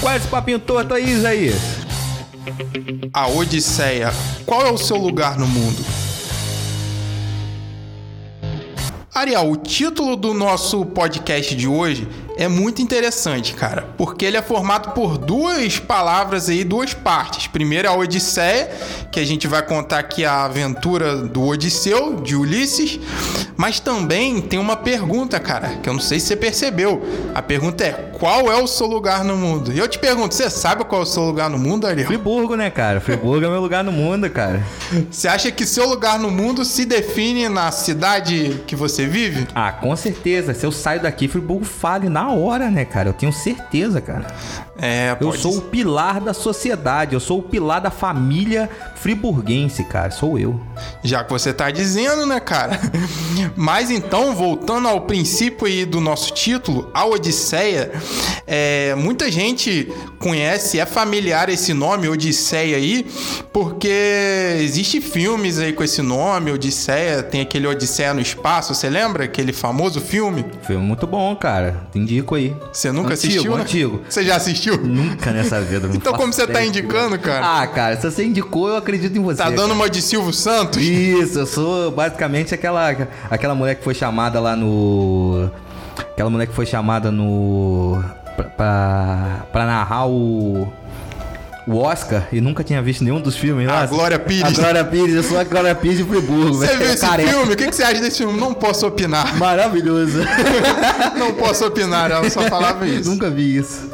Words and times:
Qual 0.00 0.12
é 0.12 0.16
esse 0.16 0.28
papinho 0.28 0.58
torto 0.58 0.94
aí, 0.94 1.10
Isaías? 1.10 1.60
A 3.12 3.28
Odisseia. 3.28 4.12
Qual 4.44 4.66
é 4.66 4.70
o 4.70 4.78
seu 4.78 4.96
lugar 4.96 5.38
no 5.38 5.46
mundo? 5.46 5.84
Ariel, 9.14 9.50
o 9.50 9.56
título 9.56 10.16
do 10.16 10.34
nosso 10.34 10.84
podcast 10.86 11.54
de 11.54 11.68
hoje 11.68 12.08
é 12.36 12.48
muito 12.48 12.82
interessante, 12.82 13.54
cara, 13.54 13.88
porque 13.96 14.24
ele 14.24 14.36
é 14.36 14.42
formado 14.42 14.92
por 14.92 15.16
duas 15.16 15.78
palavras 15.78 16.48
aí, 16.48 16.64
duas 16.64 16.92
partes. 16.92 17.46
Primeiro 17.46 17.88
a 17.88 17.96
Odisseia, 17.96 18.70
que 19.10 19.20
a 19.20 19.24
gente 19.24 19.46
vai 19.46 19.62
contar 19.62 20.00
aqui 20.00 20.24
a 20.24 20.44
aventura 20.44 21.16
do 21.16 21.46
Odisseu, 21.46 22.16
de 22.16 22.34
Ulisses, 22.34 22.98
mas 23.56 23.78
também 23.78 24.40
tem 24.40 24.58
uma 24.58 24.76
pergunta, 24.76 25.38
cara, 25.38 25.76
que 25.82 25.88
eu 25.88 25.92
não 25.92 26.00
sei 26.00 26.18
se 26.18 26.26
você 26.26 26.36
percebeu. 26.36 27.02
A 27.34 27.40
pergunta 27.40 27.84
é: 27.84 27.92
qual 28.18 28.50
é 28.50 28.60
o 28.60 28.66
seu 28.66 28.86
lugar 28.86 29.24
no 29.24 29.36
mundo? 29.36 29.72
E 29.72 29.78
eu 29.78 29.86
te 29.86 29.98
pergunto, 29.98 30.34
você 30.34 30.50
sabe 30.50 30.84
qual 30.84 31.02
é 31.02 31.04
o 31.04 31.06
seu 31.06 31.22
lugar 31.22 31.48
no 31.48 31.58
mundo, 31.58 31.86
Ariel? 31.86 32.06
Friburgo, 32.06 32.56
né, 32.56 32.70
cara? 32.70 33.00
Friburgo 33.00 33.46
é 33.46 33.48
meu 33.48 33.60
lugar 33.60 33.84
no 33.84 33.92
mundo, 33.92 34.28
cara. 34.28 34.62
Você 35.10 35.28
acha 35.28 35.50
que 35.50 35.64
seu 35.64 35.88
lugar 35.88 36.18
no 36.18 36.30
mundo 36.30 36.64
se 36.64 36.84
define 36.84 37.48
na 37.48 37.70
cidade 37.70 38.62
que 38.66 38.74
você 38.74 39.06
vive? 39.06 39.46
Ah, 39.54 39.72
com 39.72 39.94
certeza. 39.94 40.52
Se 40.54 40.66
eu 40.66 40.72
saio 40.72 41.02
daqui, 41.02 41.28
Friburgo 41.28 41.64
fale 41.64 42.08
na 42.08 42.23
hora, 42.30 42.70
né, 42.70 42.84
cara? 42.84 43.08
Eu 43.08 43.12
tenho 43.12 43.32
certeza, 43.32 44.00
cara. 44.00 44.26
É, 44.78 45.16
Eu 45.20 45.32
sou 45.32 45.52
ser. 45.52 45.58
o 45.58 45.62
pilar 45.62 46.20
da 46.20 46.34
sociedade, 46.34 47.14
eu 47.14 47.20
sou 47.20 47.38
o 47.38 47.42
pilar 47.42 47.80
da 47.80 47.90
família 47.90 48.68
friburguense, 48.96 49.84
cara. 49.84 50.10
Sou 50.10 50.38
eu. 50.38 50.60
Já 51.02 51.22
que 51.22 51.30
você 51.30 51.52
tá 51.52 51.70
dizendo, 51.70 52.26
né, 52.26 52.40
cara? 52.40 52.80
Mas 53.56 53.90
então, 53.90 54.34
voltando 54.34 54.88
ao 54.88 55.02
princípio 55.02 55.66
aí 55.66 55.84
do 55.84 56.00
nosso 56.00 56.32
título, 56.34 56.90
a 56.92 57.04
Odisseia, 57.04 57.92
é, 58.46 58.94
muita 58.96 59.30
gente 59.30 59.92
conhece, 60.18 60.80
é 60.80 60.86
familiar 60.86 61.48
esse 61.48 61.72
nome, 61.72 62.08
Odisseia 62.08 62.76
aí, 62.76 63.06
porque 63.52 64.56
existe 64.60 65.00
filmes 65.00 65.58
aí 65.58 65.72
com 65.72 65.84
esse 65.84 66.02
nome, 66.02 66.50
Odisseia, 66.50 67.22
tem 67.22 67.40
aquele 67.42 67.66
Odisseia 67.66 68.12
no 68.12 68.20
espaço, 68.20 68.74
você 68.74 68.88
lembra? 68.88 69.24
Aquele 69.24 69.52
famoso 69.52 70.00
filme? 70.00 70.44
Foi 70.62 70.76
muito 70.76 71.06
bom, 71.06 71.34
cara. 71.36 71.86
Te 71.92 71.98
indico 72.14 72.34
aí. 72.34 72.54
Você 72.72 72.92
nunca 72.92 73.14
Antigo, 73.14 73.32
assistiu, 73.32 73.56
né? 73.56 73.62
Antigo. 73.62 74.00
Você 74.08 74.24
já 74.24 74.36
assistiu? 74.36 74.76
Nunca 74.78 75.32
nessa 75.32 75.60
vida. 75.60 75.90
Então 75.92 76.12
como 76.12 76.32
você 76.32 76.46
tá 76.46 76.64
indicando, 76.64 77.18
cara? 77.18 77.62
Ah, 77.62 77.66
cara, 77.66 77.96
se 78.00 78.10
você 78.10 78.24
indicou, 78.24 78.68
eu 78.68 78.76
acredito 78.76 79.16
em 79.16 79.22
você. 79.22 79.42
Tá 79.42 79.50
dando 79.50 79.74
uma 79.74 79.90
de 79.90 80.00
Silvio 80.00 80.32
Santos? 80.32 80.80
Isso, 80.82 81.38
eu 81.38 81.46
sou 81.46 81.90
basicamente 81.90 82.54
aquela, 82.54 82.90
aquela 83.30 83.54
mulher 83.54 83.74
que 83.74 83.84
foi 83.84 83.94
chamada 83.94 84.38
lá 84.40 84.54
no. 84.54 85.50
Aquela 85.98 86.30
mulher 86.30 86.46
que 86.46 86.54
foi 86.54 86.66
chamada 86.66 87.10
no. 87.10 88.02
pra, 88.36 88.44
pra, 88.44 89.46
pra 89.52 89.66
narrar 89.66 90.06
o. 90.06 90.72
O 91.66 91.78
Oscar 91.78 92.28
e 92.30 92.40
nunca 92.42 92.62
tinha 92.62 92.82
visto 92.82 93.02
nenhum 93.02 93.20
dos 93.20 93.36
filmes. 93.36 93.66
A 93.68 93.86
Glória 93.86 94.18
Pires. 94.18 94.44
A 94.44 94.50
Glória 94.50 94.84
Pires, 94.84 95.14
eu 95.14 95.22
sou 95.22 95.38
a 95.38 95.44
Glória 95.44 95.74
Pires 95.74 95.96
de 95.98 96.04
Friburgo, 96.04 96.58
Você 96.58 96.76
viu 96.76 96.86
esse 96.90 96.98
Careca. 96.98 97.30
filme? 97.30 97.54
O 97.54 97.56
que, 97.56 97.72
você 97.72 97.82
acha 97.82 98.00
desse 98.02 98.18
filme? 98.18 98.38
Não 98.38 98.52
posso 98.52 98.86
opinar. 98.86 99.34
Maravilhoso. 99.38 100.18
Não 101.16 101.32
posso 101.34 101.64
opinar, 101.66 102.10
ela 102.10 102.28
só 102.28 102.42
falava 102.42 102.86
isso. 102.86 103.08
Nunca 103.08 103.30
vi 103.30 103.56
isso. 103.56 103.88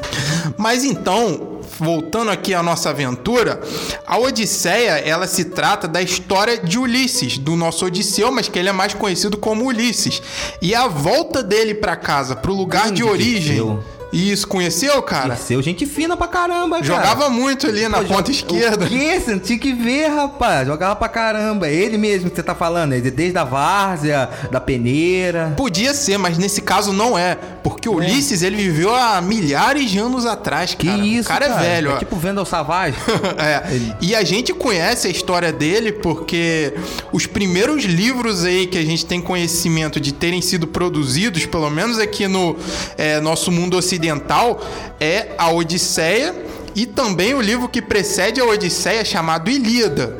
Mas 0.56 0.82
então, 0.84 1.60
voltando 1.78 2.30
aqui 2.32 2.52
à 2.54 2.62
nossa 2.62 2.90
aventura, 2.90 3.60
a 4.04 4.18
Odisseia, 4.18 4.98
ela 4.98 5.28
se 5.28 5.44
trata 5.46 5.86
da 5.86 6.02
história 6.02 6.58
de 6.58 6.76
Ulisses, 6.76 7.38
do 7.38 7.54
nosso 7.54 7.86
Odisseu, 7.86 8.32
mas 8.32 8.48
que 8.48 8.58
ele 8.58 8.68
é 8.68 8.72
mais 8.72 8.94
conhecido 8.94 9.38
como 9.38 9.64
Ulisses. 9.66 10.20
E 10.60 10.74
a 10.74 10.88
volta 10.88 11.40
dele 11.42 11.74
pra 11.74 11.94
casa, 11.94 12.34
pro 12.34 12.52
lugar 12.52 12.82
Grande 12.86 12.96
de 12.96 13.04
origem. 13.04 13.60
Odisseu. 13.60 13.99
Isso, 14.12 14.46
conheceu, 14.48 15.00
cara? 15.02 15.36
Seu 15.36 15.62
gente 15.62 15.86
fina 15.86 16.16
pra 16.16 16.26
caramba, 16.26 16.76
cara. 16.76 16.84
Jogava 16.86 17.30
muito 17.30 17.66
ali 17.66 17.86
na 17.88 17.98
Pô, 17.98 18.04
ponta 18.14 18.30
esquerda. 18.30 18.84
O 18.84 18.88
quê? 18.88 19.20
Você 19.20 19.32
não 19.32 19.38
tinha 19.38 19.58
que 19.58 19.72
ver, 19.72 20.08
rapaz. 20.08 20.66
Jogava 20.66 20.96
pra 20.96 21.08
caramba. 21.08 21.68
É 21.68 21.74
Ele 21.74 21.96
mesmo 21.96 22.28
que 22.30 22.36
você 22.36 22.42
tá 22.42 22.54
falando. 22.54 22.92
Ele 22.92 23.10
desde 23.10 23.38
a 23.38 23.44
várzea, 23.44 24.28
da 24.50 24.60
peneira. 24.60 25.54
Podia 25.56 25.94
ser, 25.94 26.18
mas 26.18 26.38
nesse 26.38 26.60
caso 26.60 26.92
não 26.92 27.16
é. 27.18 27.36
Porque 27.62 27.88
o 27.88 27.94
Ulisses, 27.94 28.42
ele 28.42 28.56
viveu 28.56 28.94
há 28.94 29.20
milhares 29.20 29.90
de 29.90 29.98
anos 29.98 30.26
atrás, 30.26 30.74
Que 30.74 30.86
cara. 30.88 30.98
isso, 31.06 31.28
o 31.28 31.32
cara, 31.32 31.46
é 31.46 31.58
velho, 31.58 31.90
É 31.90 31.94
ó. 31.94 31.98
tipo 31.98 32.16
Vendel 32.16 32.44
Savage. 32.44 32.96
É, 33.40 33.62
e 34.00 34.14
a 34.14 34.22
gente 34.24 34.52
conhece 34.52 35.06
a 35.06 35.10
história 35.10 35.52
dele 35.52 35.92
porque 35.92 36.74
os 37.12 37.26
primeiros 37.26 37.84
livros 37.84 38.44
aí 38.44 38.66
que 38.66 38.76
a 38.76 38.84
gente 38.84 39.06
tem 39.06 39.20
conhecimento 39.20 39.98
de 40.00 40.12
terem 40.12 40.42
sido 40.42 40.66
produzidos, 40.66 41.46
pelo 41.46 41.70
menos 41.70 41.98
aqui 41.98 42.26
no 42.28 42.56
é, 42.98 43.20
nosso 43.20 43.50
mundo 43.50 43.76
ocidental, 43.76 43.99
é 44.98 45.28
a 45.36 45.50
Odisseia 45.50 46.34
e 46.74 46.86
também 46.86 47.34
o 47.34 47.40
livro 47.40 47.68
que 47.68 47.82
precede 47.82 48.40
a 48.40 48.44
Odisseia 48.44 49.04
chamado 49.04 49.50
Ilíada. 49.50 50.16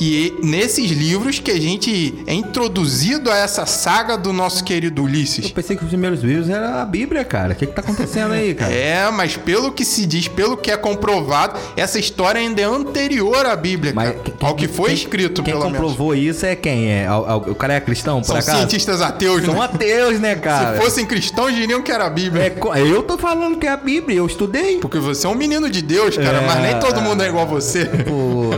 E 0.00 0.34
nesses 0.42 0.90
livros 0.90 1.38
que 1.38 1.50
a 1.50 1.60
gente 1.60 2.14
é 2.26 2.32
introduzido 2.32 3.30
a 3.30 3.36
essa 3.36 3.66
saga 3.66 4.16
do 4.16 4.32
nosso 4.32 4.64
querido 4.64 5.02
Eu 5.02 5.04
Ulisses. 5.04 5.50
pensei 5.50 5.76
que 5.76 5.82
os 5.82 5.88
primeiros 5.90 6.22
livros 6.22 6.48
era 6.48 6.80
a 6.80 6.84
Bíblia, 6.86 7.22
cara. 7.24 7.52
O 7.52 7.56
que 7.56 7.66
que 7.66 7.72
tá 7.74 7.82
acontecendo 7.82 8.32
aí, 8.32 8.54
cara? 8.54 8.72
É, 8.72 9.10
mas 9.10 9.36
pelo 9.36 9.70
que 9.72 9.84
se 9.84 10.06
diz, 10.06 10.26
pelo 10.26 10.56
que 10.56 10.70
é 10.70 10.76
comprovado, 10.76 11.58
essa 11.76 11.98
história 11.98 12.40
ainda 12.40 12.60
é 12.62 12.64
anterior 12.64 13.44
à 13.44 13.54
Bíblia, 13.54 13.92
Mas 13.94 14.10
cara. 14.10 14.20
quem- 14.24 14.34
ao 14.48 14.54
que 14.54 14.66
foi 14.68 14.86
quem- 14.86 14.94
escrito, 14.94 15.42
Quem 15.42 15.52
pelo 15.52 15.64
menos. 15.66 15.78
comprovou 15.78 16.14
isso 16.14 16.46
é 16.46 16.56
quem? 16.56 16.88
É, 16.90 17.06
Al- 17.06 17.26
al- 17.28 17.44
o 17.48 17.54
cara 17.54 17.74
é 17.74 17.80
cristão, 17.80 18.20
por 18.20 18.26
São 18.28 18.36
acaso? 18.36 18.56
cientistas 18.58 19.02
ateus, 19.02 19.44
São 19.44 19.54
né? 19.54 19.60
ateus, 19.64 20.18
né, 20.18 20.34
cara? 20.36 20.78
Se 20.78 20.82
fossem 20.84 21.04
cristãos, 21.04 21.54
diriam 21.54 21.82
que 21.82 21.92
era 21.92 22.06
a 22.06 22.10
Bíblia. 22.10 22.44
É, 22.74 22.80
eu 22.80 23.02
tô 23.02 23.18
falando 23.18 23.58
que 23.58 23.66
é 23.66 23.70
a 23.70 23.76
Bíblia, 23.76 24.16
eu 24.18 24.26
estudei. 24.26 24.78
Porque 24.78 24.98
você 24.98 25.26
é 25.26 25.28
um 25.30 25.34
menino 25.34 25.68
de 25.68 25.82
Deus, 25.82 26.16
cara, 26.16 26.38
É. 26.38 26.46
mas 26.46 26.62
nem 26.62 26.78
todo 26.80 27.02
mundo 27.02 27.22
é 27.22 27.28
igual 27.28 27.44
a 27.44 27.48
você. 27.48 27.84
Pô, 27.84 28.50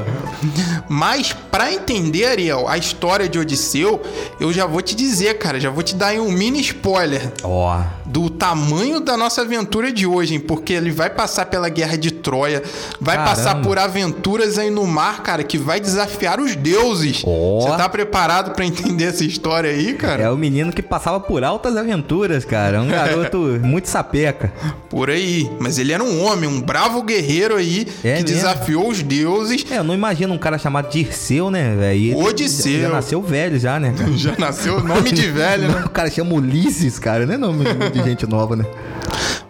Mas 0.88 1.32
pra 1.50 1.72
entender, 1.72 2.26
Ariel, 2.26 2.68
a 2.68 2.76
história 2.76 3.28
de 3.28 3.38
Odisseu, 3.38 4.00
eu 4.38 4.52
já 4.52 4.66
vou 4.66 4.82
te 4.82 4.94
dizer, 4.94 5.38
cara, 5.38 5.58
já 5.58 5.70
vou 5.70 5.82
te 5.82 5.94
dar 5.94 6.14
um 6.14 6.30
mini 6.30 6.60
spoiler 6.60 7.32
ó. 7.42 7.82
Do 8.04 8.28
tamanho 8.30 9.00
da 9.00 9.16
nossa 9.16 9.42
aventura 9.42 9.92
de 9.92 10.06
hoje, 10.06 10.34
hein? 10.34 10.40
Porque 10.40 10.72
ele 10.72 10.90
vai 10.90 11.10
passar 11.10 11.46
pela 11.46 11.68
guerra 11.68 11.96
de 11.96 12.10
Troia, 12.10 12.62
vai 13.00 13.16
Caramba. 13.16 13.36
passar 13.36 13.62
por 13.62 13.78
aventuras 13.78 14.58
aí 14.58 14.70
no 14.70 14.86
mar, 14.86 15.22
cara, 15.22 15.42
que 15.44 15.56
vai 15.58 15.80
desafiar 15.80 16.40
os 16.40 16.56
deuses. 16.56 17.22
Você 17.22 17.68
tá 17.76 17.88
preparado 17.88 18.52
pra 18.54 18.64
entender 18.64 19.04
essa 19.04 19.24
história 19.24 19.70
aí, 19.70 19.94
cara? 19.94 20.22
É 20.24 20.30
o 20.30 20.36
menino 20.36 20.72
que 20.72 20.82
passava 20.82 21.20
por 21.20 21.44
altas 21.44 21.76
aventuras, 21.76 22.44
cara. 22.44 22.80
Um 22.82 22.88
garoto 22.88 23.38
muito 23.62 23.88
sapeca. 23.88 24.52
Por 24.90 25.10
aí. 25.10 25.50
Mas 25.58 25.78
ele 25.78 25.92
era 25.92 26.02
um 26.02 26.24
homem, 26.24 26.48
um 26.48 26.60
bravo 26.60 27.02
guerreiro 27.02 27.56
aí, 27.56 27.86
É 28.04 28.16
que 28.16 28.22
mesmo? 28.22 28.26
desafiou 28.26 28.88
os 28.88 29.02
deuses. 29.02 29.64
É, 29.70 29.78
eu 29.78 29.84
não 29.84 29.94
imagino 29.94 30.34
um 30.34 30.38
cara 30.38 30.58
chamado 30.58 30.90
Dirceu, 30.90 31.50
né, 31.50 31.74
velho? 31.76 32.18
Odisseu. 32.18 32.80
Já, 32.82 32.88
já 32.88 32.94
nasceu 32.94 33.22
velho 33.22 33.58
já, 33.58 33.78
né? 33.80 33.94
Já 34.16 34.34
nasceu 34.38 34.82
nome 34.82 35.10
de 35.12 35.26
velho, 35.28 35.68
né? 35.72 35.82
O 35.86 35.90
cara 35.90 36.10
chama 36.10 36.34
Ulisses, 36.34 36.98
cara, 36.98 37.24
não 37.26 37.34
é 37.34 37.36
nome 37.38 37.64
de 37.92 38.02
gente 38.02 38.26
nova, 38.26 38.56
né? 38.56 38.64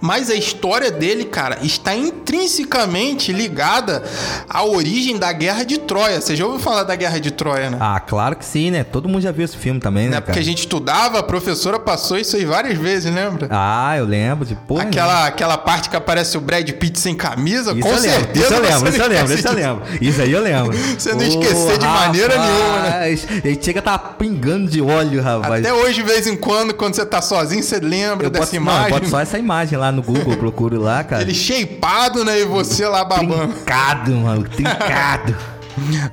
Mas 0.03 0.29
a 0.29 0.35
história 0.35 0.91
dele, 0.91 1.25
cara, 1.25 1.59
está 1.63 1.95
intrinsecamente 1.95 3.33
ligada 3.33 4.03
à 4.49 4.65
origem 4.65 5.17
da 5.17 5.33
Guerra 5.33 5.65
de 5.65 5.79
Troia. 5.79 6.21
Você 6.21 6.35
já 6.35 6.45
ouviu 6.45 6.59
falar 6.61 6.83
da 6.83 6.97
Guerra 6.97 7.21
de 7.21 7.31
Troia, 7.31 7.71
né? 7.71 7.79
Ah, 7.81 8.01
claro 8.01 8.35
que 8.35 8.45
sim, 8.45 8.73
né? 8.73 8.83
Todo 8.83 9.09
mundo 9.09 9.23
já 9.23 9.31
viu 9.31 9.45
esse 9.45 9.57
filme 9.57 9.79
também, 9.79 10.07
né, 10.09 10.17
Né? 10.17 10.21
Porque 10.21 10.41
a 10.41 10.43
gente 10.43 10.59
estudava, 10.59 11.21
a 11.21 11.23
professora 11.23 11.79
passou 11.79 12.19
isso 12.19 12.35
aí 12.35 12.45
várias 12.45 12.77
vezes, 12.77 13.15
lembra? 13.15 13.47
Ah, 13.51 13.97
eu 13.97 14.05
lembro 14.05 14.45
de 14.45 14.57
pô. 14.57 14.77
aquela, 14.77 15.27
aquela 15.27 15.57
parte 15.57 15.89
que 15.89 15.97
aparece 15.97 16.37
o 16.37 16.41
Brad 16.41 16.69
Pitt 16.69 16.99
sem 16.99 17.15
camisa, 17.15 17.73
Isso 17.73 17.81
com 17.83 17.97
certeza. 17.97 18.45
isso 18.47 18.55
eu 18.55 18.61
lembro, 18.61 18.89
isso 18.89 19.03
eu 19.03 19.09
lembro, 19.09 19.35
isso 19.35 19.49
eu 19.49 19.55
lembro. 19.55 19.83
Isso 20.01 20.23
aí 20.23 20.33
eu 20.33 20.43
lembro. 20.43 20.77
Você 20.99 21.15
não 21.15 21.23
esquecer 21.23 21.79
de 21.79 21.87
maneira 21.87 22.37
nenhuma, 22.37 22.79
né? 22.81 22.89
rapaz, 22.89 23.27
Ele 23.45 23.59
chega 23.63 23.79
a 23.79 23.83
tá 23.83 23.99
pingando 23.99 24.69
de 24.69 24.83
óleo, 24.83 25.23
rapaz. 25.23 25.65
Até 25.65 25.73
hoje, 25.73 25.95
de 25.95 26.03
vez 26.03 26.27
em 26.27 26.37
quando, 26.37 26.75
quando 26.75 26.95
você 26.95 27.07
tá 27.07 27.23
sozinho, 27.23 27.63
você 27.63 27.79
lembra 27.79 28.27
eu 28.27 28.31
dessa 28.31 28.47
boto, 28.53 28.65
não, 28.65 28.73
eu 28.73 28.79
imagem. 28.79 28.91
boto 28.91 29.09
só 29.09 29.21
essa 29.21 29.39
imagem 29.39 29.79
lá 29.79 29.92
no 29.93 30.03
Google, 30.03 30.33
eu 30.33 30.39
procuro 30.39 30.81
lá, 30.81 31.05
cara. 31.05 31.23
Ele 31.23 31.35
shapeado, 31.35 32.25
né? 32.25 32.41
E 32.41 32.45
você 32.45 32.87
lá 32.87 33.05
babando. 33.05 33.53
Trincado, 33.53 34.13
mano, 34.13 34.49
trincado. 34.49 35.37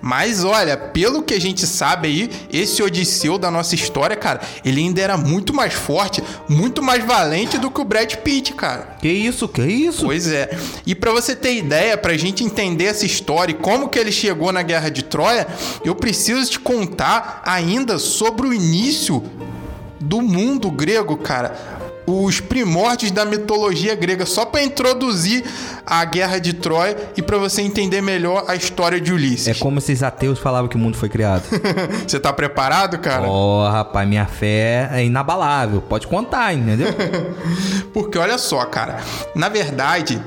Mas 0.02 0.44
olha, 0.44 0.78
pelo 0.78 1.24
que 1.24 1.34
a 1.34 1.42
gente 1.42 1.66
sabe 1.66 2.08
aí, 2.08 2.30
esse 2.52 2.82
Odisseu 2.82 3.38
da 3.38 3.52
nossa 3.52 3.76
história, 3.76 4.16
cara, 4.16 4.42
ele 4.64 4.82
ainda 4.82 5.02
era 5.02 5.18
muito 5.18 5.54
mais 5.54 5.74
forte, 5.74 6.24
muito 6.48 6.82
mais 6.82 7.04
valente 7.04 7.58
do 7.58 7.70
que 7.70 7.82
o 7.82 7.86
Brad 7.86 8.14
Pitt, 8.16 8.54
cara. 8.54 8.98
que 9.02 9.10
isso, 9.10 9.48
que 9.48 9.62
isso? 9.62 10.06
Pois 10.06 10.28
é. 10.28 10.58
E 10.86 10.96
pra 10.96 11.12
você 11.12 11.36
ter 11.36 11.56
ideia, 11.56 11.98
pra 11.98 12.16
gente 12.18 12.44
entender 12.44 12.86
essa 12.86 13.06
história 13.06 13.52
e 13.52 13.56
como 13.56 13.90
que 13.90 14.00
ele 14.00 14.12
chegou 14.12 14.52
na 14.52 14.62
Guerra 14.62 14.90
de 14.90 15.04
Troia, 15.04 15.48
eu 15.84 15.96
preciso 15.96 16.50
te 16.50 16.60
contar 16.60 17.42
ainda 17.46 17.98
sobre 17.98 18.48
o 18.48 18.54
início 18.54 19.24
do 20.00 20.22
mundo 20.22 20.72
grego, 20.72 21.18
cara. 21.18 21.79
Os 22.10 22.40
primórdios 22.40 23.12
da 23.12 23.24
mitologia 23.26 23.94
grega, 23.96 24.26
só 24.26 24.46
pra 24.46 24.64
introduzir 24.64 25.44
a 25.86 26.04
Guerra 26.06 26.40
de 26.40 26.54
Troia 26.54 26.98
e 27.16 27.22
pra 27.22 27.38
você 27.38 27.62
entender 27.62 28.02
melhor 28.02 28.46
a 28.48 28.56
história 28.56 29.00
de 29.00 29.12
É 29.12 29.14
Ulisses. 29.14 29.60
como 29.60 29.78
esses 29.80 30.02
ateus 30.02 30.40
falavam 30.40 30.68
que 30.68 30.76
o 30.76 30.80
mundo 30.80 30.98
foi 30.98 31.10
criado. 31.10 31.44
Você 32.08 32.20
tá 32.20 32.34
preparado, 32.34 32.98
cara? 33.00 33.28
Ó, 33.28 33.70
rapaz, 33.70 34.08
minha 34.08 34.26
fé 34.26 34.90
é 34.92 35.04
inabalável. 35.04 35.82
Pode 35.82 36.08
contar, 36.08 36.54
entendeu? 36.54 36.88
Porque 37.94 38.18
olha 38.18 38.38
só, 38.38 38.66
cara, 38.66 39.00
na 39.36 39.50
verdade, 39.50 40.22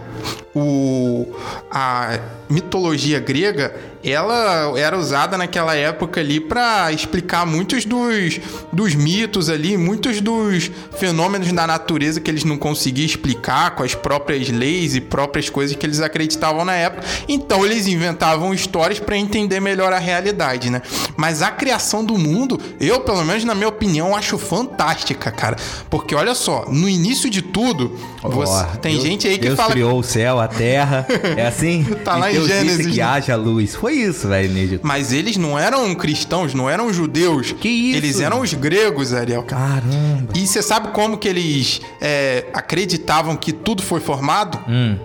o, 0.54 1.26
a 1.70 2.18
mitologia 2.48 3.18
grega, 3.18 3.74
ela 4.04 4.78
era 4.78 4.98
usada 4.98 5.38
naquela 5.38 5.74
época 5.74 6.20
ali 6.20 6.40
para 6.40 6.90
explicar 6.92 7.46
muitos 7.46 7.84
dos, 7.84 8.40
dos 8.72 8.94
mitos 8.94 9.48
ali, 9.48 9.76
muitos 9.76 10.20
dos 10.20 10.70
fenômenos 10.98 11.50
da 11.52 11.66
natureza 11.66 12.20
que 12.20 12.30
eles 12.30 12.44
não 12.44 12.58
conseguiam 12.58 13.06
explicar 13.06 13.74
com 13.74 13.82
as 13.82 13.94
próprias 13.94 14.48
leis 14.48 14.94
e 14.94 15.00
próprias 15.00 15.48
coisas 15.48 15.76
que 15.76 15.86
eles 15.86 16.00
acreditavam 16.00 16.64
na 16.64 16.74
época. 16.74 17.06
Então 17.28 17.64
eles 17.64 17.86
inventavam 17.86 18.52
histórias 18.52 18.98
para 18.98 19.16
entender 19.16 19.60
melhor 19.60 19.92
a 19.92 19.98
realidade, 19.98 20.68
né? 20.68 20.82
Mas 21.16 21.40
a 21.40 21.50
criação 21.50 22.04
do 22.04 22.18
mundo, 22.18 22.60
eu, 22.80 23.00
pelo 23.00 23.24
menos 23.24 23.44
na 23.44 23.54
minha 23.54 23.68
opinião, 23.68 24.16
acho 24.16 24.36
fantástica, 24.36 25.30
cara. 25.30 25.56
Porque 25.88 26.14
olha 26.14 26.34
só, 26.34 26.66
no 26.68 26.88
início 26.88 27.30
de 27.30 27.40
tudo, 27.40 27.96
você, 28.22 28.66
tem 28.80 28.94
Deus, 28.94 29.04
gente 29.04 29.28
aí 29.28 29.38
que 29.38 29.46
Deus 29.46 29.56
fala 29.56 29.72
criou 29.72 29.98
o 29.98 30.02
céu, 30.12 30.40
a 30.40 30.48
terra. 30.48 31.06
É 31.36 31.46
assim? 31.46 31.84
Tá 32.04 32.16
lá 32.16 32.30
E 32.30 32.32
em 32.32 32.36
Deus 32.36 32.48
disse 32.48 32.58
Gênesis, 32.60 32.86
que 32.92 32.96
né? 32.98 33.02
haja 33.04 33.36
luz. 33.36 33.74
Foi 33.76 33.94
isso, 33.94 34.26
velho, 34.28 34.52
Nídio. 34.52 34.80
Mas 34.82 35.12
eles 35.12 35.36
não 35.36 35.58
eram 35.58 35.94
cristãos, 35.94 36.52
não 36.54 36.68
eram 36.68 36.92
judeus. 36.92 37.52
Que 37.52 37.68
isso? 37.68 37.96
Eles 37.96 38.20
eram 38.20 38.40
os 38.40 38.52
gregos, 38.54 39.12
Ariel. 39.14 39.42
Caramba. 39.44 40.32
E 40.34 40.46
você 40.46 40.60
sabe 40.62 40.88
como 40.88 41.16
que 41.16 41.28
eles 41.28 41.80
é, 42.00 42.46
acreditavam 42.52 43.36
que 43.36 43.52
tudo 43.52 43.82
foi 43.82 44.00
formado? 44.00 44.58
Hum. 44.68 44.96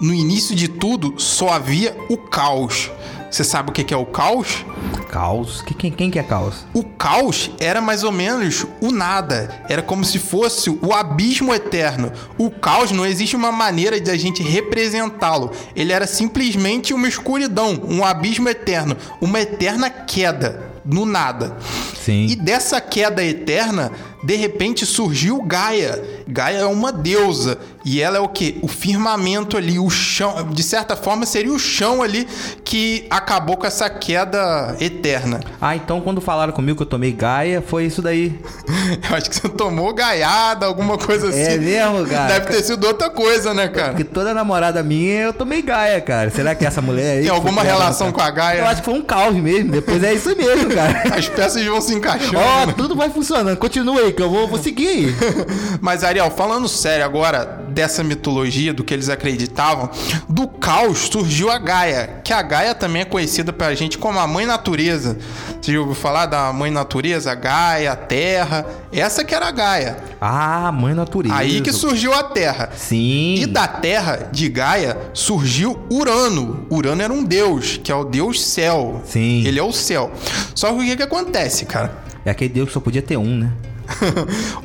No 0.00 0.14
início 0.14 0.54
de 0.54 0.68
tudo, 0.68 1.14
só 1.18 1.50
havia 1.50 1.94
o 2.08 2.16
caos. 2.16 2.90
Você 3.30 3.44
sabe 3.44 3.70
o 3.70 3.72
que 3.72 3.92
é 3.92 3.96
o 3.96 4.06
caos? 4.06 4.64
Caos? 5.10 5.62
Que, 5.62 5.74
quem, 5.74 5.90
quem 5.90 6.10
que 6.10 6.18
é 6.18 6.22
caos? 6.22 6.66
O 6.72 6.82
caos 6.82 7.50
era 7.60 7.80
mais 7.80 8.02
ou 8.02 8.10
menos 8.10 8.66
o 8.80 8.90
nada. 8.90 9.64
Era 9.68 9.82
como 9.82 10.04
se 10.04 10.18
fosse 10.18 10.70
o 10.70 10.92
abismo 10.92 11.54
eterno. 11.54 12.10
O 12.38 12.50
caos 12.50 12.90
não 12.90 13.04
existe 13.04 13.36
uma 13.36 13.52
maneira 13.52 14.00
de 14.00 14.10
a 14.10 14.16
gente 14.16 14.42
representá-lo. 14.42 15.52
Ele 15.76 15.92
era 15.92 16.06
simplesmente 16.06 16.94
uma 16.94 17.08
escuridão, 17.08 17.80
um 17.86 18.04
abismo 18.04 18.48
eterno, 18.48 18.96
uma 19.20 19.40
eterna 19.40 19.90
queda 19.90 20.72
no 20.84 21.04
nada. 21.04 21.56
Sim. 22.02 22.26
E 22.26 22.34
dessa 22.34 22.80
queda 22.80 23.22
eterna, 23.22 23.92
de 24.22 24.36
repente 24.36 24.86
surgiu 24.86 25.42
Gaia. 25.42 26.17
Gaia 26.28 26.58
é 26.58 26.66
uma 26.66 26.92
deusa. 26.92 27.58
E 27.84 28.02
ela 28.02 28.18
é 28.18 28.20
o 28.20 28.28
que? 28.28 28.58
O 28.60 28.68
firmamento 28.68 29.56
ali, 29.56 29.78
o 29.78 29.88
chão. 29.88 30.48
De 30.50 30.62
certa 30.62 30.94
forma, 30.94 31.24
seria 31.24 31.52
o 31.52 31.58
chão 31.58 32.02
ali 32.02 32.28
que 32.62 33.06
acabou 33.08 33.56
com 33.56 33.66
essa 33.66 33.88
queda 33.88 34.76
eterna. 34.78 35.40
Ah, 35.60 35.74
então 35.74 36.00
quando 36.00 36.20
falaram 36.20 36.52
comigo 36.52 36.76
que 36.76 36.82
eu 36.82 36.86
tomei 36.86 37.12
Gaia, 37.12 37.62
foi 37.62 37.86
isso 37.86 38.02
daí. 38.02 38.38
Eu 39.08 39.16
acho 39.16 39.30
que 39.30 39.36
você 39.36 39.48
tomou 39.48 39.94
gaiada, 39.94 40.66
alguma 40.66 40.98
coisa 40.98 41.28
assim. 41.28 41.40
É 41.40 41.56
mesmo, 41.56 42.06
cara? 42.06 42.34
Deve 42.34 42.46
ter 42.46 42.62
sido 42.62 42.86
outra 42.86 43.08
coisa, 43.08 43.54
né, 43.54 43.68
cara? 43.68 43.90
Porque 43.90 44.04
toda 44.04 44.34
namorada 44.34 44.82
minha 44.82 45.22
eu 45.22 45.32
tomei 45.32 45.62
Gaia, 45.62 46.00
cara. 46.00 46.30
Será 46.30 46.54
que 46.54 46.64
essa 46.64 46.82
mulher 46.82 47.18
aí. 47.18 47.22
Tem 47.22 47.30
alguma 47.30 47.62
relação 47.62 48.12
com 48.12 48.20
a 48.20 48.30
Gaia? 48.30 48.58
Eu 48.60 48.66
acho 48.66 48.82
que 48.82 48.84
foi 48.84 48.94
um 48.94 49.02
caos 49.02 49.34
mesmo. 49.34 49.70
Depois 49.70 50.02
é 50.02 50.12
isso 50.12 50.34
mesmo, 50.36 50.68
cara. 50.74 51.16
As 51.16 51.28
peças 51.28 51.64
vão 51.64 51.80
se 51.80 51.94
encaixando. 51.94 52.38
Ó, 52.38 52.66
né? 52.66 52.74
tudo 52.76 52.94
vai 52.94 53.08
funcionando. 53.08 53.56
Continua 53.56 54.00
aí, 54.00 54.12
que 54.12 54.22
eu 54.22 54.30
vou, 54.30 54.46
vou 54.46 54.58
seguir 54.58 54.88
aí. 54.88 55.14
Mas, 55.80 56.04
Ariel, 56.18 56.30
falando 56.30 56.66
sério 56.68 57.04
agora 57.04 57.44
dessa 57.68 58.02
mitologia, 58.02 58.74
do 58.74 58.82
que 58.82 58.92
eles 58.92 59.08
acreditavam, 59.08 59.88
do 60.28 60.48
caos 60.48 61.08
surgiu 61.10 61.48
a 61.48 61.58
Gaia, 61.58 62.20
que 62.24 62.32
a 62.32 62.42
Gaia 62.42 62.74
também 62.74 63.02
é 63.02 63.04
conhecida 63.04 63.52
pra 63.52 63.72
gente 63.74 63.96
como 63.96 64.18
a 64.18 64.26
mãe 64.26 64.44
natureza. 64.44 65.16
Você 65.60 65.72
já 65.72 65.78
ouviu 65.78 65.94
falar 65.94 66.26
da 66.26 66.52
mãe 66.52 66.70
natureza, 66.70 67.30
a 67.30 67.34
Gaia, 67.36 67.92
a 67.92 67.96
Terra? 67.96 68.66
Essa 68.92 69.24
que 69.24 69.32
era 69.32 69.46
a 69.46 69.50
Gaia. 69.52 69.96
Ah, 70.20 70.72
mãe 70.72 70.92
natureza. 70.92 71.36
Aí 71.36 71.60
que 71.60 71.72
surgiu 71.72 72.12
a 72.12 72.24
Terra. 72.24 72.70
Sim. 72.76 73.36
E 73.36 73.46
da 73.46 73.68
Terra, 73.68 74.28
de 74.32 74.48
Gaia, 74.48 74.98
surgiu 75.14 75.78
Urano. 75.88 76.66
Urano 76.68 77.00
era 77.00 77.12
um 77.12 77.22
deus, 77.22 77.78
que 77.82 77.92
é 77.92 77.94
o 77.94 78.04
deus 78.04 78.44
céu. 78.44 79.02
Sim. 79.04 79.46
Ele 79.46 79.58
é 79.58 79.62
o 79.62 79.72
céu. 79.72 80.10
Só 80.54 80.72
que 80.72 80.74
o 80.74 80.84
que, 80.84 80.96
que 80.96 81.02
acontece, 81.02 81.64
cara? 81.64 81.96
É 82.24 82.30
aquele 82.30 82.52
deus 82.52 82.68
que 82.68 82.74
só 82.74 82.80
podia 82.80 83.02
ter 83.02 83.16
um, 83.16 83.36
né? 83.36 83.52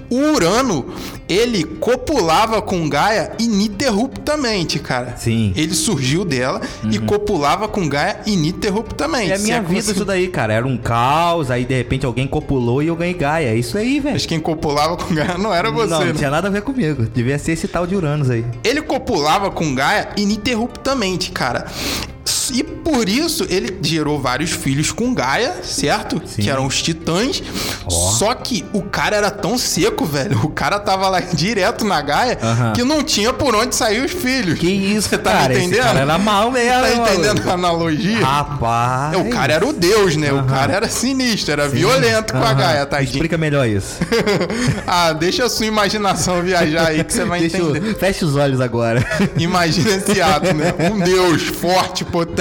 O 0.09 0.15
Urano, 0.33 0.85
ele 1.27 1.63
copulava 1.63 2.61
com 2.61 2.87
Gaia 2.89 3.31
ininterruptamente, 3.39 4.79
cara. 4.79 5.15
Sim. 5.17 5.53
Ele 5.55 5.73
surgiu 5.73 6.25
dela 6.25 6.61
e 6.91 6.99
copulava 6.99 7.67
com 7.67 7.87
Gaia 7.87 8.19
ininterruptamente. 8.25 9.31
É 9.31 9.35
a 9.35 9.39
minha 9.39 9.61
como 9.61 9.69
vida 9.69 9.91
isso 9.91 10.05
daí, 10.05 10.27
cara. 10.27 10.53
Era 10.53 10.67
um 10.67 10.77
caos, 10.77 11.49
aí 11.49 11.65
de 11.65 11.75
repente 11.75 12.05
alguém 12.05 12.27
copulou 12.27 12.83
e 12.83 12.87
eu 12.87 12.95
ganhei 12.95 13.13
Gaia. 13.13 13.47
É 13.47 13.55
isso 13.55 13.77
aí, 13.77 13.99
velho. 13.99 14.13
Mas 14.13 14.25
quem 14.25 14.39
copulava 14.39 14.97
com 14.97 15.13
Gaia 15.13 15.37
não 15.37 15.53
era 15.53 15.71
você, 15.71 15.89
não, 15.91 15.99
não 15.99 16.07
né? 16.07 16.13
tinha 16.13 16.29
nada 16.29 16.47
a 16.47 16.51
ver 16.51 16.61
comigo. 16.61 17.03
Devia 17.13 17.39
ser 17.39 17.53
esse 17.53 17.67
tal 17.67 17.87
de 17.87 17.95
Uranus 17.95 18.29
aí. 18.29 18.45
Ele 18.63 18.81
copulava 18.81 19.49
com 19.49 19.73
Gaia 19.73 20.09
ininterruptamente, 20.17 21.31
cara. 21.31 21.65
E 22.51 22.63
por 22.63 23.07
isso 23.07 23.45
ele 23.49 23.77
gerou 23.81 24.19
vários 24.19 24.51
filhos 24.51 24.91
com 24.91 25.13
Gaia, 25.13 25.55
certo? 25.63 26.21
Sim. 26.25 26.41
Que 26.41 26.49
eram 26.49 26.65
os 26.65 26.81
titãs. 26.81 27.41
Ó. 27.85 27.89
Só 27.89 28.33
que 28.33 28.65
o 28.73 28.81
cara 28.81 29.15
era 29.15 29.29
tão 29.31 29.57
seco, 29.57 30.05
velho. 30.05 30.39
O 30.43 30.49
cara 30.49 30.79
tava 30.79 31.07
lá 31.09 31.19
direto 31.33 31.85
na 31.85 32.01
Gaia 32.01 32.37
Aham. 32.41 32.73
que 32.73 32.83
não 32.83 33.03
tinha 33.03 33.31
por 33.33 33.55
onde 33.55 33.75
sair 33.75 34.03
os 34.03 34.11
filhos. 34.11 34.59
Que 34.59 34.67
isso, 34.69 35.09
Você 35.09 35.17
tá 35.17 35.31
me 35.31 35.37
cara? 35.39 35.53
Esse 35.53 35.63
entendendo? 35.63 35.83
cara 35.83 35.99
era 35.99 36.17
mal 36.17 36.51
mesmo, 36.51 36.81
Tá 36.81 36.93
entendendo 36.93 37.25
maluco. 37.45 37.49
a 37.49 37.53
analogia? 37.53 38.25
Rapaz. 38.25 39.13
É, 39.13 39.17
o 39.17 39.29
cara 39.29 39.53
era 39.53 39.65
o 39.65 39.73
deus, 39.73 40.15
né? 40.15 40.31
O 40.31 40.37
Aham. 40.37 40.47
cara 40.47 40.73
era 40.73 40.89
sinistro, 40.89 41.51
era 41.53 41.67
violento 41.67 42.33
com 42.33 42.43
a. 42.43 42.53
Gaia, 42.53 42.85
tadinho. 42.85 43.11
Explica 43.11 43.37
melhor 43.37 43.67
isso. 43.67 43.97
ah, 44.87 45.13
deixa 45.13 45.45
a 45.45 45.49
sua 45.49 45.65
imaginação 45.65 46.41
viajar 46.41 46.87
aí 46.87 47.03
que 47.03 47.13
você 47.13 47.25
vai 47.25 47.39
Deixa 47.39 47.57
entender. 47.57 47.89
eu... 47.91 47.95
Fecha 47.95 48.25
os 48.25 48.35
olhos 48.35 48.59
agora. 48.61 49.05
Imagina 49.37 49.89
esse 49.91 50.21
ato, 50.21 50.53
né? 50.53 50.73
Um 50.91 50.99
deus 50.99 51.43
forte, 51.43 52.03
potente. 52.05 52.32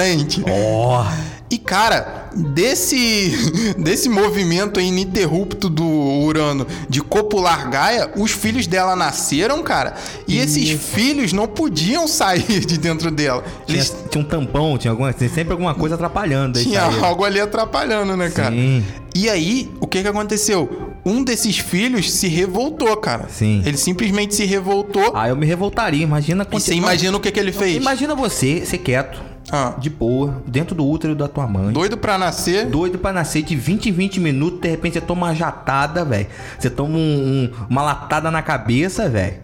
Ó. 0.49 1.05
E 1.49 1.57
cara, 1.59 2.29
desse 2.35 3.31
desse 3.77 4.09
movimento 4.09 4.79
ininterrupto 4.79 5.69
do 5.69 5.85
Urano 5.85 6.65
de 6.89 6.99
copular 6.99 7.69
Gaia, 7.69 8.11
os 8.15 8.31
filhos 8.31 8.65
dela 8.65 8.95
nasceram, 8.95 9.61
cara, 9.61 9.93
e 10.27 10.39
esses 10.39 10.71
filhos 10.71 11.31
não 11.31 11.47
podiam 11.47 12.07
sair 12.07 12.41
de 12.65 12.77
dentro 12.79 13.11
dela. 13.11 13.43
Tinha, 13.67 13.77
Eles 13.77 13.95
tinha 14.09 14.23
um 14.23 14.27
tampão, 14.27 14.79
tinha, 14.79 14.89
alguma, 14.89 15.13
tinha 15.13 15.29
sempre 15.29 15.51
alguma 15.51 15.75
coisa 15.75 15.93
atrapalhando. 15.93 16.57
aí 16.57 16.65
tinha 16.65 16.81
algo 17.05 17.23
ali 17.23 17.39
atrapalhando, 17.39 18.17
né, 18.17 18.31
cara? 18.31 18.49
Sim. 18.51 18.83
E 19.13 19.29
aí, 19.29 19.69
o 19.79 19.85
que 19.85 20.01
que 20.01 20.07
aconteceu? 20.07 20.95
Um 21.05 21.23
desses 21.23 21.59
filhos 21.59 22.11
se 22.11 22.27
revoltou, 22.27 22.97
cara. 22.97 23.27
Sim. 23.29 23.61
Ele 23.63 23.77
simplesmente 23.77 24.33
se 24.33 24.43
revoltou. 24.43 25.11
Ah, 25.13 25.29
eu 25.29 25.35
me 25.35 25.45
revoltaria. 25.45 26.01
Imagina 26.01 26.47
e 26.49 26.51
você 26.51 26.73
imagina 26.73 27.15
o 27.15 27.19
que 27.19 27.31
que 27.31 27.39
ele 27.39 27.51
fez? 27.51 27.75
Imagina 27.75 28.15
você 28.15 28.65
ser 28.65 28.79
quieto, 28.79 29.21
Ah, 29.55 29.75
de 29.77 29.87
boa, 29.87 30.41
dentro 30.47 30.73
do 30.73 30.83
útero 30.83 31.13
da 31.15 31.27
tua 31.27 31.45
mãe. 31.45 31.71
doido 31.73 31.95
pra 31.95 32.17
nascer. 32.17 32.65
Doido 32.65 32.97
pra 32.97 33.13
nascer 33.13 33.43
de 33.43 33.55
20 33.55 33.89
em 33.89 33.91
20 33.91 34.19
minutos, 34.19 34.59
de 34.59 34.67
repente 34.67 34.93
você 34.93 35.01
toma 35.01 35.27
uma 35.27 35.35
jatada, 35.35 36.03
velho. 36.03 36.25
Você 36.57 36.71
toma 36.71 36.97
um- 36.97 36.97
um- 36.97 37.49
uma 37.69 37.83
latada 37.83 38.31
na 38.31 38.41
cabeça, 38.41 39.07
velho. 39.07 39.35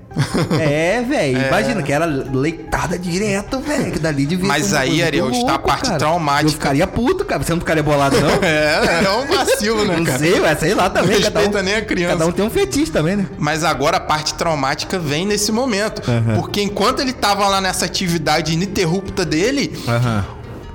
É, 0.60 1.02
velho. 1.02 1.48
Imagina 1.48 1.84
que 1.84 1.92
era 1.92 2.06
leitada 2.06 2.98
direto, 2.98 3.60
velho. 3.60 3.92
Que 3.92 4.00
dali 4.00 4.26
devia 4.26 4.48
Mas 4.48 4.74
aí, 4.74 5.04
Ariel, 5.04 5.30
está 5.32 5.56
a 5.56 5.60
parte 5.60 5.86
cara. 5.86 5.98
traumática. 5.98 6.48
Eu 6.48 6.52
ficaria 6.54 6.88
puto, 6.88 7.24
cara. 7.26 7.44
Você 7.44 7.52
não 7.52 7.60
ficaria 7.60 7.84
bolado, 7.84 8.20
não? 8.20 8.30
É, 8.42 9.04
é 9.06 9.12
um 9.12 9.28
vacilo, 9.28 9.86
né, 9.86 9.98
Não 9.98 10.04
cara? 10.04 10.20
sei, 10.20 10.40
vai 10.40 10.56
sei 10.56 10.74
lá 10.74 10.90
também. 10.90 11.16
Não 11.16 11.22
cada 11.22 11.40
um, 11.40 11.44
respeita 11.44 11.64
nem 11.64 11.76
a 11.76 11.82
criança. 11.82 12.14
Cada 12.18 12.28
um 12.28 12.32
tem 12.32 12.46
um 12.46 12.50
fetiche 12.50 12.92
também, 12.92 13.16
né? 13.16 13.28
Mas 13.38 13.64
agora 13.64 13.98
a 13.98 14.00
parte 14.00 14.34
traumática 14.34 14.98
vem 14.98 15.26
nesse 15.26 15.52
momento. 15.52 16.02
Porque 16.36 16.62
enquanto 16.62 17.00
ele 17.02 17.14
tava 17.14 17.48
lá 17.48 17.62
nessa 17.62 17.86
atividade 17.86 18.54
ininterrupta 18.54 19.24
dele, 19.26 19.78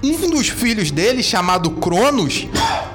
um 0.02 0.30
dos 0.30 0.48
filhos 0.48 0.90
dele, 0.90 1.22
chamado 1.22 1.70
Cronos, 1.70 2.46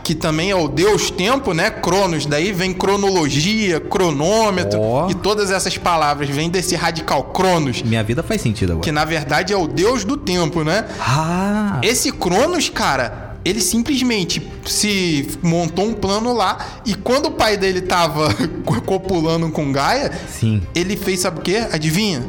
que 0.09 0.15
também 0.15 0.49
é 0.49 0.55
o 0.55 0.67
deus 0.67 1.11
tempo, 1.11 1.53
né? 1.53 1.69
Cronos, 1.69 2.25
daí 2.25 2.51
vem 2.51 2.73
cronologia, 2.73 3.79
cronômetro 3.79 4.81
Ó. 4.81 5.07
e 5.07 5.13
todas 5.13 5.51
essas 5.51 5.77
palavras 5.77 6.27
vêm 6.27 6.49
desse 6.49 6.75
radical 6.75 7.25
Cronos, 7.25 7.83
Minha 7.83 8.03
vida 8.03 8.23
faz 8.23 8.41
sentido 8.41 8.71
agora. 8.71 8.83
que 8.83 8.91
na 8.91 9.05
verdade 9.05 9.53
é 9.53 9.55
o 9.55 9.67
deus 9.67 10.03
do 10.03 10.17
tempo, 10.17 10.63
né? 10.63 10.87
Ah, 10.99 11.79
Esse 11.83 12.11
Cronos, 12.11 12.69
cara, 12.69 13.35
ele 13.45 13.61
simplesmente 13.61 14.41
se 14.65 15.27
montou 15.43 15.85
um 15.85 15.93
plano 15.93 16.33
lá 16.33 16.57
e 16.87 16.95
quando 16.95 17.27
o 17.27 17.31
pai 17.31 17.55
dele 17.55 17.81
tava 17.81 18.33
copulando 18.87 19.47
com 19.51 19.71
Gaia, 19.71 20.11
sim. 20.27 20.63
ele 20.73 20.97
fez 20.97 21.19
sabe 21.19 21.37
o 21.37 21.43
quê? 21.43 21.67
Adivinha? 21.71 22.25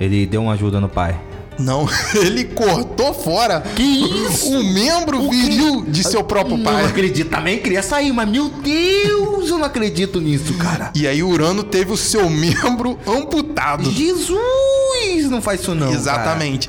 Ele 0.00 0.24
deu 0.24 0.40
uma 0.44 0.54
ajuda 0.54 0.80
no 0.80 0.88
pai. 0.88 1.20
Não, 1.58 1.88
ele 2.14 2.44
cortou 2.44 3.14
fora 3.14 3.60
Que 3.76 3.82
isso? 3.82 4.48
o 4.50 4.64
membro 4.64 5.28
viril 5.30 5.84
de 5.86 6.02
seu 6.02 6.22
próprio 6.24 6.56
Não 6.56 6.64
pai. 6.64 6.84
acredito. 6.86 7.30
Também 7.30 7.58
queria 7.58 7.82
sair, 7.82 8.12
mas 8.12 8.28
meu 8.28 8.48
Deus, 8.48 9.48
eu 9.50 9.58
não 9.58 9.64
acredito 9.64 10.20
nisso, 10.20 10.54
cara. 10.54 10.90
E 10.94 11.06
aí 11.06 11.22
Urano 11.22 11.62
teve 11.62 11.92
o 11.92 11.96
seu 11.96 12.28
membro 12.30 12.98
amputado. 13.06 13.90
Jesus, 13.90 15.30
não 15.30 15.40
faz 15.40 15.60
isso 15.60 15.74
não. 15.74 15.92
Exatamente. 15.92 16.68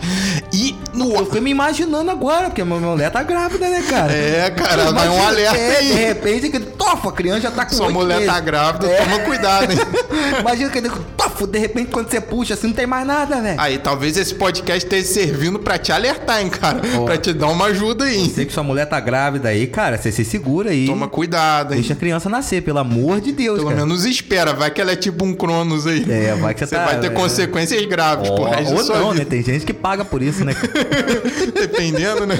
E 0.53 0.75
no 0.93 1.09
Cara. 1.09 1.19
Eu 1.21 1.25
fiquei 1.25 1.41
me 1.41 1.51
imaginando 1.51 2.09
agora, 2.11 2.45
porque 2.45 2.61
a 2.61 2.65
minha 2.65 2.79
mulher 2.79 3.11
tá 3.11 3.21
grávida, 3.23 3.67
né, 3.69 3.83
cara? 3.89 4.11
É, 4.13 4.49
cara, 4.51 4.91
vai 4.91 5.09
um 5.09 5.25
alerta 5.25 5.57
é, 5.57 5.77
aí. 5.77 5.87
De 5.87 5.93
repente, 5.93 6.49
que 6.49 6.59
tofa, 6.59 7.09
a 7.09 7.11
criança 7.11 7.41
já 7.41 7.51
tá 7.51 7.65
com 7.65 7.75
Sua 7.75 7.89
mulher 7.89 8.19
meses. 8.19 8.31
tá 8.33 8.39
grávida, 8.39 8.87
É. 8.87 9.03
toma 9.03 9.19
cuidado, 9.19 9.71
hein? 9.71 9.77
Imagina 10.39 10.69
que 10.69 10.81
tofa, 11.17 11.47
de 11.47 11.59
repente 11.59 11.89
quando 11.91 12.09
você 12.09 12.19
puxa 12.21 12.53
assim, 12.53 12.67
não 12.67 12.73
tem 12.73 12.87
mais 12.87 13.05
nada, 13.05 13.41
velho. 13.41 13.59
Aí, 13.59 13.77
talvez 13.77 14.17
esse 14.17 14.35
podcast 14.35 14.74
esteja 14.75 15.05
servindo 15.07 15.59
pra 15.59 15.77
te 15.77 15.91
alertar, 15.91 16.41
hein, 16.41 16.49
cara? 16.49 16.81
Ó. 16.97 17.05
Pra 17.05 17.17
te 17.17 17.33
dar 17.33 17.47
uma 17.47 17.65
ajuda 17.65 18.05
aí. 18.05 18.29
Sei 18.29 18.45
que 18.45 18.53
sua 18.53 18.63
mulher 18.63 18.85
tá 18.85 18.99
grávida 18.99 19.49
aí, 19.49 19.67
cara, 19.67 19.97
você 19.97 20.11
se 20.11 20.23
segura 20.25 20.71
aí. 20.71 20.85
Toma 20.87 21.07
cuidado, 21.07 21.73
hein? 21.73 21.79
Deixa 21.79 21.93
a 21.93 21.95
criança 21.95 22.29
nascer, 22.29 22.61
pelo 22.61 22.79
amor 22.79 23.19
de 23.21 23.31
Deus, 23.31 23.57
Pelo 23.59 23.69
cara. 23.69 23.81
menos 23.85 24.05
espera, 24.05 24.53
vai 24.53 24.69
que 24.71 24.81
ela 24.81 24.91
é 24.91 24.95
tipo 24.95 25.23
um 25.25 25.33
Cronos 25.33 25.85
aí. 25.87 26.05
É, 26.09 26.35
vai 26.35 26.53
que 26.53 26.59
você 26.59 26.65
Você 26.67 26.75
tá- 26.75 26.85
vai 26.85 26.99
ter 26.99 27.07
é. 27.07 27.09
consequências 27.09 27.85
graves 27.85 28.29
resto 28.29 28.73
da 28.87 28.93
ou 28.93 28.99
não, 28.99 29.11
vida. 29.11 29.23
né? 29.23 29.29
Tem 29.29 29.43
gente 29.43 29.65
que 29.65 29.73
paga 29.73 30.03
por 30.05 30.21
isso, 30.21 30.43
né? 30.43 30.53
Dependendo, 31.53 32.25
né? 32.25 32.35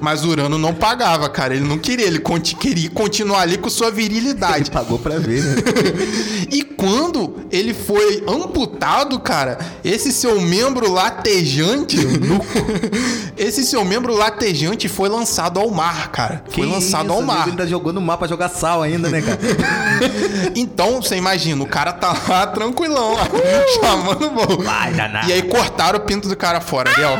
Mas 0.00 0.24
Urano 0.24 0.58
não 0.58 0.74
pagava, 0.74 1.28
cara. 1.28 1.54
Ele 1.54 1.66
não 1.66 1.78
queria, 1.78 2.06
ele 2.06 2.18
conti- 2.18 2.56
queria 2.56 2.90
continuar 2.90 3.40
ali 3.40 3.58
com 3.58 3.68
sua 3.70 3.88
Ele 3.92 3.96
virilidade. 3.96 4.70
pagou 4.70 4.98
pra 4.98 5.18
ver, 5.18 5.42
né? 5.42 5.54
E 6.50 6.62
quando 6.64 7.36
ele 7.50 7.72
foi 7.72 8.22
amputado, 8.28 9.18
cara, 9.20 9.58
esse 9.84 10.12
seu 10.12 10.40
membro 10.40 10.90
latejante. 10.90 11.51
esse 13.36 13.64
seu 13.64 13.84
membro 13.84 14.14
latejante 14.14 14.88
foi 14.88 15.08
lançado 15.08 15.58
ao 15.60 15.70
mar, 15.70 16.10
cara. 16.10 16.44
foi 16.48 16.66
lançado 16.66 17.06
isso, 17.06 17.14
ao 17.14 17.22
mar. 17.22 17.48
Ainda 17.48 17.66
jogou 17.66 17.92
no 17.92 18.00
mar 18.00 18.16
pra 18.16 18.28
jogar 18.28 18.48
sal 18.48 18.82
ainda, 18.82 19.08
né, 19.08 19.20
cara? 19.20 19.38
Então, 20.54 21.00
você 21.00 21.16
imagina, 21.16 21.62
o 21.62 21.66
cara 21.66 21.92
tá 21.92 22.14
lá 22.28 22.46
tranquilão, 22.46 23.14
lá, 23.14 23.26
chamando 23.80 24.26
o 24.26 24.30
voo. 24.30 24.62
Vai. 24.62 24.92
E 25.26 25.32
aí 25.32 25.42
cortaram 25.42 25.98
o 25.98 26.02
pinto 26.02 26.28
do 26.28 26.36
cara 26.36 26.60
fora, 26.60 26.90
Ariel. 26.90 27.18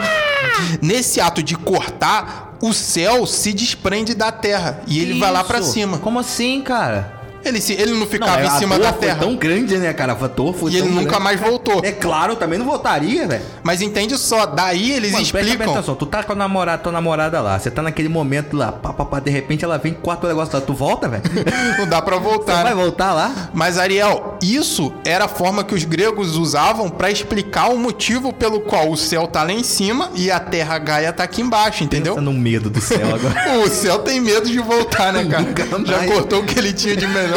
Nesse 0.80 1.20
ato 1.20 1.42
de 1.42 1.56
cortar, 1.56 2.56
o 2.60 2.72
céu 2.72 3.26
se 3.26 3.52
desprende 3.52 4.14
da 4.14 4.30
terra 4.30 4.80
e 4.86 5.00
ele 5.00 5.18
vai 5.18 5.30
lá 5.32 5.42
pra 5.42 5.60
Isso? 5.60 5.72
cima. 5.72 5.98
Como 5.98 6.18
assim, 6.18 6.60
cara? 6.62 7.21
Ele, 7.44 7.60
se, 7.60 7.72
ele 7.74 7.92
não 7.92 8.06
ficava 8.06 8.40
é, 8.40 8.46
em 8.46 8.50
cima 8.50 8.78
da 8.78 8.92
foi 8.92 9.00
terra. 9.06 9.18
tão 9.20 9.34
grande, 9.36 9.76
né, 9.78 9.92
cara? 9.92 10.12
A 10.12 10.26
dor 10.28 10.54
foi 10.54 10.70
E 10.72 10.76
ele 10.78 10.88
nunca 10.88 11.02
grande. 11.10 11.24
mais 11.24 11.40
voltou. 11.40 11.80
É 11.84 11.90
claro, 11.92 12.32
eu 12.32 12.36
também 12.36 12.58
não 12.58 12.66
voltaria, 12.66 13.26
velho. 13.26 13.42
Mas 13.62 13.80
entende 13.82 14.16
só, 14.16 14.46
daí 14.46 14.92
eles 14.92 15.12
Mano, 15.12 15.26
presta 15.26 15.50
explicam. 15.50 15.74
atenção, 15.74 15.94
tu 15.94 16.06
tá 16.06 16.22
com 16.22 16.32
a 16.32 16.36
namorada, 16.36 16.82
tua 16.82 16.92
namorada 16.92 17.40
lá, 17.40 17.58
você 17.58 17.70
tá 17.70 17.82
naquele 17.82 18.08
momento 18.08 18.56
lá, 18.56 18.70
pá, 18.72 18.92
pá, 18.92 19.04
pá, 19.04 19.20
de 19.20 19.30
repente 19.30 19.64
ela 19.64 19.78
vem, 19.78 19.92
corta 19.94 20.26
o 20.26 20.28
negócio 20.28 20.54
lá, 20.54 20.60
tu 20.60 20.72
volta, 20.74 21.08
velho? 21.08 21.22
Não 21.78 21.86
dá 21.88 22.00
pra 22.00 22.16
Você 22.16 22.22
voltar. 22.22 22.62
vai 22.62 22.74
né? 22.74 22.80
voltar 22.82 23.12
lá? 23.12 23.50
Mas 23.52 23.78
Ariel, 23.78 24.38
isso 24.42 24.92
era 25.04 25.24
a 25.24 25.28
forma 25.28 25.64
que 25.64 25.74
os 25.74 25.84
gregos 25.84 26.36
usavam 26.36 26.88
pra 26.88 27.10
explicar 27.10 27.68
o 27.70 27.78
motivo 27.78 28.32
pelo 28.32 28.60
qual 28.60 28.90
o 28.90 28.96
céu 28.96 29.26
tá 29.26 29.42
lá 29.42 29.52
em 29.52 29.62
cima 29.64 30.10
e 30.14 30.30
a 30.30 30.38
terra 30.38 30.78
Gaia 30.78 31.12
tá 31.12 31.24
aqui 31.24 31.40
embaixo, 31.42 31.82
entendeu? 31.84 32.14
Pensa 32.14 32.24
no 32.24 32.32
medo 32.32 32.70
do 32.70 32.80
céu 32.80 33.08
agora. 33.14 33.58
O 33.64 33.68
céu 33.68 33.98
tem 34.00 34.20
medo 34.20 34.48
de 34.48 34.58
voltar, 34.60 35.12
né, 35.12 35.24
cara? 35.28 35.84
Já 35.84 36.04
cortou 36.06 36.40
o 36.40 36.44
que 36.46 36.58
ele 36.58 36.72
tinha 36.72 36.96
de 36.96 37.06
melhor. 37.06 37.31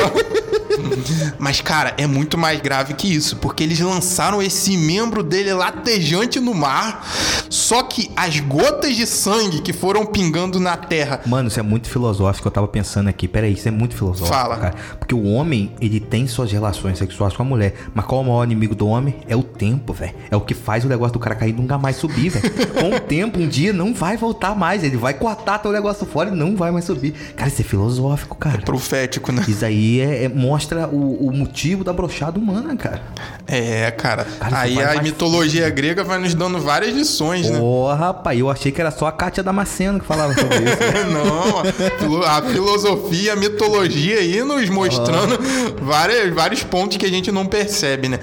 Mas, 1.38 1.62
cara, 1.62 1.94
é 1.98 2.08
muito 2.08 2.38
mais 2.38 2.60
grave 2.60 2.94
que 2.94 3.14
isso, 3.14 3.38
porque 3.38 3.64
eles 3.64 3.80
lançaram 3.80 4.42
esse 4.42 4.78
membro 4.78 5.24
dele 5.24 5.54
latejante 5.54 6.40
no 6.40 6.54
mar, 6.54 7.06
só 7.50 7.84
que 7.84 8.12
as 8.16 8.40
gotas 8.40 8.96
de 8.96 9.06
sangue 9.06 9.62
que 9.62 9.74
foram 9.74 10.06
pingando 10.06 10.60
na 10.60 10.76
terra. 10.78 11.22
Mano, 11.26 11.48
isso 11.48 11.60
é 11.60 11.64
muito 11.64 11.90
filosófico, 11.90 12.48
eu 12.48 12.52
tava 12.52 12.68
pensando 12.68 13.08
aqui. 13.08 13.28
Peraí, 13.28 13.54
isso 13.54 13.68
é 13.68 13.72
muito 13.72 13.96
filosófico, 13.96 14.36
Fala. 14.36 14.58
cara. 14.58 14.76
Porque 15.00 15.14
o 15.14 15.24
homem, 15.24 15.72
ele 15.80 16.00
tem 16.00 16.28
suas 16.28 16.52
relações 16.52 16.98
sexuais 16.98 17.36
com 17.36 17.44
a 17.44 17.46
mulher. 17.46 17.74
Mas 17.94 18.06
qual 18.06 18.22
é 18.22 18.24
o 18.24 18.28
maior 18.28 18.44
inimigo 18.44 18.76
do 18.76 18.88
homem? 18.88 19.16
É 19.28 19.36
o 19.36 19.44
tempo, 19.44 19.94
velho. 19.94 20.14
É 20.30 20.36
o 20.36 20.42
que 20.42 20.54
faz 20.54 20.84
o 20.86 20.88
negócio 20.88 21.14
do 21.14 21.20
cara 21.20 21.36
cair 21.36 21.52
e 21.52 21.54
nunca 21.54 21.78
mais 21.78 21.96
subir, 21.98 22.30
velho. 22.30 22.52
com 22.74 22.96
o 22.96 23.00
tempo, 23.00 23.40
um 23.40 23.48
dia 23.48 23.72
não 23.72 23.94
vai 23.94 24.18
voltar 24.18 24.56
mais. 24.56 24.84
Ele 24.84 24.98
vai 24.98 25.14
cortar 25.14 25.60
teu 25.60 25.72
negócio 25.72 26.06
fora 26.06 26.30
e 26.30 26.36
não 26.36 26.56
vai 26.56 26.72
mais 26.72 26.86
subir. 26.86 27.14
Cara, 27.36 27.50
isso 27.50 27.62
é 27.62 27.64
filosófico, 27.66 28.36
cara. 28.36 28.60
Profético, 28.60 29.32
né? 29.32 29.44
Isso 29.48 29.66
aí 29.66 29.85
é, 30.02 30.24
é- 30.26 30.30
mostra 30.30 30.88
o, 30.88 31.28
o 31.28 31.32
motivo 31.32 31.84
da 31.84 31.92
brochada 31.94 32.40
humana, 32.40 32.76
cara. 32.76 33.02
É, 33.48 33.92
cara. 33.92 34.26
Cara, 34.40 34.60
Aí 34.62 34.82
a 34.82 35.02
mitologia 35.02 35.70
grega 35.70 36.04
vai 36.04 36.18
nos 36.20 36.34
dando 36.34 36.60
várias 36.60 36.94
lições, 36.96 37.50
né? 37.50 37.60
Porra, 37.60 37.96
rapaz, 37.96 38.40
eu 38.40 38.50
achei 38.50 38.72
que 38.72 38.82
era 38.82 38.90
só 38.92 39.06
a 39.08 39.12
Kátia 39.12 39.44
Damasceno 39.44 40.00
que 40.00 40.06
falava 40.06 40.34
sobre 40.34 40.56
isso. 40.58 40.66
né? 40.80 41.04
Não, 41.14 41.60
a 41.60 41.64
filo- 42.00 42.26
a 42.26 42.42
filosofia, 42.42 43.34
a 43.34 43.36
mitologia 43.36 44.18
aí 44.20 44.44
nos 44.44 44.68
mostrando 44.70 45.38
várias, 45.82 46.34
vários 46.34 46.64
pontos 46.64 46.98
que 46.98 47.06
a 47.06 47.10
gente 47.10 47.32
não 47.32 47.46
percebe, 47.46 48.10
né? 48.10 48.20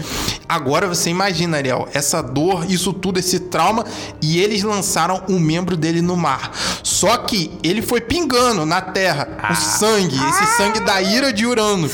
Agora 0.49 0.87
você 0.89 1.09
imagina, 1.11 1.57
Ariel, 1.57 1.89
essa 1.95 2.21
dor, 2.23 2.67
isso 2.71 2.93
tudo, 2.93 3.19
esse 3.19 3.39
trauma, 3.41 3.85
e 4.21 4.39
eles 4.41 4.63
lançaram 4.63 5.23
um 5.29 5.39
membro 5.39 5.77
dele 5.77 6.03
no 6.03 6.17
mar. 6.17 6.51
Só 6.83 7.17
que 7.19 7.51
ele 7.63 7.81
foi 7.83 8.01
pingando 8.01 8.67
na 8.67 8.81
terra 8.81 9.29
o 9.51 9.55
sangue, 9.55 10.17
esse 10.17 10.57
sangue 10.57 10.81
da 10.81 11.01
ira 11.01 11.33
de 11.33 11.47
Urano, 11.53 11.89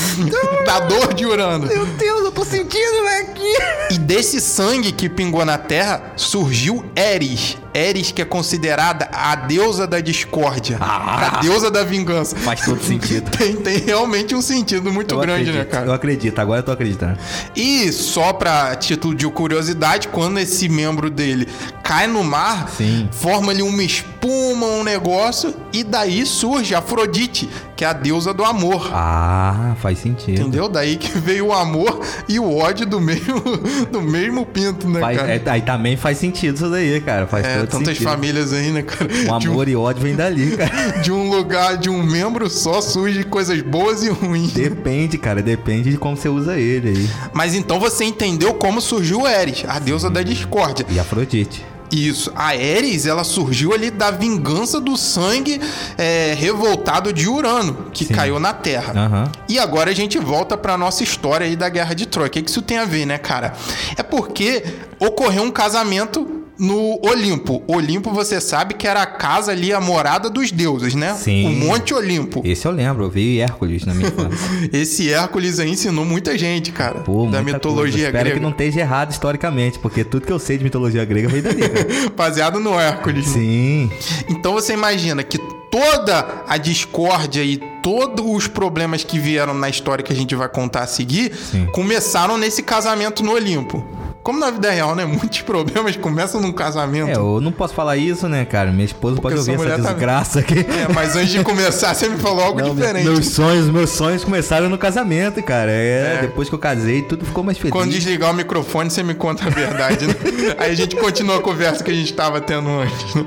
da 0.64 0.80
dor 0.80 1.12
de 1.14 1.26
Urano. 1.26 1.66
Meu 1.66 1.84
Deus, 1.84 2.24
eu 2.24 2.32
tô 2.32 2.44
sentindo, 2.44 3.02
velho, 3.02 3.30
aqui. 3.30 3.94
E 3.94 3.98
desse 3.98 4.40
sangue 4.40 4.92
que 4.92 5.08
pingou 5.08 5.44
na 5.44 5.58
terra 5.58 6.12
surgiu 6.16 6.84
Eris. 6.94 7.58
Eris, 7.78 8.10
que 8.12 8.20
é 8.22 8.24
considerada 8.24 9.08
a 9.12 9.34
deusa 9.36 9.86
da 9.86 10.00
discórdia, 10.00 10.76
Ah. 10.80 11.36
a 11.36 11.40
deusa 11.40 11.70
da 11.70 11.84
vingança. 11.84 12.36
Faz 12.36 12.60
todo 12.62 12.82
sentido. 12.82 13.30
Tem, 13.38 13.54
tem 13.56 13.78
realmente 13.78 14.34
um 14.34 14.42
sentido 14.42 14.92
muito 14.92 15.14
Eu 15.14 15.20
grande, 15.20 15.42
acredito, 15.50 15.58
né, 15.58 15.64
cara? 15.64 15.86
Eu 15.86 15.92
acredito, 15.92 16.38
agora 16.38 16.58
eu 16.60 16.62
tô 16.64 16.72
acreditando. 16.72 17.18
E 17.54 17.90
só 17.92 18.32
pra 18.32 18.74
título 18.76 19.14
de 19.14 19.26
curiosidade, 19.28 20.08
quando 20.08 20.38
esse 20.38 20.68
membro 20.68 21.08
dele 21.10 21.46
cai 21.82 22.06
no 22.06 22.22
mar, 22.24 22.68
Sim. 22.76 23.08
forma 23.12 23.52
ali 23.52 23.62
uma 23.62 23.82
espuma, 23.82 24.66
um 24.66 24.82
negócio, 24.84 25.54
e 25.72 25.82
daí 25.84 26.26
surge 26.26 26.74
Afrodite, 26.74 27.48
que 27.76 27.84
é 27.84 27.88
a 27.88 27.92
deusa 27.92 28.34
do 28.34 28.44
amor. 28.44 28.90
Ah, 28.92 29.74
faz 29.80 29.98
sentido. 29.98 30.40
Entendeu? 30.40 30.68
Daí 30.68 30.96
que 30.96 31.16
veio 31.18 31.46
o 31.46 31.52
amor 31.52 32.00
e 32.28 32.38
o 32.40 32.56
ódio 32.56 32.84
do 32.86 33.00
mesmo, 33.00 33.40
do 33.90 34.02
mesmo 34.02 34.44
pinto, 34.44 34.88
né, 34.88 35.00
Faz- 35.00 35.16
cara? 35.18 35.32
é, 35.34 35.42
aí 35.46 35.62
também 35.62 35.96
faz 35.96 36.18
sentido 36.18 36.56
isso 36.56 36.68
daí, 36.70 37.00
cara. 37.00 37.26
Faz 37.26 37.46
É, 37.46 37.58
todo 37.58 37.67
tantas 37.68 37.88
sentido. 37.96 38.08
famílias 38.10 38.52
aí, 38.52 38.70
né, 38.72 38.82
cara? 38.82 39.08
Um- 39.28 39.34
amor 39.34 39.68
e 39.68 39.76
ódio 39.76 40.02
vem 40.02 40.14
dali, 40.16 40.56
cara. 40.56 40.98
de 41.02 41.12
um 41.12 41.30
lugar, 41.30 41.76
de 41.76 41.88
um 41.90 42.02
membro 42.02 42.48
só 42.50 42.80
surge 42.80 43.24
coisas 43.24 43.60
boas 43.62 44.02
e 44.02 44.08
ruins. 44.08 44.52
Depende, 44.52 45.18
cara. 45.18 45.42
Depende 45.42 45.90
de 45.90 45.96
como 45.98 46.16
você 46.16 46.28
usa 46.28 46.58
ele 46.58 46.88
aí. 46.90 47.10
Mas 47.32 47.54
então 47.54 47.78
você 47.78 48.04
entendeu 48.04 48.54
como 48.54 48.80
surgiu 48.80 49.26
Eris, 49.26 49.64
a 49.68 49.78
deusa 49.78 50.10
da 50.10 50.22
discórdia. 50.22 50.84
E 50.88 50.98
Afrodite. 50.98 51.64
Isso, 51.90 52.30
a 52.36 52.54
Eris, 52.54 53.06
ela 53.06 53.24
surgiu 53.24 53.72
ali 53.72 53.90
da 53.90 54.10
vingança 54.10 54.78
do 54.78 54.94
sangue 54.94 55.58
é, 55.96 56.34
revoltado 56.36 57.14
de 57.14 57.26
Urano, 57.26 57.86
que 57.94 58.04
Sim. 58.04 58.12
caiu 58.12 58.38
na 58.38 58.52
Terra. 58.52 58.92
Aham. 58.94 59.32
E 59.48 59.58
agora 59.58 59.90
a 59.90 59.94
gente 59.94 60.18
volta 60.18 60.54
pra 60.54 60.76
nossa 60.76 61.02
história 61.02 61.46
aí 61.46 61.56
da 61.56 61.66
Guerra 61.70 61.94
de 61.94 62.04
Troia. 62.04 62.26
O 62.26 62.30
que, 62.30 62.42
que 62.42 62.50
isso 62.50 62.60
tem 62.60 62.76
a 62.76 62.84
ver, 62.84 63.06
né, 63.06 63.16
cara? 63.16 63.54
É 63.96 64.02
porque 64.02 64.62
ocorreu 65.00 65.42
um 65.44 65.50
casamento 65.50 66.37
no 66.58 66.98
Olimpo. 67.06 67.62
Olimpo, 67.66 68.10
você 68.10 68.40
sabe 68.40 68.74
que 68.74 68.86
era 68.86 69.02
a 69.02 69.06
casa 69.06 69.52
ali, 69.52 69.72
a 69.72 69.80
morada 69.80 70.28
dos 70.28 70.50
deuses, 70.50 70.94
né? 70.94 71.14
Sim. 71.14 71.46
O 71.46 71.66
Monte 71.66 71.94
Olimpo. 71.94 72.42
Esse 72.44 72.66
eu 72.66 72.72
lembro, 72.72 73.04
eu 73.04 73.10
vi 73.10 73.38
Hércules 73.40 73.84
na 73.84 73.94
minha 73.94 74.08
infância. 74.08 74.48
Esse 74.72 75.12
Hércules 75.12 75.60
aí 75.60 75.70
ensinou 75.70 76.04
muita 76.04 76.36
gente, 76.36 76.72
cara. 76.72 77.00
Pô, 77.00 77.26
da 77.26 77.42
mitologia 77.42 77.92
coisa. 77.92 78.06
Espero 78.06 78.24
grega. 78.24 78.36
que 78.36 78.42
não 78.42 78.50
esteja 78.50 78.80
errado 78.80 79.10
historicamente, 79.12 79.78
porque 79.78 80.02
tudo 80.04 80.26
que 80.26 80.32
eu 80.32 80.38
sei 80.38 80.58
de 80.58 80.64
mitologia 80.64 81.04
grega 81.04 81.28
veio 81.28 81.42
dali. 81.42 81.62
Baseado 82.16 82.58
no 82.58 82.78
Hércules. 82.78 83.26
né? 83.26 83.32
Sim. 83.32 83.90
Então 84.28 84.52
você 84.52 84.72
imagina 84.72 85.22
que 85.22 85.38
toda 85.70 86.42
a 86.46 86.56
discórdia 86.56 87.42
e 87.42 87.58
todos 87.82 88.24
os 88.26 88.48
problemas 88.48 89.04
que 89.04 89.18
vieram 89.18 89.54
na 89.54 89.68
história 89.68 90.02
que 90.02 90.12
a 90.12 90.16
gente 90.16 90.34
vai 90.34 90.48
contar 90.48 90.82
a 90.82 90.86
seguir 90.86 91.32
Sim. 91.34 91.66
começaram 91.72 92.36
nesse 92.36 92.62
casamento 92.62 93.22
no 93.22 93.32
Olimpo. 93.32 93.84
Como 94.28 94.38
na 94.38 94.50
vida 94.50 94.70
real, 94.70 94.94
né? 94.94 95.06
Muitos 95.08 95.40
problemas 95.40 95.96
começam 95.96 96.38
num 96.38 96.52
casamento. 96.52 97.08
É, 97.08 97.14
eu 97.14 97.40
não 97.40 97.50
posso 97.50 97.72
falar 97.72 97.96
isso, 97.96 98.28
né, 98.28 98.44
cara? 98.44 98.70
Minha 98.70 98.84
esposa 98.84 99.18
pode 99.18 99.42
sua 99.42 99.54
ouvir 99.54 99.68
essa 99.70 99.82
tá- 99.82 99.88
desgraça 99.88 100.40
aqui. 100.40 100.58
É, 100.58 100.92
mas 100.92 101.16
antes 101.16 101.30
de 101.30 101.42
começar, 101.42 101.94
você 101.94 102.10
me 102.10 102.18
falou 102.18 102.44
algo 102.44 102.60
Não, 102.60 102.74
diferente. 102.74 103.04
Meus 103.04 103.28
sonhos, 103.28 103.70
meus 103.70 103.88
sonhos 103.88 104.24
começaram 104.24 104.68
no 104.68 104.76
casamento, 104.76 105.42
cara. 105.42 105.70
É, 105.70 106.18
depois 106.20 106.46
que 106.46 106.54
eu 106.54 106.58
casei, 106.58 107.00
tudo 107.00 107.24
ficou 107.24 107.42
mais 107.42 107.56
feliz. 107.56 107.72
Quando 107.72 107.90
desligar 107.90 108.30
o 108.30 108.34
microfone, 108.34 108.90
você 108.90 109.02
me 109.02 109.14
conta 109.14 109.46
a 109.46 109.48
verdade, 109.48 110.06
né? 110.06 110.14
Aí 110.60 110.72
a 110.72 110.74
gente 110.74 110.94
continua 110.96 111.38
a 111.38 111.40
conversa 111.40 111.82
que 111.82 111.90
a 111.90 111.94
gente 111.94 112.10
estava 112.10 112.38
tendo 112.38 112.68
antes. 112.68 113.14
né? 113.14 113.24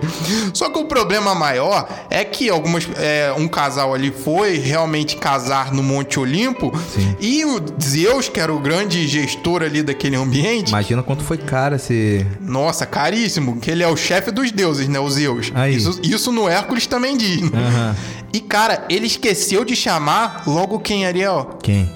Só 0.53 0.69
que 0.69 0.77
o 0.77 0.85
problema 0.85 1.33
maior 1.33 1.89
é 2.11 2.23
que 2.23 2.47
algumas, 2.47 2.87
é, 2.99 3.33
um 3.35 3.47
casal 3.47 3.95
ali 3.95 4.11
foi 4.11 4.59
realmente 4.59 5.15
casar 5.15 5.73
no 5.73 5.81
Monte 5.81 6.19
Olimpo 6.19 6.71
Sim. 6.93 7.15
e 7.19 7.43
o 7.43 7.59
Zeus, 7.81 8.29
que 8.29 8.39
era 8.39 8.53
o 8.53 8.59
grande 8.59 9.07
gestor 9.07 9.63
ali 9.63 9.81
daquele 9.81 10.15
ambiente, 10.15 10.71
Imagina 10.91 11.03
quanto 11.03 11.23
foi 11.23 11.37
caro 11.37 11.75
esse. 11.75 12.25
nossa, 12.41 12.85
caríssimo, 12.85 13.59
que 13.59 13.71
ele 13.71 13.81
é 13.83 13.87
o 13.87 13.95
chefe 13.95 14.29
dos 14.31 14.51
deuses, 14.51 14.87
né? 14.89 14.99
O 14.99 15.09
Zeus. 15.09 15.51
Aí. 15.55 15.75
Isso, 15.75 15.99
isso 16.03 16.31
no 16.31 16.49
Hércules 16.49 16.85
também 16.85 17.15
diz. 17.17 17.49
né? 17.49 17.49
Aham. 17.59 17.95
E 18.33 18.39
cara, 18.41 18.85
ele 18.89 19.07
esqueceu 19.07 19.63
de 19.63 19.75
chamar 19.75 20.43
logo 20.47 20.79
quem, 20.79 21.05
Ariel? 21.05 21.57
Quem? 21.63 21.89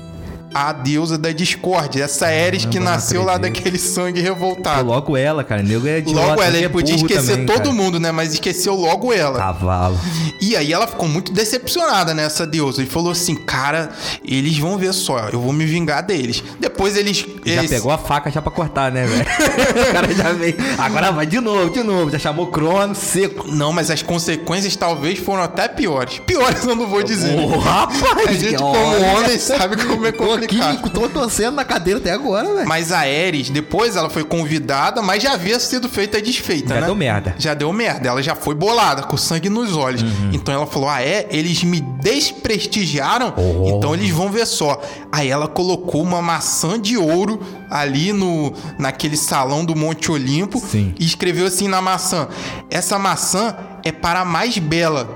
A 0.55 0.71
deusa 0.71 1.17
da 1.17 1.33
discórdia, 1.33 2.05
essa 2.05 2.27
Ares 2.27 2.63
que 2.63 2.79
nasceu 2.79 3.23
lá 3.25 3.37
daquele 3.37 3.77
sangue 3.77 4.21
revoltado. 4.21 4.87
Logo 4.87 5.17
ela, 5.17 5.43
cara. 5.43 5.61
Nego 5.61 5.85
é 5.85 5.99
idiota, 5.99 6.27
Logo 6.27 6.41
ela, 6.41 6.55
ele 6.55 6.65
é 6.65 6.69
podia 6.69 6.95
esquecer 6.95 7.31
também, 7.31 7.45
todo 7.45 7.57
cara. 7.57 7.73
mundo, 7.73 7.99
né? 7.99 8.09
Mas 8.11 8.31
esqueceu 8.33 8.73
logo 8.73 9.11
ela. 9.11 9.37
Cavalo. 9.37 9.99
E 10.41 10.55
aí 10.55 10.71
ela 10.71 10.87
ficou 10.87 11.09
muito 11.09 11.33
decepcionada 11.33 12.13
nessa 12.13 12.47
deusa 12.47 12.81
e 12.81 12.85
falou 12.85 13.11
assim: 13.11 13.35
Cara, 13.35 13.89
eles 14.23 14.57
vão 14.57 14.77
ver 14.77 14.93
só, 14.93 15.27
eu 15.27 15.41
vou 15.41 15.51
me 15.51 15.65
vingar 15.65 16.01
deles. 16.03 16.41
Depois 16.57 16.95
eles. 16.95 17.25
Já 17.45 17.53
eles- 17.55 17.69
pegou 17.69 17.91
a 17.91 17.97
faca 17.97 18.31
já 18.31 18.41
pra 18.41 18.51
cortar, 18.51 18.89
né, 18.93 19.05
velho? 19.05 19.25
o 19.89 19.93
cara 19.93 20.13
já 20.13 20.31
veio. 20.31 20.55
Agora 20.77 21.11
vai 21.11 21.25
de 21.25 21.41
novo, 21.41 21.69
de 21.69 21.83
novo. 21.83 22.09
Já 22.11 22.19
chamou 22.19 22.47
crono, 22.47 22.95
seco. 22.95 23.51
Não, 23.51 23.73
mas 23.73 23.91
as 23.91 24.01
consequências 24.01 24.73
talvez 24.77 25.19
foram 25.19 25.43
até 25.43 25.67
piores. 25.67 26.19
Piores 26.19 26.65
eu 26.65 26.75
não 26.75 26.87
vou 26.87 27.03
dizer. 27.03 27.37
Ô, 27.37 27.57
rapaz! 27.57 28.27
a 28.27 28.31
gente, 28.33 28.55
como 28.55 29.03
homem, 29.03 29.37
sabe 29.37 29.75
como 29.83 30.05
é 30.05 30.11
Tô 30.11 30.44
aqui, 30.45 30.89
tô 30.89 31.09
torcendo 31.09 31.55
na 31.55 31.65
cadeira 31.65 31.99
até 31.99 32.11
agora, 32.11 32.53
velho. 32.53 32.67
Mas 32.67 32.91
a 32.91 32.99
Ares, 32.99 33.49
depois 33.49 33.95
ela 33.95 34.09
foi 34.09 34.23
convidada, 34.23 35.01
mas 35.01 35.21
já 35.21 35.33
havia 35.33 35.59
sido 35.59 35.89
feita 35.89 36.17
e 36.17 36.21
desfeita, 36.21 36.73
Já 36.73 36.81
né? 36.81 36.85
deu 36.87 36.95
merda. 36.95 37.35
Já 37.37 37.53
deu 37.53 37.71
merda. 37.73 38.07
Ela 38.07 38.23
já 38.23 38.35
foi 38.35 38.55
bolada, 38.55 39.03
com 39.03 39.17
sangue 39.17 39.49
nos 39.49 39.75
olhos. 39.75 40.01
Uhum. 40.01 40.29
Então 40.33 40.53
ela 40.53 40.65
falou: 40.65 40.89
Ah, 40.89 41.01
é? 41.01 41.27
Eles 41.29 41.63
me 41.63 41.81
desprestigiaram? 42.01 43.33
Oh. 43.37 43.77
Então 43.77 43.93
eles 43.93 44.09
vão 44.09 44.31
ver 44.31 44.45
só. 44.45 44.81
Aí 45.11 45.29
ela 45.29 45.47
colocou 45.47 46.01
uma 46.01 46.21
maçã 46.21 46.79
de 46.79 46.97
ouro 46.97 47.39
ali 47.69 48.13
no 48.13 48.53
naquele 48.79 49.17
salão 49.17 49.65
do 49.65 49.75
Monte 49.75 50.11
Olimpo 50.11 50.59
Sim. 50.59 50.93
e 50.99 51.05
escreveu 51.05 51.45
assim 51.45 51.67
na 51.67 51.81
maçã: 51.81 52.27
Essa 52.69 52.97
maçã 52.99 53.55
é 53.83 53.91
para 53.91 54.21
a 54.21 54.25
mais 54.25 54.57
bela. 54.57 55.07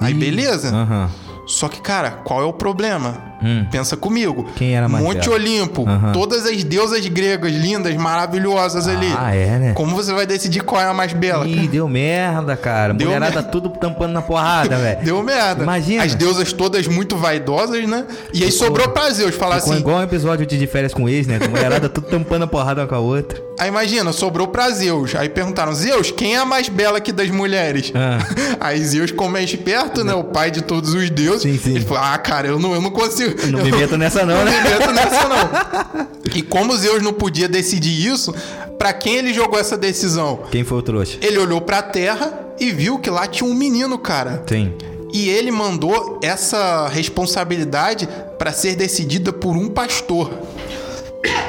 Aí 0.00 0.14
beleza? 0.14 0.68
Aham. 0.74 1.10
Só 1.46 1.66
que, 1.66 1.80
cara, 1.80 2.10
qual 2.24 2.42
é 2.42 2.44
o 2.44 2.52
problema? 2.52 3.27
Hum. 3.42 3.66
Pensa 3.70 3.96
comigo. 3.96 4.48
Quem 4.56 4.74
era 4.76 4.88
mais 4.88 5.04
Monte 5.04 5.20
bela? 5.24 5.34
Olimpo. 5.34 5.88
Aham. 5.88 6.12
Todas 6.12 6.46
as 6.46 6.64
deusas 6.64 7.06
gregas, 7.06 7.52
lindas, 7.52 7.94
maravilhosas 7.96 8.86
ali. 8.88 9.12
Ah, 9.16 9.34
é, 9.34 9.58
né? 9.58 9.72
Como 9.74 9.94
você 9.94 10.12
vai 10.12 10.26
decidir 10.26 10.60
qual 10.62 10.80
é 10.80 10.86
a 10.86 10.94
mais 10.94 11.12
bela? 11.12 11.46
Ih, 11.46 11.68
deu 11.68 11.88
merda, 11.88 12.56
cara. 12.56 12.92
Deu 12.94 13.08
Mulherada 13.08 13.36
merda. 13.36 13.50
tudo 13.50 13.70
tampando 13.70 14.12
na 14.12 14.22
porrada, 14.22 14.76
velho. 14.78 15.04
Deu 15.04 15.22
merda. 15.22 15.62
Imagina. 15.62 16.04
As 16.04 16.14
deusas 16.14 16.52
todas 16.52 16.86
muito 16.86 17.16
vaidosas, 17.16 17.86
né? 17.88 18.04
E 18.32 18.44
aí 18.44 18.52
sobrou 18.52 18.88
pra 18.88 19.10
Zeus 19.10 19.34
falar 19.34 19.56
Ficou 19.56 19.72
assim. 19.72 19.80
igual 19.80 19.98
um 19.98 20.02
episódio 20.02 20.44
de, 20.46 20.58
de 20.58 20.66
férias 20.66 20.92
com 20.92 21.08
ex, 21.08 21.26
né? 21.26 21.38
Mulherada 21.48 21.88
tudo 21.88 22.06
tampando 22.08 22.42
a 22.42 22.46
porrada 22.46 22.82
uma 22.82 22.86
com 22.88 22.94
a 22.94 22.98
outra. 22.98 23.42
Aí 23.58 23.68
imagina, 23.68 24.12
sobrou 24.12 24.46
pra 24.48 24.70
Zeus. 24.70 25.14
Aí 25.14 25.28
perguntaram: 25.28 25.72
Zeus, 25.74 26.10
quem 26.10 26.34
é 26.36 26.38
a 26.38 26.44
mais 26.44 26.68
bela 26.68 26.98
aqui 26.98 27.10
das 27.12 27.28
mulheres? 27.30 27.92
Ah. 27.94 28.18
Aí 28.60 28.82
Zeus, 28.84 29.10
como 29.10 29.36
é 29.36 29.42
esperto, 29.42 30.04
né? 30.04 30.14
O 30.14 30.24
pai 30.24 30.50
de 30.50 30.62
todos 30.62 30.94
os 30.94 31.10
deuses. 31.10 31.42
Sim, 31.42 31.58
sim. 31.58 31.74
Ele 31.76 31.84
falou: 31.84 32.02
Ah, 32.04 32.16
cara, 32.18 32.46
eu 32.48 32.58
não, 32.58 32.72
eu 32.74 32.80
não 32.80 32.90
consigo. 32.90 33.27
Não 33.50 33.62
me 33.62 33.70
meto 33.72 33.96
nessa 33.96 34.24
não, 34.24 34.36
Não 34.38 34.44
né? 34.44 34.62
me 34.62 34.68
meto 34.70 34.92
nessa, 34.92 35.28
não. 35.28 36.08
E 36.34 36.42
como 36.42 36.76
Zeus 36.76 37.02
não 37.02 37.12
podia 37.12 37.48
decidir 37.48 38.06
isso, 38.06 38.34
pra 38.78 38.92
quem 38.92 39.16
ele 39.16 39.32
jogou 39.32 39.58
essa 39.58 39.76
decisão? 39.76 40.40
Quem 40.50 40.62
foi 40.62 40.78
o 40.78 40.82
trouxa? 40.82 41.18
Ele 41.22 41.38
olhou 41.38 41.60
pra 41.60 41.80
terra 41.82 42.32
e 42.60 42.70
viu 42.70 42.98
que 42.98 43.08
lá 43.10 43.26
tinha 43.26 43.48
um 43.48 43.54
menino, 43.54 43.98
cara. 43.98 44.42
Sim. 44.46 44.74
E 45.12 45.28
ele 45.30 45.50
mandou 45.50 46.20
essa 46.22 46.86
responsabilidade 46.88 48.06
pra 48.38 48.52
ser 48.52 48.76
decidida 48.76 49.32
por 49.32 49.56
um 49.56 49.68
pastor. 49.68 50.30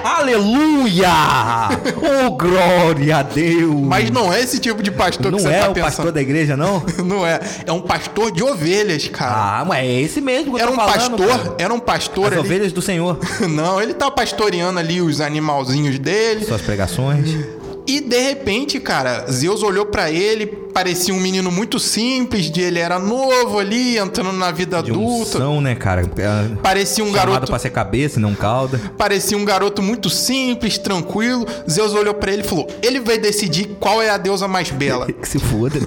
Aleluia! 0.03 1.09
oh, 2.25 2.31
glória 2.31 3.17
a 3.17 3.23
Deus! 3.23 3.75
Mas 3.85 4.09
não 4.09 4.33
é 4.33 4.41
esse 4.41 4.59
tipo 4.59 4.81
de 4.81 4.89
pastor 4.91 5.31
não 5.31 5.38
que 5.38 5.43
você 5.43 5.49
é 5.53 5.59
tá 5.59 5.69
o 5.69 5.73
pensando. 5.73 5.85
pastor 5.85 6.11
da 6.11 6.21
igreja, 6.21 6.57
não? 6.57 6.83
Não 7.05 7.25
é. 7.25 7.39
É 7.65 7.71
um 7.71 7.81
pastor 7.81 8.31
de 8.31 8.43
ovelhas, 8.43 9.07
cara. 9.07 9.59
Ah, 9.61 9.65
mas 9.65 9.79
é 9.85 10.01
esse 10.01 10.21
mesmo 10.21 10.55
que 10.55 10.61
eu 10.61 10.67
era 10.67 10.67
tô 10.67 10.73
um 10.73 10.85
falando, 10.85 11.17
pastor, 11.17 11.27
cara. 11.27 11.55
era 11.59 11.73
um 11.73 11.79
pastor 11.79 12.25
As 12.27 12.31
ali. 12.33 12.39
ovelhas 12.41 12.71
do 12.71 12.81
Senhor. 12.81 13.19
Não, 13.49 13.81
ele 13.81 13.93
tá 13.93 14.09
pastoreando 14.09 14.79
ali 14.79 15.01
os 15.01 15.21
animalzinhos 15.21 15.99
dele. 15.99 16.45
Suas 16.45 16.61
pregações. 16.61 17.35
E 17.89 18.00
de 18.01 18.19
repente, 18.19 18.79
cara, 18.79 19.25
Zeus 19.31 19.63
olhou 19.63 19.84
pra 19.86 20.12
ele, 20.12 20.46
parecia 20.46 21.12
um 21.12 21.19
menino 21.19 21.51
muito 21.51 21.79
simples, 21.79 22.51
de 22.51 22.62
ele 22.62 22.77
era 22.77 23.00
novo 23.00 23.58
ali, 23.58 23.98
entrando 23.98 24.31
na 24.34 24.51
vida 24.51 24.81
De 24.84 24.91
adulta. 24.91 25.38
unção, 25.38 25.60
né, 25.60 25.74
cara? 25.74 26.01
É, 26.01 26.55
Parecia 26.62 27.03
um 27.03 27.08
Chamado 27.08 27.31
garoto, 27.31 27.48
pra 27.48 27.58
ser 27.58 27.72
cabeça 27.72 28.19
não 28.19 28.36
cauda. 28.36 28.79
parecia 28.96 29.36
um 29.36 29.43
garoto 29.43 29.81
muito 29.81 30.08
simples, 30.08 30.77
tranquilo. 30.77 31.48
Zeus 31.67 31.93
olhou 31.96 32.13
pra 32.13 32.31
ele 32.31 32.43
e 32.43 32.46
falou: 32.46 32.67
"Ele 32.84 33.00
vai 33.00 33.17
decidir 33.17 33.65
qual 33.79 34.01
é 34.03 34.10
a 34.12 34.17
deusa 34.17 34.48
mais 34.48 34.69
bela". 34.69 35.08
Que 35.19 35.27
se 35.27 35.39
foda. 35.39 35.79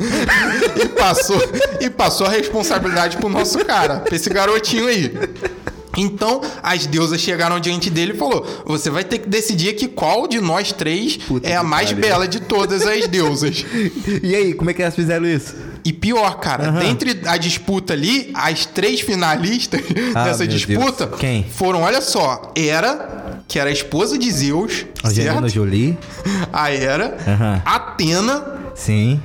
e 0.82 0.88
passou 0.88 1.40
e 1.80 1.88
passou 1.88 2.26
a 2.26 2.30
responsabilidade 2.30 3.16
pro 3.16 3.28
nosso 3.28 3.64
cara, 3.64 4.00
pra 4.00 4.16
esse 4.16 4.28
garotinho 4.28 4.88
aí. 4.88 5.12
Então, 5.96 6.40
as 6.62 6.86
deusas 6.86 7.20
chegaram 7.20 7.60
diante 7.60 7.90
dele 7.90 8.12
e 8.14 8.16
falou: 8.16 8.46
"Você 8.66 8.88
vai 8.90 9.04
ter 9.04 9.18
que 9.18 9.28
decidir 9.28 9.70
aqui 9.70 9.86
qual 9.88 10.26
de 10.26 10.40
nós 10.40 10.72
três 10.72 11.16
Puta 11.16 11.48
é 11.48 11.56
a 11.56 11.62
mais 11.62 11.90
pariu. 11.90 12.02
bela 12.02 12.26
de 12.28 12.40
todas 12.40 12.86
as 12.86 13.06
deusas". 13.06 13.64
E 14.22 14.34
aí, 14.34 14.54
como 14.54 14.70
é 14.70 14.74
que 14.74 14.82
elas 14.82 14.94
fizeram 14.94 15.26
isso? 15.26 15.54
E 15.84 15.92
pior, 15.92 16.38
cara, 16.38 16.70
dentre 16.72 17.20
a 17.26 17.36
disputa 17.36 17.92
ali, 17.92 18.30
as 18.34 18.64
três 18.66 19.00
finalistas 19.00 19.80
Ah, 20.14 20.24
dessa 20.24 20.46
disputa 20.46 21.06
Deus. 21.06 21.20
Quem? 21.20 21.44
foram, 21.44 21.82
olha 21.82 22.00
só, 22.00 22.52
Hera, 22.56 23.42
que 23.48 23.58
era 23.58 23.68
a 23.68 23.72
esposa 23.72 24.16
de 24.16 24.30
Zeus, 24.30 24.86
Angelina? 25.04 25.48
Jolie. 25.48 25.98
A 26.52 26.72
Hera, 26.72 27.16
Aham. 27.26 27.62
Atena 27.64 28.44
Sim. 28.74 29.20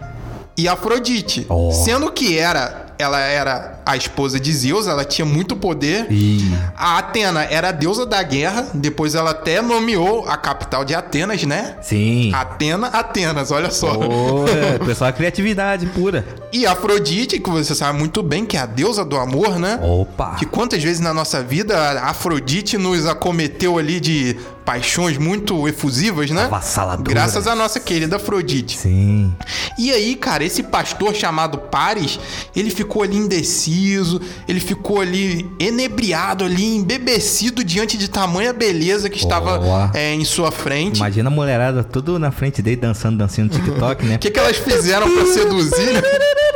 e 0.57 0.67
Afrodite. 0.67 1.45
Oh. 1.47 1.71
Sendo 1.71 2.11
que 2.11 2.35
Hera, 2.37 2.86
ela 2.97 3.19
era 3.19 3.79
a 3.85 3.95
esposa 3.95 4.39
de 4.39 4.51
Zeus, 4.51 4.87
ela 4.87 5.05
tinha 5.05 5.25
muito 5.25 5.55
poder. 5.55 6.07
Ih. 6.09 6.51
A 6.75 6.97
Atena 6.97 7.43
era 7.43 7.69
a 7.69 7.71
deusa 7.71 8.05
da 8.05 8.21
guerra, 8.23 8.67
depois 8.73 9.15
ela 9.15 9.31
até 9.31 9.61
nomeou 9.61 10.27
a 10.27 10.37
capital 10.37 10.83
de 10.83 10.93
Atenas, 10.95 11.43
né? 11.43 11.75
Sim. 11.81 12.33
Atena, 12.33 12.87
Atenas, 12.87 13.51
olha 13.51 13.71
só. 13.71 13.93
Ô, 13.97 14.45
é, 14.47 14.79
pessoal, 14.85 15.11
criatividade 15.13 15.85
pura. 15.87 16.25
E 16.51 16.65
Afrodite, 16.65 17.39
que 17.39 17.49
você 17.49 17.75
sabe 17.75 17.99
muito 17.99 18.23
bem 18.23 18.45
que 18.45 18.55
é 18.55 18.61
a 18.61 18.65
deusa 18.65 19.03
do 19.03 19.17
amor, 19.17 19.59
né? 19.59 19.79
Opa. 19.81 20.35
Que 20.35 20.45
quantas 20.45 20.81
vezes 20.81 20.99
na 20.99 21.13
nossa 21.13 21.43
vida 21.43 21.77
a 21.77 22.09
Afrodite 22.09 22.77
nos 22.77 23.05
acometeu 23.05 23.77
ali 23.77 23.99
de 23.99 24.37
paixões 24.67 25.17
muito 25.17 25.65
efusivas, 25.65 26.29
né? 26.29 26.43
Avassaladoras. 26.43 27.13
Graças 27.13 27.47
à 27.47 27.55
nossa 27.55 27.79
querida 27.79 28.17
Afrodite. 28.17 28.77
Sim. 28.77 29.33
E 29.77 29.91
aí, 29.91 30.13
cara, 30.15 30.43
esse 30.43 30.61
pastor 30.61 31.15
chamado 31.15 31.57
Paris, 31.57 32.19
ele 32.53 32.69
ficou 32.69 33.01
ali 33.01 33.15
indeciso, 33.15 34.19
ele 34.45 34.59
ficou 34.59 34.99
ali 34.99 35.49
enebriado 35.57 36.43
ali, 36.43 36.75
embebecido 36.75 37.63
diante 37.63 37.97
de 37.97 38.09
tamanha 38.09 38.51
beleza 38.51 39.09
que 39.09 39.17
estava 39.17 39.89
é, 39.93 40.13
em 40.13 40.25
sua 40.25 40.51
frente. 40.51 40.97
Imagina 40.97 41.29
a 41.29 41.31
mulherada 41.31 41.81
tudo 41.81 42.19
na 42.19 42.31
frente 42.31 42.61
dele 42.61 42.75
dançando, 42.75 43.17
dancinho 43.17 43.47
no 43.47 43.53
TikTok, 43.55 44.05
né? 44.05 44.15
O 44.15 44.19
que, 44.19 44.29
que 44.29 44.39
elas 44.39 44.57
fizeram 44.57 45.09
pra 45.09 45.25
seduzir? 45.27 45.93
né? 45.93 46.01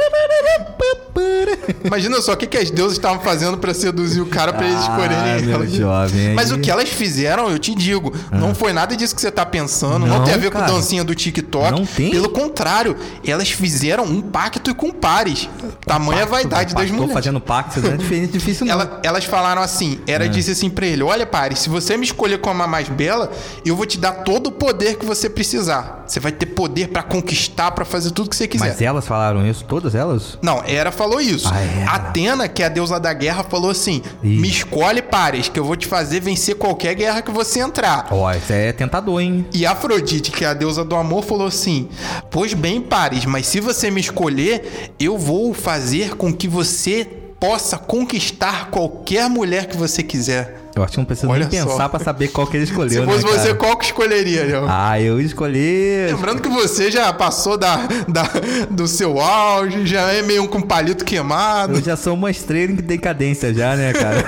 Imagina 1.83 2.21
só 2.21 2.33
o 2.33 2.37
que, 2.37 2.47
que 2.47 2.57
as 2.57 2.69
deusas 2.71 2.93
estavam 2.97 3.19
fazendo 3.21 3.57
pra 3.57 3.73
seduzir 3.73 4.21
o 4.21 4.25
cara 4.25 4.53
pra 4.53 4.65
eles 4.65 4.77
Ah, 4.79 4.81
escolherem 4.81 5.51
ela. 5.53 5.67
jovem, 5.67 6.33
Mas 6.33 6.51
aí- 6.51 6.57
o 6.57 6.61
que 6.61 6.69
elas 6.71 6.89
fizeram, 6.89 7.49
eu 7.49 7.59
te 7.59 7.73
digo, 7.75 8.13
não 8.31 8.53
foi 8.55 8.73
nada 8.73 8.95
disso 8.95 9.13
que 9.15 9.21
você 9.21 9.31
tá 9.31 9.45
pensando, 9.45 10.05
não, 10.05 10.19
Não, 10.19 10.23
tem 10.23 10.33
a 10.33 10.37
ver 10.37 10.51
cara. 10.51 10.65
com 10.65 10.73
dancinha 10.73 11.03
do 11.03 11.13
TikTok. 11.15 11.71
Não 11.71 11.85
tem. 11.85 12.11
Pelo 12.11 12.29
contrário, 12.29 12.95
elas 13.25 13.49
fizeram 13.51 14.03
um 14.05 14.21
pacto 14.21 14.73
com 14.75 14.91
pares. 14.91 15.49
Tamanha 15.85 16.25
vaidade 16.25 16.73
das 16.75 16.87
Tô 16.87 16.93
mulheres. 16.93 17.13
fazendo 17.13 17.39
pacto, 17.41 17.79
não 17.81 17.91
é 17.93 17.97
difícil, 17.97 18.27
difícil 18.27 18.65
não. 18.65 18.73
Ela- 18.73 18.99
elas 19.03 19.25
falaram 19.25 19.61
assim, 19.61 19.99
Hera 20.07 20.27
disse 20.29 20.51
assim 20.51 20.69
pra 20.69 20.85
ele, 20.85 21.03
olha 21.03 21.25
Paris, 21.25 21.59
se 21.59 21.69
você 21.69 21.97
me 21.97 22.05
escolher 22.05 22.39
como 22.39 22.61
a 22.63 22.67
mais 22.67 22.87
bela, 22.89 23.31
eu 23.65 23.75
vou 23.75 23.85
te 23.85 23.97
dar 23.97 24.11
todo 24.23 24.47
o 24.47 24.51
poder 24.51 24.97
que 24.97 25.05
você 25.05 25.29
precisar. 25.29 26.00
Você 26.11 26.19
vai 26.19 26.33
ter 26.33 26.47
poder 26.47 26.89
pra 26.89 27.01
conquistar, 27.01 27.71
pra 27.71 27.85
fazer 27.85 28.11
tudo 28.11 28.29
que 28.29 28.35
você 28.35 28.45
quiser. 28.45 28.67
Mas 28.67 28.81
elas 28.81 29.07
falaram 29.07 29.47
isso, 29.47 29.63
todas 29.63 29.95
elas? 29.95 30.37
Não, 30.41 30.61
Hera 30.65 30.91
falou 30.91 31.21
isso. 31.21 31.47
Ah. 31.47 31.95
Atena, 31.95 32.49
que 32.49 32.61
é 32.61 32.65
a 32.65 32.69
deusa 32.69 32.99
da 32.99 33.13
guerra, 33.13 33.43
falou 33.43 33.71
assim: 33.71 34.01
me 34.21 34.49
escolhe, 34.49 35.01
Paris, 35.01 35.47
que 35.47 35.57
eu 35.57 35.63
vou 35.63 35.77
te 35.77 35.87
fazer 35.87 36.19
vencer 36.19 36.55
qualquer 36.55 36.95
guerra 36.95 37.21
que 37.21 37.31
você 37.31 37.61
entrar. 37.61 38.07
Ó, 38.11 38.29
isso 38.33 38.51
é 38.51 38.73
tentador, 38.73 39.21
hein? 39.21 39.45
E 39.53 39.65
Afrodite, 39.65 40.31
que 40.31 40.43
é 40.43 40.49
a 40.49 40.53
deusa 40.53 40.83
do 40.83 40.97
amor, 40.97 41.23
falou 41.23 41.47
assim: 41.47 41.87
Pois 42.29 42.53
bem, 42.53 42.81
Paris, 42.81 43.23
mas 43.23 43.47
se 43.47 43.61
você 43.61 43.89
me 43.89 44.01
escolher, 44.01 44.91
eu 44.99 45.17
vou 45.17 45.53
fazer 45.53 46.17
com 46.17 46.33
que 46.33 46.45
você 46.45 47.07
possa 47.39 47.77
conquistar 47.77 48.69
qualquer 48.69 49.29
mulher 49.29 49.65
que 49.65 49.77
você 49.77 50.03
quiser. 50.03 50.70
Eu 50.75 50.83
acho 50.83 50.93
que 50.93 50.97
não 50.99 51.05
precisa 51.05 51.27
Olha 51.29 51.47
nem 51.51 51.59
só. 51.61 51.67
pensar 51.67 51.89
pra 51.89 51.99
saber 51.99 52.29
qual 52.29 52.47
que 52.47 52.55
ele 52.57 52.63
escolheu, 52.65 53.01
Se 53.01 53.07
né, 53.07 53.13
fosse 53.13 53.23
você, 53.25 53.47
cara? 53.47 53.55
qual 53.55 53.77
que 53.77 53.85
escolheria, 53.85 54.43
Léo? 54.45 54.65
Ah, 54.69 54.99
eu 55.01 55.19
escolhi... 55.19 56.05
Lembrando 56.07 56.41
que 56.41 56.49
você 56.49 56.89
já 56.89 57.11
passou 57.11 57.57
da, 57.57 57.75
da- 58.07 58.29
do 58.69 58.87
seu 58.87 59.19
auge, 59.19 59.85
já 59.85 60.11
é 60.13 60.21
meio 60.21 60.47
com 60.47 60.61
palito 60.61 61.03
queimado. 61.03 61.75
Eu 61.75 61.81
já 61.83 61.95
sou 61.97 62.13
uma 62.13 62.31
estrela 62.31 62.71
em 62.71 62.75
decadência 62.75 63.53
já, 63.53 63.75
né, 63.75 63.91
cara? 63.93 64.25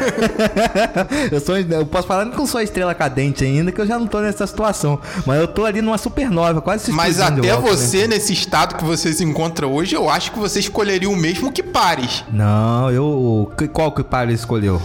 eu, 1.32 1.39
sou, 1.39 1.58
eu 1.58 1.86
posso 1.86 2.08
falar 2.08 2.29
que 2.29 2.39
eu 2.39 2.47
sou 2.47 2.60
a 2.60 2.63
estrela 2.63 2.93
cadente 2.93 3.43
ainda, 3.43 3.71
que 3.71 3.79
eu 3.79 3.86
já 3.88 3.97
não 3.97 4.08
tô 4.08 4.19
nessa 4.19 4.45
situação. 4.45 4.99
Mas 5.25 5.39
eu 5.39 5.47
tô 5.47 5.65
ali 5.65 5.82
numa 5.82 5.97
supernova, 5.97 6.62
quase 6.62 6.86
se 6.86 6.91
Mas 6.91 7.19
até 7.19 7.36
volta, 7.36 7.47
né? 7.56 7.56
você, 7.75 8.08
nesse 8.08 8.34
estado 8.34 8.75
que 8.75 8.84
você 8.84 9.13
se 9.13 9.23
encontra 9.23 9.67
hoje, 9.67 9.95
eu 9.95 10.10
acho 10.10 10.32
que 10.32 10.39
você 10.39 10.60
escolheria 10.60 11.10
o 11.10 11.15
mesmo 11.15 11.51
que 11.51 11.63
Paris. 11.63 12.23
Não, 12.32 12.91
eu... 12.91 13.51
Qual 13.71 13.91
que 13.91 14.01
o 14.01 14.03
Paris 14.03 14.39
escolheu? 14.41 14.82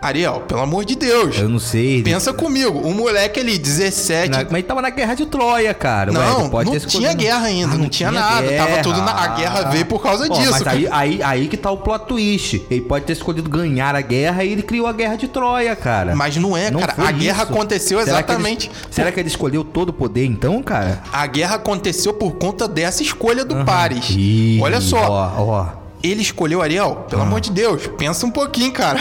Ariel, 0.00 0.42
pelo 0.46 0.60
amor 0.60 0.84
de 0.84 0.94
Deus. 0.96 1.07
Eu 1.08 1.48
não 1.48 1.58
sei. 1.58 2.02
Pensa 2.02 2.32
comigo, 2.32 2.78
o 2.78 2.94
moleque 2.94 3.40
ali, 3.40 3.58
17. 3.58 4.30
Na, 4.30 4.38
mas 4.44 4.52
ele 4.52 4.62
tava 4.62 4.82
na 4.82 4.90
guerra 4.90 5.14
de 5.14 5.26
Troia, 5.26 5.72
cara. 5.74 6.12
Ué, 6.12 6.18
não, 6.18 6.40
ele 6.40 6.48
pode 6.50 6.70
não 6.70 6.78
tinha 6.78 7.12
guerra 7.12 7.46
ainda, 7.46 7.74
Ah, 7.74 7.78
não, 7.78 7.88
tinha, 7.88 8.10
nada. 8.10 8.50
Tava 8.56 8.78
tudo 8.82 9.00
na. 9.02 9.12
A 9.12 9.28
guerra 9.28 9.62
veio 9.70 9.86
por 9.86 10.02
causa 10.02 10.28
disso. 10.28 10.50
Mas 10.50 10.62
cara. 10.62 10.76
aí, 10.76 10.88
aí, 10.90 11.22
aí 11.22 11.48
que 11.48 11.56
tá 11.56 11.70
o 11.70 11.78
plot 11.78 12.06
twist. 12.06 12.62
Ele 12.70 12.80
pode 12.82 13.04
ter 13.04 13.12
escolhido 13.14 13.48
ganhar 13.48 13.94
a 13.94 14.00
guerra 14.00 14.44
e 14.44 14.52
ele 14.52 14.62
criou 14.62 14.86
a 14.86 14.92
guerra 14.92 15.16
de 15.16 15.28
Troia, 15.28 15.74
cara. 15.76 16.14
Mas 16.14 16.36
não 16.36 16.56
é, 16.56 16.70
cara. 16.70 16.94
foi 16.94 17.06
A 17.06 17.10
guerra 17.12 17.42
isso. 17.44 17.52
aconteceu 17.52 17.98
Será 18.04 18.22
que 18.22 18.30
ele- 18.32 18.38
exatamente. 18.38 18.70
será 18.90 19.12
que 19.12 19.20
ele 19.20 19.28
escolheu 19.28 19.64
todo 19.64 19.90
o 19.90 19.92
poder 19.92 20.24
então, 20.24 20.62
cara? 20.62 21.02
A 21.12 21.26
guerra 21.26 21.56
aconteceu 21.56 22.12
por 22.12 22.32
conta 22.32 22.66
dessa 22.68 23.02
escolha 23.02 23.44
do 23.44 23.64
Paris. 23.64 24.06
Ih, 24.10 24.58
Olha 24.62 24.80
só, 24.80 24.98
Ó, 25.08 25.42
ó. 25.42 25.66
Ele 26.02 26.22
escolheu 26.22 26.62
Ariel, 26.62 27.06
pelo 27.08 27.22
amor 27.22 27.40
de 27.40 27.50
Deus, 27.50 27.86
pensa 27.98 28.24
um 28.26 28.30
pouquinho, 28.30 28.72
cara. 28.72 29.00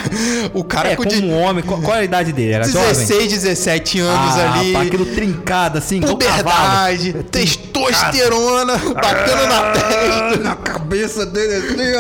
O 0.54 0.64
cara 0.64 0.90
É, 0.92 0.96
com 0.96 1.04
como 1.04 1.16
de 1.16 1.24
um 1.24 1.40
homem, 1.42 1.64
qual, 1.64 1.82
qual 1.82 1.96
é 1.98 2.02
a 2.02 2.04
idade 2.04 2.32
dele? 2.34 2.54
Era 2.54 2.68
jovem? 2.68 2.88
16, 2.90 3.32
17 3.32 4.00
anos 4.00 4.36
ah, 4.38 4.54
ali. 4.60 4.74
pá, 4.74 4.82
aquilo 4.82 5.06
trincado 5.06 5.78
assim, 5.78 6.02
Puberdade, 6.02 7.14
testosterona, 7.32 8.78
batendo 8.78 9.48
na 9.48 9.72
testa. 9.72 10.38
na 10.44 10.56
cabeça 10.56 11.26
dele 11.26 11.56
assim, 11.56 11.96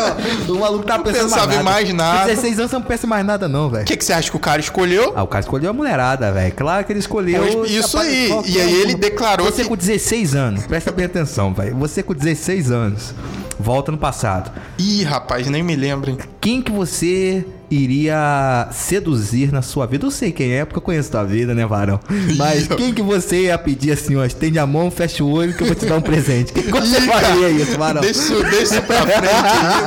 ó. 0.47 0.51
O 0.53 0.59
maluco 0.59 0.85
tá 0.85 0.99
pensando 0.99 1.29
pensava 1.29 1.55
em 1.55 1.63
mais 1.63 1.77
mais 1.77 1.93
nada. 1.93 2.19
Com 2.21 2.27
16 2.27 2.59
anos 2.59 2.71
você 2.71 2.75
não 2.77 2.83
pensa 2.83 3.07
mais 3.07 3.25
nada 3.25 3.47
não, 3.47 3.69
velho. 3.69 3.83
O 3.83 3.85
que, 3.85 3.95
que 3.97 4.03
você 4.05 4.13
acha 4.13 4.29
que 4.29 4.35
o 4.37 4.39
cara 4.39 4.59
escolheu? 4.59 5.13
Ah, 5.15 5.23
o 5.23 5.27
cara 5.27 5.41
escolheu 5.41 5.69
a 5.69 5.73
mulherada, 5.73 6.31
velho. 6.31 6.53
Claro 6.55 6.85
que 6.85 6.91
ele 6.91 6.99
escolheu. 6.99 7.43
Pois, 7.53 7.71
isso 7.71 7.97
aí. 7.97 8.29
E 8.45 8.59
aí 8.59 8.81
ele 8.81 8.95
declarou 8.95 9.45
Você 9.45 9.63
que- 9.63 9.69
com 9.69 9.75
16 9.75 10.35
anos, 10.35 10.65
presta 10.65 10.91
bem 10.91 11.05
atenção, 11.05 11.53
velho. 11.53 11.75
Você 11.77 12.01
com 12.01 12.13
16 12.13 12.71
anos, 12.71 13.13
volta 13.59 13.91
no 13.91 13.97
passado. 13.97 14.51
Ih, 14.77 15.03
rapaz, 15.03 15.47
nem 15.47 15.63
me 15.63 15.75
lembrem. 15.75 16.17
Quem 16.39 16.61
que 16.61 16.71
você 16.71 17.45
iria 17.69 18.67
seduzir 18.71 19.51
na 19.51 19.61
sua 19.61 19.85
vida? 19.85 20.05
Eu 20.05 20.11
sei 20.11 20.31
quem 20.31 20.53
é, 20.53 20.63
porque 20.63 20.77
eu 20.77 20.81
conheço 20.81 21.11
tua 21.11 21.23
vida, 21.23 21.53
né, 21.53 21.65
varão? 21.65 21.99
Mas 22.37 22.67
quem 22.67 22.93
que 22.93 23.01
você 23.01 23.43
ia 23.43 23.57
pedir 23.57 23.91
assim, 23.91 24.15
ó, 24.15 24.23
estende 24.23 24.57
a 24.59 24.65
mão, 24.65 24.89
fecha 24.89 25.23
o 25.23 25.29
olho 25.29 25.53
que 25.53 25.61
eu 25.63 25.67
vou 25.67 25.75
te 25.75 25.85
dar 25.85 25.97
um 25.97 26.01
presente. 26.01 26.53
Quem 26.53 26.63
que 26.63 26.71
você 26.71 27.01
faria 27.01 27.49
isso, 27.49 27.77
varão? 27.77 28.01
Deixa, 28.01 28.43
deixa 28.43 28.81
pra 28.81 29.01
frente. 29.01 29.21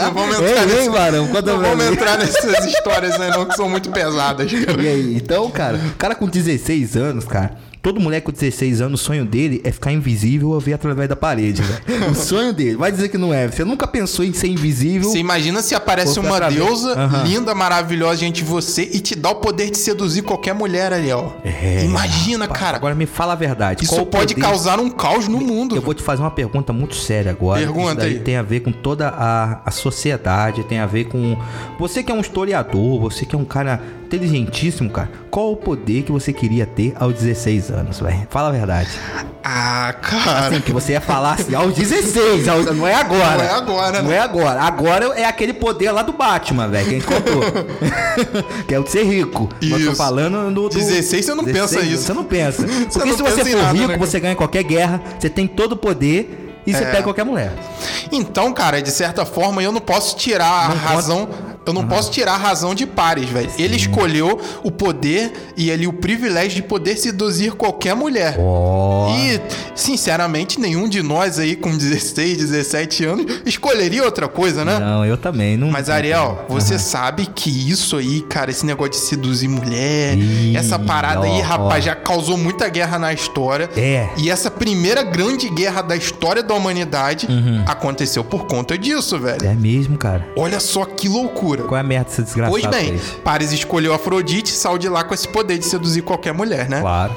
Não 0.02 0.12
vamos 0.14 0.36
entrar, 0.36 0.48
Ei, 0.48 0.66
nesse- 0.66 0.78
ei, 0.80 0.88
varão, 0.90 1.26
conta 1.28 1.42
não 1.52 1.60
vamos 1.60 1.84
entrar 1.86 2.18
nessas 2.18 2.64
histórias 2.66 3.20
aí 3.20 3.30
não, 3.30 3.46
que 3.46 3.56
são 3.56 3.68
muito 3.68 3.90
pesadas, 3.90 4.50
cara. 4.52 4.82
E 4.82 4.88
aí, 4.88 5.16
então, 5.16 5.50
cara, 5.50 5.76
o 5.78 5.94
cara 5.96 6.14
com 6.14 6.26
16 6.28 6.96
anos, 6.96 7.24
cara, 7.24 7.52
todo 7.82 7.98
moleque 8.00 8.26
com 8.26 8.32
16 8.32 8.80
anos, 8.82 9.00
o 9.00 9.04
sonho 9.04 9.24
dele 9.24 9.60
é 9.64 9.72
ficar 9.72 9.90
invisível 9.92 10.50
ou 10.50 10.60
ver 10.60 10.74
através 10.74 11.08
da 11.08 11.16
parede, 11.16 11.62
velho. 11.62 12.10
O 12.10 12.14
sonho 12.14 12.52
dele, 12.52 12.76
vai 12.76 12.92
dizer 12.92 13.08
que 13.08 13.16
não 13.18 13.32
é. 13.32 13.48
Você 13.48 13.64
nunca 13.64 13.86
pensou 13.86 14.24
em 14.24 14.32
ser 14.32 14.48
invisível? 14.48 15.08
Você 15.10 15.18
imagina 15.18 15.62
se 15.62 15.74
aparece 15.74 16.18
uma 16.20 16.36
através- 16.36 16.60
deusa 16.62 16.92
Aham. 16.92 17.22
linda, 17.24 17.54
maravilhosa 17.54 18.18
diante 18.18 18.42
de 18.42 18.48
você 18.48 18.82
e 18.92 19.00
te 19.00 19.14
dá 19.14 19.30
o 19.30 19.36
poder 19.36 19.70
de 19.70 19.78
seduzir 19.78 20.22
qualquer 20.22 20.54
mulher, 20.54 20.92
Ariel. 20.92 21.36
É, 21.44 21.84
Imagina, 21.84 22.44
rapaz, 22.44 22.60
cara. 22.60 22.76
Agora 22.76 22.94
me 22.94 23.06
fala 23.06 23.32
a 23.32 23.36
verdade. 23.36 23.84
Isso 23.84 23.94
pode 24.06 24.34
poder- 24.34 24.46
causar 24.46 24.78
um 24.78 24.90
caos 24.90 25.26
no 25.28 25.38
mundo. 25.40 25.74
Eu 25.76 25.82
vou 25.82 25.94
te 25.94 26.02
fazer 26.02 26.22
uma 26.22 26.30
pergunta 26.30 26.72
muito 26.72 26.94
séria 26.96 27.30
agora. 27.30 27.60
Pergunta 27.60 28.02
aí. 28.04 28.18
tem 28.20 28.36
a 28.36 28.42
ver 28.42 28.60
com 28.60 28.72
toda 28.72 29.08
a, 29.08 29.60
a 29.64 29.70
sociedade, 29.70 30.64
tem 30.64 30.78
a 30.78 30.86
ver 30.86 31.04
com. 31.04 31.36
Você 31.78 32.02
que 32.02 32.10
é 32.12 32.14
um 32.14 32.20
historiador, 32.20 33.00
você 33.00 33.24
que 33.24 33.34
é 33.34 33.38
um 33.38 33.44
cara 33.44 33.82
inteligentíssimo, 34.16 34.90
cara. 34.90 35.08
Qual 35.30 35.52
o 35.52 35.56
poder 35.56 36.02
que 36.02 36.10
você 36.10 36.32
queria 36.32 36.66
ter 36.66 36.92
aos 36.98 37.14
16 37.14 37.70
anos, 37.70 38.00
velho? 38.00 38.26
Fala 38.28 38.48
a 38.48 38.52
verdade. 38.52 38.88
Ah, 39.44 39.94
cara. 40.02 40.48
Assim, 40.48 40.60
que 40.60 40.72
você 40.72 40.92
ia 40.92 41.00
falar 41.00 41.34
assim, 41.34 41.54
aos 41.54 41.72
16, 41.74 42.48
aos- 42.48 42.66
não 42.76 42.86
é 42.86 42.94
agora. 42.94 43.36
Não 43.36 43.44
é 43.44 43.50
agora, 43.50 44.02
Não 44.02 44.10
né? 44.10 44.16
é 44.16 44.20
agora. 44.20 44.60
Agora 44.62 45.04
é 45.18 45.24
aquele 45.24 45.52
poder 45.52 45.92
lá 45.92 46.02
do 46.02 46.12
Batman, 46.12 46.68
velho, 46.68 46.88
que 46.88 46.94
a 46.96 46.98
gente 46.98 47.06
contou. 47.06 47.42
que 48.66 48.74
é 48.74 48.78
o 48.80 48.84
de 48.84 48.90
ser 48.90 49.04
rico. 49.04 49.48
Mas 49.62 49.70
tô 49.70 49.76
Isso. 49.78 49.94
falando 49.96 50.52
do, 50.52 50.68
do... 50.68 50.74
16 50.76 51.24
você 51.24 51.34
não 51.34 51.44
pensa 51.44 51.80
isso. 51.80 52.02
Você 52.04 52.12
não 52.12 52.24
pensa. 52.24 52.62
Porque 52.92 53.08
não 53.10 53.16
se 53.16 53.22
você 53.22 53.36
pensa 53.36 53.48
em 53.48 53.52
for 53.52 53.62
nada, 53.62 53.72
rico, 53.78 53.88
né? 53.88 53.96
você 53.98 54.20
ganha 54.20 54.36
qualquer 54.36 54.62
guerra, 54.64 55.00
você 55.18 55.30
tem 55.30 55.46
todo 55.46 55.72
o 55.72 55.76
poder 55.76 56.62
e 56.66 56.72
você 56.74 56.82
É. 56.84 56.90
pega 56.90 57.02
qualquer 57.02 57.24
mulher. 57.24 57.52
Então, 58.12 58.52
cara, 58.52 58.82
de 58.82 58.90
certa 58.90 59.24
forma, 59.24 59.62
eu 59.62 59.72
não 59.72 59.80
posso 59.80 60.16
tirar 60.16 60.66
a 60.66 60.68
Não 60.70 60.76
razão. 60.76 61.28
Eu 61.70 61.74
não 61.74 61.86
posso 61.86 62.10
tirar 62.10 62.34
a 62.34 62.36
razão 62.36 62.74
de 62.74 62.84
Pares, 62.84 63.28
velho. 63.28 63.50
Ele 63.58 63.76
escolheu 63.76 64.40
o 64.64 64.70
poder 64.70 65.32
e 65.56 65.70
ali 65.70 65.86
o 65.86 65.92
privilégio 65.92 66.56
de 66.56 66.62
poder 66.62 66.96
seduzir 66.96 67.52
qualquer 67.52 67.94
mulher. 67.94 68.36
Ó. 68.40 69.14
E, 69.16 69.40
sinceramente, 69.74 70.58
nenhum 70.60 70.88
de 70.88 71.02
nós 71.02 71.38
aí 71.38 71.54
com 71.54 71.76
16, 71.76 72.38
17 72.38 73.04
anos 73.04 73.26
escolheria 73.46 74.04
outra 74.04 74.26
coisa, 74.28 74.64
né? 74.64 74.78
Não, 74.78 75.04
eu 75.04 75.16
também. 75.16 75.56
Não, 75.56 75.70
Mas, 75.70 75.88
Ariel, 75.88 76.44
você 76.48 76.78
sabe 76.78 77.26
que 77.26 77.50
isso 77.70 77.96
aí, 77.96 78.20
cara, 78.22 78.50
esse 78.50 78.66
negócio 78.66 78.90
de 78.92 78.96
seduzir 78.98 79.48
mulher, 79.48 80.18
Ih, 80.18 80.56
essa 80.56 80.78
parada 80.78 81.24
aí, 81.26 81.40
ó, 81.40 81.42
rapaz, 81.42 81.84
ó. 81.84 81.86
já 81.86 81.94
causou 81.94 82.36
muita 82.36 82.68
guerra 82.68 82.98
na 82.98 83.12
história. 83.12 83.70
É. 83.76 84.08
E 84.16 84.28
essa 84.28 84.50
primeira 84.50 85.02
grande 85.02 85.48
guerra 85.48 85.82
da 85.82 85.96
história 85.96 86.42
da 86.42 86.54
humanidade 86.54 87.28
aconteceu 87.66 88.24
por 88.24 88.46
conta 88.46 88.76
disso, 88.76 89.18
velho. 89.18 89.46
É 89.46 89.54
mesmo, 89.54 89.96
cara. 89.96 90.26
Olha 90.36 90.58
só 90.58 90.84
que 90.84 91.08
loucura. 91.08 91.59
Qual 91.62 91.76
é 91.76 91.80
a 91.80 91.84
merda 91.84 92.10
dessa 92.10 92.22
desgraçada? 92.22 92.58
Pois 92.60 92.66
bem, 92.66 92.98
fez? 92.98 93.16
Paris 93.24 93.52
escolheu 93.52 93.94
Afrodite 93.94 94.52
e 94.52 94.54
saiu 94.54 94.78
de 94.78 94.88
lá 94.88 95.04
com 95.04 95.14
esse 95.14 95.28
poder 95.28 95.58
de 95.58 95.66
seduzir 95.66 96.02
qualquer 96.02 96.32
mulher, 96.32 96.68
né? 96.68 96.80
Claro. 96.80 97.14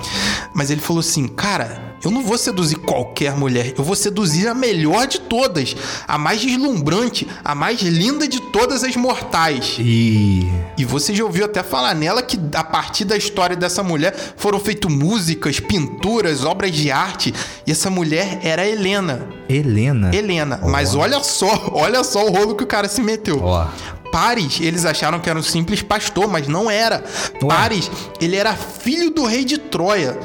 Mas 0.54 0.70
ele 0.70 0.82
falou 0.82 1.00
assim, 1.00 1.28
cara, 1.28 1.94
eu 2.04 2.12
não 2.12 2.22
vou 2.22 2.38
seduzir 2.38 2.76
qualquer 2.76 3.36
mulher, 3.36 3.74
eu 3.78 3.84
vou 3.84 3.96
seduzir 3.96 4.48
a 4.48 4.54
melhor 4.54 5.08
de 5.08 5.22
todas, 5.22 5.74
a 6.06 6.18
mais 6.18 6.42
deslumbrante, 6.42 7.26
a 7.44 7.56
mais 7.56 7.82
linda 7.82 8.28
de 8.28 8.42
todas 8.42 8.84
as 8.84 8.96
mortais. 8.98 9.78
E. 9.80 10.52
E 10.78 10.84
você 10.84 11.16
já 11.16 11.24
ouviu 11.24 11.46
até 11.46 11.64
falar 11.64 11.96
nela 11.96 12.22
que 12.22 12.38
a 12.56 12.64
partir 12.64 13.06
da 13.06 13.16
história 13.16 13.56
dessa 13.56 13.82
mulher 13.82 14.14
foram 14.36 14.60
feitas 14.60 14.92
músicas, 14.92 15.62
pinturas, 15.62 16.44
obras 16.44 16.72
de 16.72 16.92
arte, 16.92 17.34
e 17.66 17.72
essa 17.72 17.90
mulher 17.90 18.40
era 18.44 18.68
Helena. 18.68 19.26
Helena. 19.48 20.14
Helena. 20.14 20.60
Mas 20.64 20.96
olha 20.96 21.24
só, 21.24 21.70
olha 21.72 22.04
só 22.04 22.26
o 22.26 22.32
rolo 22.32 22.56
que 22.56 22.64
o 22.64 22.68
cara 22.68 22.90
se 22.90 23.02
meteu. 23.02 23.40
Ó. 23.42 23.66
Paris, 24.14 24.60
eles 24.62 24.86
acharam 24.86 25.20
que 25.20 25.28
era 25.28 25.40
um 25.40 25.42
simples 25.42 25.82
pastor, 25.82 26.28
mas 26.30 26.48
não 26.48 26.70
era. 26.70 27.04
Ué? 27.42 27.48
Paris, 27.50 27.90
ele 28.22 28.36
era 28.36 28.54
filho 28.54 29.10
do 29.10 29.26
rei 29.26 29.44
de 29.44 29.58
Troia. 29.58 30.20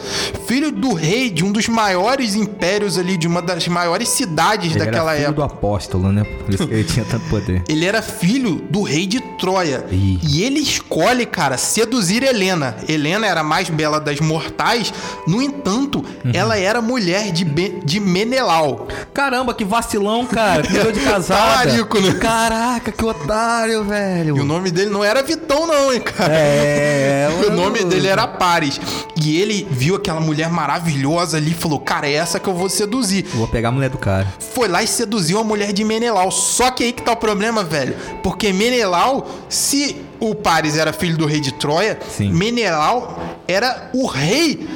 Filho 0.46 0.70
do 0.70 0.92
rei 0.92 1.30
de 1.30 1.42
um 1.42 1.50
dos 1.50 1.66
maiores 1.68 2.34
impérios 2.34 2.98
ali, 2.98 3.16
de 3.16 3.26
uma 3.26 3.40
das 3.40 3.66
maiores 3.66 4.10
cidades 4.10 4.72
Ele 4.74 4.78
daquela 4.84 5.12
era 5.12 5.20
filho 5.20 5.30
época. 5.30 5.48
do 5.48 5.54
apóstolo, 5.54 6.12
né? 6.12 6.22
Por 6.44 6.54
isso 6.54 6.68
que 6.68 6.74
ele 6.74 6.84
tinha 6.84 7.04
tanto 7.06 7.26
poder. 7.30 7.62
Ele 7.66 7.86
era 7.86 8.02
filho 8.02 8.56
do 8.68 8.82
rei 8.82 9.06
de 9.06 9.20
Troia. 9.38 9.86
Ih. 9.90 10.18
E 10.22 10.42
ele 10.42 10.58
escolhe, 10.60 11.24
cara, 11.24 11.56
seduzir 11.56 12.22
Helena. 12.22 12.76
Helena 12.86 13.26
era 13.26 13.40
a 13.40 13.44
mais 13.44 13.70
bela 13.70 13.98
das 13.98 14.20
mortais. 14.20 14.92
No 15.26 15.40
entanto, 15.40 16.04
Uhum. 16.24 16.32
ela 16.34 16.58
era 16.58 16.82
mulher 16.82 17.32
de, 17.32 17.42
Be- 17.44 17.80
de 17.84 17.98
Menelau. 18.00 18.86
Caramba, 19.14 19.54
que 19.54 19.64
vacilão, 19.64 20.26
cara. 20.26 20.60
Que 20.62 20.72
deu 20.74 20.92
de 20.92 21.00
casada. 21.08 21.40
Talarico, 21.40 21.98
né? 22.00 22.14
Caraca, 22.14 22.92
que 22.92 23.04
otário, 23.04 23.77
velho. 23.84 24.36
E 24.36 24.40
o 24.40 24.44
nome 24.44 24.70
dele 24.70 24.90
não 24.90 25.02
era 25.04 25.22
Vitão, 25.22 25.66
não, 25.66 25.92
hein, 25.92 26.00
cara. 26.00 26.32
É, 26.32 27.28
O 27.48 27.50
nome 27.50 27.84
dele 27.84 28.08
era 28.08 28.26
Paris. 28.26 28.80
E 29.16 29.40
ele 29.40 29.66
viu 29.70 29.96
aquela 29.96 30.20
mulher 30.20 30.50
maravilhosa 30.50 31.36
ali 31.36 31.52
e 31.52 31.54
falou: 31.54 31.80
Cara, 31.80 32.08
é 32.08 32.12
essa 32.12 32.38
que 32.38 32.48
eu 32.48 32.54
vou 32.54 32.68
seduzir. 32.68 33.24
Vou 33.34 33.48
pegar 33.48 33.68
a 33.68 33.72
mulher 33.72 33.90
do 33.90 33.98
cara. 33.98 34.26
Foi 34.54 34.68
lá 34.68 34.82
e 34.82 34.86
seduziu 34.86 35.38
a 35.38 35.44
mulher 35.44 35.72
de 35.72 35.84
Menelau. 35.84 36.30
Só 36.30 36.70
que 36.70 36.84
aí 36.84 36.92
que 36.92 37.02
tá 37.02 37.12
o 37.12 37.16
problema, 37.16 37.64
velho. 37.64 37.96
Porque 38.22 38.52
Menelau, 38.52 39.28
se 39.48 39.96
o 40.20 40.34
Paris 40.34 40.76
era 40.76 40.92
filho 40.92 41.16
do 41.16 41.26
rei 41.26 41.40
de 41.40 41.52
Troia, 41.52 41.98
Sim. 42.16 42.32
Menelau 42.32 43.18
era 43.46 43.90
o 43.94 44.06
rei. 44.06 44.68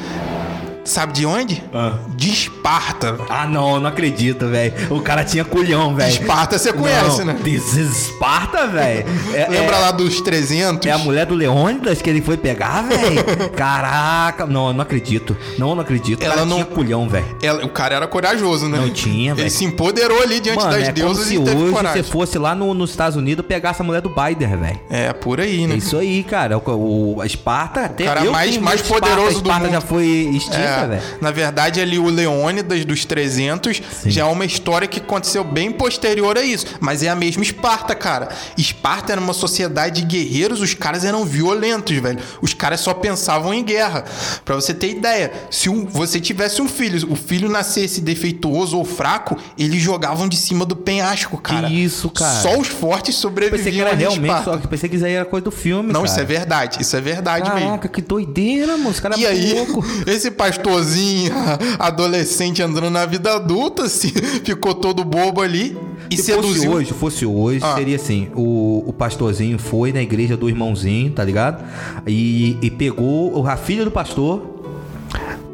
Sabe 0.84 1.12
de 1.12 1.24
onde? 1.24 1.62
Ah. 1.72 1.94
De 2.16 2.30
Esparta. 2.30 3.16
Ah, 3.28 3.46
não, 3.46 3.78
não 3.78 3.88
acredito, 3.88 4.48
velho. 4.48 4.72
O 4.90 5.00
cara 5.00 5.24
tinha 5.24 5.44
culhão, 5.44 5.94
velho. 5.94 6.10
Esparta 6.10 6.58
você 6.58 6.72
conhece, 6.72 7.18
não, 7.24 7.26
né? 7.26 7.36
Esparta, 7.44 8.66
velho. 8.66 9.04
É, 9.32 9.48
Lembra 9.48 9.76
é- 9.76 9.80
lá 9.80 9.90
dos 9.92 10.20
300? 10.20 10.86
É 10.86 10.90
a 10.90 10.98
mulher 10.98 11.24
do 11.26 11.34
Leônidas 11.34 12.02
que 12.02 12.10
ele 12.10 12.20
foi 12.20 12.36
pegar, 12.36 12.82
velho? 12.82 13.24
Caraca, 13.56 14.44
não, 14.46 14.68
eu 14.68 14.72
não 14.74 14.82
acredito. 14.82 15.36
Não, 15.58 15.70
eu 15.70 15.74
não 15.76 15.82
acredito. 15.82 16.20
O 16.20 16.24
Ela 16.24 16.34
cara 16.34 16.46
não- 16.46 16.56
tinha 16.56 16.66
culhão, 16.66 17.08
velho. 17.08 17.24
O 17.64 17.68
cara 17.68 17.94
era 17.96 18.06
corajoso, 18.06 18.68
né? 18.68 18.78
Não 18.78 18.90
tinha, 18.90 19.30
Ele 19.32 19.36
velho. 19.42 19.50
se 19.50 19.64
empoderou 19.64 20.20
ali 20.22 20.40
diante 20.40 20.58
Mano, 20.58 20.70
das 20.72 20.82
é 20.88 20.92
como 20.92 20.94
deusas 20.94 21.26
se 21.26 21.34
e 21.34 21.38
hoje 21.38 21.72
coragem. 21.72 22.02
você 22.02 22.10
fosse 22.10 22.38
lá 22.38 22.54
no- 22.54 22.74
nos 22.74 22.90
Estados 22.90 23.16
Unidos 23.16 23.44
e 23.44 23.48
pegasse 23.48 23.80
a 23.80 23.84
mulher 23.84 24.00
do 24.02 24.08
Biden, 24.10 24.56
velho. 24.56 24.80
É, 24.90 25.12
por 25.12 25.40
aí, 25.40 25.64
É 25.64 25.66
né? 25.68 25.76
isso 25.76 25.96
aí, 25.96 26.22
cara. 26.22 26.58
O, 26.58 27.14
o- 27.16 27.20
a 27.20 27.26
Esparta 27.26 27.84
até 27.86 28.04
cara 28.04 28.24
mais- 28.24 28.58
mais 28.58 28.80
Esparta. 28.80 29.06
poderoso 29.06 29.38
a 29.38 29.40
do 29.40 29.48
Esparta 29.48 29.64
mundo. 29.64 29.72
já 29.72 29.80
foi 29.80 30.04
extinta, 30.06 30.56
É, 30.58 30.71
velho. 30.86 31.02
Na 31.20 31.30
verdade, 31.30 31.80
ali 31.80 31.98
o 31.98 32.06
Leônidas 32.06 32.84
dos 32.84 33.04
300 33.04 33.82
já 34.06 34.22
é 34.22 34.24
uma 34.24 34.44
história 34.44 34.86
que 34.88 34.98
aconteceu 35.00 35.44
bem 35.44 35.70
posterior 35.72 36.36
a 36.38 36.42
isso. 36.42 36.66
Mas 36.80 37.02
é 37.02 37.08
a 37.08 37.14
mesma 37.14 37.42
Esparta, 37.42 37.94
cara. 37.94 38.28
Esparta 38.56 39.12
era 39.12 39.20
uma 39.20 39.32
sociedade 39.32 40.02
de 40.02 40.06
guerreiros, 40.06 40.60
os 40.60 40.74
caras 40.74 41.04
eram 41.04 41.24
violentos, 41.24 41.96
velho. 41.98 42.18
Os 42.40 42.54
caras 42.54 42.80
só 42.80 42.94
pensavam 42.94 43.52
em 43.52 43.62
guerra. 43.64 44.04
Pra 44.44 44.54
você 44.54 44.72
ter 44.72 44.90
ideia, 44.90 45.32
se 45.50 45.68
um- 45.68 45.84
você 45.86 46.20
tivesse 46.20 46.62
um 46.62 46.68
filho, 46.68 47.10
o 47.10 47.16
filho 47.16 47.48
nascesse 47.48 48.00
defeituoso 48.00 48.76
ou 48.78 48.84
fraco, 48.84 49.36
eles 49.58 49.80
jogavam 49.82 50.28
de 50.28 50.36
cima 50.36 50.64
do 50.64 50.76
penhasco, 50.76 51.36
cara. 51.38 51.68
isso, 51.68 52.08
cara? 52.10 52.40
Só 52.40 52.58
os 52.58 52.68
fortes 52.68 53.14
sobreviviam 53.16 53.58
Pensei 53.58 53.72
que 53.72 53.80
era 53.80 53.94
realmente, 53.94 54.22
Esparta. 54.30 54.50
só 54.52 54.56
que 54.58 54.68
pensei 54.68 54.88
que 54.88 54.96
isso 54.96 55.04
aí 55.04 55.12
era 55.14 55.24
coisa 55.24 55.44
do 55.44 55.50
filme, 55.50 55.92
Não, 55.92 56.02
cara. 56.02 56.06
isso 56.12 56.20
é 56.20 56.24
verdade. 56.24 56.78
Isso 56.82 56.96
é 56.96 57.00
verdade 57.00 57.50
mesmo. 57.50 57.66
Caraca, 57.68 57.88
que 57.88 58.00
doideira, 58.02 58.76
mano. 58.76 58.90
Os 58.90 59.00
caras 59.00 59.18
E 59.18 59.24
é 59.24 59.28
aí, 59.28 59.54
louco. 59.54 59.84
esse 60.06 60.30
pastorzinho 60.62 61.32
adolescente 61.78 62.62
entrando 62.62 62.90
na 62.90 63.04
vida 63.06 63.34
adulta, 63.34 63.84
assim, 63.84 64.08
ficou 64.44 64.74
todo 64.74 65.04
bobo 65.04 65.40
ali 65.40 65.76
e 66.10 66.16
Se 66.16 66.32
fosse 66.32 66.48
seduziu. 66.48 66.70
hoje, 66.72 66.92
fosse 66.92 67.26
hoje, 67.26 67.60
Ah. 67.62 67.74
seria 67.74 67.96
assim: 67.96 68.28
o, 68.34 68.84
o 68.86 68.92
pastorzinho 68.92 69.58
foi 69.58 69.92
na 69.92 70.02
igreja 70.02 70.36
do 70.36 70.48
irmãozinho, 70.48 71.10
tá 71.12 71.24
ligado? 71.24 71.64
E, 72.06 72.56
e 72.62 72.70
pegou 72.70 73.46
a 73.46 73.56
filha 73.56 73.84
do 73.84 73.90
pastor 73.90 74.50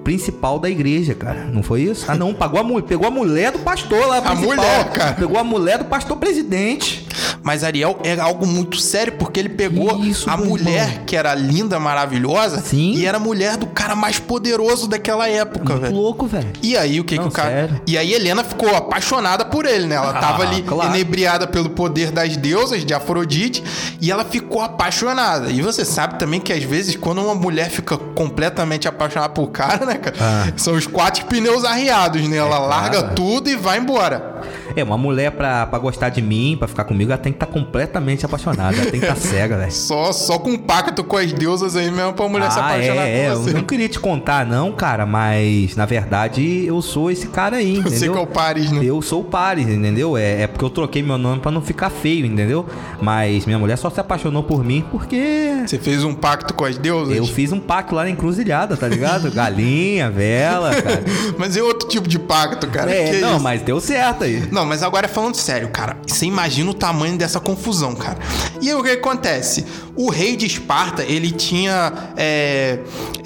principal 0.04 0.58
da 0.58 0.70
igreja, 0.70 1.14
cara. 1.14 1.44
Não 1.52 1.62
foi 1.62 1.82
isso? 1.82 2.06
Ah, 2.08 2.14
não, 2.14 2.32
pagou 2.32 2.60
a, 2.78 2.82
pegou 2.82 3.06
a 3.06 3.10
mulher 3.10 3.52
do 3.52 3.58
pastor 3.58 4.06
lá, 4.06 4.22
principal. 4.22 4.56
mulher, 4.56 4.90
cara. 4.92 5.12
Pegou 5.14 5.38
a 5.38 5.44
mulher 5.44 5.78
do 5.78 5.84
pastor 5.84 6.16
presidente. 6.16 7.06
Mas 7.42 7.64
Ariel 7.64 7.98
era 8.04 8.22
algo 8.24 8.46
muito 8.46 8.76
sério, 8.78 9.14
porque 9.14 9.38
ele 9.40 9.48
pegou 9.48 10.02
isso, 10.04 10.28
a 10.30 10.36
mulher 10.36 10.88
irmão? 10.90 11.04
que 11.06 11.16
era 11.16 11.34
linda, 11.34 11.78
maravilhosa, 11.80 12.60
Sim. 12.60 12.92
e 12.94 13.06
era 13.06 13.16
a 13.16 13.20
mulher 13.20 13.56
do 13.56 13.66
cara 13.66 13.94
mais 13.94 14.18
poderoso 14.18 14.86
daquela 14.88 15.28
época, 15.28 15.70
Muito 15.74 15.82
velho. 15.82 15.94
louco, 15.96 16.26
velho. 16.26 16.48
E 16.62 16.76
aí, 16.76 17.00
o 17.00 17.04
que 17.04 17.16
Não, 17.16 17.24
que 17.24 17.28
o 17.28 17.32
cara. 17.32 17.48
sério. 17.50 17.80
E 17.86 17.96
aí, 17.98 18.12
Helena 18.12 18.42
ficou 18.44 18.74
apaixonada 18.74 19.44
por 19.44 19.64
ele, 19.66 19.86
né? 19.86 19.96
Ela 19.96 20.10
Ah, 20.10 20.20
tava 20.20 20.42
ali 20.42 20.62
claro. 20.62 20.90
inebriada 20.94 21.46
pelo 21.46 21.70
poder 21.70 22.10
das 22.10 22.36
deusas, 22.36 22.84
de 22.84 22.94
Afrodite, 22.94 23.62
e 24.00 24.10
ela 24.10 24.24
ficou 24.24 24.60
apaixonada. 24.62 25.50
E 25.50 25.60
você 25.62 25.84
sabe 25.84 26.18
também 26.18 26.40
que 26.40 26.52
às 26.52 26.62
vezes, 26.62 26.96
quando 26.96 27.22
uma 27.22 27.34
mulher 27.34 27.70
fica 27.70 27.96
completamente 27.96 28.86
apaixonada 28.88 29.32
por 29.32 29.48
cara, 29.48 29.84
né, 29.86 29.94
cara? 29.94 30.16
Ah. 30.20 30.52
São 30.56 30.74
os 30.74 30.86
quatro 30.86 31.24
pneus 31.26 31.64
arriados, 31.64 32.22
né? 32.28 32.36
Ela 32.36 32.56
claro. 32.56 32.68
larga 32.68 33.02
tudo 33.14 33.48
e 33.50 33.56
vai 33.56 33.78
embora. 33.78 34.38
É, 34.80 34.84
uma 34.84 34.96
mulher 34.98 35.32
pra, 35.32 35.66
pra 35.66 35.78
gostar 35.78 36.08
de 36.08 36.22
mim, 36.22 36.56
pra 36.58 36.68
ficar 36.68 36.84
comigo, 36.84 37.10
ela 37.10 37.18
tem 37.20 37.32
que 37.32 37.36
estar 37.36 37.46
completamente 37.46 38.24
apaixonada. 38.24 38.76
Ela 38.76 38.90
tem 38.90 39.00
que 39.00 39.06
estar 39.06 39.16
cega, 39.16 39.56
velho. 39.58 39.72
Só, 39.88 40.12
só 40.12 40.38
com 40.38 40.50
um 40.50 40.58
pacto 40.58 41.02
com 41.04 41.16
as 41.16 41.32
deusas 41.32 41.74
aí 41.76 41.90
mesmo 41.90 42.12
pra 42.12 42.28
mulher 42.28 42.50
se 42.50 42.58
Ah, 42.58 42.66
apaixonar 42.66 43.06
é, 43.06 43.26
é. 43.26 43.28
Eu 43.32 43.52
não 43.54 43.62
queria 43.62 43.88
te 43.88 43.98
contar, 43.98 44.44
não, 44.46 44.72
cara, 44.72 45.04
mas 45.06 45.74
na 45.76 45.86
verdade 45.86 46.64
eu 46.66 46.80
sou 46.82 47.10
esse 47.10 47.26
cara 47.28 47.56
aí, 47.56 47.72
entendeu? 47.78 47.90
Você 47.98 48.08
que 48.08 48.16
é 48.16 48.20
o 48.20 48.26
Paris, 48.26 48.70
né? 48.70 48.80
Eu 48.84 49.00
sou 49.02 49.20
o 49.20 49.24
Paris, 49.24 49.68
entendeu? 49.68 50.16
É, 50.16 50.42
é 50.42 50.46
porque 50.46 50.64
eu 50.64 50.70
troquei 50.70 51.02
meu 51.02 51.18
nome 51.18 51.40
pra 51.40 51.50
não 51.50 51.60
ficar 51.62 51.90
feio, 51.90 52.26
entendeu? 52.26 52.66
Mas 53.00 53.46
minha 53.46 53.58
mulher 53.58 53.76
só 53.76 53.90
se 53.90 54.00
apaixonou 54.00 54.42
por 54.42 54.64
mim 54.64 54.84
porque 54.90 55.62
Você 55.66 55.78
fez 55.78 56.04
um 56.04 56.14
pacto 56.14 56.54
com 56.54 56.64
as 56.64 56.76
deusas? 56.78 57.16
eu 57.16 57.26
fiz 57.26 57.52
um 57.52 57.60
pacto 57.60 57.94
lá 57.94 58.04
na 58.04 58.10
encruzilhada, 58.10 58.76
tá 58.76 58.86
ligado? 58.88 59.30
Galinha, 59.34 60.10
vela, 60.10 60.74
cara. 60.74 61.02
Mas 61.38 61.56
é 61.56 61.62
outro 61.62 61.88
tipo 61.88 62.08
de 62.08 62.18
pacto, 62.18 62.66
cara. 62.68 62.90
É, 62.90 63.12
Que 63.12 63.16
não, 63.20 63.34
isso? 63.34 63.42
mas 63.42 63.62
deu 63.62 63.80
certo 63.80 64.24
aí. 64.24 64.42
Não, 64.50 64.64
mas 64.68 64.82
agora 64.82 65.08
falando 65.08 65.34
sério, 65.36 65.68
cara, 65.70 65.96
você 66.06 66.26
imagina 66.26 66.70
o 66.70 66.74
tamanho 66.74 67.16
dessa 67.16 67.40
confusão, 67.40 67.94
cara. 67.94 68.18
E 68.60 68.68
aí 68.68 68.74
o 68.74 68.82
que 68.82 68.90
acontece? 68.90 69.64
O 69.96 70.10
rei 70.10 70.36
de 70.36 70.46
Esparta, 70.46 71.02
ele 71.02 71.30
tinha 71.32 71.92
é, 72.16 72.78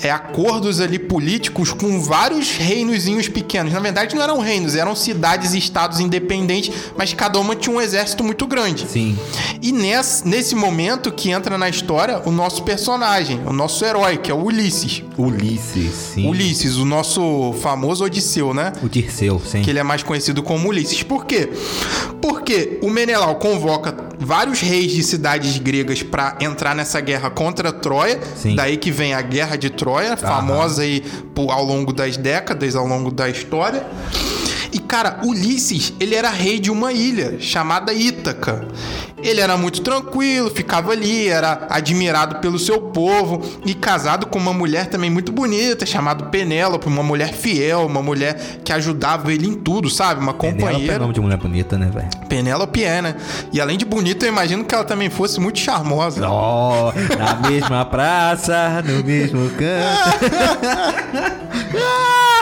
é, 0.03 0.11
acordos 0.11 0.81
ali 0.81 0.99
políticos 0.99 1.73
com 1.73 2.01
vários 2.01 2.57
reinozinhos 2.57 3.29
pequenos. 3.29 3.73
Na 3.73 3.81
verdade, 3.81 4.15
não 4.15 4.23
eram 4.23 4.39
reinos, 4.39 4.75
eram 4.75 4.95
cidades 4.95 5.53
e 5.53 5.59
estados 5.59 6.01
independentes, 6.01 6.73
mas 6.97 7.13
cada 7.13 7.39
uma 7.39 7.55
tinha 7.55 7.75
um 7.75 7.81
exército 7.81 8.25
muito 8.25 8.47
grande. 8.47 8.87
Sim. 8.89 9.19
E 9.61 9.71
nesse, 9.73 10.27
nesse 10.27 10.55
momento 10.55 11.13
que 11.13 11.31
entra 11.31 11.59
na 11.59 11.69
história 11.69 12.23
o 12.25 12.31
nosso 12.31 12.63
personagem, 12.63 13.41
o 13.47 13.53
nosso 13.53 13.85
herói, 13.85 14.17
que 14.17 14.31
é 14.31 14.35
o 14.35 14.45
Ulisses. 14.45 15.03
Ulisses, 15.19 15.93
sim. 16.15 16.29
Ulisses, 16.29 16.77
o 16.77 16.85
nosso 16.85 17.55
famoso 17.61 18.05
Odisseu, 18.05 18.55
né? 18.55 18.73
O 18.83 18.89
Dirceu, 18.89 19.41
sim. 19.45 19.63
que 19.63 19.71
ele 19.71 19.79
é 19.79 19.83
mais 19.83 20.03
conhecido 20.03 20.43
como 20.43 20.69
Ulisses. 20.69 21.03
Por 21.03 21.22
quê? 21.25 21.51
Porque 22.21 22.79
o 22.83 22.91
Menelau 22.91 23.35
convoca 23.37 23.95
vários 24.19 24.61
reis 24.61 24.93
de 24.93 25.03
cidades 25.03 25.59
gregas 25.59 26.03
para 26.03 26.37
entrar 26.41 26.75
nessa 26.75 27.01
guerra 27.01 27.31
contra 27.31 27.73
Troia. 27.73 28.21
Sim. 28.37 28.55
Daí 28.55 28.77
que 28.77 28.91
vem 28.91 29.13
a 29.15 29.21
Guerra 29.21 29.57
de 29.57 29.71
Troia, 29.71 30.17
famosa 30.17 30.83
aí 30.83 31.01
por- 31.35 31.51
ao 31.51 31.65
longo 31.65 31.93
das 31.93 32.17
décadas, 32.17 32.77
ao 32.77 32.87
longo 32.87 33.11
da 33.11 33.29
história. 33.29 33.85
E 34.73 34.79
cara, 34.79 35.21
Ulisses, 35.25 35.93
ele 36.01 36.15
era 36.15 36.31
rei 36.31 36.59
de 36.59 36.71
uma 36.71 36.93
ilha 36.93 37.39
chamada 37.39 37.93
Ítaca. 37.93 38.67
Ele 39.23 39.41
era 39.41 39.57
muito 39.57 39.83
tranquilo, 39.83 40.51
ficava 40.51 40.91
ali, 40.91 41.29
era 41.29 41.67
admirado 41.71 42.37
pelo 42.41 42.59
seu 42.59 42.81
povo 42.81 43.41
e 43.65 43.73
casado 43.73 44.27
com 44.27 44.39
uma 44.39 44.53
mulher 44.53 44.87
também 44.87 45.11
muito 45.11 45.31
bonita, 45.31 45.87
chamada 45.87 46.25
Penélope, 46.25 46.89
uma 46.89 47.05
mulher 47.05 47.33
fiel, 47.33 47.87
uma 47.87 48.03
mulher 48.03 48.61
que 48.65 48.73
ajudava 48.73 49.33
ele 49.33 49.47
em 49.47 49.55
tudo, 49.55 49.89
sabe? 49.89 50.21
Uma 50.21 50.35
Penélope 50.35 50.63
é 50.63 50.67
companheira. 50.67 50.99
nome 50.99 51.15
de 51.15 51.21
mulher 51.21 51.39
bonita, 51.39 51.79
né, 51.79 51.89
velho? 51.93 52.09
Penélope 52.29 52.83
é, 52.83 53.01
né? 53.01 53.15
E 53.53 53.61
além 53.61 53.79
de 53.79 53.85
bonita, 53.85 54.25
eu 54.27 54.31
imagino 54.31 54.65
que 54.65 54.75
ela 54.75 54.85
também 54.85 55.09
fosse 55.09 55.39
muito 55.39 55.61
charmosa. 55.61 56.29
Ó, 56.29 56.93
na 57.17 57.49
mesma 57.49 57.85
praça, 57.85 58.83
no 58.85 59.05
mesmo 59.05 59.51
canto. 59.51 60.23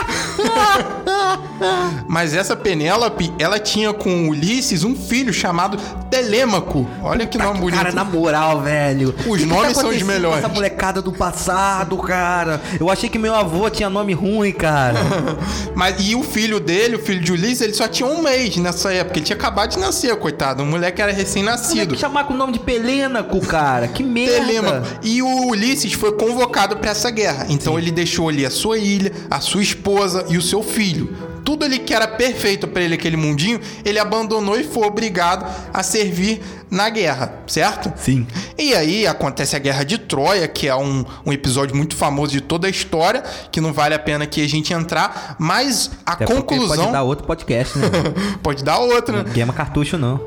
Mas 2.07 2.33
essa 2.33 2.55
Penélope, 2.55 3.31
ela 3.39 3.59
tinha 3.59 3.93
com 3.93 4.27
Ulisses 4.29 4.83
um 4.83 4.95
filho 4.95 5.33
chamado 5.33 5.77
Telêmaco. 6.09 6.87
Olha 7.01 7.25
que 7.25 7.37
nome 7.37 7.59
bonito. 7.59 7.77
Cara, 7.77 7.91
na 7.91 8.03
moral, 8.03 8.61
velho. 8.61 9.15
Os 9.19 9.25
O 9.25 9.33
que 9.33 9.39
que 9.39 9.45
nomes 9.45 9.73
tá 9.73 9.81
são 9.81 9.89
os 9.89 10.01
melhores. 10.01 10.39
Essa 10.39 10.49
molecada 10.49 11.01
do 11.01 11.11
passado, 11.11 11.97
cara. 11.97 12.61
Eu 12.79 12.89
achei 12.89 13.09
que 13.09 13.17
meu 13.17 13.33
avô 13.33 13.69
tinha 13.69 13.89
nome 13.89 14.13
ruim, 14.13 14.51
cara. 14.51 14.99
Mas 15.75 15.95
e 16.05 16.15
o 16.15 16.23
filho 16.23 16.59
dele, 16.59 16.95
o 16.95 16.99
filho 16.99 17.21
de 17.21 17.31
Ulisses, 17.31 17.61
ele 17.61 17.73
só 17.73 17.87
tinha 17.87 18.07
um 18.07 18.21
mês 18.21 18.57
nessa 18.57 18.91
época. 18.93 19.19
Ele 19.19 19.25
tinha 19.25 19.37
acabado 19.37 19.69
de 19.71 19.79
nascer, 19.79 20.15
coitado. 20.17 20.63
Um 20.63 20.65
moleque 20.65 21.01
era 21.01 21.11
recém-nascido. 21.11 21.93
que 21.93 21.99
chamar 21.99 22.25
com 22.25 22.33
o 22.33 22.37
nome 22.37 22.53
de 22.53 22.59
Pelênaco, 22.59 23.39
cara. 23.41 23.87
Que 23.87 24.03
merda. 24.03 24.45
Telêmaco. 24.45 24.87
E 25.03 25.21
o 25.21 25.47
Ulisses 25.47 25.93
foi 25.93 26.11
convocado 26.13 26.75
para 26.77 26.91
essa 26.91 27.09
guerra. 27.09 27.45
Então 27.49 27.77
ele 27.77 27.91
deixou 27.91 28.27
ali 28.27 28.45
a 28.45 28.49
sua 28.49 28.77
ilha, 28.77 29.11
a 29.29 29.39
sua 29.39 29.61
esposa 29.61 29.90
e 30.29 30.37
o 30.37 30.41
seu 30.41 30.63
filho. 30.63 31.15
Tudo 31.43 31.65
ali 31.65 31.79
que 31.79 31.93
era 31.93 32.07
perfeito 32.07 32.67
para 32.67 32.83
ele, 32.83 32.95
aquele 32.95 33.17
mundinho, 33.17 33.59
ele 33.83 33.99
abandonou 33.99 34.59
e 34.59 34.63
foi 34.63 34.87
obrigado 34.87 35.45
a 35.73 35.83
servir 35.83 36.41
na 36.71 36.89
guerra, 36.89 37.33
certo? 37.47 37.91
Sim. 37.97 38.25
E 38.57 38.73
aí 38.73 39.05
acontece 39.05 39.57
a 39.57 39.59
Guerra 39.59 39.83
de 39.83 39.97
Troia, 39.97 40.47
que 40.47 40.69
é 40.69 40.75
um, 40.75 41.03
um 41.25 41.33
episódio 41.33 41.75
muito 41.75 41.97
famoso 41.97 42.31
de 42.31 42.39
toda 42.39 42.65
a 42.65 42.69
história, 42.69 43.21
que 43.51 43.59
não 43.59 43.73
vale 43.73 43.93
a 43.93 43.99
pena 43.99 44.25
que 44.25 44.41
a 44.41 44.47
gente 44.47 44.73
entrar, 44.73 45.35
mas 45.37 45.91
a 46.05 46.13
Até 46.13 46.25
conclusão. 46.25 46.77
pode 46.77 46.91
dar 46.93 47.03
outro 47.03 47.27
podcast, 47.27 47.77
né? 47.77 47.87
pode 48.41 48.63
dar 48.63 48.77
outra, 48.79 49.17
né? 49.17 49.23
Não 49.25 49.33
queima 49.33 49.51
cartucho, 49.51 49.97
não. 49.97 50.21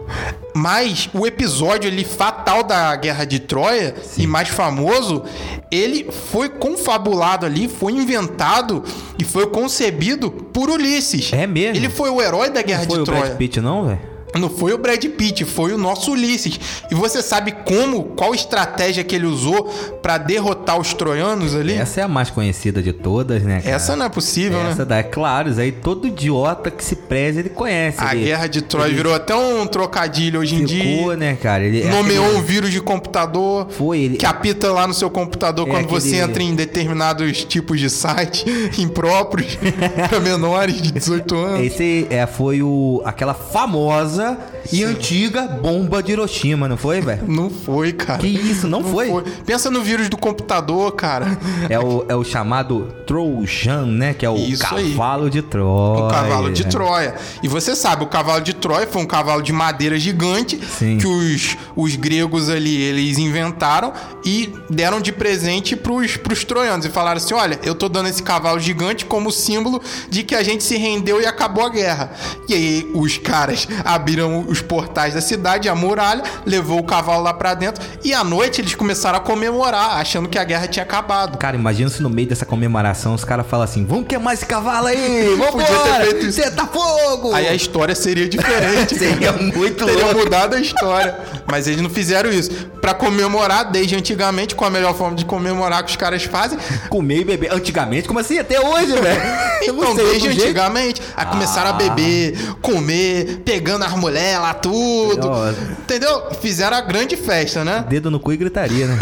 Mas 0.54 1.08
o 1.14 1.26
episódio 1.26 1.90
ali 1.90 2.04
fatal 2.04 2.62
da 2.62 2.94
Guerra 2.94 3.24
de 3.24 3.38
Troia 3.38 3.94
e 4.18 4.26
mais 4.26 4.48
famoso, 4.48 5.24
ele 5.70 6.12
foi 6.30 6.50
confabulado 6.50 7.46
ali, 7.46 7.68
foi 7.68 7.92
inventado 7.92 8.84
e 9.18 9.24
foi 9.24 9.46
concebido 9.46 10.30
por 10.30 10.68
Ulisses. 10.68 11.32
É 11.32 11.46
mesmo? 11.46 11.76
Ele 11.76 11.88
foi 11.88 12.10
o 12.10 12.20
herói 12.20 12.50
da 12.50 12.60
Guerra 12.60 12.84
Foi 12.84 12.96
de 12.96 13.00
o 13.00 13.04
Troia. 13.04 13.20
Brad 13.22 13.36
Pitt, 13.36 13.60
não, 13.60 13.86
velho? 13.86 14.13
Não 14.38 14.50
foi 14.50 14.72
o 14.72 14.78
Brad 14.78 15.04
Pitt, 15.04 15.44
foi 15.44 15.72
o 15.72 15.78
nosso 15.78 16.12
Ulisses. 16.12 16.58
E 16.90 16.94
você 16.94 17.22
sabe 17.22 17.52
como, 17.64 18.04
qual 18.16 18.34
estratégia 18.34 19.02
que 19.04 19.14
ele 19.14 19.26
usou 19.26 19.64
pra 20.02 20.18
derrotar 20.18 20.78
os 20.78 20.92
troianos 20.94 21.54
ali? 21.54 21.74
Essa 21.74 22.00
é 22.00 22.04
a 22.04 22.08
mais 22.08 22.30
conhecida 22.30 22.82
de 22.82 22.92
todas, 22.92 23.42
né, 23.42 23.60
cara? 23.60 23.74
Essa 23.76 23.96
não 23.96 24.06
é 24.06 24.08
possível, 24.08 24.62
né? 24.62 24.70
Essa 24.70 24.84
daí, 24.84 25.00
é 25.00 25.02
claro, 25.02 25.50
isso 25.50 25.60
aí 25.60 25.72
todo 25.72 26.06
idiota 26.06 26.70
que 26.70 26.84
se 26.84 26.96
preze, 26.96 27.40
ele 27.40 27.48
conhece. 27.50 27.98
A 28.00 28.14
ele 28.14 28.24
Guerra 28.24 28.46
de 28.46 28.62
Troia 28.62 28.92
virou 28.92 29.14
até 29.14 29.34
um 29.34 29.66
trocadilho 29.66 30.40
hoje 30.40 30.54
em 30.56 30.66
ficou, 30.66 31.08
dia. 31.08 31.16
né, 31.16 31.36
cara? 31.36 31.62
Ele, 31.64 31.82
é 31.82 31.88
Nomeou 31.90 32.24
aquele- 32.24 32.38
um 32.38 32.42
vírus 32.42 32.70
de 32.70 32.80
computador. 32.80 33.68
Foi, 33.70 33.98
ele... 34.00 34.16
que 34.16 34.26
apita 34.26 34.70
lá 34.72 34.86
no 34.86 34.94
seu 34.94 35.10
computador 35.10 35.66
É 35.68 35.70
quando 35.70 35.88
você 35.88 36.08
aquele- 36.08 36.22
entra 36.22 36.42
em 36.42 36.54
determinados 36.54 37.44
tipos 37.44 37.78
de 37.78 37.88
site 37.90 38.44
impróprios 38.78 39.56
para 40.08 40.20
menores 40.20 40.80
de 40.80 40.90
18 40.92 41.34
anos. 41.36 41.66
Esse 41.66 42.06
é, 42.10 42.26
foi 42.26 42.62
o, 42.62 43.02
aquela 43.04 43.34
famosa 43.34 44.23
e 44.72 44.82
antiga 44.84 45.42
bomba 45.42 46.02
de 46.02 46.12
Hiroshima, 46.12 46.68
não 46.68 46.76
foi, 46.76 47.00
velho? 47.00 47.24
Não 47.26 47.50
foi, 47.50 47.92
cara. 47.92 48.18
Que 48.18 48.26
isso, 48.26 48.68
não, 48.68 48.82
foi? 48.82 49.10
Pensa 49.44 49.70
no 49.70 49.82
vírus 49.82 50.08
do 50.08 50.16
computador, 50.16 50.92
cara. 50.92 51.38
É 51.68 51.78
o, 51.78 52.04
é 52.08 52.14
o 52.14 52.24
chamado 52.24 52.94
Trojan, 53.06 53.86
né? 53.86 54.14
Que 54.14 54.24
é 54.24 54.30
o 54.30 54.36
Isso 54.36 54.64
aí. 54.74 54.90
cavalo 54.90 55.30
de 55.30 55.42
Troia. 55.42 56.04
O 56.04 56.08
cavalo 56.08 56.52
de 56.52 56.64
Troia. 56.66 57.14
E 57.42 57.48
você 57.48 57.74
sabe, 57.74 58.04
o 58.04 58.06
cavalo 58.06 58.40
de 58.42 58.54
Troia, 58.54 58.86
foi 58.86 59.02
um 59.02 59.06
cavalo 59.06 59.42
de 59.42 59.52
madeira 59.52 59.98
gigante 59.98 60.58
Sim. 60.78 60.98
que 60.98 61.06
os, 61.06 61.56
os 61.76 61.96
gregos 61.96 62.48
ali 62.48 62.80
eles 62.80 63.18
inventaram 63.18 63.92
e 64.24 64.52
deram 64.70 65.00
de 65.00 65.12
presente 65.12 65.76
pros, 65.76 66.16
pros 66.16 66.44
troianos 66.44 66.86
e 66.86 66.90
falaram 66.90 67.16
assim: 67.18 67.34
olha, 67.34 67.58
eu 67.62 67.74
tô 67.74 67.88
dando 67.88 68.08
esse 68.08 68.22
cavalo 68.22 68.60
gigante 68.60 69.04
como 69.04 69.30
símbolo 69.30 69.80
de 70.08 70.22
que 70.22 70.34
a 70.34 70.42
gente 70.42 70.62
se 70.62 70.76
rendeu 70.76 71.20
e 71.20 71.26
acabou 71.26 71.64
a 71.64 71.68
guerra. 71.68 72.12
E 72.48 72.54
aí 72.54 72.90
os 72.94 73.18
caras 73.18 73.66
abriram 73.84 74.13
os 74.22 74.60
portais 74.60 75.14
da 75.14 75.20
cidade, 75.20 75.68
a 75.68 75.74
muralha, 75.74 76.22
levou 76.46 76.78
o 76.78 76.84
cavalo 76.84 77.22
lá 77.22 77.32
pra 77.34 77.54
dentro 77.54 77.84
e 78.04 78.12
à 78.12 78.22
noite 78.22 78.60
eles 78.60 78.74
começaram 78.74 79.18
a 79.18 79.20
comemorar, 79.20 79.98
achando 79.98 80.28
que 80.28 80.38
a 80.38 80.44
guerra 80.44 80.66
tinha 80.66 80.82
acabado. 80.82 81.38
Cara, 81.38 81.56
imagina 81.56 81.88
se 81.90 82.02
no 82.02 82.10
meio 82.10 82.28
dessa 82.28 82.44
comemoração 82.46 83.14
os 83.14 83.24
caras 83.24 83.46
falam 83.46 83.64
assim: 83.64 83.84
vamos 83.84 84.06
queimar 84.06 84.34
esse 84.34 84.46
cavalo 84.46 84.86
aí! 84.86 85.36
Feito 86.04 86.26
isso. 86.26 86.42
Senta 86.42 86.66
fogo! 86.66 87.32
Aí 87.34 87.48
a 87.48 87.54
história 87.54 87.94
seria 87.94 88.28
diferente. 88.28 88.96
Seria 88.98 89.32
muito 89.32 89.84
Teria 89.86 90.04
louco. 90.06 90.20
mudado 90.20 90.54
a 90.54 90.60
história. 90.60 91.16
Mas 91.46 91.66
eles 91.66 91.80
não 91.80 91.90
fizeram 91.90 92.30
isso. 92.30 92.50
Pra 92.84 92.92
comemorar, 92.92 93.70
desde 93.70 93.96
antigamente, 93.96 94.54
com 94.54 94.62
a 94.62 94.68
melhor 94.68 94.94
forma 94.94 95.16
de 95.16 95.24
comemorar 95.24 95.82
que 95.82 95.88
os 95.88 95.96
caras 95.96 96.22
fazem. 96.24 96.58
Comer 96.90 97.20
e 97.20 97.24
beber. 97.24 97.50
Antigamente, 97.50 98.06
como 98.06 98.20
assim? 98.20 98.38
Até 98.38 98.60
hoje, 98.60 98.92
velho. 98.92 99.22
Então, 99.64 99.94
sei, 99.96 100.04
desde 100.04 100.12
outro 100.28 100.32
jeito. 100.32 100.42
antigamente, 100.42 101.02
aí 101.16 101.24
começaram 101.24 101.70
a 101.70 101.72
Ah. 101.72 101.76
beber, 101.78 102.36
comer, 102.60 103.40
pegando 103.46 103.82
as 103.82 103.92
mulheres 103.92 104.38
lá, 104.38 104.52
tudo. 104.52 105.26
Nossa. 105.26 105.56
Entendeu? 105.82 106.32
Fizeram 106.42 106.76
a 106.76 106.82
grande 106.82 107.16
festa, 107.16 107.64
né? 107.64 107.82
Dedo 107.88 108.10
no 108.10 108.20
cu 108.20 108.30
e 108.34 108.36
gritaria, 108.36 108.86
né? 108.86 108.98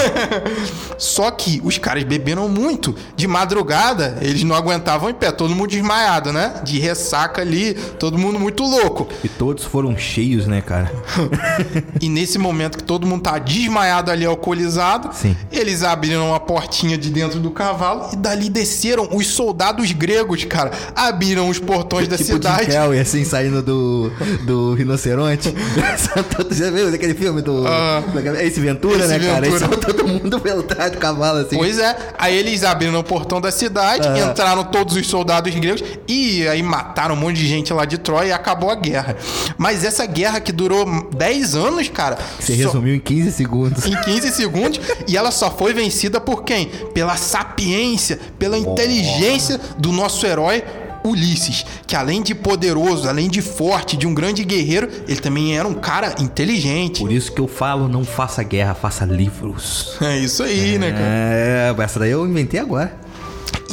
Só 0.97 1.33
que 1.33 1.61
os 1.64 1.79
caras 1.79 2.05
beberam 2.05 2.49
muito. 2.49 2.95
De 3.16 3.27
madrugada, 3.27 4.16
eles 4.21 4.45
não 4.45 4.55
aguentavam 4.55 5.11
em 5.11 5.14
pé, 5.14 5.33
todo 5.33 5.53
mundo 5.53 5.71
desmaiado, 5.71 6.33
né? 6.33 6.61
De 6.62 6.79
ressaca 6.79 7.40
ali, 7.42 7.75
todo 7.75 8.16
mundo 8.16 8.38
muito 8.38 8.62
louco. 8.62 9.09
e 9.25 9.29
todos 9.29 9.64
foram 9.64 9.99
cheios, 9.99 10.47
né, 10.47 10.61
cara? 10.61 10.92
E 12.01 12.09
nesse 12.09 12.38
momento 12.38 12.79
que 12.79 12.85
todo 12.85 13.05
mundo 13.05 13.23
tá 13.23 13.37
desmaiado 13.38 13.72
ali, 13.81 14.25
alcoolizado, 14.25 15.11
Sim. 15.15 15.37
eles 15.51 15.83
abriram 15.83 16.29
uma 16.29 16.41
portinha 16.41 16.97
de 16.99 17.11
dentro 17.11 17.41
do 17.41 17.51
cavalo 17.51 18.09
e 18.13 18.17
dali 18.17 18.49
desceram 18.51 19.09
os 19.13 19.27
soldados 19.29 19.91
gregos, 19.93 20.45
cara. 20.45 20.71
Abriram 20.95 21.49
os 21.49 21.59
portões 21.59 22.07
da 22.09 22.17
tipo 22.17 22.39
de 22.39 22.47
cidade. 22.49 22.67
Kelly, 22.67 22.99
assim, 22.99 23.25
saindo 23.25 23.63
do, 23.63 24.11
do 24.45 24.75
rinoceronte. 24.75 25.55
Já 26.51 26.71
viu 26.71 26.89
aquele 26.89 27.15
filme 27.15 27.41
do... 27.43 27.65
Ah. 27.67 28.03
Esse 28.43 28.61
Ventura, 28.61 28.99
Ace 29.05 29.09
né, 29.09 29.19
cara? 29.19 29.41
Ventura. 29.41 29.59
saiu 29.61 29.79
todo 29.79 30.07
mundo 30.07 30.41
pelo 30.41 30.63
trás 30.63 30.93
do 30.93 30.99
cavalo, 30.99 31.39
assim. 31.41 31.57
Pois 31.57 31.79
é, 31.79 31.97
aí 32.19 32.37
eles 32.37 32.65
abriram 32.65 32.99
o 32.99 33.05
portão 33.05 33.41
da 33.41 33.51
cidade, 33.51 34.07
Ah. 34.09 34.31
entraram 34.31 34.65
todos 34.65 34.97
os 34.97 35.07
soldados 35.07 35.55
gregos 35.55 35.83
e 36.09 36.47
aí 36.49 36.63
mataram 36.63 37.15
um 37.15 37.19
monte 37.19 37.37
de 37.37 37.47
gente 37.47 37.73
lá 37.73 37.85
de 37.85 37.99
Troia 37.99 38.29
e 38.29 38.33
acabou 38.33 38.71
a 38.71 38.75
guerra. 38.75 39.17
Mas 39.57 39.85
essa 39.85 40.05
guerra 40.07 40.41
que 40.41 40.53
durou 40.53 40.85
10 41.15 41.55
anos, 41.55 41.89
cara, 41.89 42.19
Você 42.39 42.57
só- 42.57 42.65
resumiu 42.69 42.95
em 42.95 43.01
15 43.01 43.33
segundos. 43.33 43.62
Em 43.66 44.01
15 44.01 44.33
segundos 44.33 44.81
e 45.07 45.16
ela 45.16 45.31
só 45.31 45.51
foi 45.51 45.72
vencida 45.72 46.20
por 46.20 46.44
quem? 46.44 46.66
Pela 46.94 47.16
sapiência, 47.16 48.18
pela 48.38 48.59
inteligência 48.59 49.61
do 49.79 49.92
nosso 49.92 50.27
herói 50.27 50.62
Ulisses, 51.05 51.66
que 51.87 51.96
além 51.96 52.22
de 52.22 52.35
poderoso, 52.35 53.09
além 53.09 53.29
de 53.29 53.42
forte, 53.42 53.96
de 53.96 54.07
um 54.07 54.14
grande 54.14 54.44
guerreiro, 54.44 54.88
ele 55.09 55.20
também 55.20 55.57
era 55.57 55.66
um 55.66 55.75
cara 55.75 56.14
inteligente. 56.20 57.01
Por 57.01 57.11
isso 57.11 57.33
que 57.33 57.40
eu 57.40 57.48
falo, 57.48 57.88
não 57.88 58.05
faça 58.05 58.42
guerra, 58.42 58.75
faça 58.75 59.05
livros. 59.05 59.96
É 60.01 60.18
isso 60.18 60.42
aí, 60.42 60.79
né, 60.79 60.92
cara? 60.92 61.05
É, 61.05 61.75
essa 61.79 61.98
daí 61.98 62.11
eu 62.11 62.27
inventei 62.27 62.61
agora. 62.61 63.02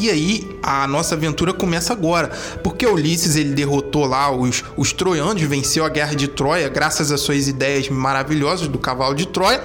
E 0.02 0.10
aí, 0.10 0.58
a 0.64 0.88
nossa 0.88 1.16
aventura 1.16 1.52
começa 1.52 1.92
agora. 1.92 2.30
Porque 2.64 2.86
Ulisses, 2.86 3.36
ele 3.36 3.54
derrotou 3.54 4.06
lá 4.06 4.32
os, 4.32 4.64
os 4.78 4.94
troianos, 4.94 5.42
venceu 5.42 5.84
a 5.84 5.90
guerra 5.90 6.16
de 6.16 6.28
Troia, 6.28 6.70
graças 6.70 7.12
às 7.12 7.20
suas 7.22 7.48
ideias 7.48 7.90
maravilhosas 7.90 8.68
do 8.68 8.80
cavalo 8.80 9.14
de 9.14 9.28
Troia. 9.28 9.62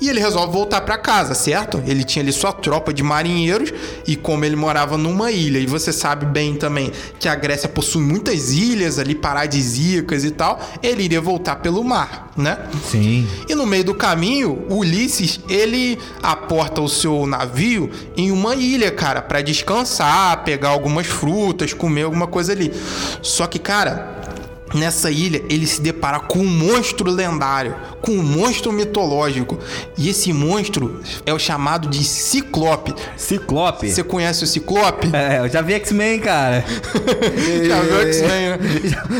E 0.00 0.08
ele 0.08 0.20
resolve 0.20 0.52
voltar 0.52 0.82
pra 0.82 0.98
casa, 0.98 1.34
certo? 1.34 1.82
Ele 1.86 2.04
tinha 2.04 2.22
ali 2.22 2.32
sua 2.32 2.52
tropa 2.52 2.92
de 2.92 3.02
marinheiros. 3.02 3.72
E 4.06 4.16
como 4.16 4.44
ele 4.44 4.56
morava 4.56 4.98
numa 4.98 5.30
ilha, 5.30 5.58
e 5.58 5.66
você 5.66 5.92
sabe 5.92 6.26
bem 6.26 6.56
também 6.56 6.92
que 7.18 7.28
a 7.28 7.34
Grécia 7.34 7.68
possui 7.68 8.02
muitas 8.02 8.52
ilhas 8.52 8.98
ali 8.98 9.14
paradisíacas 9.14 10.24
e 10.24 10.30
tal, 10.30 10.60
ele 10.82 11.04
iria 11.04 11.20
voltar 11.20 11.56
pelo 11.56 11.82
mar, 11.82 12.29
né? 12.40 12.58
Sim. 12.84 13.26
E 13.48 13.54
no 13.54 13.66
meio 13.66 13.84
do 13.84 13.94
caminho, 13.94 14.64
o 14.68 14.78
Ulisses, 14.78 15.40
ele 15.48 15.98
aporta 16.22 16.80
o 16.80 16.88
seu 16.88 17.26
navio 17.26 17.90
em 18.16 18.30
uma 18.30 18.54
ilha, 18.54 18.90
cara, 18.90 19.22
pra 19.22 19.40
descansar, 19.40 20.42
pegar 20.44 20.70
algumas 20.70 21.06
frutas, 21.06 21.72
comer 21.72 22.02
alguma 22.02 22.26
coisa 22.26 22.52
ali. 22.52 22.72
Só 23.22 23.46
que, 23.46 23.58
cara, 23.58 24.20
nessa 24.74 25.10
ilha 25.10 25.42
ele 25.48 25.66
se 25.66 25.80
depara 25.80 26.20
com 26.20 26.38
um 26.40 26.46
monstro 26.46 27.10
lendário, 27.10 27.74
com 28.00 28.12
um 28.12 28.22
monstro 28.22 28.72
mitológico. 28.72 29.58
E 29.96 30.08
esse 30.08 30.32
monstro 30.32 31.00
é 31.26 31.32
o 31.32 31.38
chamado 31.38 31.88
de 31.88 32.04
Ciclope. 32.04 32.94
Ciclope. 33.16 33.90
Você 33.90 34.02
conhece 34.02 34.44
o 34.44 34.46
Ciclope? 34.46 35.10
É, 35.12 35.40
eu 35.40 35.48
já 35.48 35.60
vi 35.62 35.74
X-Men, 35.74 36.20
cara. 36.20 36.64
Já 37.66 37.80
viu 37.80 38.00
X-Men, 38.00 38.50
né? 38.50 38.58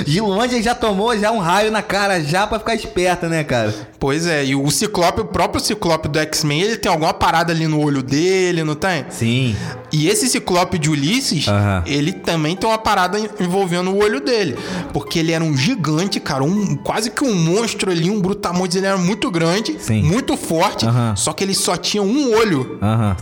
De 0.05 0.21
longe 0.21 0.55
ele 0.55 0.63
já 0.63 0.75
tomou 0.75 1.17
já 1.19 1.31
um 1.31 1.39
raio 1.39 1.71
na 1.71 1.83
cara 1.83 2.23
já 2.23 2.47
pra 2.47 2.59
ficar 2.59 2.75
esperto, 2.75 3.27
né, 3.27 3.45
cara? 3.45 3.75
Pois 3.99 4.27
é, 4.27 4.45
e 4.45 4.55
o 4.55 4.71
Ciclope, 4.71 5.21
o 5.21 5.25
próprio 5.25 5.63
Ciclope 5.63 6.09
do 6.09 6.19
X-Men, 6.19 6.63
ele 6.63 6.77
tem 6.77 6.91
alguma 6.91 7.13
parada 7.13 7.53
ali 7.53 7.67
no 7.67 7.81
olho 7.81 8.03
dele, 8.03 8.65
não 8.65 8.75
tem? 8.75 9.05
Sim. 9.11 9.57
E 9.93 10.09
esse 10.09 10.29
Ciclope 10.29 10.79
de 10.79 10.89
Ulisses, 10.91 11.47
ele 11.87 12.13
também 12.13 12.57
tem 12.57 12.69
uma 12.69 12.79
parada 12.79 13.19
envolvendo 13.41 13.91
o 13.91 13.99
olho 14.03 14.21
dele. 14.21 14.57
Porque 14.93 15.19
ele 15.19 15.33
era 15.41 15.45
um 15.45 15.57
gigante, 15.57 16.21
cara, 16.21 16.45
um, 16.45 16.77
quase 16.77 17.11
que 17.11 17.25
um 17.25 17.35
monstro 17.35 17.91
ali, 17.91 18.11
um 18.11 18.21
brutamontes. 18.21 18.77
Ele 18.77 18.87
era 18.87 18.99
muito 18.99 19.31
grande, 19.31 19.77
Sim. 19.81 20.03
muito 20.03 20.37
forte, 20.37 20.87
só 21.17 21.33
que 21.33 21.43
ele 21.43 21.55
só 21.55 21.77
tinha 21.77 22.03
um 22.03 22.35
olho. 22.35 22.79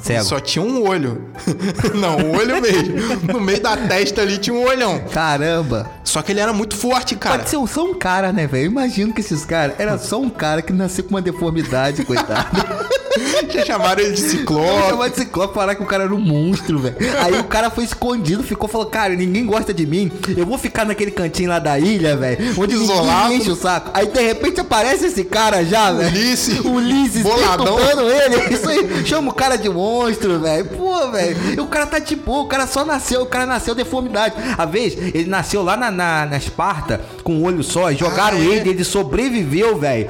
Ele. 0.08 0.22
Só 0.24 0.40
tinha 0.40 0.64
um 0.64 0.86
olho. 0.86 1.28
Não, 1.94 2.16
um 2.16 2.36
olho 2.36 2.60
mesmo. 2.60 3.32
No 3.32 3.40
meio 3.40 3.60
da 3.60 3.76
testa 3.76 4.22
ali 4.22 4.38
tinha 4.38 4.54
um 4.54 4.64
olhão. 4.64 5.00
Caramba. 5.12 5.90
Só 6.02 6.22
que 6.22 6.32
ele 6.32 6.40
era 6.40 6.52
muito 6.52 6.76
forte, 6.76 7.14
cara. 7.16 7.38
Pode 7.38 7.50
ser 7.50 7.66
só 7.68 7.84
um 7.84 7.94
cara, 7.94 8.32
né, 8.32 8.46
velho? 8.46 8.64
Eu 8.64 8.70
Imagino 8.70 9.12
que 9.12 9.20
esses 9.20 9.44
caras 9.44 9.78
era 9.78 9.98
só 9.98 10.20
um 10.20 10.30
cara 10.30 10.62
que 10.62 10.72
nasceu 10.72 11.04
com 11.04 11.10
uma 11.10 11.22
deformidade, 11.22 12.04
coitado. 12.04 12.48
Já 13.50 13.64
chamaram 13.64 14.02
ele 14.02 14.12
de 14.14 14.20
Ciclope. 14.20 14.82
chamava 14.88 15.10
de 15.10 15.16
ciclope 15.16 15.54
falar 15.54 15.74
que 15.74 15.82
o 15.82 15.86
cara 15.86 16.04
era 16.04 16.14
um 16.14 16.20
monstro, 16.20 16.78
velho. 16.78 16.96
Aí 17.20 17.38
o 17.38 17.44
cara 17.44 17.70
foi 17.70 17.84
escondido, 17.84 18.42
ficou 18.42 18.68
falou, 18.68 18.86
cara, 18.86 19.14
ninguém 19.14 19.44
gosta 19.46 19.72
de 19.72 19.86
mim. 19.86 20.10
Eu 20.36 20.46
vou 20.46 20.58
ficar 20.58 20.84
naquele 20.84 21.10
cantinho 21.10 21.48
lá 21.50 21.58
da 21.58 21.78
ilha, 21.78 22.16
velho. 22.16 22.54
Onde 22.58 22.74
Isolado. 22.74 23.32
enche 23.34 23.50
o 23.50 23.56
saco. 23.56 23.90
Aí 23.94 24.06
de 24.06 24.20
repente 24.20 24.60
aparece 24.60 25.06
esse 25.06 25.24
cara 25.24 25.64
já, 25.64 25.92
velho. 25.92 26.08
Ulisses. 26.10 26.60
Ulisses, 26.64 27.22
Boladão. 27.22 27.76
perturbando 27.76 28.10
ele. 28.10 28.54
Isso 28.54 28.68
aí. 28.68 29.06
Chama 29.06 29.30
o 29.30 29.34
cara 29.34 29.56
de 29.56 29.68
monstro, 29.68 30.38
velho. 30.40 30.64
Pô, 30.66 31.08
velho. 31.10 31.62
O 31.62 31.66
cara 31.66 31.86
tá 31.86 31.98
de 31.98 32.16
boa, 32.16 32.42
o 32.42 32.46
cara 32.46 32.66
só 32.66 32.84
nasceu, 32.84 33.22
o 33.22 33.26
cara 33.26 33.46
nasceu 33.46 33.74
deformidade. 33.74 34.34
A 34.56 34.64
vez, 34.64 34.94
ele 35.14 35.26
nasceu 35.28 35.62
lá 35.62 35.76
na, 35.76 35.90
na, 35.90 36.26
na 36.26 36.36
Esparta, 36.36 37.00
com 37.22 37.34
um 37.36 37.44
olho 37.44 37.62
só, 37.62 37.92
jogaram 37.92 38.38
Ah, 38.38 38.40
é? 38.40 38.44
ele, 38.44 38.70
ele 38.70 38.84
sobreviveu, 38.84 39.78
velho. 39.78 40.08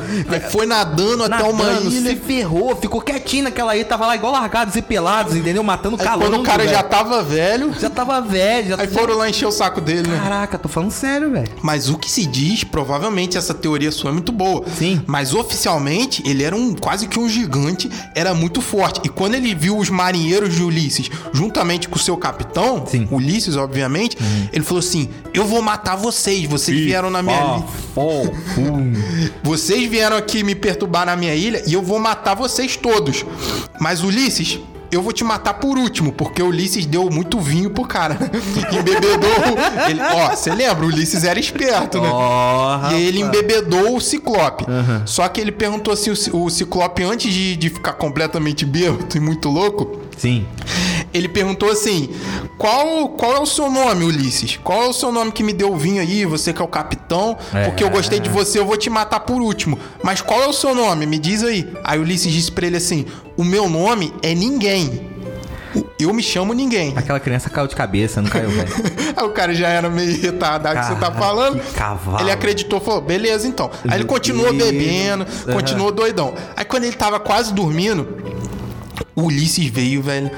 Foi 0.51 0.67
nadando 0.67 1.25
até 1.25 1.43
uma 1.45 1.65
Nadando, 1.65 1.91
ilha. 1.93 2.11
se 2.11 2.17
ferrou, 2.17 2.75
ficou 2.77 2.98
quietinho 3.01 3.45
naquela 3.45 3.75
ilha, 3.77 3.85
tava 3.85 4.07
lá 4.07 4.15
igual 4.15 4.33
largados 4.33 4.77
e 4.77 4.83
pelados, 4.83 5.35
entendeu? 5.35 5.63
Matando 5.63 5.97
Aí 5.99 6.05
calor. 6.05 6.29
quando 6.29 6.41
o 6.41 6.43
cara 6.43 6.67
já 6.67 6.83
tava 6.83 7.23
velho, 7.23 7.75
já 7.79 7.91
tava 7.91 8.21
velho, 8.21 8.69
já 8.69 8.83
aí 8.83 8.89
foram 8.89 9.17
lá 9.17 9.29
encher 9.29 9.47
o 9.47 9.53
saco 9.53 9.81
dele, 9.81 10.09
né? 10.09 10.19
Caraca, 10.23 10.59
tô 10.59 10.69
falando 10.69 10.91
sério, 10.91 11.31
velho. 11.31 11.49
Mas 11.63 11.89
o 11.89 11.99
que 11.99 12.11
se 12.11 12.27
diz, 12.27 12.65
provavelmente 12.65 13.37
essa 13.37 13.55
teoria 13.55 13.91
sua 13.91 14.11
é 14.11 14.13
muito 14.13 14.33
boa. 14.33 14.65
Sim. 14.77 15.03
Mas 15.07 15.35
oficialmente, 15.35 16.23
ele 16.27 16.43
era 16.43 16.55
um 16.55 16.75
quase 16.75 17.07
que 17.09 17.19
um 17.19 17.29
gigante, 17.29 17.91
era 18.15 18.35
muito 18.35 18.61
forte. 18.61 19.01
E 19.05 19.09
quando 19.09 19.35
ele 19.35 19.55
viu 19.55 19.77
os 19.77 19.91
marinheiros 19.91 20.55
de 20.55 20.63
Ulisses, 20.63 21.11
juntamente 21.33 21.89
com 21.89 21.97
o 21.97 21.99
seu 21.99 22.17
capitão, 22.17 22.87
Sim. 22.87 23.07
Uhum. 23.11 23.19
Ulisses, 23.19 23.57
obviamente, 23.57 24.17
ele 24.53 24.65
falou 24.65 24.81
assim: 24.81 25.09
Eu 25.33 25.45
vou 25.45 25.63
matar 25.63 25.97
vocês, 25.97 26.45
vocês 26.45 26.79
vieram 26.79 27.11
na 27.11 27.23
minha 27.23 27.39
ilha. 27.39 27.65
Vocês 29.43 29.89
vieram 29.91 30.17
aqui 30.17 30.43
me 30.43 30.55
perturbar 30.55 31.07
na 31.07 31.17
minha 31.17 31.35
ilha 31.35 31.63
e 31.67 31.73
eu 31.73 31.83
vou 31.83 31.99
matar 31.99 32.35
vocês 32.35 32.77
todos. 32.79 33.25
Mas 33.79 34.03
Ulisses, 34.03 34.59
eu 34.91 35.03
vou 35.03 35.13
te 35.13 35.23
matar 35.25 35.55
por 35.55 35.77
último, 35.79 36.13
porque 36.13 36.43
Ulisses 36.43 36.87
deu 36.87 37.11
muito 37.11 37.39
vinho 37.41 37.71
pro 37.71 37.85
cara. 37.85 38.19
Embebedou. 38.73 39.31
Ele, 39.89 40.01
ó, 40.01 40.31
você 40.35 40.51
lembra? 40.55 40.85
O 40.85 40.89
Ulisses 40.89 41.25
era 41.25 41.39
esperto, 41.39 42.01
né? 42.01 42.09
Ó, 42.11 42.91
E 42.91 42.95
aí 42.95 43.05
ele 43.05 43.21
embebedou 43.21 43.97
o 43.97 44.01
Ciclope. 44.01 44.65
Aham. 44.69 45.03
Só 45.07 45.29
que 45.29 45.41
ele 45.41 45.53
perguntou 45.53 45.93
assim: 45.93 46.11
o 46.33 46.49
o 46.49 46.51
Ciclope, 46.51 47.03
antes 47.03 47.33
de, 47.33 47.57
de 47.57 47.69
ficar 47.69 47.93
completamente 47.95 48.65
bêbado 48.65 49.07
e 49.17 49.21
muito 49.21 49.49
louco, 49.49 50.01
Sim. 50.17 50.47
ele 51.13 51.29
perguntou 51.29 51.71
assim: 51.71 52.09
qual, 52.57 53.09
qual 53.11 53.35
é 53.37 53.41
o 53.41 53.47
seu 53.47 53.71
nome, 53.71 54.05
Ulisses? 54.05 54.59
Qual 54.63 54.83
é 54.85 54.89
o 54.89 54.93
seu 54.93 55.13
nome 55.13 55.33
que 55.33 55.43
me 55.43 55.53
deu 55.53 55.73
o 55.73 55.77
vinho 55.77 56.01
aí? 56.01 56.25
Você 56.25 56.53
que 56.53 56.63
é 56.63 56.65
o 56.65 56.69
capitão? 56.69 57.37
É. 57.53 57.65
Porque 57.65 57.83
eu 57.85 57.91
gostei 57.91 58.19
de 58.21 58.29
você, 58.29 58.59
eu 58.59 58.67
vou 58.67 58.77
te 58.77 58.89
matar 58.89 59.21
por 59.21 59.41
último. 59.41 59.79
Mas 60.03 60.21
qual 60.23 60.41
é 60.43 60.47
o 60.47 60.53
seu 60.53 60.75
nome? 60.75 61.05
Me 61.07 61.19
diz 61.19 61.43
aí. 61.43 61.69
Aí 61.85 61.99
Ulisses 61.99 62.33
disse 62.33 62.51
pra 62.53 62.67
ele 62.67 62.77
assim: 62.77 63.05
O 63.39 63.45
meu 63.45 63.69
nome 63.69 64.13
é 64.23 64.35
ninguém. 64.35 65.09
Eu 65.99 66.13
me 66.13 66.23
chamo 66.23 66.53
ninguém. 66.55 66.93
Aquela 66.97 67.21
criança 67.21 67.49
caiu 67.49 67.69
de 67.69 67.77
cabeça, 67.77 68.21
não 68.21 68.29
caiu, 68.29 68.51
velho. 68.51 68.69
Aí 69.17 69.23
o 69.25 69.31
cara 69.31 69.55
já 69.55 69.69
era 69.69 69.89
meio 69.89 70.21
retardado 70.21 70.81
que 70.81 70.87
você 70.87 70.95
tá 70.97 71.13
falando. 71.13 71.61
que 71.61 71.73
cavalo. 71.75 72.21
Ele 72.21 72.31
acreditou, 72.33 72.81
falou, 72.81 73.01
beleza 73.01 73.47
então. 73.47 73.71
Aí 73.89 73.99
ele 73.99 74.05
continuou 74.05 74.53
Deus. 74.53 74.71
bebendo, 74.71 75.27
continuou 75.53 75.93
doidão. 75.93 76.35
Aí 76.57 76.65
quando 76.65 76.85
ele 76.85 76.97
tava 76.97 77.21
quase 77.21 77.53
dormindo, 77.55 78.09
o 79.15 79.23
Ulisses 79.25 79.67
veio, 79.67 80.03
velho, 80.03 80.31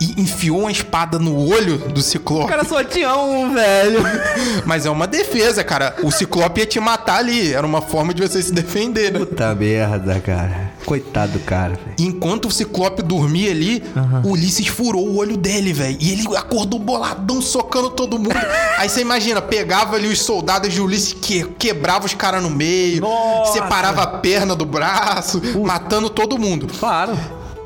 e 0.00 0.20
enfiou 0.20 0.60
uma 0.60 0.72
espada 0.72 1.18
no 1.18 1.48
olho 1.48 1.78
do 1.78 2.00
O 2.00 2.02
Ciclope. 2.02 2.48
cara 2.48 2.64
só 2.64 2.82
tinha 2.84 3.16
um, 3.16 3.54
velho. 3.54 4.00
Mas 4.66 4.84
é 4.84 4.90
uma 4.90 5.06
defesa, 5.06 5.64
cara. 5.64 5.94
O 6.02 6.10
Ciclope 6.10 6.60
ia 6.60 6.66
te 6.66 6.78
matar 6.80 7.20
ali. 7.20 7.54
Era 7.54 7.66
uma 7.66 7.80
forma 7.80 8.12
de 8.12 8.20
você 8.20 8.42
se 8.42 8.52
defender, 8.52 9.12
né? 9.12 9.20
Puta 9.20 9.54
merda, 9.54 10.20
cara. 10.20 10.73
Coitado 10.84 11.32
do 11.32 11.40
cara, 11.40 11.74
velho. 11.74 11.96
Enquanto 11.98 12.48
o 12.48 12.50
Ciclope 12.50 13.02
dormia 13.02 13.50
ali, 13.50 13.82
o 14.22 14.30
Ulisses 14.30 14.66
furou 14.66 15.06
o 15.08 15.16
olho 15.16 15.36
dele, 15.36 15.72
velho. 15.72 15.96
E 16.00 16.12
ele 16.12 16.36
acordou 16.36 16.78
boladão, 16.78 17.40
socando 17.40 17.90
todo 17.90 18.18
mundo. 18.18 18.34
Aí 18.78 18.88
você 18.88 19.00
imagina, 19.00 19.40
pegava 19.40 19.96
ali 19.96 20.08
os 20.08 20.20
soldados 20.20 20.72
de 20.72 20.80
Ulisses, 20.80 21.12
que, 21.12 21.44
quebrava 21.58 22.06
os 22.06 22.14
caras 22.14 22.42
no 22.42 22.50
meio, 22.50 23.00
Nossa! 23.00 23.52
separava 23.52 24.02
a 24.02 24.06
perna 24.06 24.54
do 24.54 24.64
braço, 24.64 25.40
matando 25.64 26.10
todo 26.10 26.38
mundo. 26.38 26.66
Claro. 26.78 27.16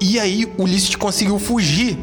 E 0.01 0.19
aí 0.21 0.45
o 0.57 0.63
Ulisses 0.63 0.95
conseguiu 0.95 1.39
fugir. 1.39 1.99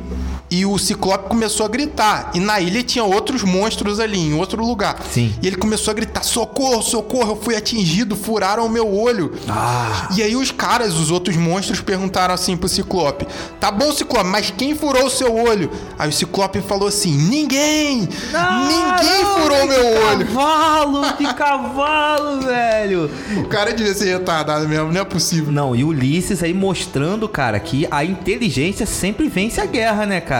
E 0.49 0.63
o 0.65 0.77
Ciclope 0.77 1.27
começou 1.27 1.65
a 1.65 1.69
gritar. 1.69 2.31
E 2.35 2.39
na 2.39 2.59
ilha 2.59 2.83
tinha 2.83 3.03
outros 3.03 3.43
monstros 3.43 3.99
ali, 3.99 4.19
em 4.19 4.33
outro 4.35 4.63
lugar. 4.63 5.01
Sim. 5.11 5.33
E 5.41 5.47
ele 5.47 5.55
começou 5.55 5.91
a 5.91 5.95
gritar: 5.95 6.23
socorro, 6.23 6.81
socorro, 6.83 7.31
eu 7.31 7.35
fui 7.35 7.55
atingido, 7.55 8.15
furaram 8.15 8.65
o 8.65 8.69
meu 8.69 8.93
olho. 8.93 9.33
Ah. 9.49 10.07
E 10.15 10.21
aí 10.21 10.35
os 10.35 10.51
caras, 10.51 10.93
os 10.93 11.09
outros 11.09 11.35
monstros, 11.35 11.81
perguntaram 11.81 12.33
assim 12.33 12.55
pro 12.55 12.69
Ciclope: 12.69 13.25
Tá 13.59 13.71
bom, 13.71 13.91
Ciclope, 13.91 14.29
mas 14.29 14.51
quem 14.51 14.75
furou 14.75 15.05
o 15.05 15.09
seu 15.09 15.35
olho? 15.35 15.71
Aí 15.97 16.09
o 16.09 16.13
Ciclope 16.13 16.61
falou 16.61 16.87
assim: 16.87 17.11
Ninguém! 17.11 18.01
Ninguém 18.01 19.25
furou 19.35 19.65
meu 19.65 19.85
olho! 20.09 20.27
Cavalo, 20.27 21.13
que 21.13 21.33
cavalo, 21.33 22.41
velho. 22.41 23.09
O 23.37 23.45
cara 23.45 23.73
devia 23.73 23.93
ser 23.95 24.17
retardado 24.17 24.69
mesmo, 24.69 24.91
não 24.91 25.01
é 25.01 25.05
possível. 25.05 25.51
Não, 25.51 25.75
e 25.75 25.83
o 25.83 25.87
Ulisses 25.87 26.43
aí 26.43 26.53
mostrando, 26.53 27.27
cara, 27.27 27.59
que 27.59 27.87
a 27.89 28.05
inteligência 28.05 28.85
sempre 28.85 29.27
vence 29.27 29.59
a 29.59 29.65
guerra, 29.65 30.05
né, 30.05 30.21
cara? 30.21 30.34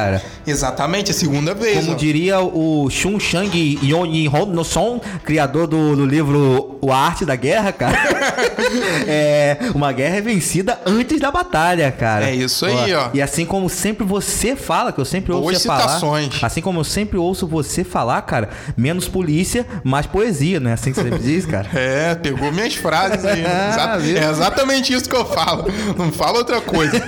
Exatamente, 0.46 1.12
a 1.12 1.14
segunda 1.14 1.54
vez. 1.54 1.80
Como 1.80 1.94
ó. 1.94 1.96
diria 1.96 2.40
o 2.40 2.90
Shun 2.90 3.20
Shang 3.20 3.80
Yong 3.82 4.30
no 4.52 4.64
Son, 4.64 5.02
criador 5.24 5.68
do, 5.68 5.96
do 5.96 6.06
livro 6.06 6.78
O 6.82 6.92
Arte 6.92 7.26
da 7.26 7.36
Guerra, 7.36 7.72
cara. 7.72 7.98
é, 9.08 9.58
uma 9.74 9.92
guerra 9.92 10.18
é 10.18 10.22
vencida 10.22 10.80
antes 10.86 11.20
da 11.20 11.32
batalha, 11.32 11.92
cara. 11.92 12.30
É 12.30 12.36
isso 12.36 12.66
aí, 12.66 12.94
ó. 12.94 13.10
E 13.14 13.22
assim 13.22 13.46
como 13.46 13.70
sempre 13.70 14.06
você 14.06 14.56
fala, 14.56 14.92
que 14.92 15.00
eu 15.00 15.06
sempre 15.06 15.32
ouço 15.32 15.44
Boas 15.44 15.62
você 15.62 15.68
falar. 15.68 15.82
citações. 15.82 16.44
Assim 16.44 16.62
como 16.62 16.80
eu 16.80 16.84
sempre 16.84 17.18
ouço 17.18 17.48
você 17.48 17.84
falar, 17.84 18.22
cara, 18.24 18.50
menos 18.78 19.08
polícia, 19.08 19.66
mais 19.84 20.06
poesia, 20.06 20.60
não 20.60 20.70
é 20.70 20.74
assim 20.74 20.92
que 20.92 21.02
você 21.02 21.18
diz, 21.18 21.46
cara? 21.46 21.70
É, 21.86 22.16
pegou 22.16 22.52
minhas 22.52 22.74
frases 22.74 23.24
aí. 23.26 23.42
né? 23.42 23.72
Viu? 24.00 24.18
é 24.18 24.30
exatamente 24.30 24.94
isso 24.94 25.10
que 25.10 25.16
eu 25.16 25.26
falo. 25.26 25.66
Não 25.98 26.12
fala 26.12 26.40
outra 26.40 26.60
coisa. 26.62 27.02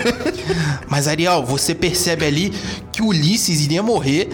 Mas, 0.88 1.08
Ariel, 1.08 1.44
você 1.44 1.74
percebe 1.74 2.26
ali 2.26 2.54
que 2.92 3.02
o 3.02 3.08
Ulisses 3.08 3.62
iria 3.62 3.84
morrer. 3.84 4.30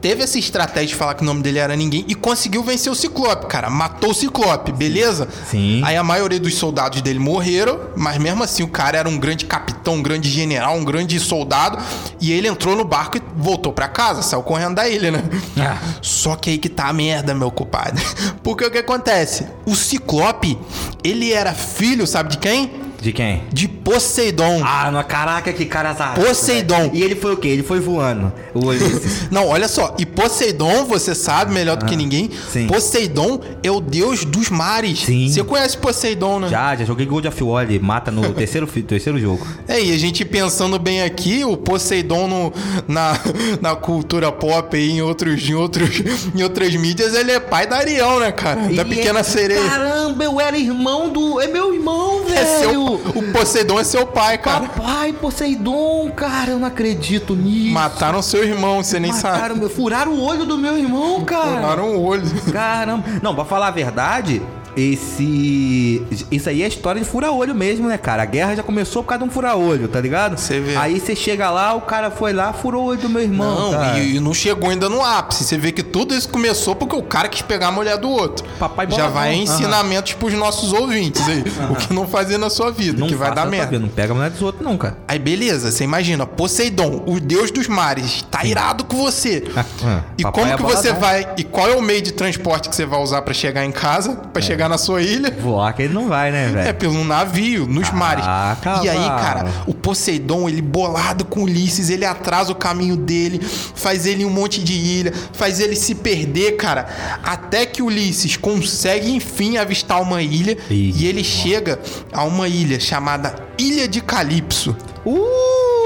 Teve 0.00 0.22
essa 0.22 0.38
estratégia 0.38 0.88
de 0.90 0.94
falar 0.94 1.14
que 1.14 1.22
o 1.22 1.26
nome 1.26 1.42
dele 1.42 1.58
era 1.58 1.74
ninguém 1.74 2.04
e 2.06 2.14
conseguiu 2.14 2.62
vencer 2.62 2.90
o 2.90 2.94
Ciclope, 2.94 3.46
cara. 3.46 3.68
Matou 3.68 4.10
o 4.10 4.14
Ciclope, 4.14 4.70
beleza? 4.70 5.26
Sim. 5.50 5.82
Aí 5.84 5.96
a 5.96 6.04
maioria 6.04 6.38
dos 6.38 6.54
soldados 6.54 7.02
dele 7.02 7.18
morreram, 7.18 7.80
mas 7.96 8.16
mesmo 8.16 8.44
assim 8.44 8.62
o 8.62 8.68
cara 8.68 8.96
era 8.96 9.08
um 9.08 9.18
grande 9.18 9.44
capitão, 9.44 9.94
um 9.94 10.02
grande 10.02 10.30
general, 10.30 10.76
um 10.76 10.84
grande 10.84 11.18
soldado. 11.18 11.82
E 12.20 12.30
ele 12.30 12.46
entrou 12.46 12.76
no 12.76 12.84
barco 12.84 13.16
e 13.16 13.22
voltou 13.36 13.72
pra 13.72 13.88
casa, 13.88 14.22
saiu 14.22 14.42
correndo 14.44 14.76
da 14.76 14.88
ilha, 14.88 15.10
né? 15.10 15.24
Ah. 15.58 15.78
Só 16.00 16.36
que 16.36 16.50
aí 16.50 16.58
que 16.58 16.68
tá 16.68 16.86
a 16.86 16.92
merda, 16.92 17.34
meu 17.34 17.50
compadre. 17.50 18.00
Porque 18.40 18.64
o 18.64 18.70
que 18.70 18.78
acontece? 18.78 19.46
O 19.66 19.74
Ciclope, 19.74 20.56
ele 21.02 21.32
era 21.32 21.52
filho, 21.52 22.06
sabe 22.06 22.30
de 22.30 22.38
quem? 22.38 22.87
De 23.00 23.12
quem? 23.12 23.42
De 23.52 23.68
Poseidon. 23.68 24.60
Ah, 24.64 24.90
no, 24.90 25.02
caraca, 25.04 25.52
que 25.52 25.64
cara 25.64 25.90
azarado. 25.90 26.20
Poseidon. 26.20 26.76
velho. 26.76 26.90
E 26.94 27.02
ele 27.02 27.14
foi 27.14 27.32
o 27.32 27.36
quê? 27.36 27.46
Ele 27.48 27.62
foi 27.62 27.78
voando. 27.78 28.32
O 28.52 28.66
Ulisses. 28.66 29.28
Não, 29.30 29.46
olha 29.48 29.68
só. 29.68 29.94
E 29.98 30.04
Poseidon, 30.04 30.84
você 30.84 31.14
sabe 31.14 31.52
melhor 31.52 31.76
do 31.76 31.86
que 31.86 31.94
ninguém. 31.94 32.28
Ah, 32.32 32.50
sim. 32.52 32.66
Poseidon 32.66 33.40
é 33.62 33.70
o 33.70 33.80
deus 33.80 34.24
dos 34.24 34.50
mares. 34.50 35.00
Sim. 35.04 35.28
Você 35.28 35.44
conhece 35.44 35.76
Poseidon, 35.78 36.40
né? 36.40 36.48
já, 36.48 36.74
já 36.74 36.84
joguei 36.84 37.06
Gold 37.06 37.28
of 37.28 37.44
War, 37.44 37.62
ele 37.64 37.78
mata 37.78 38.10
no 38.10 38.32
terceiro, 38.34 38.66
terceiro 38.66 39.18
jogo. 39.18 39.46
É, 39.68 39.80
e 39.80 39.92
a 39.94 39.98
gente 39.98 40.24
pensando 40.24 40.76
bem 40.78 41.02
aqui, 41.02 41.44
o 41.44 41.56
Poseidon 41.56 42.26
no- 42.26 42.52
na, 42.88 43.12
na 43.60 43.76
cultura 43.76 44.32
pop 44.32 44.76
aí, 44.76 44.90
em, 44.90 45.02
outros, 45.02 45.48
em, 45.48 45.54
outros, 45.54 46.02
em 46.34 46.42
outras 46.42 46.74
mídias, 46.74 47.14
ele 47.14 47.30
é 47.30 47.38
pai 47.40 47.66
da 47.66 47.76
Ariel, 47.76 48.18
né, 48.18 48.32
cara? 48.32 48.60
Da 48.68 48.82
E 48.82 48.84
pequena 48.84 49.20
é- 49.20 49.22
sereia. 49.22 49.62
Caramba, 49.68 50.24
eu 50.24 50.40
era 50.40 50.58
irmão 50.58 51.08
do. 51.08 51.40
É 51.40 51.46
meu 51.46 51.72
irmão, 51.72 52.24
velho. 52.24 52.38
É 52.38 52.44
seu, 52.60 52.87
o 52.94 53.32
Poseidon 53.32 53.80
é 53.80 53.84
seu 53.84 54.06
pai, 54.06 54.38
cara. 54.38 54.68
Papai 54.68 55.12
Poseidon, 55.12 56.10
cara, 56.14 56.52
eu 56.52 56.58
não 56.58 56.68
acredito 56.68 57.34
nisso. 57.34 57.72
Mataram 57.72 58.22
seu 58.22 58.44
irmão, 58.44 58.82
você 58.82 58.98
nem 58.98 59.12
sabe. 59.12 59.36
Mataram 59.36 59.56
meu, 59.56 59.70
furaram 59.70 60.12
o 60.12 60.22
olho 60.22 60.44
do 60.44 60.56
meu 60.58 60.78
irmão, 60.78 61.24
cara. 61.24 61.60
Mataram 61.60 61.96
o 61.96 62.04
olho. 62.04 62.22
Caramba. 62.52 63.04
Não, 63.22 63.34
pra 63.34 63.44
falar 63.44 63.68
a 63.68 63.72
verdade, 63.72 64.42
esse. 64.78 66.02
Isso 66.30 66.48
aí 66.48 66.62
é 66.62 66.68
história 66.68 67.00
de 67.00 67.08
fura-olho 67.08 67.54
mesmo, 67.54 67.88
né, 67.88 67.98
cara? 67.98 68.22
A 68.22 68.26
guerra 68.26 68.56
já 68.56 68.62
começou 68.62 69.02
por 69.02 69.10
causa 69.10 69.24
de 69.24 69.30
um 69.30 69.32
fura-olho, 69.32 69.88
tá 69.88 70.00
ligado? 70.00 70.38
Você 70.38 70.60
vê. 70.60 70.76
Aí 70.76 71.00
você 71.00 71.14
chega 71.16 71.50
lá, 71.50 71.74
o 71.74 71.80
cara 71.82 72.10
foi 72.10 72.32
lá, 72.32 72.52
furou 72.52 72.84
o 72.84 72.86
olho 72.86 72.98
do 73.00 73.08
meu 73.08 73.22
irmão. 73.22 73.72
Não, 73.72 73.98
e, 73.98 74.16
e 74.16 74.20
não 74.20 74.32
chegou 74.34 74.70
ainda 74.70 74.88
no 74.88 75.02
ápice. 75.04 75.44
Você 75.44 75.58
vê 75.58 75.72
que 75.72 75.82
tudo 75.82 76.14
isso 76.14 76.28
começou 76.28 76.74
porque 76.74 76.94
o 76.96 77.02
cara 77.02 77.28
quis 77.28 77.42
pegar 77.42 77.68
a 77.68 77.72
mulher 77.72 77.96
do 77.98 78.08
outro. 78.08 78.46
Papai 78.58 78.86
Já 78.86 78.92
boladão. 79.08 79.14
vai 79.14 79.32
Aham. 79.34 79.42
ensinamentos 79.42 80.12
pros 80.14 80.32
nossos 80.34 80.72
ouvintes 80.72 81.26
aí. 81.26 81.44
O 81.70 81.74
que 81.76 81.92
não 81.92 82.06
fazer 82.06 82.38
na 82.38 82.50
sua 82.50 82.70
vida, 82.70 82.98
Não 82.98 83.08
que 83.08 83.14
vai 83.14 83.34
dar 83.34 83.46
merda. 83.46 83.66
vida, 83.66 83.78
Não 83.82 83.88
pega 83.88 84.12
a 84.12 84.16
mulher 84.16 84.30
dos 84.30 84.42
outros, 84.42 84.64
não, 84.64 84.76
cara. 84.76 84.96
Aí 85.06 85.18
beleza, 85.18 85.70
você 85.70 85.84
imagina, 85.84 86.26
Poseidon, 86.26 87.02
o 87.06 87.18
deus 87.20 87.50
dos 87.50 87.66
mares, 87.68 88.22
tá 88.30 88.44
irado 88.44 88.84
com 88.84 88.96
você. 88.96 89.44
ah, 89.56 90.02
e 90.16 90.22
papai 90.22 90.42
como 90.42 90.52
é 90.52 90.56
que 90.56 90.62
você 90.62 90.92
vai, 90.92 91.28
e 91.36 91.44
qual 91.44 91.68
é 91.68 91.74
o 91.74 91.82
meio 91.82 92.02
de 92.02 92.12
transporte 92.12 92.68
que 92.68 92.76
você 92.76 92.86
vai 92.86 93.00
usar 93.00 93.22
pra 93.22 93.34
chegar 93.34 93.64
em 93.64 93.72
casa, 93.72 94.14
pra 94.32 94.40
chegar 94.42 94.67
na 94.68 94.78
sua 94.78 95.02
ilha? 95.02 95.30
Voar 95.40 95.72
que 95.74 95.82
ele 95.82 95.94
não 95.94 96.08
vai, 96.08 96.30
né, 96.30 96.46
É 96.46 96.48
velho? 96.50 96.74
pelo 96.74 97.04
navio, 97.04 97.66
nos 97.66 97.90
mares. 97.90 98.24
cavalo. 98.60 98.84
E 98.84 98.88
aí, 98.88 98.96
cara, 99.08 99.46
o 99.66 99.74
Poseidon, 99.74 100.48
ele 100.48 100.62
bolado 100.62 101.24
com 101.24 101.42
Ulisses, 101.42 101.90
ele 101.90 102.04
atrasa 102.04 102.52
o 102.52 102.54
caminho 102.54 102.96
dele, 102.96 103.40
faz 103.74 104.06
ele 104.06 104.22
em 104.22 104.26
um 104.26 104.30
monte 104.30 104.62
de 104.62 104.74
ilha, 104.74 105.12
faz 105.32 105.60
ele 105.60 105.74
se 105.76 105.94
perder, 105.94 106.56
cara. 106.56 106.86
Até 107.22 107.64
que 107.66 107.82
Ulisses 107.82 108.36
consegue, 108.36 109.10
enfim, 109.10 109.56
avistar 109.56 110.00
uma 110.02 110.22
ilha 110.22 110.56
Ih, 110.70 110.92
e 110.96 111.06
ele 111.06 111.24
chega 111.24 111.78
a 112.12 112.24
uma 112.24 112.48
ilha 112.48 112.78
chamada 112.78 113.34
Ilha 113.58 113.88
de 113.88 114.00
Calipso. 114.00 114.76
Uh, 115.04 115.77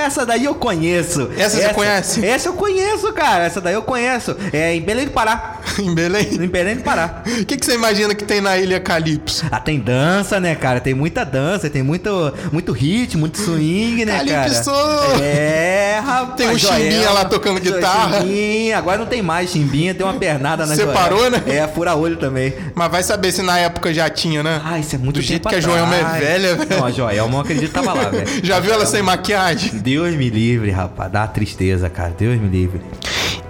essa 0.00 0.26
daí 0.26 0.44
eu 0.44 0.54
conheço. 0.54 1.30
Essa 1.36 1.56
você 1.60 1.68
conhece? 1.74 2.24
Essa 2.24 2.48
eu 2.48 2.54
conheço, 2.54 3.12
cara. 3.12 3.44
Essa 3.44 3.60
daí 3.60 3.74
eu 3.74 3.82
conheço. 3.82 4.36
É 4.52 4.74
em 4.74 4.80
Belém 4.80 5.06
do 5.06 5.12
Pará. 5.12 5.60
em 5.78 5.94
Belém. 5.94 6.28
Em 6.34 6.46
Belém 6.48 6.76
do 6.76 6.82
Pará. 6.82 7.22
O 7.26 7.44
que, 7.44 7.56
que 7.56 7.64
você 7.64 7.74
imagina 7.74 8.14
que 8.14 8.24
tem 8.24 8.40
na 8.40 8.56
Ilha 8.58 8.80
Calipso? 8.80 9.44
Ah, 9.50 9.60
tem 9.60 9.78
dança, 9.78 10.40
né, 10.40 10.54
cara? 10.54 10.80
Tem 10.80 10.94
muita 10.94 11.24
dança, 11.24 11.68
tem 11.70 11.82
muito, 11.82 12.32
muito 12.52 12.72
hit, 12.72 13.16
muito 13.16 13.38
swing, 13.38 14.04
né, 14.04 14.18
Calypso! 14.18 14.70
cara? 14.70 15.24
É, 15.24 16.00
rapaz. 16.04 16.36
Tem 16.36 16.48
um 16.48 16.58
Chimbinha 16.58 17.10
lá 17.10 17.24
tocando 17.24 17.60
guitarra. 17.60 18.20
Chimbinha, 18.20 18.78
agora 18.78 18.98
não 18.98 19.06
tem 19.06 19.22
mais 19.22 19.50
Chimbinha, 19.50 19.94
tem 19.94 20.04
uma 20.04 20.14
pernada 20.14 20.66
na 20.66 20.74
Separou, 20.74 21.18
Joelma. 21.18 21.38
né? 21.38 21.56
É, 21.56 21.68
fura-olho 21.68 22.16
também. 22.16 22.54
Mas 22.74 22.90
vai 22.90 23.02
saber 23.02 23.32
se 23.32 23.42
na 23.42 23.58
época 23.58 23.92
já 23.92 24.08
tinha, 24.08 24.42
né? 24.42 24.60
Ah, 24.64 24.78
isso 24.78 24.94
é 24.94 24.98
muito 24.98 25.16
Do 25.16 25.22
jeito 25.22 25.48
que 25.48 25.54
a 25.54 25.60
Joelma 25.60 25.94
é 25.94 26.20
velha, 26.20 26.56
velho. 26.56 26.70
Não, 26.70 26.86
a 26.86 26.90
Joelma, 26.90 27.36
eu 27.36 27.40
acredito 27.40 27.68
que 27.68 27.74
tava 27.74 27.92
lá, 27.92 28.08
velho. 28.10 28.26
Já 28.42 28.60
viu 28.60 28.72
ela 28.72 28.86
sem 28.86 29.02
maquiagem? 29.02 29.78
Deus 29.90 30.14
me 30.14 30.30
livre, 30.30 30.70
rapaz. 30.70 31.10
Dá 31.10 31.26
tristeza, 31.26 31.90
cara. 31.90 32.14
Deus 32.16 32.40
me 32.40 32.48
livre. 32.48 32.80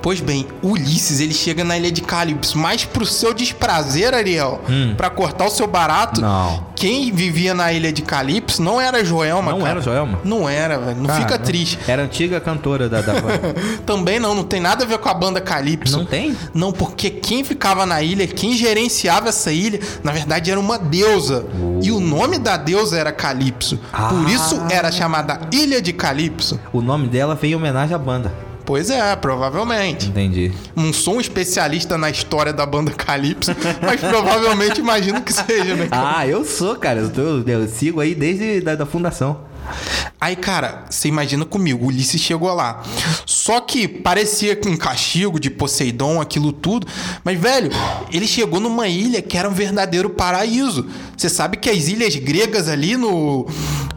Pois 0.03 0.21
bem, 0.21 0.47
Ulisses 0.63 1.21
ele 1.21 1.35
chega 1.35 1.63
na 1.63 1.77
ilha 1.77 1.93
de 1.93 2.01
Calipso, 2.01 2.57
mas 2.59 2.85
pro 2.85 3.05
seu 3.05 3.35
desprazer, 3.35 4.15
Ariel, 4.15 4.61
pra 4.97 5.11
cortar 5.11 5.47
o 5.47 5.51
seu 5.51 5.67
barato, 5.67 6.21
Hum. 6.21 6.25
Não. 6.25 6.67
quem 6.75 7.13
vivia 7.13 7.53
na 7.53 7.71
ilha 7.73 7.93
de 7.93 8.01
Calipso 8.03 8.63
não 8.63 8.81
era 8.81 9.05
Joelma, 9.05 9.53
Não 9.53 9.59
cara. 9.59 9.71
era 9.73 9.81
Joelma? 9.83 10.19
Não 10.25 10.49
era, 10.49 10.79
velho. 10.79 10.97
Não 10.97 11.07
Cara, 11.07 11.21
fica 11.21 11.37
não. 11.39 11.45
triste. 11.45 11.79
Era 11.87 12.03
a 12.03 12.05
antiga 12.07 12.41
cantora 12.41 12.89
da, 12.89 13.03
da 13.03 13.13
banda. 13.15 13.55
Também 13.85 14.19
não, 14.19 14.35
não 14.35 14.45
tem 14.45 14.59
nada 14.61 14.85
a 14.85 14.87
ver 14.87 14.99
com 14.99 15.09
a 15.09 15.15
banda 15.15 15.41
Calipso. 15.41 15.99
Não 15.99 16.07
tem? 16.07 16.35
Não, 16.55 16.73
porque 16.73 17.11
quem 17.11 17.45
ficava 17.45 17.85
na 17.85 18.01
ilha, 18.03 18.27
quem 18.27 18.57
gerenciava 18.57 19.29
essa 19.29 19.53
ilha, 19.53 19.81
na 20.03 20.13
verdade 20.13 20.51
era 20.51 20.59
uma 20.59 20.79
deusa. 20.79 21.45
E 21.83 21.93
o 21.93 22.01
nome 22.01 22.39
da 22.39 22.57
deusa 22.57 22.99
era 22.99 23.13
Calipso. 23.13 23.77
Por 23.77 24.27
Ah. 24.27 24.31
isso 24.31 24.61
era 24.71 24.91
chamada 24.91 25.41
Ilha 25.53 25.83
de 25.83 25.93
Calipso. 25.93 26.59
O 26.73 26.81
nome 26.81 27.07
dela 27.09 27.35
veio 27.35 27.53
em 27.53 27.57
homenagem 27.57 27.95
à 27.95 27.99
banda. 27.99 28.33
Pois 28.65 28.91
é, 28.91 29.15
provavelmente. 29.17 30.09
Entendi. 30.09 30.53
Não 30.77 30.93
sou 30.93 31.17
um 31.17 31.21
especialista 31.21 31.97
na 31.99 32.11
história 32.11 32.53
da 32.53 32.65
banda 32.65 32.91
Calypso, 32.93 33.53
mas 33.83 34.01
provavelmente 34.01 34.81
imagino 34.81 35.21
que 35.23 35.33
seja, 35.33 35.75
né? 35.75 35.89
cara? 35.89 36.19
Ah, 36.19 36.27
eu 36.27 36.45
sou, 36.45 36.77
cara. 36.77 37.01
Eu, 37.01 37.11
tô- 37.11 37.43
eu 37.51 37.69
sigo 37.69 38.01
aí 38.01 38.15
desde 38.15 38.61
da, 38.61 38.75
da 38.75 38.87
fundação. 38.87 39.49
Aí, 40.21 40.37
cara, 40.37 40.85
você 40.91 41.09
imagina 41.09 41.45
comigo, 41.45 41.87
Ulisses 41.87 42.21
chegou 42.21 42.53
lá. 42.53 42.83
Só 43.25 43.61
que 43.61 43.89
parecia 43.89 44.55
com 44.55 44.69
um 44.69 44.77
castigo 44.77 45.41
de 45.41 45.51
Poseidon, 45.51 46.21
aquilo 46.21 46.53
tudo. 46.53 46.87
Mas, 47.25 47.39
velho, 47.39 47.71
ele 48.13 48.27
chegou 48.27 48.61
numa 48.61 48.89
ilha 48.89 49.23
que 49.23 49.37
era 49.37 49.49
um 49.49 49.55
verdadeiro 49.55 50.11
paraíso. 50.11 50.87
Você 51.17 51.29
sabe 51.29 51.57
que 51.57 51.71
as 51.71 51.89
ilhas 51.89 52.17
gregas 52.17 52.69
ali 52.69 52.97
no. 52.97 53.47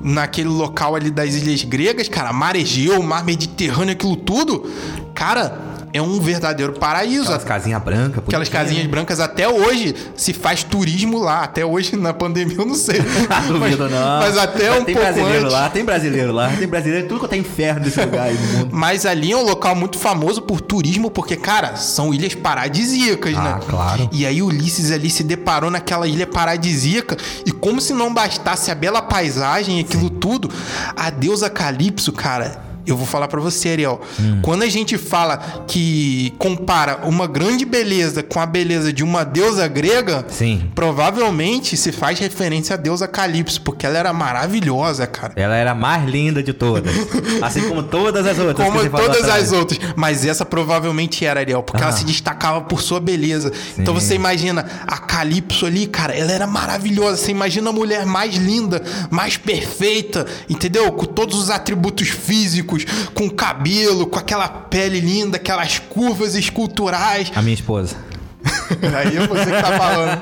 Naquele 0.01 0.49
local 0.49 0.95
ali 0.95 1.09
das 1.09 1.33
ilhas 1.33 1.63
gregas, 1.63 2.09
cara, 2.09 2.33
mar 2.33 2.57
Egeu, 2.57 3.01
mar 3.01 3.23
Mediterrâneo, 3.23 3.93
aquilo 3.93 4.17
tudo. 4.17 4.69
Cara, 5.15 5.72
é 5.93 6.01
um 6.01 6.19
verdadeiro 6.19 6.73
paraíso. 6.73 7.25
Aquelas 7.25 7.43
casinhas 7.43 7.81
brancas. 7.83 8.23
Aquelas 8.27 8.49
casinhas 8.49 8.87
brancas 8.87 9.19
até 9.19 9.47
hoje 9.47 9.93
se 10.15 10.33
faz 10.33 10.63
turismo 10.63 11.19
lá. 11.19 11.43
Até 11.43 11.63
hoje, 11.63 11.95
na 11.95 12.11
pandemia, 12.11 12.57
eu 12.57 12.65
não 12.65 12.73
sei. 12.73 12.99
Duvido, 13.47 13.83
mas, 13.83 13.91
não. 13.91 14.19
mas 14.19 14.37
até 14.37 14.71
Mas 14.71 14.81
um 14.81 14.83
tem 14.85 14.95
pouco 14.95 15.11
brasileiro 15.11 15.39
antes. 15.45 15.53
lá, 15.53 15.69
tem 15.69 15.85
brasileiro 15.85 16.31
lá, 16.33 16.49
tem 16.49 16.67
brasileiro, 16.67 17.07
tudo 17.07 17.21
que 17.21 17.27
tem 17.27 17.41
inferno 17.41 17.81
desse 17.81 18.01
lugar 18.03 18.23
aí 18.27 18.33
no 18.33 18.57
mundo. 18.57 18.69
Mas 18.71 19.05
ali 19.05 19.31
é 19.31 19.37
um 19.37 19.43
local 19.43 19.75
muito 19.75 19.99
famoso 19.99 20.41
por 20.41 20.59
turismo, 20.59 21.11
porque, 21.11 21.35
cara, 21.35 21.75
são 21.75 22.11
ilhas 22.11 22.33
paradisíacas, 22.33 23.33
né? 23.33 23.57
Ah, 23.57 23.59
claro. 23.69 24.09
E 24.11 24.25
aí 24.25 24.41
Ulisses 24.41 24.91
ali 24.91 25.11
se 25.11 25.23
deparou 25.23 25.69
naquela 25.69 26.07
ilha 26.07 26.25
paradisíaca 26.25 27.15
e 27.45 27.51
como 27.51 27.79
se 27.79 27.93
não 27.93 28.11
bastasse 28.11 28.71
a 28.71 28.75
bela 28.75 29.01
paisagem 29.01 29.77
e 29.77 29.81
aquilo 29.81 30.09
tudo, 30.09 30.49
a 30.95 31.11
deusa 31.11 31.51
Calypso, 31.51 32.11
cara, 32.11 32.72
eu 32.85 32.97
vou 32.97 33.05
falar 33.05 33.27
pra 33.27 33.39
você, 33.39 33.69
Ariel. 33.69 34.01
Hum. 34.19 34.39
Quando 34.41 34.63
a 34.63 34.69
gente 34.69 34.97
fala 34.97 35.37
que 35.67 36.33
compara 36.37 37.01
uma 37.03 37.27
grande 37.27 37.65
beleza 37.65 38.21
com 38.23 38.39
a 38.39 38.45
beleza 38.45 38.91
de 38.91 39.03
uma 39.03 39.23
deusa 39.23 39.67
grega, 39.67 40.25
Sim. 40.29 40.69
provavelmente 40.75 41.75
se 41.77 41.91
faz 41.91 42.19
referência 42.19 42.73
à 42.73 42.77
deusa 42.77 43.07
Calypso, 43.07 43.61
porque 43.61 43.85
ela 43.85 43.97
era 43.97 44.13
maravilhosa, 44.13 45.05
cara. 45.05 45.33
Ela 45.35 45.55
era 45.55 45.71
a 45.71 45.75
mais 45.75 46.09
linda 46.09 46.41
de 46.41 46.53
todas. 46.53 46.93
Assim 47.41 47.67
como 47.67 47.83
todas 47.83 48.25
as 48.25 48.37
outras. 48.39 48.67
Como 48.67 48.89
todas 48.89 49.27
as 49.29 49.51
outras. 49.51 49.79
Mas 49.95 50.25
essa 50.25 50.45
provavelmente 50.45 51.25
era, 51.25 51.39
Ariel, 51.39 51.61
porque 51.63 51.81
ela 51.81 51.91
Ah. 51.91 51.95
se 51.95 52.05
destacava 52.05 52.61
por 52.61 52.81
sua 52.81 52.99
beleza. 52.99 53.51
Então 53.77 53.93
você 53.93 54.15
imagina 54.15 54.65
a 54.87 54.97
Calypso 54.97 55.65
ali, 55.65 55.85
cara, 55.87 56.13
ela 56.15 56.31
era 56.31 56.47
maravilhosa. 56.47 57.17
Você 57.17 57.31
imagina 57.31 57.69
a 57.69 57.73
mulher 57.73 58.05
mais 58.05 58.35
linda, 58.35 58.81
mais 59.11 59.37
perfeita, 59.37 60.25
entendeu? 60.49 60.91
Com 60.91 61.05
todos 61.05 61.37
os 61.37 61.49
atributos 61.49 62.07
físicos, 62.09 62.72
com 63.13 63.29
cabelo, 63.29 64.07
com 64.07 64.19
aquela 64.19 64.47
pele 64.47 64.99
linda, 64.99 65.37
aquelas 65.37 65.79
curvas 65.79 66.35
esculturais. 66.35 67.31
A 67.35 67.41
minha 67.41 67.53
esposa. 67.53 67.95
Aí 68.97 69.17
é 69.17 69.27
você 69.27 69.45
que 69.45 69.61
tá 69.61 69.77
falando. 69.77 70.21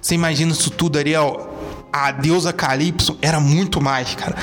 Você 0.00 0.14
imagina 0.14 0.52
isso 0.52 0.70
tudo, 0.70 0.98
Ariel? 0.98 1.55
A 1.92 2.10
deusa 2.10 2.52
Calypso 2.52 3.16
era 3.22 3.40
muito 3.40 3.80
mais, 3.80 4.14
cara. 4.14 4.34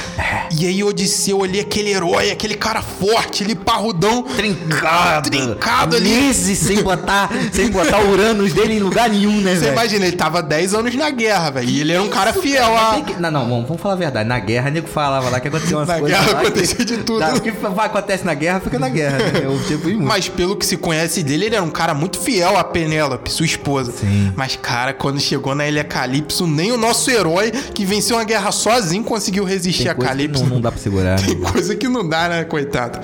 E 0.58 0.66
aí 0.66 0.84
Odisseu 0.84 1.44
ali, 1.44 1.60
aquele 1.60 1.92
herói, 1.92 2.32
aquele 2.32 2.56
cara 2.56 2.82
forte, 2.82 3.44
ele 3.44 3.54
parrudão. 3.54 4.24
Trincado. 4.24 5.30
Trincado 5.30 5.96
ali. 5.96 6.10
Meses 6.10 6.58
sem 6.58 6.82
botar, 6.82 7.30
sem 7.52 7.70
botar 7.70 8.00
o 8.00 8.10
Uranus 8.12 8.54
dele 8.54 8.78
em 8.78 8.80
lugar 8.80 9.08
nenhum, 9.10 9.40
né, 9.42 9.56
Você 9.56 9.68
imagina, 9.72 10.06
ele 10.08 10.16
tava 10.16 10.42
10 10.42 10.74
anos 10.74 10.96
na 10.96 11.12
guerra, 11.12 11.52
velho. 11.52 11.70
E 11.70 11.82
ele 11.82 11.92
era 11.94 12.02
um 12.02 12.10
cara 12.10 12.34
fiel 12.34 12.76
a. 12.76 12.94
Tem 12.96 13.04
que- 13.04 13.22
Não, 13.22 13.30
não, 13.30 13.48
vamos, 13.48 13.68
vamos 13.68 13.82
falar 13.82 13.94
a 13.96 13.98
verdade. 13.98 14.28
Na 14.28 14.40
guerra, 14.40 14.72
nego 14.72 14.88
falava 14.88 15.30
lá 15.30 15.40
que 15.40 15.48
aconteceu 15.48 15.78
umas 15.78 15.88
Na 15.88 16.00
coisas. 16.00 16.18
guerra 16.20 16.32
lá 16.34 16.40
que- 16.42 16.48
acontecia 16.48 16.86
de 16.86 16.98
tudo. 16.98 17.20
Tá, 17.20 17.34
o 17.36 17.42
que 17.42 17.52
vai- 17.52 17.86
acontece 17.86 18.26
na 18.26 18.34
guerra, 18.34 18.60
fica 18.62 18.80
na 18.80 18.90
guerra. 18.90 19.18
Né? 19.20 19.42
Eu 19.44 19.60
tipo, 19.68 19.84
muito. 19.90 20.02
Mas 20.04 20.28
pelo 20.28 20.56
que 20.56 20.66
se 20.66 20.76
conhece 20.76 21.22
dele, 21.22 21.46
ele 21.46 21.56
era 21.56 21.64
um 21.64 21.70
cara 21.70 21.94
muito 21.94 22.18
fiel 22.20 22.58
a 22.58 22.64
Penélope, 22.64 23.32
sua 23.32 23.46
esposa. 23.46 23.92
Sim. 23.92 24.34
Mas, 24.36 24.56
cara, 24.56 24.92
quando 24.94 25.20
chegou 25.20 25.54
na 25.54 25.68
Ilha 25.68 25.84
Calypso, 25.84 26.48
nem 26.48 26.72
o 26.72 26.78
nosso 26.78 27.12
herói, 27.12 27.43
que 27.52 27.86
venceu 27.86 28.16
uma 28.18 28.24
guerra 28.24 28.52
sozinho, 28.52 29.04
conseguiu 29.04 29.44
resistir 29.44 29.84
Tem 29.84 29.92
a 29.92 29.96
Calypso. 29.96 30.44
não, 30.44 30.50
não 30.56 30.62
dá 30.62 30.72
pra 30.72 30.80
segurar. 30.82 31.20
Tem 31.20 31.36
Né? 31.36 31.50
coisa 31.52 31.76
que 31.76 31.88
não 31.88 32.08
dá, 32.08 32.30
né, 32.30 32.44
coitado? 32.44 33.00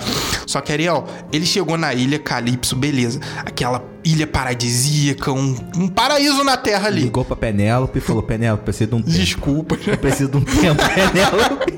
Só 0.45 0.61
que, 0.61 0.71
Ariel, 0.71 1.05
ele 1.31 1.45
chegou 1.45 1.77
na 1.77 1.93
ilha 1.93 2.17
Calypso, 2.19 2.75
beleza. 2.75 3.19
Aquela 3.45 3.83
ilha 4.03 4.25
paradisíaca, 4.25 5.31
um, 5.31 5.55
um 5.75 5.87
paraíso 5.87 6.43
na 6.43 6.57
terra 6.57 6.87
ali. 6.87 7.01
Ligou 7.03 7.23
pra 7.25 7.35
Penélope 7.35 7.97
e 7.99 8.01
falou: 8.01 8.23
Penélope, 8.23 8.63
preciso 8.63 8.89
de 8.89 8.95
um 8.95 9.01
tempo. 9.01 9.17
Desculpa. 9.17 9.77
Eu 9.85 9.97
preciso 9.97 10.29
de 10.31 10.37
um 10.37 10.41
tempo, 10.41 10.81
Penélope. 10.95 11.73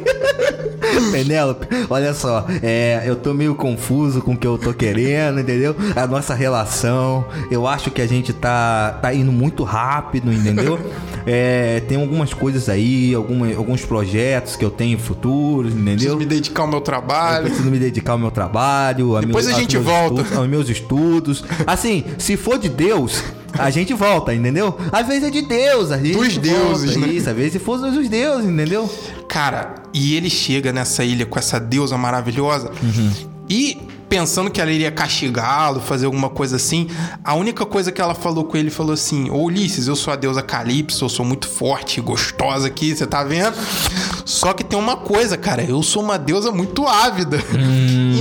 Penélope, 1.11 1.67
olha 1.89 2.13
só, 2.13 2.45
é, 2.63 3.03
eu 3.05 3.15
tô 3.15 3.33
meio 3.33 3.55
confuso 3.55 4.21
com 4.21 4.33
o 4.33 4.37
que 4.37 4.47
eu 4.47 4.57
tô 4.57 4.73
querendo, 4.73 5.39
entendeu? 5.39 5.75
A 5.95 6.07
nossa 6.07 6.33
relação, 6.33 7.25
eu 7.49 7.67
acho 7.67 7.91
que 7.91 8.01
a 8.01 8.07
gente 8.07 8.33
tá, 8.33 8.97
tá 9.01 9.13
indo 9.13 9.31
muito 9.31 9.63
rápido, 9.63 10.31
entendeu? 10.33 10.79
É, 11.25 11.81
tem 11.87 11.99
algumas 12.01 12.33
coisas 12.33 12.67
aí, 12.67 13.13
alguma, 13.13 13.47
alguns 13.55 13.85
projetos 13.85 14.55
que 14.55 14.65
eu 14.65 14.71
tenho 14.71 14.97
futuros, 14.97 15.71
entendeu? 15.73 15.93
Preciso 15.95 16.17
me 16.17 16.25
dedicar 16.25 16.63
ao 16.63 16.67
meu 16.67 16.77
Eu 16.79 16.81
trabalho. 16.81 17.45
preciso 17.45 17.69
me 17.69 17.77
dedicar 17.79 18.13
ao 18.13 18.17
meu 18.17 18.31
trabalho. 18.31 19.15
a 19.15 19.21
Depois 19.21 19.45
meus- 19.45 19.55
a 19.55 19.59
aos 19.59 19.61
gente 19.61 19.77
volta. 19.77 20.21
estudos- 20.21 20.37
aos 20.37 20.47
meus 20.49 20.69
estudos. 20.69 21.43
Assim, 21.67 22.03
se 22.17 22.35
for 22.35 22.57
de 22.57 22.69
Deus, 22.69 23.23
a 23.57 23.69
gente 23.69 23.93
volta, 23.93 24.33
entendeu? 24.33 24.77
Às 24.91 25.07
vezes 25.07 25.23
é 25.23 25.29
de 25.29 25.41
Deus, 25.41 25.91
a 25.91 25.97
gente 25.97 26.17
Dos 26.17 26.33
volta, 26.35 26.39
deuses, 26.39 26.95
né? 26.95 27.07
Isso, 27.07 27.29
às 27.29 27.35
vezes 27.35 27.53
se 27.53 27.59
for 27.59 27.77
dos 27.77 28.09
deuses, 28.09 28.49
entendeu? 28.49 28.89
Cara, 29.27 29.75
e 29.93 30.15
ele 30.15 30.29
chega 30.29 30.71
nessa 30.71 31.03
ilha 31.03 31.25
com 31.25 31.37
essa 31.37 31.59
deusa 31.59 31.97
maravilhosa 31.97 32.71
e 33.49 33.77
pensando 34.11 34.51
que 34.51 34.59
ela 34.59 34.69
iria 34.69 34.91
castigá-lo, 34.91 35.79
fazer 35.79 36.05
alguma 36.05 36.29
coisa 36.29 36.57
assim, 36.57 36.89
a 37.23 37.33
única 37.33 37.65
coisa 37.65 37.93
que 37.93 38.01
ela 38.01 38.13
falou 38.13 38.43
com 38.43 38.57
ele 38.57 38.69
falou 38.69 38.93
assim: 38.93 39.29
Ô 39.29 39.43
Ulisses, 39.43 39.87
eu 39.87 39.95
sou 39.95 40.11
a 40.11 40.17
deusa 40.17 40.41
Calypso, 40.41 41.05
eu 41.05 41.09
sou 41.09 41.25
muito 41.25 41.47
forte 41.47 41.99
e 41.99 42.01
gostosa 42.01 42.67
aqui, 42.67 42.93
você 42.93 43.07
tá 43.07 43.23
vendo? 43.23 43.55
Só 44.31 44.53
que 44.53 44.63
tem 44.63 44.79
uma 44.79 44.95
coisa, 44.95 45.35
cara, 45.35 45.61
eu 45.61 45.83
sou 45.83 46.01
uma 46.01 46.17
deusa 46.17 46.51
muito 46.51 46.87
ávida. 46.87 47.37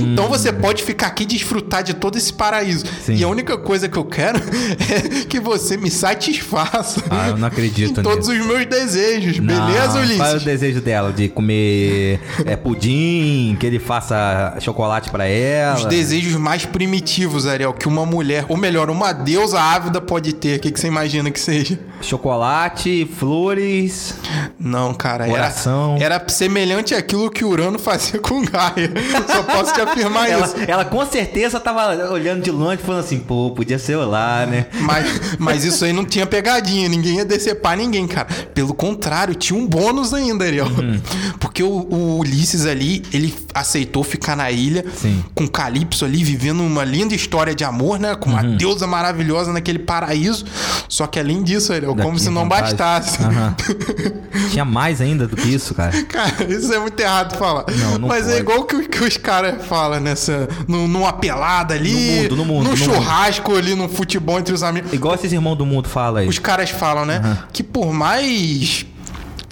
Então 0.01 0.27
você 0.27 0.51
pode 0.51 0.83
ficar 0.83 1.07
aqui 1.07 1.23
e 1.23 1.25
desfrutar 1.25 1.83
de 1.83 1.93
todo 1.93 2.17
esse 2.17 2.33
paraíso. 2.33 2.85
Sim. 3.05 3.15
E 3.15 3.23
a 3.23 3.27
única 3.29 3.57
coisa 3.57 3.87
que 3.87 3.97
eu 3.97 4.03
quero 4.03 4.37
é 4.91 5.25
que 5.25 5.39
você 5.39 5.77
me 5.77 5.89
satisfaça. 5.89 7.01
Ah, 7.09 7.29
eu 7.29 7.37
não 7.37 7.47
acredito 7.47 7.99
em 7.99 8.03
todos 8.03 8.27
os 8.27 8.37
meus 8.45 8.65
desejos. 8.65 9.39
Beleza, 9.39 9.59
Não, 9.99 10.17
Qual 10.17 10.27
é 10.27 10.31
o 10.31 10.33
Ulisses? 10.35 10.43
desejo 10.43 10.81
dela? 10.81 11.13
De 11.13 11.29
comer 11.29 12.19
é, 12.45 12.55
pudim, 12.57 13.55
que 13.59 13.65
ele 13.65 13.79
faça 13.79 14.55
chocolate 14.59 15.09
pra 15.09 15.25
ela? 15.25 15.75
Os 15.77 15.85
desejos 15.85 16.35
mais 16.35 16.65
primitivos, 16.65 17.47
Ariel, 17.47 17.73
que 17.73 17.87
uma 17.87 18.05
mulher, 18.05 18.45
ou 18.49 18.57
melhor, 18.57 18.89
uma 18.89 19.13
deusa 19.13 19.59
ávida 19.61 20.01
pode 20.01 20.33
ter. 20.33 20.57
O 20.57 20.59
que, 20.59 20.71
que 20.71 20.79
você 20.79 20.87
imagina 20.87 21.31
que 21.31 21.39
seja? 21.39 21.79
Chocolate, 22.01 23.07
flores. 23.17 24.15
Não, 24.59 24.93
cara, 24.93 25.25
Coração. 25.27 25.95
era, 25.95 26.00
era 26.03 26.23
semelhante 26.27 26.93
àquilo 26.95 27.29
que 27.29 27.43
Urano 27.45 27.77
fazia 27.79 28.19
com 28.19 28.41
Gaia. 28.43 28.91
Só 29.27 29.43
posso 29.43 29.73
te 29.73 29.81
afirmar 29.81 30.29
Ela, 30.29 30.45
isso. 30.45 30.55
ela 30.67 30.85
com 30.85 31.05
certeza 31.05 31.59
tava 31.59 32.09
olhando 32.11 32.41
de 32.43 32.51
longe 32.51 32.77
falando 32.81 33.01
assim, 33.03 33.19
pô, 33.19 33.51
podia 33.51 33.77
ser 33.77 33.93
eu 33.95 34.09
lá, 34.09 34.45
né? 34.45 34.65
Mas, 34.81 35.37
mas 35.37 35.63
isso 35.63 35.85
aí 35.85 35.93
não 35.93 36.05
tinha 36.05 36.25
pegadinha, 36.25 36.87
ninguém 36.89 37.17
ia 37.17 37.25
decepar 37.25 37.77
ninguém, 37.77 38.07
cara. 38.07 38.27
Pelo 38.53 38.73
contrário, 38.73 39.35
tinha 39.35 39.57
um 39.59 39.67
bônus 39.67 40.13
ainda, 40.13 40.45
Ariel. 40.45 40.65
Uhum. 40.67 40.99
Porque 41.39 41.61
o, 41.63 41.69
o 41.69 42.19
Ulisses 42.19 42.65
ali, 42.65 43.03
ele 43.13 43.33
aceitou 43.53 44.03
ficar 44.03 44.35
na 44.35 44.49
ilha 44.51 44.83
Sim. 44.95 45.23
com 45.35 45.47
Calypso 45.47 46.05
ali, 46.05 46.23
vivendo 46.23 46.61
uma 46.61 46.83
linda 46.83 47.13
história 47.13 47.53
de 47.53 47.63
amor, 47.63 47.99
né? 47.99 48.15
Com 48.15 48.31
Uhum. 48.31 48.37
uma 48.37 48.43
deusa 48.57 48.87
maravilhosa 48.87 49.51
naquele 49.51 49.79
paraíso. 49.79 50.45
Só 50.87 51.05
que 51.05 51.19
além 51.19 51.43
disso, 51.43 51.73
Ariel, 51.73 51.91
Ainda 51.91 52.03
como 52.03 52.17
se 52.17 52.29
não 52.29 52.47
bastasse. 52.47 53.21
Aham. 53.21 53.55
Tinha 54.51 54.63
mais 54.65 55.01
ainda 55.01 55.27
do 55.27 55.35
que 55.35 55.49
isso, 55.53 55.73
cara. 55.73 55.90
Cara, 56.09 56.43
isso 56.49 56.73
é 56.73 56.79
muito 56.79 56.99
errado 56.99 57.37
falar. 57.37 57.65
Não, 57.77 57.97
não 57.99 58.07
Mas 58.07 58.25
é 58.27 58.29
pode. 58.29 58.39
igual 58.41 58.63
que, 58.63 58.87
que 58.87 59.03
os 59.03 59.17
caras 59.17 59.65
falam 59.65 59.99
nessa. 59.99 60.47
num- 60.67 60.87
Numa 60.87 61.13
pelada 61.13 61.73
ali. 61.73 61.91
No 61.93 62.21
mundo, 62.23 62.35
no 62.35 62.45
mundo, 62.45 62.63
Num 62.65 62.69
no 62.71 62.77
churrasco 62.77 63.55
ali, 63.55 63.75
no 63.75 63.87
futebol 63.89 64.39
entre 64.39 64.53
os 64.53 64.63
amigos. 64.63 64.91
Igual 64.93 65.15
esses 65.15 65.31
irmãos 65.31 65.55
do 65.55 65.65
mundo 65.65 65.87
falam 65.89 66.21
aí. 66.21 66.27
Os 66.27 66.39
caras 66.39 66.69
falam, 66.69 67.05
né? 67.05 67.39
Que 67.53 67.63
por 67.63 67.93
mais. 67.93 68.85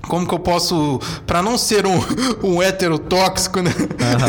Como 0.10 0.28
que 0.28 0.34
eu 0.34 0.40
posso. 0.40 1.00
Pra 1.26 1.42
não 1.42 1.58
ser 1.58 1.86
um, 1.86 2.02
um 2.44 2.62
hétero 2.62 2.98
tóxico, 3.00 3.62
né? 3.62 3.72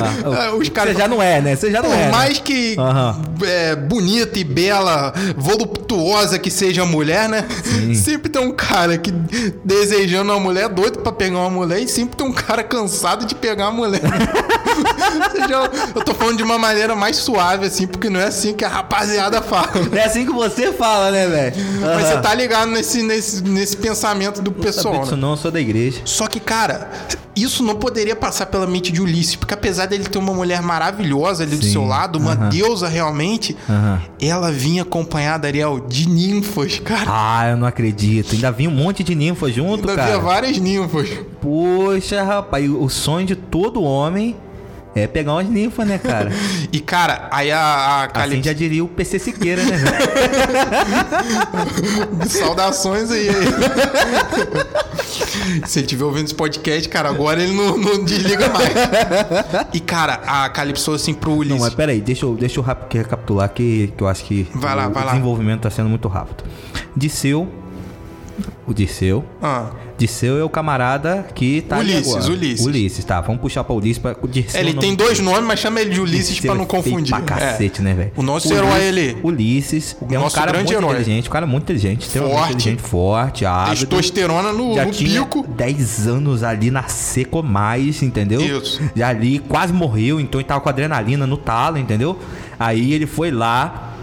Os 0.60 0.68
caras. 0.68 0.92
Você 0.92 0.98
já 1.00 1.08
não 1.08 1.20
é, 1.22 1.40
né? 1.40 1.56
Você 1.56 1.70
já 1.70 1.82
não 1.82 1.88
Por 1.90 1.96
é. 1.98 2.04
né? 2.06 2.10
mais 2.12 2.38
que 2.38 2.76
Aham. 2.78 3.20
é, 3.42 3.74
bonita 3.74 4.38
e 4.38 4.44
bela, 4.44 5.12
voluptuosa 5.36 6.38
que 6.38 6.50
seja 6.50 6.82
a 6.82 6.86
mulher, 6.86 7.28
né? 7.28 7.46
Sempre 7.94 8.30
tem 8.30 8.42
um 8.42 8.52
cara 8.52 8.96
que 8.98 9.10
desejando 9.64 10.30
uma 10.32 10.38
mulher, 10.40 10.68
doido 10.68 10.98
pra 11.00 11.12
pegar 11.12 11.38
uma 11.38 11.50
mulher, 11.50 11.80
e 11.80 11.88
sempre 11.88 12.16
tem 12.16 12.26
um 12.26 12.32
cara 12.32 12.62
cansado 12.62 13.24
de 13.24 13.34
pegar 13.34 13.66
a 13.66 13.70
mulher. 13.72 14.00
Você 15.32 15.48
já- 15.48 15.70
eu 15.94 16.04
tô 16.04 16.14
falando 16.14 16.36
de 16.36 16.42
uma 16.42 16.58
maneira 16.58 16.94
mais 16.94 17.16
suave, 17.16 17.66
assim, 17.66 17.86
porque 17.86 18.08
não 18.08 18.20
é 18.20 18.26
assim 18.26 18.52
que 18.54 18.64
a 18.64 18.68
rapaziada 18.68 19.40
fala. 19.42 19.70
É 19.92 20.04
assim 20.04 20.24
que 20.24 20.32
você 20.32 20.72
fala, 20.72 21.10
né, 21.10 21.26
velho? 21.26 21.56
Mas 21.80 22.06
você 22.06 22.18
tá 22.20 22.34
ligado 22.34 22.70
nesse, 22.70 23.02
nesse, 23.02 23.42
nesse 23.42 23.76
pensamento 23.76 24.40
do 24.40 24.50
Sabia 24.50 24.64
pessoal, 24.64 25.06
né? 25.06 25.16
não, 25.16 25.30
eu 25.32 25.36
sou 25.36 25.50
da 25.50 25.60
igreja. 25.60 25.69
Só 26.04 26.26
que, 26.26 26.40
cara, 26.40 26.90
isso 27.34 27.62
não 27.62 27.74
poderia 27.76 28.16
passar 28.16 28.46
pela 28.46 28.66
mente 28.66 28.90
de 28.92 29.00
Ulisses, 29.00 29.36
porque 29.36 29.54
apesar 29.54 29.86
dele 29.86 30.04
ter 30.04 30.18
uma 30.18 30.32
mulher 30.32 30.60
maravilhosa 30.62 31.44
ali 31.44 31.56
do 31.56 31.64
Sim, 31.64 31.72
seu 31.72 31.84
lado, 31.84 32.18
uma 32.18 32.32
aham. 32.32 32.48
deusa 32.48 32.88
realmente, 32.88 33.56
Aham. 33.68 34.00
ela 34.20 34.50
vinha 34.50 34.82
acompanhada, 34.82 35.46
Ariel, 35.48 35.80
de 35.88 36.08
ninfas, 36.08 36.78
cara. 36.78 37.06
Ah, 37.08 37.48
eu 37.50 37.56
não 37.56 37.66
acredito. 37.66 38.34
Ainda 38.34 38.50
vi 38.50 38.66
um 38.68 38.70
monte 38.72 39.02
de 39.04 39.14
ninfa 39.14 39.50
junto, 39.50 39.88
Ainda 39.88 39.94
cara. 39.96 40.08
havia 40.14 40.18
várias 40.20 40.58
ninfas. 40.58 41.08
Poxa, 41.40 42.22
rapaz, 42.22 42.68
o 42.70 42.88
sonho 42.88 43.26
de 43.26 43.36
todo 43.36 43.82
homem 43.82 44.36
é 44.94 45.06
pegar 45.06 45.32
umas 45.34 45.48
ninfas, 45.48 45.86
né, 45.86 45.98
cara? 45.98 46.30
E, 46.72 46.78
cara, 46.78 47.26
aí 47.32 47.50
a, 47.50 47.58
a 47.58 48.04
Assim 48.04 48.12
Calypso... 48.12 48.44
já 48.44 48.52
diria 48.52 48.84
o 48.84 48.88
PC 48.88 49.18
Siqueira, 49.18 49.60
né? 49.64 49.76
velho? 49.76 49.96
Saudações 52.30 53.10
aí. 53.10 53.26
Se 55.66 55.80
ele 55.80 55.86
estiver 55.86 56.04
ouvindo 56.04 56.26
esse 56.26 56.34
podcast, 56.34 56.88
cara, 56.88 57.08
agora 57.08 57.42
ele 57.42 57.52
não, 57.52 57.76
não 57.76 58.04
desliga 58.04 58.48
mais. 58.50 58.72
E, 59.72 59.80
cara, 59.80 60.20
a 60.26 60.48
Calypso, 60.48 60.92
assim, 60.92 61.12
pro 61.12 61.32
Ulisses... 61.32 61.58
Não, 61.58 61.64
mas 61.64 61.74
peraí, 61.74 62.00
deixa 62.00 62.24
eu, 62.24 62.34
deixa 62.36 62.60
eu 62.60 62.64
recapitular 62.64 63.48
que, 63.48 63.92
que 63.96 64.02
eu 64.02 64.06
acho 64.08 64.24
que 64.24 64.46
Vai 64.54 64.74
lá, 64.76 64.86
o 64.88 64.92
vai 64.92 65.04
lá. 65.04 65.10
desenvolvimento 65.12 65.62
tá 65.62 65.70
sendo 65.70 65.88
muito 65.88 66.06
rápido. 66.08 66.44
Disseu, 66.96 67.48
o 68.66 68.72
Disseu, 68.74 69.24
Ah, 69.42 69.70
Disseu 69.98 70.38
é 70.38 70.44
o 70.44 70.48
camarada 70.48 71.26
que 71.34 71.60
tá 71.62 71.78
Ulisses, 71.78 72.14
agora. 72.14 72.32
Ulisses. 72.32 72.66
Ulisses, 72.66 73.04
tá. 73.04 73.20
Vamos 73.20 73.40
puxar 73.40 73.62
pra 73.64 73.74
Ulisses 73.74 73.98
pra 73.98 74.16
o 74.22 74.26
Disseu. 74.28 74.60
ele 74.60 74.70
é 74.70 74.72
o 74.72 74.78
tem 74.78 74.94
dois 74.94 75.20
nomes, 75.20 75.44
mas 75.44 75.60
chama 75.60 75.80
ele 75.80 75.90
de 75.90 76.00
Ulisses 76.00 76.34
Disseu 76.36 76.50
pra 76.50 76.54
não 76.54 76.64
é 76.64 76.66
confundir. 76.66 77.10
Pra 77.14 77.20
cacete, 77.20 77.80
É. 77.80 77.84
né, 77.84 77.94
velho? 77.94 78.12
O 78.16 78.22
nosso 78.22 78.52
herói, 78.52 78.82
ele... 78.84 79.16
Ulisses, 79.22 79.96
é 80.10 80.18
um 80.18 80.30
cara 80.30 80.52
muito 80.54 80.72
herói. 80.72 80.90
inteligente, 80.90 81.28
um 81.28 81.32
cara 81.32 81.46
muito 81.46 81.62
inteligente, 81.64 82.08
Forte. 82.08 82.44
inteligente, 82.54 82.80
forte, 82.82 83.44
ávido. 83.44 83.86
Testosterona 83.86 84.52
no, 84.52 84.74
Já 84.74 84.84
no 84.86 84.90
tinha 84.90 85.22
pico. 85.22 85.46
10 85.46 86.06
anos 86.08 86.42
ali 86.42 86.70
na 86.70 86.84
seco 86.84 87.42
mais, 87.42 88.02
entendeu? 88.02 88.40
Isso. 88.40 88.80
Já 88.96 89.08
ali 89.08 89.38
quase 89.38 89.72
morreu, 89.72 90.18
então 90.20 90.40
ele 90.40 90.48
tava 90.48 90.60
com 90.60 90.68
adrenalina 90.68 91.26
no 91.26 91.36
talo, 91.36 91.76
entendeu? 91.78 92.18
Aí 92.58 92.92
ele 92.92 93.06
foi 93.06 93.30
lá, 93.30 93.94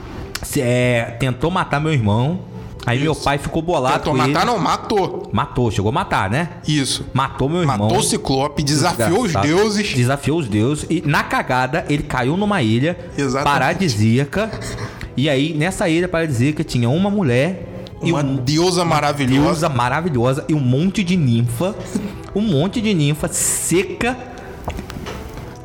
é, 0.58 1.16
tentou 1.20 1.50
matar 1.52 1.80
meu 1.80 1.92
irmão. 1.94 2.40
Aí 2.88 3.00
meu 3.00 3.12
Isso. 3.12 3.22
pai 3.22 3.38
ficou 3.38 3.62
bolado 3.62 3.98
Tentou 4.00 4.14
com 4.14 4.18
matar, 4.18 4.44
ele. 4.44 4.46
não, 4.46 4.58
matou. 4.58 5.30
Matou, 5.34 5.70
chegou 5.70 5.90
a 5.90 5.92
matar, 5.92 6.30
né? 6.30 6.50
Isso. 6.66 7.06
Matou 7.14 7.50
meu 7.50 7.60
irmão. 7.60 7.78
Matou 7.78 7.98
o 7.98 8.02
Ciclope, 8.04 8.64
desafiou 8.64 9.24
os 9.24 9.34
deuses. 9.34 9.94
Desafiou 9.94 10.40
os 10.40 10.48
deuses. 10.48 10.86
E 10.90 11.04
na 11.06 11.22
cagada, 11.22 11.86
ele 11.90 12.02
caiu 12.04 12.38
numa 12.38 12.62
ilha 12.64 12.98
Exatamente. 13.18 13.44
paradisíaca. 13.54 14.50
E 15.18 15.28
aí, 15.30 15.54
nessa 15.54 15.90
ilha 15.90 16.08
paradisíaca, 16.08 16.64
tinha 16.64 16.90
uma 16.90 17.10
mulher 17.10 17.68
e 18.02 18.12
Uma 18.12 18.22
um, 18.24 18.36
deusa 18.38 18.86
maravilhosa. 18.86 19.42
deusa 19.44 19.70
maravilhosa 19.70 20.46
e 20.48 20.54
um 20.54 20.60
monte 20.60 21.04
de 21.04 21.18
ninfa. 21.18 21.76
Um 22.34 22.42
monte 22.42 22.80
de 22.80 22.94
ninfa 22.94 23.28
seca. 23.28 24.16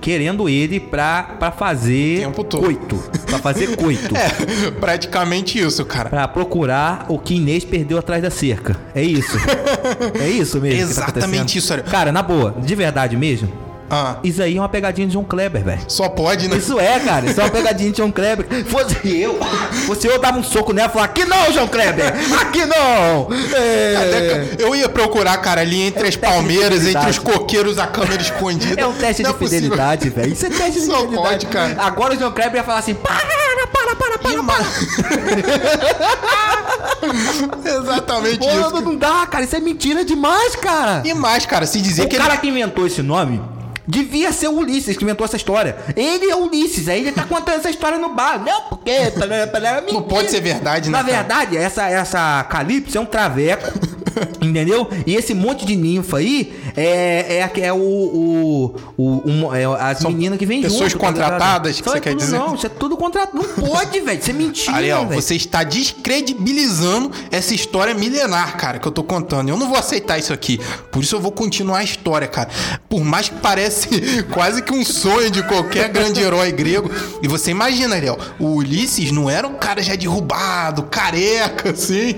Querendo 0.02 0.48
ele 0.48 0.78
pra, 0.80 1.22
pra 1.38 1.50
fazer 1.50 2.18
O 2.18 2.22
tempo 2.30 2.44
todo. 2.44 2.64
coito. 2.64 2.96
Pra 3.24 3.38
fazer 3.38 3.74
coito. 3.76 4.12
É, 4.14 4.70
praticamente 4.72 5.58
isso, 5.58 5.84
cara. 5.86 6.10
Pra 6.10 6.28
procurar 6.28 7.06
o 7.08 7.18
que 7.18 7.36
Inês 7.36 7.64
perdeu 7.64 7.96
atrás 7.98 8.20
da 8.22 8.30
cerca. 8.30 8.76
É 8.94 9.02
isso. 9.02 9.38
É 10.20 10.28
isso 10.28 10.60
mesmo. 10.60 10.78
tá 10.78 10.90
Exatamente 10.90 11.22
acontecendo. 11.38 11.48
isso, 11.58 11.72
Ariel. 11.72 11.88
Cara, 11.88 12.12
na 12.12 12.22
boa, 12.22 12.54
de 12.60 12.74
verdade 12.74 13.16
mesmo. 13.16 13.48
Ah, 13.94 14.16
Isso 14.24 14.42
aí 14.42 14.56
é 14.56 14.60
uma 14.60 14.70
pegadinha 14.70 15.06
de 15.06 15.12
John 15.12 15.22
Kleber, 15.24 15.62
velho. 15.62 15.80
só 15.86 16.08
pode, 16.08 16.48
né? 16.48 16.56
Isso 16.56 16.80
é, 16.80 16.98
cara. 17.00 17.26
Isso 17.26 17.38
é 17.38 17.44
uma 17.44 17.50
pegadinha 17.50 17.90
de 17.90 17.96
John 17.98 18.10
Kleber. 18.10 18.46
Fosse 18.64 18.96
eu, 19.20 19.38
fosse 19.86 20.06
eu 20.06 20.18
dava 20.18 20.38
um 20.38 20.42
soco 20.42 20.72
nela 20.72 20.88
e 20.88 20.92
falar: 20.92 21.04
aqui 21.04 21.26
não, 21.26 21.52
John 21.52 21.68
Kleber! 21.68 22.14
Aqui 22.40 22.64
não! 22.64 23.28
É, 23.54 24.46
Eu 24.58 24.74
ia 24.74 24.88
procurar, 24.88 25.36
cara, 25.38 25.60
ali 25.60 25.82
entre 25.82 26.04
É 26.04 26.08
as 26.08 26.14
de 26.14 26.20
palmeiras, 26.20 26.86
entre 26.86 27.10
os 27.10 27.18
coqueiros, 27.18 27.78
a 27.78 27.86
câmera 27.86 28.22
escondida. 28.22 28.80
é 28.80 28.86
um 28.86 28.94
teste 28.94 29.22
Não 29.22 29.32
de 29.32 29.38
possível. 29.38 29.60
fidelidade, 29.64 30.08
velho. 30.08 30.32
Isso 30.32 30.46
é 30.46 30.48
teste 30.48 30.80
de 30.80 30.86
Só 30.86 31.00
fidelidade. 31.00 31.28
pode, 31.28 31.46
cara. 31.46 31.76
Agora 31.82 32.14
o 32.14 32.16
John 32.16 32.32
Kleber 32.32 32.56
ia 32.56 32.64
falar 32.64 32.78
assim: 32.78 32.94
para, 32.94 33.14
para, 33.70 33.94
para, 33.96 34.18
para, 34.18 34.42
mano. 34.42 34.64
Exatamente 37.64 38.38
Pô, 38.38 38.48
isso. 38.48 38.80
não 38.80 38.96
dá, 38.96 39.26
cara. 39.26 39.44
Isso 39.44 39.56
é 39.56 39.60
mentira 39.60 40.04
demais, 40.04 40.56
cara. 40.56 41.02
E 41.04 41.12
mais, 41.14 41.44
cara, 41.46 41.66
se 41.66 41.80
dizer 41.80 42.04
O 42.04 42.08
que 42.08 42.16
cara 42.16 42.34
ele... 42.34 42.40
que 42.40 42.48
inventou 42.48 42.86
esse 42.86 43.02
nome 43.02 43.40
devia 43.86 44.32
ser 44.32 44.48
o 44.48 44.58
Ulisses 44.58 44.96
que 44.96 45.04
inventou 45.04 45.24
essa 45.24 45.36
história. 45.36 45.76
Ele 45.96 46.30
é 46.30 46.36
o 46.36 46.46
Ulisses, 46.46 46.88
aí 46.88 47.00
ele 47.00 47.12
tá 47.12 47.24
contando 47.24 47.58
essa 47.58 47.70
história 47.70 47.98
no 47.98 48.14
bar. 48.14 48.42
Não, 48.42 48.62
porque. 48.62 48.90
Não 49.92 50.02
pode 50.02 50.30
ser 50.30 50.40
verdade, 50.40 50.90
né, 50.90 50.96
Na 50.96 51.02
verdade, 51.02 51.56
essa, 51.56 51.88
essa 51.88 52.44
Calypso 52.44 52.96
é 52.96 53.00
um 53.00 53.06
traveco. 53.06 53.70
Entendeu? 54.40 54.88
E 55.06 55.14
esse 55.14 55.34
monte 55.34 55.64
de 55.64 55.76
ninfa 55.76 56.18
aí 56.18 56.52
é, 56.76 57.38
é, 57.54 57.60
é 57.60 57.72
o, 57.72 57.76
o, 57.76 58.76
o, 58.96 59.22
um- 59.30 59.54
é 59.54 59.64
as 59.64 60.02
meninas 60.04 60.38
que 60.38 60.46
vêm 60.46 60.62
junto. 60.62 60.72
pessoas 60.72 60.92
tá 60.92 60.98
contratadas, 60.98 61.78
que 61.80 61.84
Só 61.84 61.92
você 61.92 61.98
é 61.98 62.00
quer 62.00 62.10
tudo 62.10 62.20
dizer? 62.20 62.38
Não, 62.38 62.54
isso 62.54 62.66
é 62.66 62.68
tudo 62.68 62.96
contratado. 62.96 63.36
Não 63.36 63.44
pode, 63.68 64.00
velho. 64.00 64.18
Isso 64.18 64.30
é 64.30 64.34
mentira. 64.34 64.76
Ariel, 64.76 65.06
você 65.08 65.34
está 65.34 65.62
descredibilizando 65.64 67.10
essa 67.30 67.54
história 67.54 67.94
milenar, 67.94 68.56
cara, 68.56 68.78
que 68.78 68.86
eu 68.86 68.92
tô 68.92 69.02
contando. 69.02 69.48
Eu 69.48 69.56
não 69.56 69.68
vou 69.68 69.78
aceitar 69.78 70.18
isso 70.18 70.32
aqui. 70.32 70.60
Por 70.90 71.02
isso 71.02 71.14
eu 71.16 71.20
vou 71.20 71.32
continuar 71.32 71.78
a 71.78 71.84
história, 71.84 72.26
cara. 72.28 72.48
Por 72.88 73.02
mais 73.04 73.28
que 73.28 73.36
parece 73.36 73.88
quase 74.32 74.62
que 74.62 74.72
um 74.72 74.84
sonho 74.84 75.30
de 75.30 75.42
qualquer 75.44 75.88
grande 75.88 76.20
herói 76.20 76.52
grego. 76.52 76.90
E 77.22 77.28
você 77.28 77.50
imagina, 77.50 77.96
Ariel, 77.96 78.18
o 78.38 78.56
Ulisses 78.56 79.10
não 79.12 79.28
era 79.28 79.46
um 79.46 79.54
cara 79.54 79.82
já 79.82 79.94
derrubado, 79.94 80.84
careca, 80.84 81.70
assim. 81.70 82.14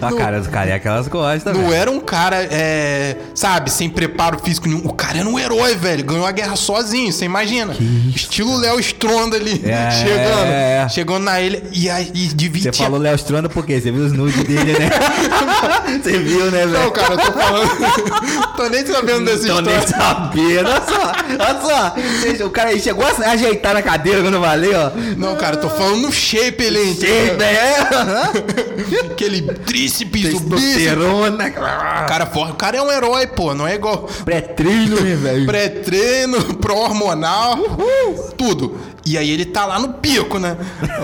A 0.00 0.10
Não- 0.10 0.16
cara 0.18 0.38
dos 0.38 0.48
careca, 0.48 0.73
elas 0.82 1.08
gostam, 1.08 1.52
Não 1.54 1.62
velho. 1.62 1.72
era 1.74 1.90
um 1.90 2.00
cara, 2.00 2.36
é, 2.50 3.16
sabe, 3.34 3.70
sem 3.70 3.88
preparo 3.88 4.38
físico 4.38 4.68
nenhum. 4.68 4.82
O 4.86 4.92
cara 4.92 5.18
era 5.18 5.28
um 5.28 5.38
herói, 5.38 5.74
velho. 5.74 6.04
Ganhou 6.04 6.26
a 6.26 6.32
guerra 6.32 6.56
sozinho, 6.56 7.12
você 7.12 7.24
imagina. 7.24 7.74
Estilo 8.14 8.56
Léo 8.58 8.78
Stronda 8.80 9.36
ali, 9.36 9.62
É, 9.64 9.90
chegando. 9.90 10.44
é. 10.46 10.88
Chegando 10.88 11.24
na 11.24 11.40
ilha 11.40 11.62
e 11.72 11.88
aí 11.90 12.10
e 12.14 12.26
dividia. 12.28 12.72
Você 12.72 12.82
falou 12.82 12.98
Léo 13.00 13.14
Stronda 13.16 13.48
por 13.48 13.64
quê? 13.64 13.80
Você 13.80 13.90
viu 13.90 14.04
os 14.04 14.12
nudes 14.12 14.42
dele, 14.44 14.78
né? 14.78 14.90
Você 16.02 16.18
viu, 16.18 16.50
né, 16.50 16.66
velho? 16.66 16.84
Não, 16.84 16.90
cara, 16.90 17.14
eu 17.14 17.18
tô 17.18 17.32
falando. 17.32 17.70
tô 18.56 18.68
nem 18.68 18.86
sabendo 18.86 19.24
dessa 19.24 19.46
Tô 19.46 19.60
nem 19.60 19.74
história. 19.78 19.86
sabendo, 19.88 20.68
olha 20.68 20.82
só, 20.82 21.12
olha 21.40 22.36
só. 22.38 22.44
O 22.46 22.50
cara 22.50 22.70
aí 22.70 22.80
chegou 22.80 23.04
a 23.06 23.30
ajeitar 23.30 23.74
na 23.74 23.82
cadeira 23.82 24.22
quando 24.22 24.34
eu 24.34 24.42
falei, 24.42 24.74
ó. 24.74 24.90
Não, 25.16 25.36
cara, 25.36 25.56
eu 25.56 25.60
tô 25.60 25.70
falando 25.70 26.02
no 26.02 26.12
shape 26.12 26.62
ele. 26.64 26.94
Cheio, 26.94 27.36
né? 27.36 27.54
Aquele 29.10 29.42
tríceps, 29.42 30.34
o 30.34 30.40
bíceps. 30.40 30.63
Testosterona. 30.72 31.46
O 31.48 32.06
cara 32.06 32.26
forte. 32.26 32.52
O 32.52 32.56
cara 32.56 32.76
é 32.76 32.82
um 32.82 32.90
herói, 32.90 33.26
pô. 33.26 33.54
Não 33.54 33.66
é 33.66 33.74
igual 33.74 34.08
Pré-treino, 34.24 35.00
né, 35.00 35.14
velho? 35.14 35.46
pré-treino, 35.46 36.42
pró-hormonal, 36.56 37.58
tudo. 38.36 38.78
E 39.06 39.18
aí 39.18 39.30
ele 39.30 39.44
tá 39.44 39.66
lá 39.66 39.78
no 39.78 39.94
pico, 39.94 40.38
né? 40.38 40.56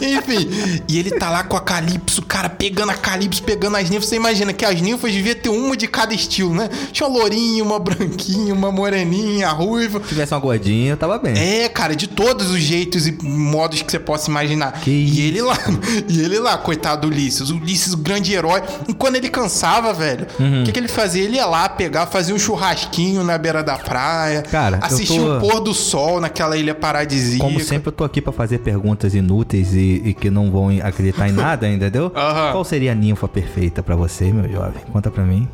Enfim, 0.00 0.82
e 0.88 0.98
ele 0.98 1.10
tá 1.12 1.30
lá 1.30 1.44
com 1.44 1.56
a 1.56 1.60
Calypso, 1.60 2.22
cara, 2.22 2.48
pegando 2.48 2.90
a 2.90 2.94
Calypso, 2.94 3.42
pegando 3.42 3.76
as 3.76 3.88
ninfas. 3.88 4.08
Você 4.08 4.16
imagina 4.16 4.52
que 4.52 4.64
as 4.64 4.80
ninfas 4.80 5.12
devia 5.12 5.34
ter 5.34 5.48
uma 5.48 5.76
de 5.76 5.86
cada 5.86 6.14
estilo, 6.14 6.54
né? 6.54 6.68
Tinha 6.92 7.08
uma 7.08 7.18
lourinha, 7.18 7.62
uma 7.62 7.78
branquinha, 7.78 8.52
uma 8.54 8.72
moreninha, 8.72 9.48
ruiva. 9.50 10.00
Se 10.00 10.08
tivesse 10.08 10.34
uma 10.34 10.40
gordinha, 10.40 10.96
tava 10.96 11.18
bem. 11.18 11.34
É, 11.36 11.68
cara, 11.68 11.94
de 11.94 12.06
todos 12.06 12.50
os 12.50 12.60
jeitos 12.60 13.06
e 13.06 13.12
modos 13.22 13.82
que 13.82 13.90
você 13.90 13.98
possa 13.98 14.30
imaginar. 14.30 14.72
Que 14.80 14.90
e 14.90 15.20
ele 15.20 15.42
lá, 15.42 15.56
e 16.08 16.20
ele 16.20 16.38
lá, 16.38 16.56
coitado 16.58 17.02
do 17.02 17.08
Ulisses, 17.08 17.50
o 17.50 17.56
Ulisses, 17.56 17.92
o 17.92 17.98
grande 17.98 18.32
herói. 18.32 18.62
E 18.88 18.94
quando 18.94 19.16
ele 19.16 19.28
cansava, 19.28 19.92
velho, 19.92 20.26
o 20.38 20.46
Uhum. 20.46 20.64
que, 20.64 20.72
que 20.72 20.78
ele 20.78 20.88
fazia? 20.88 21.22
Ele 21.24 21.36
ia 21.36 21.46
lá 21.46 21.68
pegar, 21.68 22.06
fazia 22.06 22.34
um 22.34 22.38
churrasquinho 22.38 23.22
na 23.24 23.36
beira 23.38 23.62
da 23.62 23.76
praia, 23.76 24.42
Cara, 24.42 24.78
assistia 24.82 25.20
tô- 25.20 25.36
o 25.36 25.40
pôr 25.40 25.60
do 25.60 25.74
sol 25.74 26.15
naquela 26.20 26.56
ilha 26.56 26.74
paradisíaca. 26.74 27.44
Como 27.44 27.60
sempre, 27.60 27.88
eu 27.88 27.92
tô 27.92 28.04
aqui 28.04 28.20
pra 28.20 28.32
fazer 28.32 28.58
perguntas 28.58 29.14
inúteis 29.14 29.74
e, 29.74 30.02
e 30.04 30.14
que 30.14 30.30
não 30.30 30.50
vão 30.50 30.68
acreditar 30.82 31.28
em 31.28 31.32
nada, 31.36 31.68
entendeu? 31.68 32.12
Aham. 32.14 32.52
Qual 32.52 32.64
seria 32.64 32.92
a 32.92 32.94
ninfa 32.94 33.28
perfeita 33.28 33.82
pra 33.82 33.96
você, 33.96 34.32
meu 34.32 34.50
jovem? 34.50 34.82
Conta 34.92 35.10
pra 35.10 35.24
mim. 35.24 35.48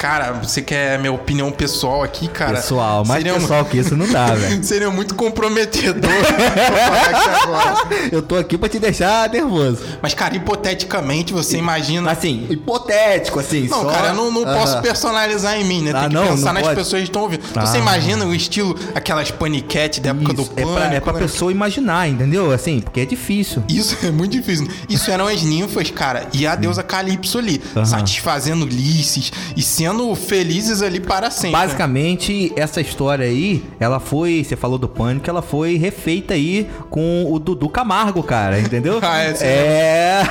Cara, 0.00 0.32
você 0.32 0.62
quer 0.62 0.98
minha 0.98 1.12
opinião 1.12 1.52
pessoal 1.52 2.02
aqui, 2.02 2.26
cara? 2.26 2.54
pessoal, 2.54 3.04
mais 3.04 3.20
Seria 3.22 3.36
um- 3.36 3.40
pessoal 3.42 3.64
que 3.66 3.76
isso 3.76 3.94
não 3.94 4.08
dá, 4.08 4.28
velho. 4.34 4.64
Seria 4.64 4.90
muito 4.90 5.14
comprometedor. 5.14 6.10
Eu 8.10 8.22
tô 8.22 8.36
aqui 8.36 8.56
pra 8.56 8.66
te 8.66 8.78
deixar 8.78 9.28
nervoso. 9.28 9.78
Mas, 10.00 10.14
cara, 10.14 10.34
hipoteticamente, 10.34 11.34
você 11.34 11.58
imagina. 11.58 12.10
Assim, 12.10 12.46
hipotético, 12.48 13.38
assim, 13.40 13.68
Não, 13.68 13.82
só... 13.82 13.90
cara, 13.90 14.08
eu 14.08 14.14
não, 14.14 14.30
não 14.30 14.42
posso 14.42 14.80
personalizar 14.80 15.60
em 15.60 15.64
mim, 15.64 15.82
né? 15.82 15.92
Tem 15.92 16.00
Ah, 16.00 16.08
que 16.08 16.14
não, 16.14 16.26
pensar 16.28 16.46
não 16.46 16.52
nas 16.54 16.62
pode? 16.62 16.74
pessoas 16.76 17.02
que 17.02 17.08
estão 17.08 17.22
ouvindo. 17.22 17.42
Então, 17.50 17.62
Ah. 17.62 17.66
você 17.66 17.76
imagina 17.78 18.24
o 18.24 18.34
estilo, 18.34 18.74
aquelas 18.94 19.30
paniquete 19.30 20.00
da 20.00 20.10
época 20.10 20.32
do 20.32 20.42
Isso, 20.42 20.52
é 20.56 20.62
pânico, 20.62 20.74
pra, 20.80 20.94
é 20.94 21.00
pra 21.00 21.12
né? 21.12 21.18
pessoa 21.20 21.52
imaginar, 21.52 22.08
entendeu? 22.08 22.50
Assim, 22.52 22.80
porque 22.80 23.00
é 23.00 23.04
difícil. 23.04 23.62
Isso 23.68 23.96
é 24.02 24.10
muito 24.10 24.32
difícil. 24.32 24.66
Isso 24.88 25.10
eram 25.10 25.26
as 25.26 25.42
ninfas, 25.42 25.90
cara, 25.90 26.26
e 26.32 26.46
a 26.46 26.54
deusa 26.54 26.82
Calypso 26.82 27.36
ali, 27.38 27.60
satisfazendo 27.84 28.64
Ulisses 28.64 29.30
e 29.54 29.60
sendo 29.62 29.89
felizes 30.14 30.82
ali 30.82 31.00
para 31.00 31.30
sempre. 31.30 31.52
Basicamente, 31.52 32.52
essa 32.56 32.80
história 32.80 33.24
aí, 33.26 33.64
ela 33.78 33.98
foi, 34.00 34.44
você 34.44 34.56
falou 34.56 34.78
do 34.78 34.88
pânico, 34.88 35.28
ela 35.28 35.42
foi 35.42 35.76
refeita 35.76 36.34
aí 36.34 36.68
com 36.90 37.26
o 37.30 37.38
Dudu 37.38 37.68
Camargo, 37.68 38.22
cara, 38.22 38.58
entendeu? 38.60 39.00
Ah, 39.10 39.18
é, 39.22 39.34
você 39.34 39.44
é. 39.44 40.22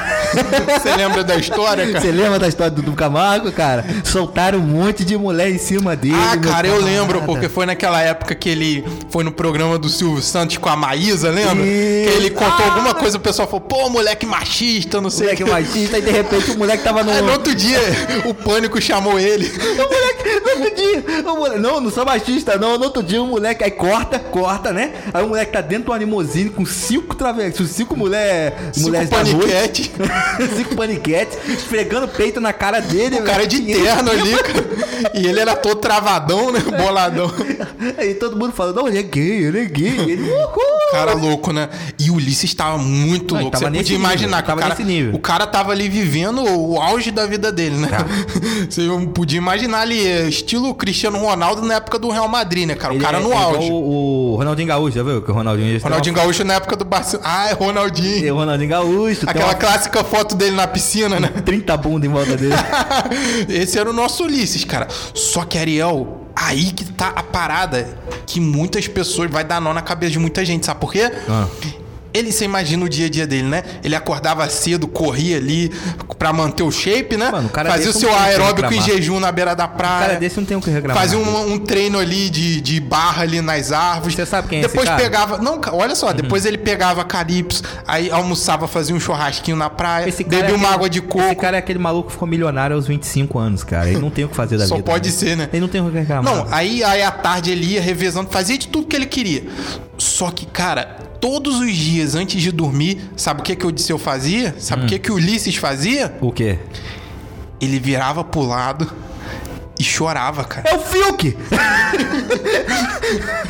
Você 0.79 0.95
lembra 0.95 1.23
da 1.23 1.35
história, 1.35 1.85
cara? 1.87 1.99
Você 2.01 2.11
lembra 2.11 2.39
da 2.39 2.47
história 2.47 2.71
do 2.71 2.81
Dudu 2.81 2.95
Camargo, 2.95 3.51
cara? 3.51 3.83
Soltaram 4.03 4.59
um 4.59 4.61
monte 4.61 5.03
de 5.03 5.17
mulher 5.17 5.49
em 5.49 5.57
cima 5.57 5.95
dele. 5.95 6.15
Ah, 6.15 6.37
cara, 6.37 6.67
eu 6.67 6.79
lembro, 6.81 7.21
porque 7.23 7.49
foi 7.49 7.65
naquela 7.65 8.01
época 8.01 8.33
que 8.35 8.47
ele 8.49 8.85
foi 9.09 9.23
no 9.23 9.31
programa 9.31 9.77
do 9.77 9.89
Silvio 9.89 10.21
Santos 10.21 10.57
com 10.57 10.69
a 10.69 10.75
Maísa, 10.75 11.29
lembra? 11.29 11.65
Isso. 11.65 12.11
Que 12.11 12.17
ele 12.17 12.29
contou 12.29 12.65
Ah. 12.65 12.69
alguma 12.73 12.93
coisa, 12.93 13.17
o 13.17 13.19
pessoal 13.19 13.47
falou, 13.47 13.61
pô, 13.61 13.89
moleque 13.89 14.25
machista, 14.25 15.01
não 15.01 15.09
sei 15.09 15.27
o 15.27 15.29
Moleque 15.29 15.43
que. 15.43 15.49
machista, 15.51 15.97
e 15.97 16.01
de 16.01 16.11
repente 16.11 16.51
o 16.51 16.57
moleque 16.57 16.83
tava 16.83 17.03
no. 17.03 17.11
Aí 17.11 17.21
no 17.21 17.31
outro 17.31 17.53
dia, 17.55 17.79
o 18.25 18.33
pânico 18.33 18.79
chamou 18.81 19.19
ele. 19.19 19.48
O 19.57 19.89
moleque, 19.89 20.39
no 20.39 20.63
outro 20.63 20.75
dia, 20.75 21.03
o 21.31 21.35
moleque, 21.37 21.59
não, 21.59 21.81
não 21.81 21.89
sou 21.91 22.05
machista, 22.05 22.57
não. 22.57 22.77
No 22.77 22.85
outro 22.85 23.01
dia 23.03 23.21
o 23.21 23.27
moleque 23.27 23.63
aí 23.63 23.71
corta, 23.71 24.19
corta, 24.19 24.71
né? 24.71 24.93
Aí 25.13 25.23
o 25.23 25.27
moleque 25.29 25.51
tá 25.51 25.61
dentro 25.61 25.85
de 25.85 25.89
uma 25.91 25.97
limusine 25.97 26.49
com 26.49 26.65
cinco 26.65 27.15
travessos, 27.15 27.69
cinco 27.71 27.95
mulher, 27.95 28.71
mulheres 28.77 29.09
Cinco 29.19 29.37
noite. 29.37 29.89
paniquete. 29.89 29.91
cinco 30.55 30.75
paniquetes, 30.75 31.37
esfregando 31.49 32.07
peito 32.07 32.39
na 32.39 32.53
cara 32.53 32.79
dele. 32.79 33.17
O 33.19 33.23
cara 33.23 33.45
de 33.47 33.61
terno 33.61 34.11
ali, 34.11 34.31
cara. 34.37 35.11
E 35.13 35.25
ele 35.27 35.39
era 35.39 35.55
todo 35.55 35.75
travadão, 35.79 36.51
né? 36.51 36.59
Boladão. 36.59 37.31
Aí 37.97 38.13
todo 38.15 38.35
mundo 38.37 38.53
falando, 38.53 38.75
não, 38.77 38.87
ele 38.87 38.99
é 38.99 39.03
gay, 39.03 39.45
ele 39.45 39.59
é 39.61 39.65
gay. 39.65 39.87
Ele, 40.11 40.21
uhul. 40.29 40.79
Cara 40.91 41.13
louco, 41.13 41.53
né? 41.53 41.69
E 41.99 42.09
o 42.09 42.15
Ulisses 42.15 42.53
tava 42.53 42.77
muito 42.77 43.35
Não, 43.35 43.41
louco. 43.43 43.57
tava 43.57 43.71
Você 43.71 43.77
podia 43.77 43.95
imaginar 43.95 44.37
nível, 44.37 44.43
que 44.45 44.51
o 44.51 44.55
cara, 44.55 44.69
nesse 44.69 44.83
nível. 44.83 45.15
o 45.15 45.19
cara 45.19 45.47
tava 45.47 45.71
ali 45.71 45.87
vivendo 45.87 46.43
o 46.43 46.79
auge 46.81 47.11
da 47.11 47.25
vida 47.27 47.51
dele, 47.51 47.75
né? 47.77 47.87
Tá. 47.89 48.05
Você 48.69 48.87
podia 49.13 49.38
imaginar 49.39 49.81
ali, 49.81 50.05
é, 50.07 50.27
estilo 50.29 50.73
Cristiano 50.75 51.17
Ronaldo 51.19 51.61
na 51.63 51.75
época 51.75 51.97
do 51.97 52.09
Real 52.09 52.27
Madrid, 52.27 52.67
né, 52.67 52.75
cara? 52.75 52.93
O 52.93 52.97
Ele 52.97 53.03
cara 53.03 53.17
é- 53.17 53.21
no 53.21 53.31
é 53.33 53.35
auge. 53.37 53.69
O, 53.71 54.33
o 54.33 54.35
Ronaldinho 54.35 54.67
Gaúcho, 54.67 54.95
já 54.97 55.03
viu? 55.03 55.21
Que 55.21 55.31
o 55.31 55.33
Ronaldinho. 55.33 55.79
Ronaldinho 55.81 56.15
Gaúcho 56.15 56.43
na 56.43 56.53
época 56.55 56.75
do 56.75 56.85
Barcelona. 56.85 57.27
Ah, 57.29 57.49
é 57.49 57.53
Ronaldinho. 57.53 58.33
O 58.35 58.37
Ronaldinho 58.37 58.69
Gaúcho. 58.69 59.25
Aquela 59.27 59.45
uma- 59.47 59.55
clássica 59.55 60.03
foto 60.03 60.35
dele 60.35 60.55
na 60.55 60.67
piscina, 60.67 61.19
né? 61.19 61.27
30 61.43 61.75
bunda 61.77 62.05
em 62.05 62.09
volta 62.09 62.37
dele. 62.37 62.53
Esse 63.49 63.79
era 63.79 63.89
o 63.89 63.93
nosso 63.93 64.23
Ulisses, 64.23 64.63
cara. 64.63 64.87
Só 65.13 65.43
que 65.45 65.57
Ariel, 65.57 66.25
aí 66.35 66.71
que 66.71 66.85
tá 66.85 67.11
a 67.15 67.23
parada 67.23 67.97
que 68.25 68.39
muitas 68.39 68.87
pessoas 68.87 69.29
vai 69.31 69.43
dar 69.43 69.59
nó 69.59 69.73
na 69.73 69.81
cabeça 69.81 70.11
de 70.13 70.19
muita 70.19 70.45
gente, 70.45 70.65
sabe 70.65 70.79
por 70.79 70.91
quê? 70.91 71.11
Ah. 71.27 71.47
Ele, 72.13 72.31
você 72.31 72.45
imagina 72.45 72.83
o 72.85 72.89
dia 72.89 73.05
a 73.05 73.09
dia 73.09 73.27
dele, 73.27 73.47
né? 73.47 73.63
Ele 73.83 73.95
acordava 73.95 74.47
cedo, 74.49 74.87
corria 74.87 75.37
ali 75.37 75.71
pra 76.17 76.33
manter 76.33 76.63
o 76.63 76.71
shape, 76.71 77.15
né? 77.15 77.29
Mano, 77.31 77.47
o 77.47 77.51
cara 77.51 77.69
Fazia 77.69 77.89
o 77.89 77.93
seu 77.93 78.09
o 78.09 78.15
aeróbico 78.15 78.73
em 78.73 78.81
jejum 78.81 79.19
na 79.19 79.31
beira 79.31 79.55
da 79.55 79.67
praia. 79.67 80.07
cara 80.07 80.19
desse 80.19 80.37
não 80.37 80.45
tem 80.45 80.57
o 80.57 80.61
que 80.61 80.69
reclamar. 80.71 80.97
Fazia 81.01 81.17
um, 81.19 81.53
um 81.53 81.59
treino 81.59 81.99
ali 81.99 82.29
de, 82.29 82.59
de 82.61 82.79
barra 82.79 83.21
ali 83.23 83.41
nas 83.41 83.71
árvores. 83.71 84.15
Você 84.15 84.25
sabe 84.25 84.47
quem 84.47 84.57
é 84.57 84.61
esse 84.61 84.69
Depois 84.69 84.87
cara? 84.89 84.97
Uhum. 85.01 85.03
pegava. 85.09 85.37
Não, 85.37 85.61
olha 85.73 85.95
só, 85.95 86.11
depois 86.11 86.45
ele 86.45 86.57
pegava 86.57 87.03
calypso, 87.05 87.61
aí 87.87 88.09
almoçava, 88.09 88.67
fazia 88.67 88.95
um 88.95 88.99
churrasquinho 88.99 89.55
na 89.55 89.69
praia, 89.69 90.05
bebia 90.11 90.39
é 90.39 90.43
uma 90.53 90.53
aquele- 90.55 90.65
água 90.73 90.89
de 90.89 91.01
coco. 91.01 91.23
Esse 91.25 91.35
cara 91.35 91.57
é 91.57 91.59
aquele 91.59 91.79
maluco 91.79 92.07
que 92.07 92.13
ficou 92.13 92.27
milionário 92.27 92.75
aos 92.75 92.87
25 92.87 93.37
anos, 93.37 93.63
cara. 93.63 93.87
Ele 93.89 93.99
não 93.99 94.09
tem 94.09 94.25
o 94.25 94.29
que 94.29 94.35
fazer 94.35 94.57
da 94.57 94.65
Só 94.67 94.77
vida. 94.77 94.89
pode 94.91 95.11
ser, 95.11 95.37
né? 95.37 95.47
Ele 95.53 95.61
não 95.61 95.67
tem 95.67 95.79
o 95.79 95.89
que 95.91 95.97
reclamar. 95.99 96.23
Não, 96.23 96.47
aí, 96.51 96.83
aí 96.83 97.03
à 97.03 97.11
tarde 97.11 97.51
ele 97.51 97.65
ia 97.73 97.81
revezando, 97.81 98.29
fazia 98.31 98.57
de 98.57 98.67
tudo 98.67 98.87
que 98.87 98.95
ele 98.95 99.05
queria. 99.05 99.43
Só 99.97 100.31
que, 100.31 100.45
cara, 100.45 100.97
todos 101.19 101.59
os 101.59 101.75
dias 101.75 102.15
antes 102.15 102.41
de 102.41 102.51
dormir, 102.51 103.01
sabe 103.15 103.41
o 103.41 103.43
que, 103.43 103.55
que 103.55 103.65
o 103.65 103.69
Odisseu 103.69 103.97
fazia? 103.97 104.55
Sabe 104.59 104.81
o 104.83 104.85
Hum. 104.85 104.87
que, 104.87 104.99
que 104.99 105.11
o 105.11 105.15
Ulisses 105.15 105.55
fazia? 105.55 106.15
O 106.21 106.31
quê? 106.31 106.57
Ele 107.61 107.79
virava 107.79 108.23
pro 108.23 108.41
lado 108.41 108.91
e 109.77 109.83
chorava, 109.83 110.43
cara. 110.43 110.69
É 110.69 110.75
o 110.75 110.79
Fiuk! 110.79 111.37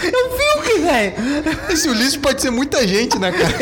é 0.02 0.26
o 0.26 0.38
Fiuk, 0.38 0.82
velho! 0.82 1.14
Esse 1.70 1.90
Ulisses 1.90 2.18
pode 2.18 2.42
ser 2.42 2.50
muita 2.52 2.88
gente, 2.88 3.18
né, 3.20 3.32
cara? 3.32 3.54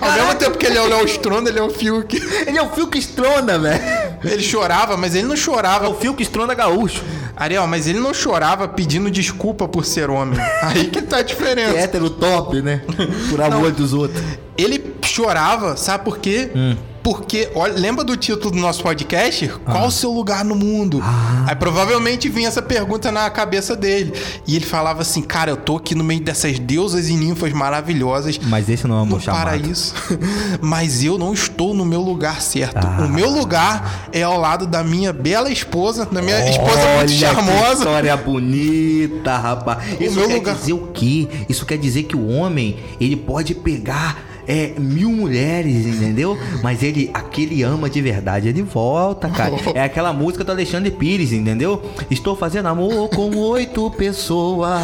Ao 0.00 0.12
mesmo 0.12 0.34
tempo 0.36 0.58
que 0.58 0.66
ele 0.66 0.78
é 0.78 0.82
o 0.82 0.86
Léo 0.86 1.04
Stronda, 1.06 1.50
ele 1.50 1.58
é 1.58 1.62
o 1.62 1.70
Fiuk. 1.70 2.16
Ele 2.46 2.58
é 2.58 2.62
o 2.62 2.70
Fiuk 2.70 2.98
Stronda, 2.98 3.58
velho! 3.58 4.05
Ele 4.24 4.42
chorava, 4.42 4.96
mas 4.96 5.14
ele 5.14 5.26
não 5.26 5.34
É 5.34 5.36
chorava. 5.36 5.88
o 5.88 5.94
Fiuk 5.94 6.22
Stronda 6.22 6.54
gaúcho. 6.54 7.02
Ariel, 7.36 7.66
mas 7.66 7.86
ele 7.86 7.98
não 8.00 8.14
chorava 8.14 8.66
pedindo 8.66 9.10
desculpa 9.10 9.68
por 9.68 9.84
ser 9.84 10.08
homem. 10.10 10.38
Aí 10.62 10.86
que 10.86 11.02
tá 11.02 11.18
a 11.18 11.22
diferença. 11.22 11.76
Hétero 11.76 12.08
top, 12.10 12.62
né? 12.62 12.82
Por 13.30 13.40
amor 13.42 13.70
dos 13.72 13.92
outros. 13.92 14.22
Ele 14.56 14.94
chorava, 15.04 15.76
sabe 15.76 16.04
por 16.04 16.18
quê? 16.18 16.50
Hum. 16.54 16.76
Porque, 17.06 17.48
olha, 17.54 17.72
lembra 17.72 18.02
do 18.02 18.16
título 18.16 18.50
do 18.50 18.58
nosso 18.58 18.82
podcast? 18.82 19.48
Ah. 19.64 19.70
Qual 19.70 19.86
o 19.86 19.90
seu 19.92 20.10
lugar 20.10 20.44
no 20.44 20.56
mundo? 20.56 21.00
Aí 21.46 21.54
provavelmente 21.54 22.28
vinha 22.28 22.48
essa 22.48 22.60
pergunta 22.60 23.12
na 23.12 23.30
cabeça 23.30 23.76
dele. 23.76 24.12
E 24.44 24.56
ele 24.56 24.66
falava 24.66 25.02
assim: 25.02 25.22
Cara, 25.22 25.52
eu 25.52 25.56
tô 25.56 25.76
aqui 25.76 25.94
no 25.94 26.02
meio 26.02 26.20
dessas 26.20 26.58
deusas 26.58 27.08
e 27.08 27.12
ninfas 27.12 27.52
maravilhosas. 27.52 28.40
Mas 28.42 28.68
esse 28.68 28.88
não 28.88 28.98
é 28.98 29.02
o 29.02 29.06
meu 29.06 29.20
chamado. 29.20 29.44
paraíso, 29.44 29.94
mas 30.60 31.04
eu 31.04 31.16
não 31.16 31.32
estou 31.32 31.72
no 31.74 31.84
meu 31.84 32.00
lugar 32.00 32.42
certo. 32.42 32.84
Ah. 32.84 33.04
O 33.04 33.08
meu 33.08 33.30
lugar 33.30 34.08
é 34.12 34.24
ao 34.24 34.40
lado 34.40 34.66
da 34.66 34.82
minha 34.82 35.12
bela 35.12 35.48
esposa, 35.48 36.06
da 36.06 36.20
minha 36.20 36.50
esposa 36.50 36.80
Olha 36.80 36.96
muito 36.96 37.12
que 37.12 37.18
charmosa. 37.20 37.72
história 37.84 38.16
bonita, 38.16 39.36
rapaz. 39.36 39.78
Isso 40.00 40.16
meu 40.18 40.26
quer 40.26 40.34
lugar- 40.34 40.56
dizer 40.56 40.72
o 40.72 40.88
quê? 40.88 41.28
Isso 41.48 41.64
quer 41.64 41.78
dizer 41.78 42.02
que 42.02 42.16
o 42.16 42.26
homem, 42.30 42.76
ele 43.00 43.14
pode 43.14 43.54
pegar 43.54 44.18
é, 44.46 44.72
mil 44.78 45.10
mulheres, 45.10 45.86
entendeu? 45.86 46.38
Mas 46.62 46.82
ele, 46.82 47.10
aquele 47.12 47.62
ama 47.62 47.90
de 47.90 48.00
verdade, 48.00 48.48
ele 48.48 48.62
volta, 48.62 49.28
cara. 49.28 49.54
É 49.74 49.82
aquela 49.82 50.12
música 50.12 50.44
do 50.44 50.52
Alexandre 50.52 50.90
Pires, 50.90 51.32
entendeu? 51.32 51.82
Estou 52.10 52.36
fazendo 52.36 52.66
amor 52.66 53.08
com 53.10 53.34
oito 53.36 53.90
pessoas, 53.92 54.80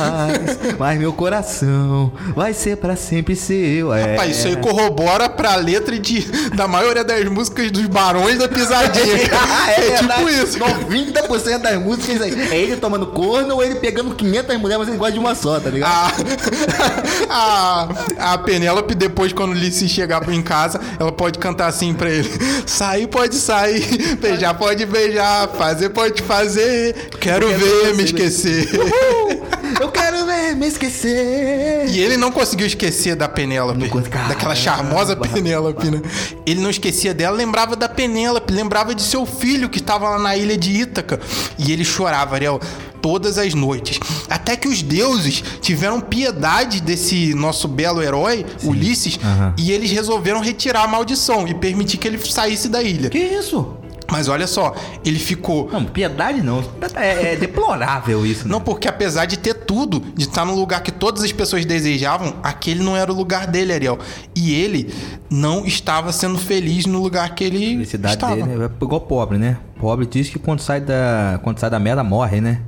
mas 0.78 0.98
meu 0.98 1.12
coração 1.12 2.12
vai 2.34 2.52
ser 2.52 2.76
pra 2.76 2.96
sempre 2.96 3.36
seu. 3.36 3.92
É. 3.92 4.12
Rapaz, 4.12 4.36
isso 4.36 4.48
aí 4.48 4.56
corrobora 4.56 5.28
pra 5.28 5.54
letra 5.56 5.98
de, 5.98 6.20
da 6.54 6.66
maioria 6.66 7.04
das 7.04 7.24
músicas 7.26 7.70
dos 7.70 7.86
Barões 7.86 8.38
da 8.38 8.48
Pisadinha. 8.48 9.30
Ah, 9.32 9.70
é, 9.70 9.96
tipo 9.96 10.08
verdade. 10.08 10.42
isso. 10.42 10.58
90% 10.58 11.58
das 11.58 11.80
músicas 11.80 12.20
aí. 12.22 12.32
É 12.50 12.56
ele 12.56 12.76
tomando 12.76 13.06
corno 13.06 13.54
ou 13.54 13.62
ele 13.62 13.76
pegando 13.76 14.14
500 14.14 14.56
mulheres, 14.58 14.78
mas 14.78 14.88
ele 14.88 14.98
gosta 14.98 15.12
de 15.12 15.18
uma 15.18 15.34
só, 15.34 15.60
tá 15.60 15.70
ligado? 15.70 16.12
A, 17.28 17.88
a, 18.18 18.32
a 18.34 18.38
Penélope, 18.38 18.94
depois, 18.94 19.32
quando 19.32 19.51
Ulisses 19.52 19.90
chegar 19.90 20.28
em 20.32 20.42
casa, 20.42 20.80
ela 20.98 21.12
pode 21.12 21.38
cantar 21.38 21.66
assim 21.66 21.94
pra 21.94 22.10
ele: 22.10 22.28
Sair 22.66 23.06
pode 23.06 23.34
sair, 23.36 24.16
beijar 24.16 24.54
pode 24.54 24.84
beijar, 24.86 25.48
fazer 25.48 25.90
pode 25.90 26.22
fazer, 26.22 26.94
quero, 27.20 27.46
quero 27.46 27.58
ver 27.58 27.86
você, 27.86 27.92
me 27.94 28.04
esquecer. 28.04 28.68
Eu 29.82 29.90
quero 29.90 30.24
ver 30.24 30.54
me 30.54 30.68
esquecer. 30.68 31.88
E 31.88 31.98
ele 31.98 32.16
não 32.16 32.30
conseguiu 32.30 32.68
esquecer 32.68 33.16
da 33.16 33.28
Penélope. 33.28 33.90
Não 33.92 34.28
Daquela 34.28 34.54
charmosa 34.54 35.16
Penélope, 35.16 35.90
né? 35.90 36.00
Ele 36.46 36.60
não 36.60 36.70
esquecia 36.70 37.12
dela, 37.12 37.36
lembrava 37.36 37.74
da 37.74 37.88
Penélope, 37.88 38.52
lembrava 38.52 38.94
de 38.94 39.02
seu 39.02 39.26
filho 39.26 39.68
que 39.68 39.78
estava 39.78 40.08
lá 40.10 40.18
na 40.20 40.36
ilha 40.36 40.56
de 40.56 40.70
Ítaca. 40.70 41.18
E 41.58 41.72
ele 41.72 41.84
chorava, 41.84 42.36
Ariel, 42.36 42.60
todas 43.00 43.38
as 43.38 43.54
noites. 43.54 43.98
Até 44.30 44.56
que 44.56 44.68
os 44.68 44.82
deuses 44.82 45.42
tiveram 45.60 46.00
piedade 46.00 46.80
desse 46.80 47.34
nosso 47.34 47.66
belo 47.66 48.00
herói, 48.00 48.46
Ulisses, 48.62 49.18
Aham. 49.20 49.52
e 49.58 49.72
eles 49.72 49.90
resolveram 49.90 50.40
retirar 50.40 50.84
a 50.84 50.86
maldição 50.86 51.48
e 51.48 51.54
permitir 51.54 51.96
que 51.96 52.06
ele 52.06 52.18
saísse 52.24 52.68
da 52.68 52.80
ilha. 52.80 53.10
Que 53.10 53.18
isso? 53.18 53.81
Mas 54.10 54.28
olha 54.28 54.46
só, 54.46 54.74
ele 55.04 55.18
ficou 55.18 55.68
Não, 55.72 55.84
piedade 55.84 56.42
não. 56.42 56.62
É, 56.94 57.32
é 57.32 57.36
deplorável 57.36 58.24
isso. 58.26 58.46
Não, 58.48 58.58
Né? 58.58 58.64
porque 58.64 58.88
apesar 58.88 59.26
de 59.26 59.38
ter 59.38 59.54
tudo, 59.54 60.00
de 60.14 60.24
estar 60.24 60.44
no 60.44 60.54
lugar 60.54 60.82
que 60.82 60.90
todas 60.90 61.22
as 61.22 61.32
pessoas 61.32 61.64
desejavam, 61.64 62.34
aquele 62.42 62.82
não 62.82 62.96
era 62.96 63.12
o 63.12 63.14
lugar 63.16 63.46
dele, 63.46 63.72
Ariel. 63.72 63.98
E 64.34 64.54
ele 64.54 64.92
não 65.30 65.64
estava 65.66 66.12
sendo 66.12 66.38
feliz 66.38 66.86
no 66.86 67.00
lugar 67.00 67.34
que 67.34 67.44
ele 67.44 67.66
A 67.66 67.70
felicidade 67.70 68.14
estava. 68.14 68.36
dele 68.36 68.64
é 68.64 68.84
igual 68.84 69.00
pobre, 69.00 69.38
né? 69.38 69.56
Pobre 69.78 70.06
diz 70.06 70.28
que 70.28 70.38
quando 70.38 70.60
sai 70.60 70.80
da, 70.80 71.40
quando 71.42 71.58
sai 71.58 71.70
da 71.70 71.78
merda 71.78 72.04
morre, 72.04 72.40
né? 72.40 72.60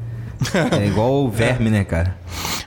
É 0.80 0.86
igual 0.86 1.12
o 1.24 1.30
verme, 1.30 1.70
né, 1.70 1.84
cara? 1.84 2.16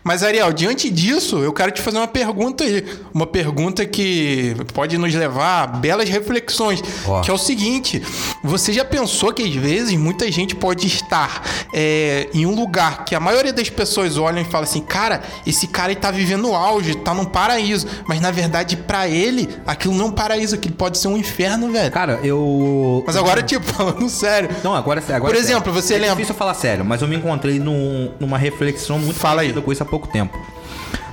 Mas, 0.03 0.23
Ariel, 0.23 0.53
diante 0.53 0.89
disso, 0.89 1.39
eu 1.39 1.51
quero 1.51 1.71
te 1.71 1.81
fazer 1.81 1.97
uma 1.97 2.07
pergunta 2.07 2.63
aí. 2.63 2.85
Uma 3.13 3.27
pergunta 3.27 3.85
que 3.85 4.55
pode 4.73 4.97
nos 4.97 5.13
levar 5.13 5.63
a 5.63 5.67
belas 5.67 6.07
reflexões. 6.07 6.81
Ó. 7.05 7.19
Que 7.21 7.29
é 7.29 7.33
o 7.33 7.37
seguinte: 7.37 8.01
você 8.41 8.71
já 8.71 8.85
pensou 8.85 9.33
que 9.33 9.43
às 9.43 9.53
vezes 9.53 9.97
muita 9.97 10.31
gente 10.31 10.55
pode 10.55 10.87
estar 10.87 11.43
é, 11.73 12.29
em 12.33 12.45
um 12.45 12.55
lugar 12.55 13.03
que 13.03 13.13
a 13.13 13.19
maioria 13.19 13.51
das 13.51 13.69
pessoas 13.69 14.17
olham 14.17 14.41
e 14.41 14.45
falam 14.45 14.63
assim, 14.63 14.81
cara, 14.81 15.21
esse 15.45 15.67
cara 15.67 15.91
ele 15.91 15.99
tá 15.99 16.11
vivendo 16.11 16.47
o 16.49 16.55
auge, 16.55 16.95
tá 16.95 17.13
num 17.13 17.25
paraíso. 17.25 17.85
Mas 18.07 18.21
na 18.21 18.31
verdade, 18.31 18.77
pra 18.77 19.09
ele, 19.09 19.49
aquilo 19.65 19.93
não 19.95 20.05
é 20.05 20.07
um 20.07 20.11
paraíso, 20.13 20.55
aquilo 20.55 20.75
pode 20.75 20.97
ser 20.97 21.09
um 21.09 21.17
inferno, 21.17 21.69
velho. 21.71 21.91
Cara, 21.91 22.19
eu. 22.23 23.03
Mas 23.05 23.17
agora, 23.17 23.43
tipo, 23.43 23.65
falando 23.73 24.07
sério. 24.09 24.49
Não, 24.63 24.73
agora, 24.73 25.03
agora 25.09 25.33
Por 25.33 25.35
exemplo, 25.35 25.73
você 25.73 25.95
é 25.95 25.97
lembra- 25.97 26.15
difícil 26.15 26.35
falar 26.35 26.53
sério, 26.53 26.85
mas 26.85 27.01
eu 27.01 27.07
me 27.09 27.17
encontrei 27.17 27.59
num- 27.71 28.11
numa 28.19 28.37
reflexão 28.37 28.97
muito 28.99 29.15
Fala 29.19 29.41
aí. 29.41 29.47
parecida 29.47 29.61
com 29.61 29.71
isso 29.71 29.83
há 29.83 29.85
pouco 29.85 30.07
tempo. 30.07 30.37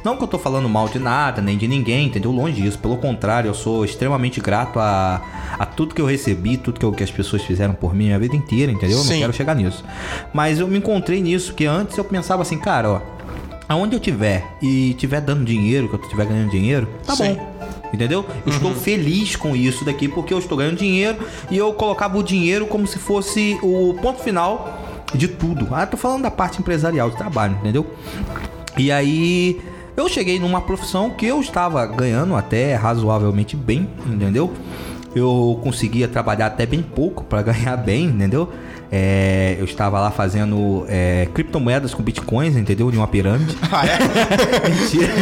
Não 0.05 0.17
que 0.19 0.23
eu 0.23 0.29
tô 0.29 0.39
falando 0.39 0.69
mal 0.69 0.87
de 0.87 0.99
nada, 0.99 1.41
nem 1.41 1.57
de 1.57 1.67
ninguém, 1.67 2.07
entendeu? 2.09 2.31
Longe 2.31 2.61
disso. 2.61 2.79
Pelo 2.79 2.99
contrário, 2.99 3.49
eu 3.49 3.55
sou 3.55 3.87
extremamente 3.87 4.39
grato 4.39 4.79
a, 4.79 5.23
a 5.59 5.65
tudo 5.65 5.95
que 5.95 6.01
eu 6.01 6.05
recebi, 6.05 6.59
tudo 6.59 6.79
que, 6.79 6.85
eu, 6.85 6.93
que 6.93 7.03
as 7.03 7.11
pessoas 7.11 7.43
fizeram 7.43 7.73
por 7.73 7.95
mim 7.95 8.13
a 8.13 8.19
vida 8.19 8.37
inteira, 8.37 8.71
entendeu? 8.71 8.99
Eu 8.99 9.05
não 9.05 9.19
quero 9.19 9.33
chegar 9.33 9.55
nisso. 9.55 9.83
Mas 10.33 10.61
eu 10.61 10.69
me 10.69 10.77
encontrei 10.77 11.23
nisso, 11.23 11.55
que 11.55 11.65
antes 11.65 11.97
eu 11.97 12.05
pensava 12.05 12.43
assim, 12.43 12.59
cara, 12.59 12.91
ó, 12.91 13.01
aonde 13.67 13.97
eu 13.97 14.01
tiver 14.01 14.45
e 14.61 14.93
tiver 14.99 15.23
dando 15.23 15.43
dinheiro, 15.43 15.89
que 15.89 15.95
eu 15.95 15.99
tiver 16.11 16.27
ganhando 16.27 16.51
dinheiro, 16.51 16.87
tá 17.07 17.17
Sim. 17.17 17.35
bom. 17.37 17.55
Entendeu? 17.95 18.27
Eu 18.45 18.53
estou 18.53 18.75
feliz 18.75 19.37
com 19.37 19.57
isso 19.57 19.87
daqui 19.87 20.07
porque 20.09 20.35
eu 20.35 20.39
estou 20.39 20.59
ganhando 20.59 20.77
dinheiro 20.77 21.17
e 21.51 21.57
eu 21.57 21.73
colocava 21.73 22.19
o 22.19 22.23
dinheiro 22.23 22.67
como 22.67 22.87
se 22.87 22.99
fosse 22.99 23.59
o 23.63 23.95
ponto 24.03 24.21
final 24.21 24.94
de 25.15 25.29
tudo. 25.29 25.69
Ah, 25.73 25.87
tô 25.87 25.97
falando 25.97 26.23
da 26.23 26.31
parte 26.31 26.61
empresarial 26.61 27.11
de 27.11 27.17
trabalho, 27.17 27.57
entendeu? 27.61 27.87
E 28.77 28.91
aí 28.91 29.61
eu 29.97 30.09
cheguei 30.09 30.39
numa 30.39 30.61
profissão 30.61 31.11
que 31.11 31.27
eu 31.27 31.41
estava 31.41 31.87
ganhando 31.87 32.35
até 32.35 32.75
razoavelmente 32.75 33.57
bem, 33.57 33.89
entendeu? 34.07 34.53
Eu 35.15 35.61
conseguia 35.63 36.09
trabalhar 36.09 36.47
até 36.47 36.67
bem 36.67 36.83
pouco 36.83 37.23
para 37.25 37.41
ganhar 37.43 37.77
bem, 37.77 38.07
entendeu? 38.07 38.53
É, 38.91 39.57
eu 39.59 39.65
estava 39.65 39.99
lá 40.01 40.11
fazendo 40.11 40.85
é, 40.89 41.27
criptomoedas 41.35 41.93
com 41.95 42.03
bitcoins, 42.03 42.57
entendeu? 42.57 42.91
De 42.91 42.97
uma 42.97 43.07
pirâmide. 43.09 43.57
Ah, 43.73 43.85
é? 43.87 43.99
Mentira. 44.69 45.13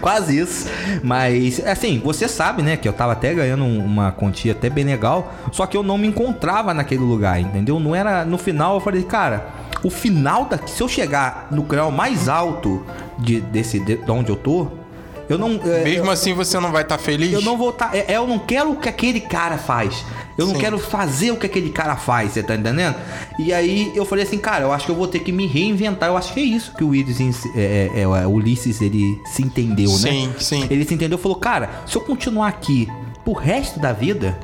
Quase 0.00 0.38
isso. 0.38 0.68
Mas, 1.02 1.64
assim, 1.66 2.00
você 2.04 2.28
sabe, 2.28 2.62
né? 2.62 2.76
Que 2.76 2.88
eu 2.88 2.92
tava 2.92 3.12
até 3.12 3.32
ganhando 3.34 3.64
um- 3.64 3.84
uma 3.84 4.12
quantia 4.12 4.52
até 4.52 4.68
bem 4.68 4.84
legal. 4.84 5.32
Só 5.52 5.64
que 5.66 5.76
eu 5.76 5.82
não 5.82 5.96
me 5.96 6.06
encontrava 6.06 6.74
naquele 6.74 7.02
lugar, 7.02 7.40
entendeu? 7.40 7.78
Não 7.80 7.94
era. 7.94 8.24
No 8.24 8.36
final 8.36 8.74
eu 8.74 8.80
falei, 8.80 9.02
cara, 9.02 9.46
o 9.82 9.90
final 9.90 10.44
da. 10.46 10.58
Se 10.66 10.82
eu 10.82 10.88
chegar 10.88 11.48
no 11.50 11.62
grau 11.62 11.90
mais 11.90 12.28
alto 12.28 12.84
de, 13.18 13.40
desse, 13.40 13.78
de, 13.78 13.96
de 13.96 14.10
onde 14.10 14.30
eu 14.30 14.36
tô, 14.36 14.68
eu 15.28 15.38
não. 15.38 15.60
é, 15.64 15.84
Mesmo 15.84 16.10
assim 16.10 16.32
você 16.32 16.58
não 16.58 16.72
vai 16.72 16.82
estar 16.82 16.98
feliz? 16.98 17.32
eu 17.32 17.42
não 17.42 17.56
vou 17.56 17.70
estar. 17.70 17.94
é, 17.94 18.16
eu 18.16 18.26
não 18.26 18.38
quero 18.38 18.72
o 18.72 18.76
que 18.76 18.88
aquele 18.88 19.20
cara 19.20 19.58
faz. 19.58 20.04
Eu 20.36 20.46
não 20.46 20.54
Sim. 20.54 20.60
quero 20.60 20.78
fazer 20.78 21.32
o 21.32 21.36
que 21.36 21.46
aquele 21.46 21.70
cara 21.70 21.96
faz, 21.96 22.32
você 22.32 22.42
tá 22.44 22.54
entendendo? 22.54 22.94
E 23.38 23.52
aí 23.52 23.90
eu 23.94 24.04
falei 24.04 24.24
assim, 24.24 24.38
cara, 24.38 24.64
eu 24.64 24.72
acho 24.72 24.86
que 24.86 24.92
eu 24.92 24.96
vou 24.96 25.08
ter 25.08 25.18
que 25.18 25.32
me 25.32 25.46
reinventar. 25.46 26.08
Eu 26.08 26.16
acho 26.16 26.32
que 26.32 26.38
é 26.38 26.44
isso 26.44 26.72
que 26.74 26.84
o 26.84 26.88
Ulisses, 26.88 27.44
é, 27.56 27.90
é, 27.94 28.00
é, 28.02 28.26
Ulisses 28.26 28.80
ele 28.80 29.20
se 29.26 29.42
entendeu, 29.42 29.90
né? 29.98 30.10
Sim, 30.10 30.34
sim. 30.38 30.66
Ele 30.70 30.84
se 30.84 30.94
entendeu 30.94 31.18
e 31.18 31.20
falou, 31.20 31.36
cara, 31.38 31.82
se 31.86 31.96
eu 31.96 32.02
continuar 32.02 32.46
aqui 32.46 32.88
pro 33.24 33.32
resto 33.32 33.80
da 33.80 33.92
vida, 33.92 34.38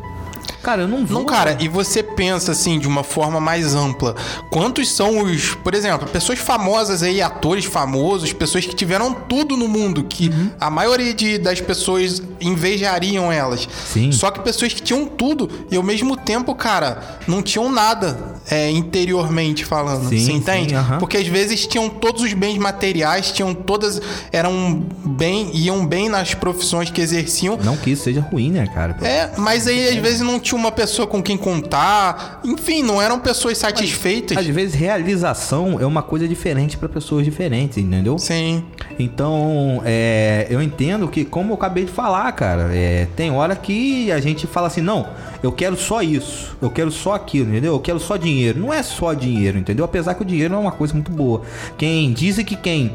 cara, 0.65 0.83
eu 0.83 0.89
não 0.89 1.05
vou. 1.07 1.21
Não, 1.21 1.25
cara, 1.27 1.57
e 1.61 1.69
você 1.69 2.03
pensa 2.03 2.53
assim 2.53 2.79
de 2.79 2.89
uma 2.89 3.05
forma 3.05 3.41
mais 3.41 3.75
ampla. 3.75 4.17
Quantos 4.51 4.91
são 4.91 5.21
os, 5.23 5.55
por 5.55 5.75
exemplo, 5.75 6.09
pessoas 6.09 6.39
famosas 6.39 7.03
aí, 7.03 7.21
atores 7.23 7.65
famosos, 7.67 8.33
pessoas 8.33 8.65
que 8.67 8.75
tiveram 8.75 9.13
tudo 9.13 9.57
no 9.57 9.69
mundo, 9.69 10.03
que 10.05 10.29
Uhum. 10.29 10.51
a 10.59 10.71
maioria 10.71 11.13
de, 11.13 11.37
das 11.39 11.61
pessoas 11.61 12.23
invejariam 12.41 13.31
elas. 13.31 13.69
Sim. 13.93 14.11
Só 14.11 14.31
que 14.31 14.41
pessoas 14.41 14.73
que 14.73 14.81
tinham 14.83 15.05
tudo 15.07 15.49
e 15.71 15.77
ao 15.77 15.83
mesmo 15.83 16.17
tempo, 16.17 16.55
cara, 16.55 17.19
não 17.29 17.43
tinham 17.43 17.71
nada 17.71 18.41
é, 18.51 18.71
interiormente 18.71 19.65
falando. 19.65 20.09
Sim, 20.09 20.19
você 20.19 20.25
sim, 20.27 20.33
entende? 20.37 20.75
aham. 20.75 20.99
Porque 20.99 21.17
às 21.19 21.27
vezes 21.27 21.67
tinham 21.67 21.89
todos 21.89 22.23
os 22.23 22.33
bens 22.33 22.57
materiais, 22.59 23.31
tinham 23.31 23.53
todas. 23.55 24.01
eram 24.33 24.85
bem. 25.05 25.51
iam 25.55 25.87
bem 25.87 26.09
nas 26.09 26.33
profissões 26.35 26.91
que 26.91 27.01
exerciam. 27.01 27.59
Não 27.63 27.77
que 27.77 27.91
isso 27.91 28.05
seja 28.05 28.21
ruim, 28.21 28.51
né, 28.51 28.67
cara? 28.67 28.97
É, 29.03 29.31
mas 29.37 29.67
aí 29.67 29.89
às 29.89 29.97
vezes 29.97 30.21
não 30.21 30.39
tinha 30.41 30.54
uma 30.55 30.73
pessoa 30.73 31.07
com 31.07 31.23
quem 31.23 31.37
contar. 31.37 32.41
Enfim, 32.45 32.83
não 32.83 33.01
eram 33.01 33.19
pessoas 33.19 33.59
satisfeitas. 33.59 34.37
Às 34.37 34.47
vezes 34.47 34.75
realização 34.75 35.81
é 35.81 35.87
uma 35.87 36.03
coisa 36.03 36.27
diferente 36.27 36.77
pra 36.77 36.89
pessoas 36.89 37.25
diferentes, 37.25 37.79
entendeu? 37.79 38.19
Sim. 38.19 38.65
Então, 38.99 39.83
é, 39.85 40.47
eu 40.51 40.63
entendo 40.63 41.09
que, 41.09 41.25
como 41.25 41.53
eu 41.53 41.55
acabei 41.55 41.85
de 41.85 41.93
falar, 41.93 42.31
cara, 42.33 42.71
é, 42.73 43.07
tem 43.17 43.31
hora 43.31 43.57
que 43.57 44.11
a 44.11 44.21
gente 44.21 44.47
fala 44.47 44.67
assim, 44.67 44.81
não, 44.81 45.09
eu 45.43 45.53
quero 45.53 45.77
só 45.77 46.03
isso, 46.03 46.57
eu 46.63 46.71
quero 46.71 46.91
só 46.91 47.15
aquilo, 47.15 47.51
entendeu? 47.51 47.75
Eu 47.75 47.81
quero 47.81 47.99
só 48.01 48.17
dinheiro. 48.17 48.59
Não 48.59 48.73
é 48.73 48.83
só 48.83 49.13
dinheiro, 49.13 49.59
entendeu? 49.59 49.85
Apesar 49.85 50.15
que 50.15 50.23
o 50.23 50.25
dinheiro 50.25 50.55
é 50.55 50.59
uma 50.59 50.73
coisa 50.73 50.95
muito 50.95 51.11
boa. 51.11 51.43
Quem 51.77 52.13
dizem 52.13 52.45
que 52.45 52.57
quem 52.57 52.93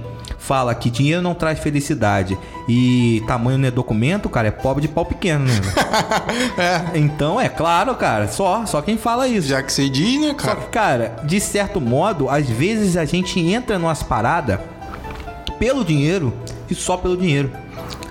fala 0.49 0.73
que 0.73 0.89
dinheiro 0.89 1.21
não 1.21 1.35
traz 1.35 1.59
felicidade 1.59 2.35
e 2.67 3.23
tamanho 3.27 3.59
não 3.59 3.67
é 3.67 3.71
documento, 3.71 4.27
cara, 4.27 4.47
é 4.47 4.51
pobre 4.51 4.81
de 4.81 4.87
pau 4.87 5.05
pequeno, 5.05 5.45
né? 5.45 5.53
É. 6.57 6.97
então, 6.97 7.39
é 7.39 7.47
claro, 7.47 7.95
cara, 7.95 8.27
só, 8.27 8.65
só 8.65 8.81
quem 8.81 8.97
fala 8.97 9.27
isso. 9.27 9.47
Já 9.47 9.61
que 9.61 9.71
você 9.71 9.87
diz, 9.87 10.19
né, 10.19 10.29
Só 10.29 10.47
cara? 10.47 10.55
que, 10.55 10.67
cara, 10.67 11.15
de 11.23 11.39
certo 11.39 11.79
modo, 11.79 12.27
às 12.29 12.49
vezes 12.49 12.97
a 12.97 13.05
gente 13.05 13.39
entra 13.39 13.77
numas 13.77 14.01
paradas 14.01 14.59
pelo 15.59 15.85
dinheiro 15.85 16.33
e 16.69 16.73
só 16.73 16.97
pelo 16.97 17.15
dinheiro. 17.15 17.51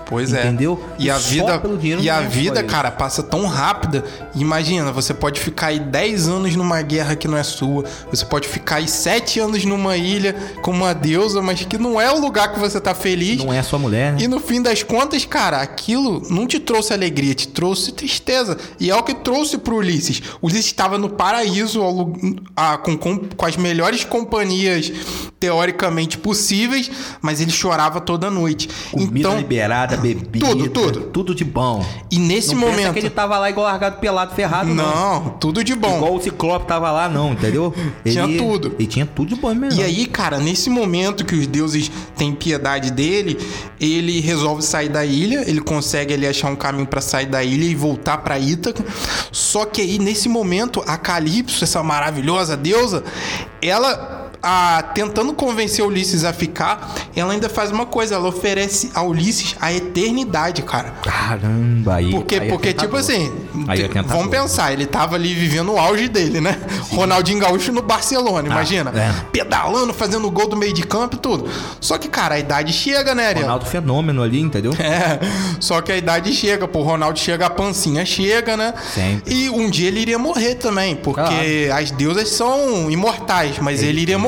Pois 0.09 0.33
é. 0.33 0.41
Entendeu? 0.41 0.83
E 0.99 1.11
a 1.11 1.19
Só 1.19 1.29
vida, 1.29 1.63
e 2.01 2.09
a 2.09 2.23
é 2.23 2.27
vida, 2.27 2.63
cara, 2.65 2.91
passa 2.91 3.23
tão 3.23 3.47
rápida. 3.47 4.03
Imagina, 4.35 4.91
você 4.91 5.13
pode 5.13 5.39
ficar 5.39 5.67
aí 5.67 5.79
10 5.79 6.29
anos 6.29 6.57
numa 6.57 6.81
guerra 6.81 7.15
que 7.15 7.29
não 7.29 7.37
é 7.37 7.43
sua. 7.43 7.85
Você 8.11 8.25
pode 8.25 8.49
ficar 8.49 8.77
aí 8.77 8.89
7 8.89 9.39
anos 9.39 9.65
numa 9.67 9.99
ilha 9.99 10.35
com 10.63 10.71
uma 10.71 10.95
deusa, 10.95 11.43
mas 11.43 11.63
que 11.63 11.77
não 11.77 12.01
é 12.01 12.11
o 12.11 12.19
lugar 12.19 12.55
que 12.55 12.59
você 12.59 12.81
tá 12.81 12.95
feliz. 12.95 13.45
Não 13.45 13.53
é 13.53 13.63
sua 13.63 13.79
mulher, 13.79 14.15
né? 14.15 14.23
E 14.23 14.27
no 14.27 14.41
fim 14.41 14.63
das 14.63 14.83
contas, 14.83 15.27
cara, 15.27 15.61
aquilo 15.61 16.23
não 16.31 16.47
te 16.47 16.59
trouxe 16.59 16.95
alegria, 16.95 17.35
te 17.35 17.47
trouxe 17.47 17.93
tristeza. 17.93 18.57
E 18.81 18.91
é 18.91 18.97
o 18.97 19.03
que 19.03 19.13
trouxe 19.13 19.59
pro 19.59 19.77
Ulisses. 19.77 20.23
O 20.41 20.47
Ulisses 20.47 20.67
estava 20.67 20.97
no 20.97 21.11
paraíso 21.11 21.83
ao 21.83 22.13
ah, 22.57 22.79
com, 22.79 22.97
com, 22.97 23.19
com 23.19 23.47
as 23.47 23.57
melhores 23.57 24.05
companhias 24.05 24.91
teoricamente 25.41 26.19
possíveis, 26.19 26.91
mas 27.23 27.41
ele 27.41 27.51
chorava 27.51 28.01
toda 28.01 28.31
noite. 28.31 28.69
Comida 28.91 29.19
então, 29.19 29.37
liberada, 29.37 29.97
bebida. 29.99 30.47
Tudo, 30.47 30.69
tudo. 30.69 31.01
Tudo 31.01 31.35
de 31.35 31.45
bom. 31.45 31.85
e 32.11 32.19
nesse 32.19 32.55
não 32.55 32.63
momento. 32.63 32.93
que 32.93 32.99
ele 32.99 33.11
tava 33.11 33.39
lá 33.39 33.49
igual 33.49 33.67
largado 33.67 33.99
pelado, 33.99 34.35
ferrado, 34.35 34.75
não. 34.75 34.85
Não, 34.85 35.31
tudo 35.31 35.63
de 35.63 35.75
bom. 35.75 35.97
Igual 35.97 36.15
o 36.15 36.21
Ciclope 36.21 36.67
tava 36.67 36.91
lá, 36.91 37.09
não, 37.09 37.33
entendeu? 37.33 37.75
Tinha 38.05 38.27
tudo. 38.39 38.75
E 38.79 38.87
tinha 38.87 39.07
tudo 39.07 39.35
de 39.35 39.41
bom 39.41 39.55
mesmo. 39.55 39.81
E 39.81 39.85
aí, 39.85 40.07
cara, 40.07 40.39
nesse 40.39 40.71
momento 40.71 41.25
que 41.25 41.35
os 41.35 41.47
deuses 41.47 41.91
têm 42.17 42.33
piedade 42.33 42.91
dele, 42.91 43.39
ele 43.81 44.21
resolve 44.21 44.63
sair 44.63 44.89
da 44.89 45.05
ilha, 45.05 45.49
ele 45.49 45.61
consegue 45.61 46.15
ali 46.15 46.27
achar 46.27 46.51
um 46.51 46.57
caminho 46.57 46.87
pra 46.87 47.01
sair 47.01 47.27
da 47.27 47.43
ilha 47.43 47.65
e 47.65 47.75
voltar 47.75 48.19
pra 48.19 48.39
Ítaca. 48.39 48.85
Só 49.31 49.65
que 49.65 49.81
aí, 49.81 49.99
nesse 49.99 50.29
momento, 50.29 50.83
a 50.87 50.97
Calypso, 50.97 51.65
essa 51.65 51.83
maravilhosa 51.83 52.57
deusa, 52.57 53.05
ela. 53.63 54.28
A- 54.43 54.83
tentando 54.95 55.33
convencer 55.33 55.85
Ulisses 55.85 56.25
a 56.25 56.33
ficar, 56.33 56.95
ela 57.15 57.33
ainda 57.33 57.49
faz 57.49 57.71
uma 57.71 57.87
coisa, 57.87 58.15
ela 58.15 58.29
oferece 58.29 58.91
a 58.95 59.03
Ulisses 59.03 59.55
a 59.61 59.73
eternidade, 59.73 60.63
cara. 60.63 60.91
Caramba, 61.03 61.97
aí. 61.97 62.11
Porque, 62.11 62.37
aí 62.37 62.47
é 62.47 62.51
porque 62.51 62.73
tipo 62.73 62.97
tentador. 62.97 63.01
assim, 63.01 63.33
Aí 63.67 63.83
é 63.83 63.89
vamos 64.03 64.29
pensar, 64.29 64.73
ele 64.73 64.87
tava 64.87 65.17
ali 65.17 65.35
vivendo 65.35 65.73
o 65.73 65.79
auge 65.79 66.09
dele, 66.09 66.41
né? 66.41 66.57
Ronaldinho 66.93 67.39
Gaúcho 67.41 67.73
no 67.73 67.83
Barcelona, 67.83 68.47
imagina. 68.49 68.91
é. 68.95 69.13
Pedalando, 69.33 69.93
fazendo 69.93 70.31
gol 70.31 70.49
do 70.49 70.57
meio 70.57 70.73
de 70.73 70.83
campo 70.83 71.17
e 71.17 71.19
tudo. 71.19 71.49
Só 71.81 71.99
que, 71.99 72.09
cara, 72.09 72.37
a 72.37 72.39
idade 72.39 72.73
chega, 72.73 73.15
né, 73.15 73.29
Ariel? 73.29 73.43
Ronaldo 73.45 73.67
fenômeno 73.67 74.23
ali, 74.23 74.41
entendeu? 74.41 74.73
É, 74.79 75.19
só 75.61 75.81
que 75.81 75.93
a 75.93 75.97
idade 75.97 76.33
chega, 76.33 76.67
pô, 76.69 76.83
Ronaldo 76.83 77.19
chega, 77.19 77.47
a 77.47 77.51
pancinha 77.51 78.05
chega, 78.07 78.57
né? 78.57 78.73
Sempre. 78.95 79.35
E 79.35 79.51
um 79.51 79.69
dia 79.69 79.89
ele 79.89 80.01
iria 80.01 80.19
morrer 80.19 80.55
também, 80.55 80.95
porque 80.97 81.69
as 81.75 81.91
deusas 81.91 82.29
são 82.29 82.91
imortais, 82.91 83.59
mas 83.59 83.83
ele 83.83 84.01
iria 84.01 84.19
morrer. 84.19 84.28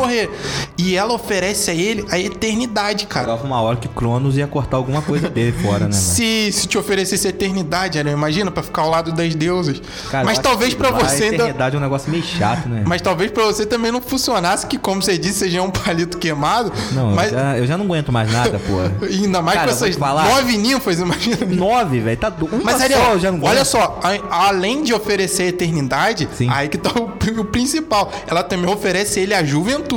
E 0.79 0.97
ela 0.97 1.13
oferece 1.13 1.71
a 1.71 1.75
ele 1.75 2.05
a 2.11 2.19
eternidade, 2.19 3.07
cara. 3.07 3.27
Chegava 3.27 3.45
uma 3.47 3.61
hora 3.61 3.77
que 3.77 3.89
Cronos 3.89 4.37
ia 4.37 4.47
cortar 4.47 4.77
alguma 4.77 5.03
coisa 5.03 5.29
dele 5.29 5.53
fora, 5.63 5.87
né? 5.87 5.93
Se, 5.93 6.51
se 6.53 6.67
te 6.67 6.79
oferecesse 6.79 7.29
eternidade, 7.29 7.99
Ariel, 7.99 8.17
imagina, 8.17 8.51
pra 8.51 8.63
ficar 8.63 8.83
ao 8.83 8.91
lado 8.91 9.13
das 9.13 9.35
deusas. 9.35 9.81
Cara, 10.11 10.25
mas 10.25 10.39
talvez 10.39 10.75
lá 10.79 10.91
você 10.91 11.25
A 11.25 11.25
ainda. 11.27 11.37
eternidade 11.37 11.75
é 11.77 11.79
um 11.79 11.83
negócio 11.83 12.11
meio 12.11 12.23
chato, 12.23 12.69
né? 12.69 12.83
Mas 12.87 13.03
talvez 13.03 13.31
pra 13.31 13.45
você 13.45 13.67
também 13.67 13.93
não 13.93 14.01
funcionasse, 14.01 14.67
que 14.67 14.79
como 14.79 15.03
você 15.03 15.19
disse, 15.19 15.41
você 15.41 15.51
já 15.51 15.59
é 15.59 15.63
um 15.63 15.71
palito 15.71 16.19
queimado. 16.19 16.73
Não, 16.93 17.13
mas 17.15 17.33
eu, 17.33 17.39
já, 17.39 17.59
eu 17.59 17.67
já 17.67 17.77
não 17.79 17.85
aguento 17.85 18.11
mais 18.13 18.33
nada, 18.33 18.59
pô. 18.59 18.81
ainda 19.07 19.43
mais 19.43 19.59
Cara, 19.59 19.69
com 19.69 19.75
essas 19.75 19.97
falar. 19.97 20.25
nove 20.29 20.57
ninfas, 20.57 20.99
imagina. 20.99 21.39
Nove, 21.47 22.01
velho. 22.01 22.17
Tá 22.17 22.33
Mas 22.63 22.79
só, 22.79 23.13
eu 23.13 23.19
já 23.21 23.31
não 23.33 23.43
olha 23.43 23.65
só, 23.65 24.01
a- 24.03 24.47
além 24.49 24.83
de 24.83 24.95
oferecer 24.95 25.43
a 25.45 25.47
eternidade, 25.47 26.29
Sim. 26.37 26.49
aí 26.51 26.69
que 26.69 26.79
tá 26.79 26.91
o, 26.99 27.41
o 27.41 27.45
principal. 27.45 28.11
Ela 28.27 28.43
também 28.43 28.71
oferece 28.73 29.21
ele 29.21 29.35
a 29.35 29.45
juventude. 29.45 29.90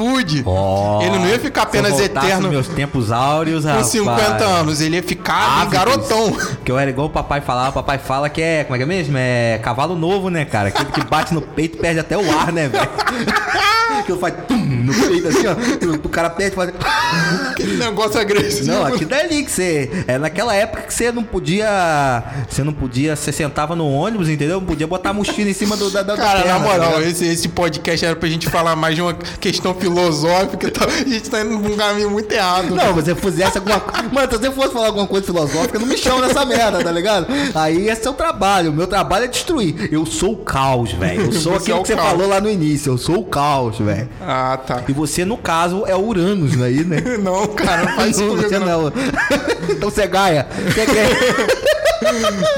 Ó, 0.46 1.02
ele 1.02 1.18
não 1.18 1.28
ia 1.28 1.40
ficar 1.40 1.64
apenas 1.64 2.00
eterno 2.00 2.50
meus 2.50 2.68
tempos 2.68 3.12
áureos, 3.12 3.64
com 3.64 3.70
rapaz. 3.70 3.88
50 3.88 4.44
anos, 4.44 4.82
ele 4.82 4.96
ia 4.98 5.04
ficar 5.04 5.62
Ávidos. 5.62 5.68
um 5.68 5.70
garotão. 5.72 6.38
Que 6.64 6.72
eu 6.72 6.80
era 6.80 6.90
igual 6.90 7.08
o 7.08 7.10
papai 7.10 7.42
falava. 7.42 7.70
O 7.70 7.74
papai 7.74 7.98
fala 7.98 8.30
que 8.30 8.42
é, 8.42 8.64
como 8.64 8.76
é 8.76 8.78
que 8.78 8.84
é 8.84 8.88
mesmo? 8.88 9.16
É 9.18 9.60
cavalo 9.64 9.96
novo, 9.96 10.30
né, 10.30 10.46
cara? 10.46 10.70
Aquele 10.70 10.92
que 10.92 11.04
bate 11.06 11.34
no 11.34 11.42
peito 11.42 11.78
perde 11.78 12.00
até 12.00 12.18
o 12.18 12.40
ar, 12.40 12.52
né, 12.52 12.68
velho? 12.68 12.90
que 14.04 14.12
eu 14.12 14.20
faz 14.20 14.34
tum, 14.48 14.63
no 14.64 14.94
peito 14.94 15.28
assim, 15.28 15.44
ó. 15.48 15.54
O 16.06 16.10
cara 16.10 16.30
perde 16.30 16.56
faz. 16.56 16.72
Aquele 17.52 17.78
negócio 17.78 18.20
agressivo. 18.20 18.68
Não, 18.72 18.86
aqui 18.86 19.06
dali 19.06 19.44
que 19.44 19.52
você. 19.52 20.04
É 20.08 20.18
naquela 20.18 20.54
época 20.56 20.84
que 20.84 20.94
você 20.94 21.12
não 21.12 21.24
podia. 21.24 22.24
Você 22.50 22.64
não 22.64 22.74
podia. 22.74 23.16
Você 23.16 23.32
sentava 23.32 23.76
no 23.76 23.88
ônibus, 23.90 24.30
entendeu? 24.30 24.60
Não 24.60 24.68
podia 24.68 24.88
botar 24.88 25.10
a 25.12 25.14
mochila 25.14 25.50
em 25.50 25.54
cima 25.54 25.76
do, 25.78 25.90
da, 25.90 26.02
da 26.02 26.16
Cara, 26.16 26.42
perna, 26.42 26.54
na 26.54 26.60
moral, 26.60 26.80
tá 26.80 26.98
ligado? 26.98 27.12
esse, 27.12 27.26
esse 27.26 27.48
podcast 27.50 28.06
era 28.06 28.16
pra 28.16 28.30
gente 28.30 28.50
falar 28.50 28.76
mais 28.76 28.96
de 28.96 29.02
uma 29.02 29.14
questão 29.14 29.74
filosófica. 29.74 30.70
Tá? 30.72 30.86
A 30.86 31.10
gente 31.10 31.30
tá 31.30 31.42
indo 31.42 31.58
num 31.58 31.76
caminho 31.76 32.10
muito 32.10 32.32
errado. 32.32 32.76
Não, 32.76 32.88
se 32.88 32.94
você 32.94 33.16
fizesse 33.16 33.58
alguma 33.58 33.80
coisa. 33.80 34.10
Mano, 34.12 34.32
se 34.32 34.38
você 34.38 34.52
fosse 34.52 34.74
falar 34.74 34.88
alguma 34.88 35.08
coisa 35.08 35.26
filosófica, 35.26 35.80
não 35.80 35.86
me 35.88 35.98
chama 35.98 36.28
nessa 36.28 36.46
merda, 36.46 36.84
tá 36.84 36.92
ligado? 36.92 37.28
Aí 37.56 37.90
é 37.90 37.96
seu 37.96 38.14
trabalho. 38.14 38.72
O 38.72 38.74
meu 38.74 38.88
trabalho 38.88 39.26
é 39.26 39.28
destruir. 39.28 39.90
Eu 39.92 40.06
sou 40.06 40.34
o 40.34 40.38
caos, 40.38 40.92
velho. 40.94 41.24
Eu 41.26 41.32
sou 41.32 41.54
Você 41.54 41.72
aquilo 41.72 41.78
é 41.80 41.82
que 41.82 41.88
você 41.88 41.96
caos. 41.96 42.10
falou 42.10 42.28
lá 42.28 42.40
no 42.42 42.50
início. 42.50 42.92
Eu 42.94 42.98
sou 42.98 43.20
o 43.20 43.24
caos, 43.26 43.78
velho. 43.80 44.10
Ah, 44.22 44.53
tá. 44.58 44.84
E 44.88 44.94
você, 44.94 45.26
no 45.26 45.38
caso, 45.38 45.84
é 45.86 45.96
o 45.96 46.06
Uranus 46.06 46.62
aí, 46.62 46.84
né? 46.84 47.02
Não, 47.22 47.48
cara, 47.48 47.84
não 47.86 47.96
faz 47.96 48.12
isso 48.12 48.26
Não, 48.26 48.36
você 48.36 48.60
não. 48.60 48.84
não. 48.84 48.94
Então 49.70 49.90
você 49.90 50.08
ganha. 50.08 50.46
Você 50.68 50.86
quer. 50.86 51.64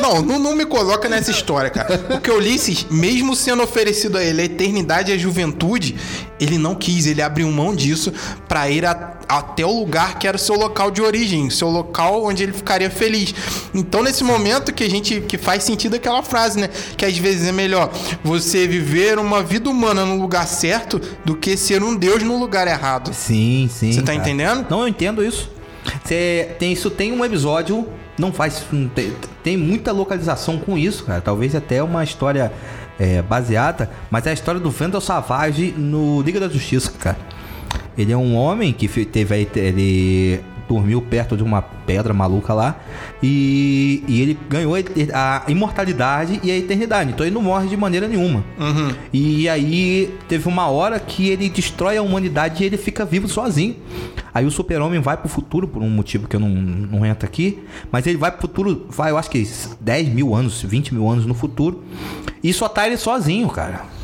Não, 0.01 0.21
não, 0.21 0.39
não 0.39 0.55
me 0.55 0.65
coloca 0.65 1.07
nessa 1.09 1.31
história, 1.31 1.69
cara. 1.69 1.97
Porque 1.97 2.29
Ulisses, 2.31 2.85
mesmo 2.89 3.35
sendo 3.35 3.63
oferecido 3.63 4.17
a 4.17 4.23
ele 4.23 4.41
a 4.41 4.45
eternidade 4.45 5.11
e 5.11 5.13
a 5.13 5.17
juventude, 5.17 5.95
ele 6.39 6.57
não 6.57 6.75
quis, 6.75 7.05
ele 7.05 7.21
abriu 7.21 7.49
mão 7.51 7.75
disso 7.75 8.11
pra 8.47 8.69
ir 8.69 8.85
a- 8.85 9.13
até 9.27 9.65
o 9.65 9.71
lugar 9.79 10.19
que 10.19 10.27
era 10.27 10.37
o 10.37 10.39
seu 10.39 10.55
local 10.55 10.91
de 10.91 11.01
origem, 11.01 11.49
seu 11.49 11.69
local 11.69 12.23
onde 12.25 12.43
ele 12.43 12.53
ficaria 12.53 12.89
feliz. 12.89 13.33
Então, 13.73 14.03
nesse 14.03 14.23
momento 14.23 14.73
que 14.73 14.83
a 14.83 14.89
gente 14.89 15.21
que 15.21 15.37
faz 15.37 15.63
sentido 15.63 15.95
aquela 15.95 16.21
frase, 16.21 16.59
né? 16.59 16.69
Que 16.97 17.05
às 17.05 17.17
vezes 17.17 17.47
é 17.47 17.51
melhor 17.51 17.91
você 18.23 18.67
viver 18.67 19.17
uma 19.17 19.41
vida 19.41 19.69
humana 19.69 20.05
no 20.05 20.19
lugar 20.21 20.47
certo 20.47 20.99
do 21.23 21.35
que 21.35 21.57
ser 21.57 21.81
um 21.81 21.95
deus 21.95 22.21
no 22.23 22.37
lugar 22.37 22.67
errado. 22.67 23.13
Sim, 23.13 23.69
sim. 23.73 23.91
Você 23.93 24.01
tá 24.01 24.07
cara. 24.07 24.17
entendendo? 24.17 24.65
Não, 24.69 24.81
eu 24.81 24.87
entendo 24.87 25.23
isso. 25.23 25.49
Você 26.03 26.49
tem 26.59 26.71
isso, 26.73 26.89
tem 26.89 27.11
um 27.11 27.23
episódio, 27.23 27.87
não 28.17 28.31
faz. 28.31 28.65
tem, 29.43 29.57
muita 29.57 29.91
localização 29.91 30.57
com 30.57 30.77
isso, 30.77 31.03
cara. 31.03 31.21
Talvez 31.21 31.55
até 31.55 31.81
uma 31.83 32.03
história 32.03 32.51
é, 32.99 33.21
baseada, 33.21 33.89
mas 34.09 34.25
é 34.25 34.31
a 34.31 34.33
história 34.33 34.59
do 34.59 34.71
Vendel 34.71 35.01
Savage 35.01 35.73
no 35.77 36.21
Liga 36.21 36.39
da 36.39 36.47
Justiça, 36.47 36.91
cara. 36.91 37.17
Ele 37.97 38.11
é 38.11 38.17
um 38.17 38.35
homem 38.35 38.73
que 38.73 38.87
teve. 39.05 39.47
Ele 39.55 40.41
dormiu 40.67 41.01
perto 41.01 41.37
de 41.37 41.43
uma 41.43 41.61
pedra 41.61 42.13
maluca 42.13 42.53
lá 42.53 42.79
e, 43.21 44.03
e 44.07 44.21
ele 44.21 44.37
ganhou 44.49 44.75
a, 45.13 45.43
imortalidade 45.47 46.39
e 46.43 46.51
a 46.51 46.57
eternidade. 46.57 47.11
Então 47.11 47.25
ele 47.25 47.33
não 47.33 47.41
morre 47.41 47.67
de 47.67 47.77
maneira 47.77 48.07
nenhuma. 48.07 48.43
Uhum. 48.59 48.93
E 49.13 49.47
aí 49.47 50.13
teve 50.27 50.47
uma 50.47 50.67
hora 50.67 50.99
que 50.99 51.29
ele 51.29 51.49
destrói 51.49 51.97
a 51.97 52.01
humanidade 52.01 52.63
e 52.63 52.65
ele 52.65 52.77
fica 52.77 53.05
vivo 53.05 53.27
sozinho. 53.27 53.75
Aí 54.33 54.45
o 54.45 54.51
super-homem 54.51 54.99
vai 54.99 55.15
pro 55.15 55.29
futuro, 55.29 55.67
por 55.67 55.81
um 55.81 55.89
motivo 55.89 56.27
que 56.27 56.35
eu 56.35 56.39
não, 56.39 56.49
não 56.49 57.05
entro 57.05 57.25
aqui, 57.25 57.63
mas 57.89 58.05
ele 58.05 58.17
vai 58.17 58.31
pro 58.31 58.41
futuro, 58.41 58.85
vai, 58.89 59.11
eu 59.11 59.17
acho 59.17 59.29
que 59.29 59.47
10 59.79 60.09
mil 60.09 60.35
anos, 60.35 60.61
20 60.61 60.93
mil 60.93 61.07
anos 61.09 61.25
no 61.25 61.33
futuro, 61.33 61.83
e 62.43 62.51
só 62.51 62.67
tá 62.67 62.85
ele 62.85 62.97
sozinho, 62.97 63.47
cara. 63.47 63.94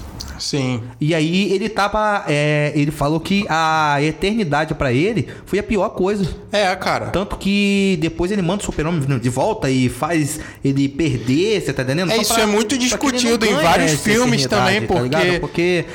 Sim. 0.42 0.82
E 1.00 1.14
aí 1.14 1.54
ele 1.54 1.70
tava. 1.70 2.26
é, 2.28 2.72
ele 2.76 2.92
falou 2.92 3.20
que 3.20 3.46
a 3.48 3.98
eternidade 4.02 4.74
pra 4.74 4.92
ele 4.92 5.28
foi 5.46 5.60
a 5.60 5.64
pior 5.64 5.90
coisa. 5.90 6.28
É, 6.52 6.76
cara. 6.76 7.08
Tanto 7.08 7.38
que 7.38 7.98
depois 8.02 8.32
ele 8.32 8.42
manda 8.42 8.62
o 8.64 8.66
super-homem 8.66 9.02
de 9.20 9.30
volta 9.30 9.70
e 9.70 9.88
faz 9.88 10.40
ele 10.66 10.90
perder, 10.90 11.62
você 11.62 11.72
tá 11.72 11.84
entendendo? 11.84 12.12
É, 12.12 12.16
Só 12.16 12.22
isso 12.22 12.34
pra- 12.34 12.44
é 12.44 12.46
muito 12.48 12.78
discutido 12.78 13.46
em 13.46 13.54
vários 13.54 14.02
filmes 14.02 14.46
eternidade, 14.46 14.86
também, 14.86 14.88
porque- 14.88 15.04
ligado? 15.04 15.40
porque... 15.40 15.86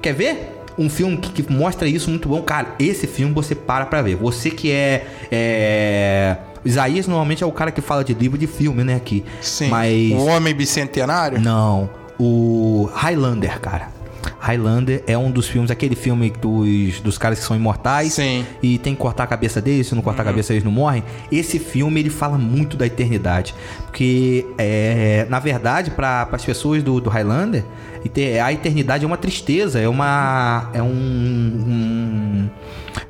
Quer 0.00 0.12
ver? 0.14 0.50
Um 0.76 0.88
filme 0.90 1.16
que, 1.16 1.42
que 1.42 1.52
mostra 1.52 1.88
isso 1.88 2.10
muito 2.10 2.28
bom. 2.28 2.42
Cara, 2.42 2.74
esse 2.78 3.06
filme 3.06 3.32
você 3.34 3.54
para 3.54 3.86
pra 3.86 4.02
ver. 4.02 4.16
Você 4.16 4.50
que 4.50 4.70
é... 4.70 5.06
é... 5.30 6.36
Isaías 6.64 7.06
normalmente 7.06 7.42
é 7.44 7.46
o 7.46 7.52
cara 7.52 7.70
que 7.70 7.80
fala 7.80 8.02
de 8.02 8.14
livro 8.14 8.38
de 8.38 8.46
filme, 8.46 8.82
né, 8.84 8.94
aqui. 8.96 9.22
Sim. 9.40 9.68
Mas... 9.68 10.12
O 10.12 10.24
Homem 10.26 10.54
Bicentenário? 10.54 11.38
Não, 11.40 11.88
o 12.18 12.88
Highlander, 12.92 13.60
cara. 13.60 13.88
Highlander 14.38 15.02
é 15.06 15.16
um 15.16 15.30
dos 15.30 15.48
filmes, 15.48 15.70
aquele 15.70 15.94
filme 15.94 16.30
dos, 16.30 17.00
dos 17.00 17.18
caras 17.18 17.38
que 17.38 17.44
são 17.44 17.56
imortais 17.56 18.14
Sim. 18.14 18.38
Uhum. 18.38 18.44
e 18.62 18.78
tem 18.78 18.94
que 18.94 19.00
cortar 19.00 19.24
a 19.24 19.26
cabeça 19.26 19.60
deles, 19.60 19.86
se 19.86 19.94
não 19.94 20.02
cortar 20.02 20.22
a 20.22 20.26
cabeça 20.26 20.52
eles 20.52 20.64
não 20.64 20.72
morrem. 20.72 21.02
Esse 21.30 21.58
filme 21.58 22.00
ele 22.00 22.10
fala 22.10 22.36
muito 22.38 22.76
da 22.76 22.86
eternidade, 22.86 23.54
porque 23.84 24.46
é, 24.58 25.26
na 25.28 25.38
verdade 25.38 25.90
para 25.90 26.28
as 26.30 26.44
pessoas 26.44 26.82
do, 26.82 27.00
do 27.00 27.10
Highlander 27.10 27.64
e 28.04 28.08
ter- 28.08 28.38
a 28.40 28.52
eternidade 28.52 29.04
é 29.04 29.06
uma 29.06 29.16
tristeza, 29.16 29.80
é 29.80 29.88
uma 29.88 30.70
é 30.74 30.82
um, 30.82 30.86
um- 30.88 32.50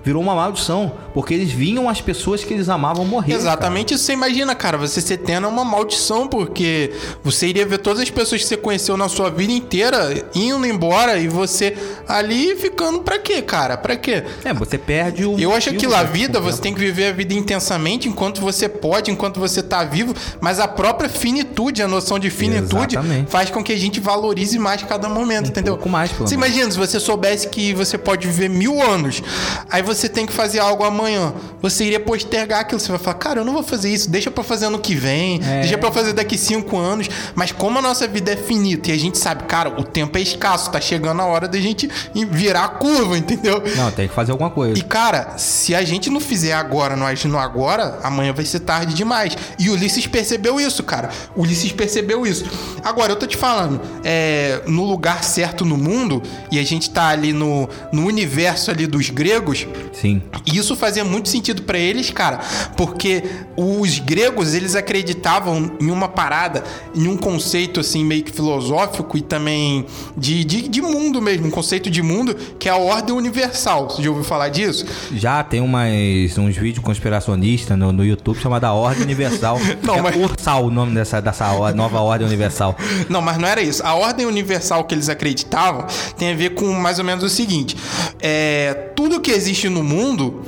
virou 0.02 0.22
uma 0.22 0.34
maldição, 0.34 0.92
porque 1.12 1.32
eles 1.34 1.50
vinham 1.50 1.88
as 1.88 2.00
pessoas 2.00 2.42
que 2.44 2.52
eles 2.54 2.68
amavam 2.68 3.04
morrer. 3.04 3.34
Exatamente 3.34 3.94
isso. 3.94 4.04
Você 4.04 4.12
imagina, 4.12 4.54
cara, 4.54 4.76
você 4.78 5.00
ser 5.00 5.14
eterno 5.14 5.46
é 5.46 5.50
uma 5.50 5.64
maldição, 5.64 6.26
porque 6.26 6.92
você 7.22 7.46
iria 7.48 7.66
ver 7.66 7.78
todas 7.78 8.00
as 8.00 8.10
pessoas 8.10 8.42
que 8.42 8.48
você 8.48 8.56
conheceu 8.56 8.96
na 8.96 9.08
sua 9.08 9.30
vida 9.30 9.52
inteira 9.52 10.24
indo 10.34 10.64
embora 10.66 11.18
e 11.18 11.28
você 11.28 11.76
ali 12.08 12.54
ficando 12.56 13.00
pra 13.00 13.18
quê, 13.18 13.40
cara? 13.42 13.76
Pra 13.76 13.96
quê? 13.96 14.22
cara. 14.22 14.26
É, 14.44 14.52
você 14.54 14.76
perde 14.78 15.24
o 15.24 15.38
Eu 15.38 15.54
acho 15.54 15.72
que 15.74 15.86
a 15.86 15.88
né, 16.02 16.04
vida, 16.04 16.40
você 16.40 16.52
tempo. 16.56 16.62
tem 16.62 16.74
que 16.74 16.80
viver 16.80 17.06
a 17.08 17.12
vida 17.12 17.34
intensamente 17.34 18.08
enquanto 18.08 18.40
você 18.40 18.68
pode, 18.68 19.10
enquanto 19.10 19.38
você 19.40 19.62
tá 19.62 19.84
vivo, 19.84 20.14
mas 20.40 20.60
a 20.60 20.68
própria 20.68 21.08
finitude, 21.08 21.82
a 21.82 21.88
noção 21.88 22.18
de 22.18 22.30
finitude, 22.30 22.96
Exatamente. 22.96 23.30
faz 23.30 23.50
com 23.50 23.62
que 23.62 23.72
a 23.72 23.78
gente 23.78 24.00
valorize 24.00 24.58
mais 24.58 24.82
cada 24.84 25.08
momento, 25.08 25.48
entendeu? 25.48 25.74
pouco 25.74 25.88
mais, 25.88 26.10
pelo 26.12 26.26
Você 26.28 26.36
menos. 26.36 26.48
imagina, 26.54 26.70
se 26.72 26.78
você 26.78 27.00
soubesse 27.00 27.48
que 27.48 27.72
você 27.74 27.96
pode 27.98 28.26
viver 28.26 28.48
mil 28.48 28.80
anos, 28.82 29.22
aí 29.70 29.82
você 29.82 30.08
tem 30.08 30.26
que 30.26 30.32
fazer 30.32 30.58
algo 30.60 30.84
amanhã, 30.84 31.32
você 31.60 31.84
iria 31.84 32.00
postergar 32.00 32.60
aquilo, 32.60 32.80
você 32.80 32.88
vai 32.90 32.98
falar, 32.98 33.16
cara, 33.16 33.40
eu 33.40 33.44
não 33.44 33.52
vou 33.52 33.62
fazer 33.62 33.90
isso, 33.90 34.10
deixa 34.10 34.30
pra 34.30 34.44
fazer 34.44 34.66
ano 34.66 34.78
que 34.78 34.94
vem, 34.94 35.40
É. 35.44 35.60
deixa 35.60 35.78
pra 35.78 35.90
fazer 35.90 36.12
daqui 36.12 36.36
cinco 36.38 36.76
anos, 36.78 37.08
mas 37.34 37.52
como 37.52 37.78
a 37.78 37.82
nossa 37.82 38.06
vida 38.06 38.32
é 38.32 38.36
finita 38.36 38.90
e 38.90 38.92
a 38.92 38.98
gente 38.98 39.18
sabe, 39.18 39.44
cara, 39.44 39.68
o 39.80 39.84
tempo 39.84 40.16
é 40.18 40.20
escasso, 40.20 40.70
tá 40.70 40.80
chegando 40.80 41.20
a 41.20 41.24
hora 41.24 41.48
da 41.48 41.58
gente 41.58 41.88
virar 42.30 42.64
a 42.64 42.68
curva, 42.68 43.16
entendeu? 43.18 43.62
Não, 43.76 43.90
tem 43.90 44.08
que 44.08 44.14
fazer 44.14 44.32
alguma 44.32 44.50
coisa. 44.50 44.78
E 44.78 44.82
cara, 44.82 45.36
se 45.38 45.74
a 45.74 45.82
gente 45.84 46.10
não 46.10 46.20
fizer 46.20 46.52
agora, 46.52 46.96
não 46.96 47.06
agir 47.06 47.28
no 47.28 47.38
agora, 47.38 47.98
amanhã 48.02 48.32
vai 48.32 48.44
ser 48.44 48.60
tarde 48.60 48.94
demais. 48.94 49.36
E 49.58 49.68
o 49.70 49.72
Ulisses 49.74 50.06
percebeu 50.06 50.60
isso, 50.60 50.82
cara. 50.82 51.10
O 51.36 51.42
Ulisses 51.42 51.72
percebeu 51.72 52.26
isso. 52.26 52.44
Agora, 52.82 53.12
eu 53.12 53.16
tô 53.16 53.26
te 53.26 53.36
falando, 53.36 53.80
é, 54.02 54.60
no 54.74 54.84
lugar 54.84 55.22
certo 55.24 55.64
no 55.64 55.76
mundo, 55.76 56.22
e 56.50 56.58
a 56.58 56.64
gente 56.64 56.90
tá 56.90 57.08
ali 57.08 57.32
no, 57.32 57.68
no 57.92 58.04
universo 58.06 58.70
ali 58.70 58.86
dos 58.86 59.10
gregos, 59.10 59.66
Sim. 59.92 60.22
e 60.46 60.58
isso 60.58 60.74
fazia 60.76 61.04
muito 61.04 61.28
sentido 61.28 61.62
pra 61.62 61.78
eles, 61.78 62.10
cara, 62.10 62.40
porque 62.76 63.22
os 63.56 63.98
gregos, 64.00 64.54
eles 64.54 64.74
acreditavam 64.74 65.72
em 65.80 65.90
uma 65.90 66.08
parada, 66.08 66.64
em 66.94 67.06
um 67.06 67.16
conceito 67.16 67.80
assim 67.80 68.04
meio 68.04 68.22
que 68.24 68.32
filosófico 68.32 69.16
e 69.16 69.20
também 69.20 69.86
de, 70.16 70.44
de, 70.44 70.68
de 70.68 70.82
mundo 70.82 71.20
mesmo, 71.22 71.46
um 71.46 71.50
conceito 71.50 71.90
de 71.90 72.02
mundo 72.02 72.34
que 72.58 72.68
é 72.68 72.72
a 72.72 72.76
ordem 72.76 73.14
universal. 73.14 73.88
Você 73.90 74.02
já 74.02 74.10
ouviu 74.10 74.24
falar 74.24 74.48
disso? 74.48 74.84
Já 75.14 75.42
tem 75.44 75.60
umas, 75.60 75.90
uns 76.38 76.56
vídeos 76.56 76.84
conspiracionistas 76.84 77.78
no, 77.78 77.92
no 77.92 78.04
YouTube 78.04 78.38
chamada 78.40 78.72
Ordem 78.72 79.02
Universal. 79.02 79.58
Não, 79.82 79.96
é 79.96 80.02
mas- 80.02 80.16
Ursal 80.16 80.64
o 80.66 80.70
nome 80.70 80.94
dessa, 80.94 81.20
dessa 81.20 81.72
nova 81.72 82.00
Ordem 82.00 82.26
Universal. 82.26 82.76
Não, 83.08 83.20
mas 83.20 83.38
não 83.38 83.46
era 83.46 83.60
isso. 83.62 83.84
A 83.84 83.94
ordem 83.94 84.26
universal 84.26 84.53
que 84.84 84.94
eles 84.94 85.08
acreditavam 85.08 85.86
tem 86.16 86.32
a 86.32 86.36
ver 86.36 86.50
com 86.50 86.72
mais 86.72 86.98
ou 86.98 87.04
menos 87.04 87.24
o 87.24 87.28
seguinte: 87.28 87.76
é, 88.20 88.90
tudo 88.94 89.20
que 89.20 89.30
existe 89.30 89.68
no 89.68 89.82
mundo. 89.82 90.42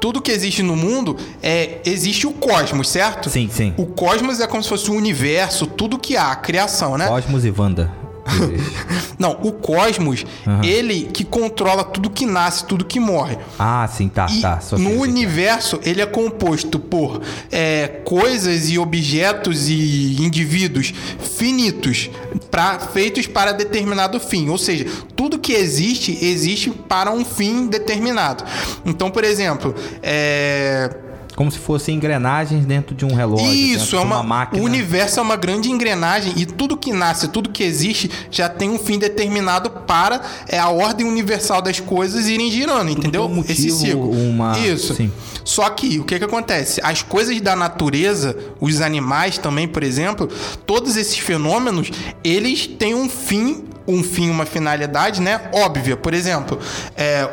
Tudo 0.00 0.22
que 0.22 0.30
existe 0.30 0.62
no 0.62 0.76
mundo 0.76 1.16
é 1.42 1.80
existe 1.84 2.24
o 2.24 2.30
cosmos, 2.30 2.88
certo? 2.88 3.28
Sim, 3.28 3.50
sim. 3.52 3.74
O 3.76 3.84
cosmos 3.84 4.38
é 4.38 4.46
como 4.46 4.62
se 4.62 4.68
fosse 4.68 4.88
o 4.88 4.94
universo, 4.94 5.66
tudo 5.66 5.98
que 5.98 6.16
há, 6.16 6.30
a 6.30 6.36
criação, 6.36 6.96
né? 6.96 7.08
Cosmos 7.08 7.44
e 7.44 7.50
Wanda. 7.50 8.07
Não, 9.18 9.32
o 9.42 9.52
cosmos, 9.52 10.24
Aham. 10.46 10.64
ele 10.64 11.08
que 11.12 11.24
controla 11.24 11.82
tudo 11.84 12.08
que 12.10 12.24
nasce, 12.24 12.64
tudo 12.64 12.84
que 12.84 13.00
morre. 13.00 13.36
Ah, 13.58 13.88
sim, 13.92 14.08
tá, 14.08 14.26
E 14.30 14.40
tá. 14.40 14.60
só 14.60 14.78
no 14.78 14.90
universo, 15.00 15.80
ele 15.82 16.00
é 16.00 16.06
composto 16.06 16.78
por 16.78 17.20
é, 17.50 18.00
coisas 18.04 18.68
e 18.70 18.78
objetos 18.78 19.68
e 19.68 20.16
indivíduos 20.20 20.92
finitos 21.36 22.10
pra, 22.50 22.78
feitos 22.78 23.26
para 23.26 23.52
determinado 23.52 24.20
fim. 24.20 24.48
Ou 24.48 24.58
seja, 24.58 24.86
tudo 25.16 25.38
que 25.38 25.52
existe, 25.52 26.16
existe 26.24 26.70
para 26.70 27.10
um 27.10 27.24
fim 27.24 27.66
determinado. 27.66 28.44
Então, 28.84 29.10
por 29.10 29.24
exemplo, 29.24 29.74
é, 30.02 30.90
Como 31.38 31.52
se 31.52 31.58
fossem 31.60 31.94
engrenagens 31.94 32.66
dentro 32.66 32.96
de 32.96 33.04
um 33.04 33.14
relógio. 33.14 33.46
isso, 33.46 33.94
é 33.94 34.00
de 34.00 34.04
uma, 34.04 34.24
máquina. 34.24 34.60
o 34.60 34.64
universo 34.64 35.20
é 35.20 35.22
uma 35.22 35.36
grande 35.36 35.70
engrenagem 35.70 36.32
e 36.36 36.44
tudo 36.44 36.76
que 36.76 36.92
nasce, 36.92 37.28
tudo 37.28 37.50
que 37.50 37.62
existe 37.62 38.10
já 38.28 38.48
tem 38.48 38.68
um 38.68 38.76
fim 38.76 38.98
determinado 38.98 39.70
para 39.70 40.20
é 40.48 40.58
a 40.58 40.68
ordem 40.68 41.06
universal 41.06 41.62
das 41.62 41.78
coisas 41.78 42.26
irem 42.26 42.50
girando, 42.50 42.90
entendeu? 42.90 43.22
tem 43.22 43.30
um 43.30 43.34
motivo, 43.36 43.52
Esse 43.52 43.70
ciclo. 43.70 44.10
uma- 44.10 44.58
Isso. 44.58 44.94
sim. 44.96 45.12
Só 45.48 45.70
que 45.70 45.98
o 45.98 46.04
que 46.04 46.18
que 46.18 46.24
acontece? 46.26 46.78
As 46.84 47.00
coisas 47.02 47.40
da 47.40 47.56
natureza, 47.56 48.36
os 48.60 48.82
animais 48.82 49.38
também, 49.38 49.66
por 49.66 49.82
exemplo, 49.82 50.28
todos 50.66 50.94
esses 50.94 51.16
fenômenos, 51.18 51.90
eles 52.22 52.66
têm 52.66 52.94
um 52.94 53.08
fim 53.08 53.64
um 53.90 54.02
fim, 54.04 54.28
uma 54.28 54.44
finalidade, 54.44 55.18
né? 55.22 55.40
Óbvia. 55.50 55.96
Por 55.96 56.12
exemplo, 56.12 56.58
é, 56.94 57.26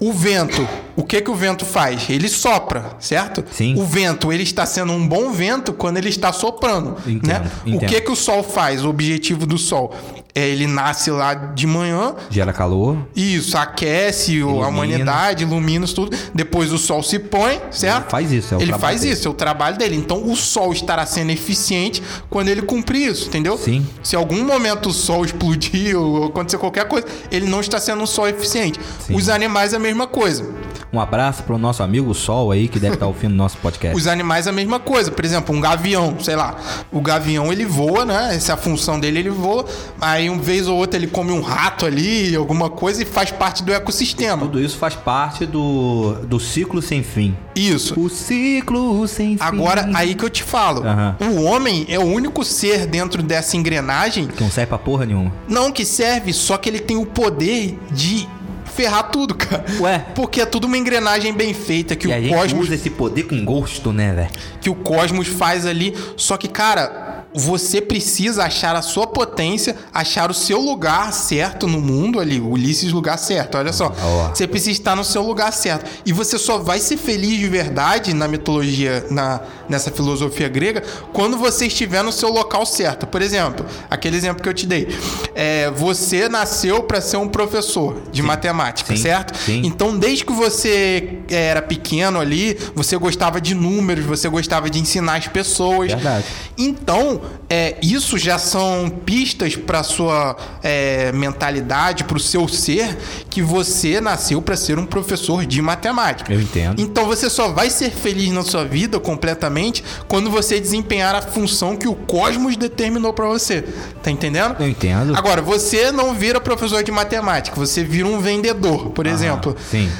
o 0.00 0.10
vento. 0.10 0.66
O 0.96 1.04
que 1.04 1.20
que 1.20 1.30
o 1.30 1.34
vento 1.34 1.66
faz? 1.66 2.08
Ele 2.08 2.30
sopra, 2.30 2.96
certo? 2.98 3.44
Sim. 3.52 3.74
O 3.78 3.84
vento, 3.84 4.32
ele 4.32 4.42
está 4.42 4.64
sendo 4.64 4.90
um 4.90 5.06
bom 5.06 5.30
vento 5.32 5.70
quando 5.74 5.98
ele 5.98 6.08
está 6.08 6.32
soprando, 6.32 6.96
Entendo, 7.06 7.26
né? 7.44 7.50
O 7.66 7.68
entendo. 7.68 7.88
que 7.90 8.00
que 8.00 8.10
o 8.10 8.16
sol 8.16 8.42
faz? 8.42 8.82
O 8.86 8.88
objetivo 8.88 9.44
do 9.44 9.58
sol 9.58 9.94
é 10.34 10.48
ele 10.48 10.66
nasce 10.66 11.10
lá 11.10 11.34
de 11.34 11.66
manhã, 11.66 12.14
Gera 12.30 12.54
calor. 12.54 12.96
isso, 13.14 13.58
aquece 13.58 14.32
o- 14.42 14.48
Ilumina. 14.48 14.64
a 14.64 14.68
humanidade, 14.70 15.44
ilumina 15.44 15.86
tudo. 15.86 16.16
Depois 16.34 16.72
o 16.72 16.78
sol 16.78 17.02
se 17.02 17.18
põe, 17.18 17.41
certo? 17.70 18.02
Ele 18.02 18.10
faz 18.10 18.32
isso, 18.32 18.54
é 18.54 18.56
o 18.56 18.60
Ele 18.60 18.66
trabalho 18.68 18.80
faz 18.80 19.00
dele. 19.00 19.12
isso, 19.12 19.28
é 19.28 19.30
o 19.30 19.34
trabalho 19.34 19.78
dele. 19.78 19.96
Então 19.96 20.30
o 20.30 20.36
sol 20.36 20.72
estará 20.72 21.06
sendo 21.06 21.30
eficiente 21.30 22.02
quando 22.28 22.48
ele 22.48 22.62
cumprir 22.62 23.10
isso, 23.10 23.28
entendeu? 23.28 23.56
Sim. 23.58 23.86
Se 24.02 24.16
algum 24.16 24.44
momento 24.44 24.88
o 24.88 24.92
sol 24.92 25.24
explodir 25.24 25.98
ou 25.98 26.26
acontecer 26.26 26.58
qualquer 26.58 26.86
coisa, 26.86 27.06
ele 27.30 27.46
não 27.46 27.60
está 27.60 27.78
sendo 27.78 28.02
um 28.02 28.06
sol 28.06 28.28
eficiente. 28.28 28.78
Sim. 29.06 29.14
Os 29.14 29.28
animais 29.28 29.72
é 29.72 29.76
a 29.76 29.80
mesma 29.80 30.06
coisa. 30.06 30.44
Um 30.92 31.00
abraço 31.00 31.42
pro 31.44 31.56
nosso 31.56 31.82
amigo 31.82 32.12
Sol 32.14 32.50
aí, 32.52 32.68
que 32.68 32.78
deve 32.78 32.94
estar 32.94 33.06
ouvindo 33.06 33.34
nosso 33.34 33.56
podcast. 33.56 33.96
Os 33.96 34.06
animais 34.06 34.46
é 34.46 34.50
a 34.50 34.52
mesma 34.52 34.78
coisa. 34.78 35.10
Por 35.10 35.24
exemplo, 35.24 35.56
um 35.56 35.60
gavião, 35.60 36.16
sei 36.20 36.36
lá. 36.36 36.54
O 36.92 37.00
gavião 37.00 37.50
ele 37.50 37.64
voa, 37.64 38.04
né? 38.04 38.34
Essa 38.36 38.52
é 38.52 38.54
a 38.54 38.58
função 38.58 39.00
dele, 39.00 39.20
ele 39.20 39.30
voa. 39.30 39.64
Aí, 39.98 40.28
uma 40.28 40.42
vez 40.42 40.68
ou 40.68 40.76
outra, 40.76 40.98
ele 40.98 41.06
come 41.06 41.32
um 41.32 41.40
rato 41.40 41.86
ali, 41.86 42.36
alguma 42.36 42.68
coisa, 42.68 43.02
e 43.02 43.06
faz 43.06 43.30
parte 43.30 43.62
do 43.62 43.72
ecossistema. 43.72 44.42
Tudo 44.42 44.60
isso 44.60 44.76
faz 44.76 44.94
parte 44.94 45.46
do, 45.46 46.14
do 46.26 46.38
ciclo 46.38 46.82
sem 46.82 47.02
fim. 47.02 47.31
Isso. 47.54 47.98
O 47.98 48.08
ciclo 48.08 49.06
sem 49.08 49.36
fim. 49.36 49.44
Agora, 49.44 49.88
aí 49.94 50.14
que 50.14 50.24
eu 50.24 50.30
te 50.30 50.42
falo. 50.42 50.82
Aham. 50.86 51.16
O 51.20 51.42
homem 51.44 51.84
é 51.88 51.98
o 51.98 52.02
único 52.04 52.44
ser 52.44 52.86
dentro 52.86 53.22
dessa 53.22 53.56
engrenagem, 53.56 54.26
Que 54.26 54.42
não 54.42 54.50
serve 54.50 54.68
pra 54.68 54.78
porra 54.78 55.06
nenhuma. 55.06 55.32
não 55.48 55.70
que 55.72 55.84
serve, 55.84 56.32
só 56.32 56.56
que 56.56 56.68
ele 56.68 56.80
tem 56.80 56.96
o 56.96 57.06
poder 57.06 57.78
de 57.90 58.26
ferrar 58.64 59.10
tudo, 59.10 59.34
cara. 59.34 59.64
Ué. 59.80 59.98
Porque 60.14 60.40
é 60.40 60.46
tudo 60.46 60.66
uma 60.66 60.78
engrenagem 60.78 61.32
bem 61.34 61.52
feita 61.52 61.94
que 61.94 62.08
e 62.08 62.12
a 62.12 62.16
o 62.18 62.22
gente 62.22 62.34
cosmos 62.34 62.66
usa 62.66 62.74
esse 62.74 62.88
poder 62.90 63.24
com 63.24 63.44
gosto, 63.44 63.92
né, 63.92 64.12
velho? 64.14 64.30
que 64.60 64.70
o 64.70 64.74
cosmos 64.74 65.28
faz 65.28 65.66
ali. 65.66 65.94
Só 66.16 66.36
que, 66.38 66.48
cara, 66.48 67.21
você 67.34 67.80
precisa 67.80 68.44
achar 68.44 68.76
a 68.76 68.82
sua 68.82 69.06
potência, 69.06 69.76
achar 69.92 70.30
o 70.30 70.34
seu 70.34 70.60
lugar 70.60 71.12
certo 71.12 71.66
no 71.66 71.80
mundo 71.80 72.20
ali, 72.20 72.40
Ulisses 72.40 72.92
lugar 72.92 73.18
certo. 73.18 73.56
Olha 73.56 73.72
só, 73.72 73.94
Ó. 74.02 74.28
você 74.28 74.46
precisa 74.46 74.72
estar 74.72 74.96
no 74.96 75.04
seu 75.04 75.22
lugar 75.22 75.52
certo. 75.52 75.90
E 76.04 76.12
você 76.12 76.38
só 76.38 76.58
vai 76.58 76.78
ser 76.78 76.96
feliz 76.96 77.38
de 77.38 77.48
verdade 77.48 78.14
na 78.14 78.28
mitologia, 78.28 79.06
na 79.10 79.40
nessa 79.72 79.90
filosofia 79.90 80.48
grega, 80.48 80.82
quando 81.12 81.36
você 81.38 81.66
estiver 81.66 82.04
no 82.04 82.12
seu 82.12 82.28
local 82.28 82.66
certo. 82.66 83.06
Por 83.06 83.22
exemplo, 83.22 83.64
aquele 83.90 84.16
exemplo 84.16 84.42
que 84.42 84.48
eu 84.48 84.54
te 84.54 84.66
dei. 84.66 84.88
É, 85.34 85.70
você 85.70 86.28
nasceu 86.28 86.82
para 86.82 87.00
ser 87.00 87.16
um 87.16 87.26
professor 87.26 87.96
de 88.12 88.22
matemática, 88.22 88.94
Sim. 88.94 89.02
certo? 89.02 89.36
Sim. 89.36 89.62
Então, 89.64 89.98
desde 89.98 90.26
que 90.26 90.32
você 90.32 91.20
era 91.28 91.62
pequeno 91.62 92.20
ali, 92.20 92.58
você 92.74 92.96
gostava 92.98 93.40
de 93.40 93.54
números, 93.54 94.04
você 94.04 94.28
gostava 94.28 94.68
de 94.68 94.78
ensinar 94.78 95.16
as 95.16 95.28
pessoas. 95.28 95.92
Verdade. 95.92 96.26
Então, 96.58 97.21
é, 97.48 97.76
isso 97.82 98.16
já 98.16 98.38
são 98.38 98.88
pistas 99.04 99.56
para 99.56 99.82
sua 99.82 100.36
é, 100.62 101.12
mentalidade, 101.12 102.04
para 102.04 102.16
o 102.16 102.20
seu 102.20 102.48
ser, 102.48 102.96
que 103.28 103.42
você 103.42 104.00
nasceu 104.00 104.40
para 104.40 104.56
ser 104.56 104.78
um 104.78 104.86
professor 104.86 105.44
de 105.44 105.60
matemática. 105.60 106.32
Eu 106.32 106.40
entendo. 106.40 106.80
Então, 106.80 107.06
você 107.06 107.28
só 107.28 107.48
vai 107.48 107.68
ser 107.68 107.90
feliz 107.90 108.30
na 108.30 108.42
sua 108.42 108.64
vida 108.64 108.98
completamente 108.98 109.84
quando 110.08 110.30
você 110.30 110.58
desempenhar 110.58 111.14
a 111.14 111.22
função 111.22 111.76
que 111.76 111.88
o 111.88 111.94
cosmos 111.94 112.56
determinou 112.56 113.12
para 113.12 113.26
você. 113.26 113.62
Tá 114.02 114.10
entendendo? 114.10 114.56
Eu 114.58 114.68
entendo. 114.68 115.16
Agora, 115.16 115.42
você 115.42 115.92
não 115.92 116.14
vira 116.14 116.40
professor 116.40 116.82
de 116.82 116.90
matemática, 116.90 117.54
você 117.56 117.84
vira 117.84 118.08
um 118.08 118.20
vendedor, 118.20 118.90
por 118.90 119.06
exemplo. 119.06 119.56
Sim. 119.70 119.90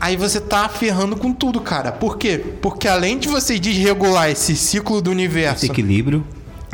Aí 0.00 0.16
você 0.16 0.40
tá 0.40 0.68
ferrando 0.68 1.16
com 1.16 1.32
tudo, 1.32 1.60
cara. 1.60 1.90
Por 1.90 2.16
quê? 2.16 2.38
Porque 2.62 2.86
além 2.86 3.18
de 3.18 3.28
você 3.28 3.58
desregular 3.58 4.30
esse 4.30 4.54
ciclo 4.54 5.02
do 5.02 5.10
universo, 5.10 5.64
Esse 5.64 5.72
equilíbrio. 5.72 6.24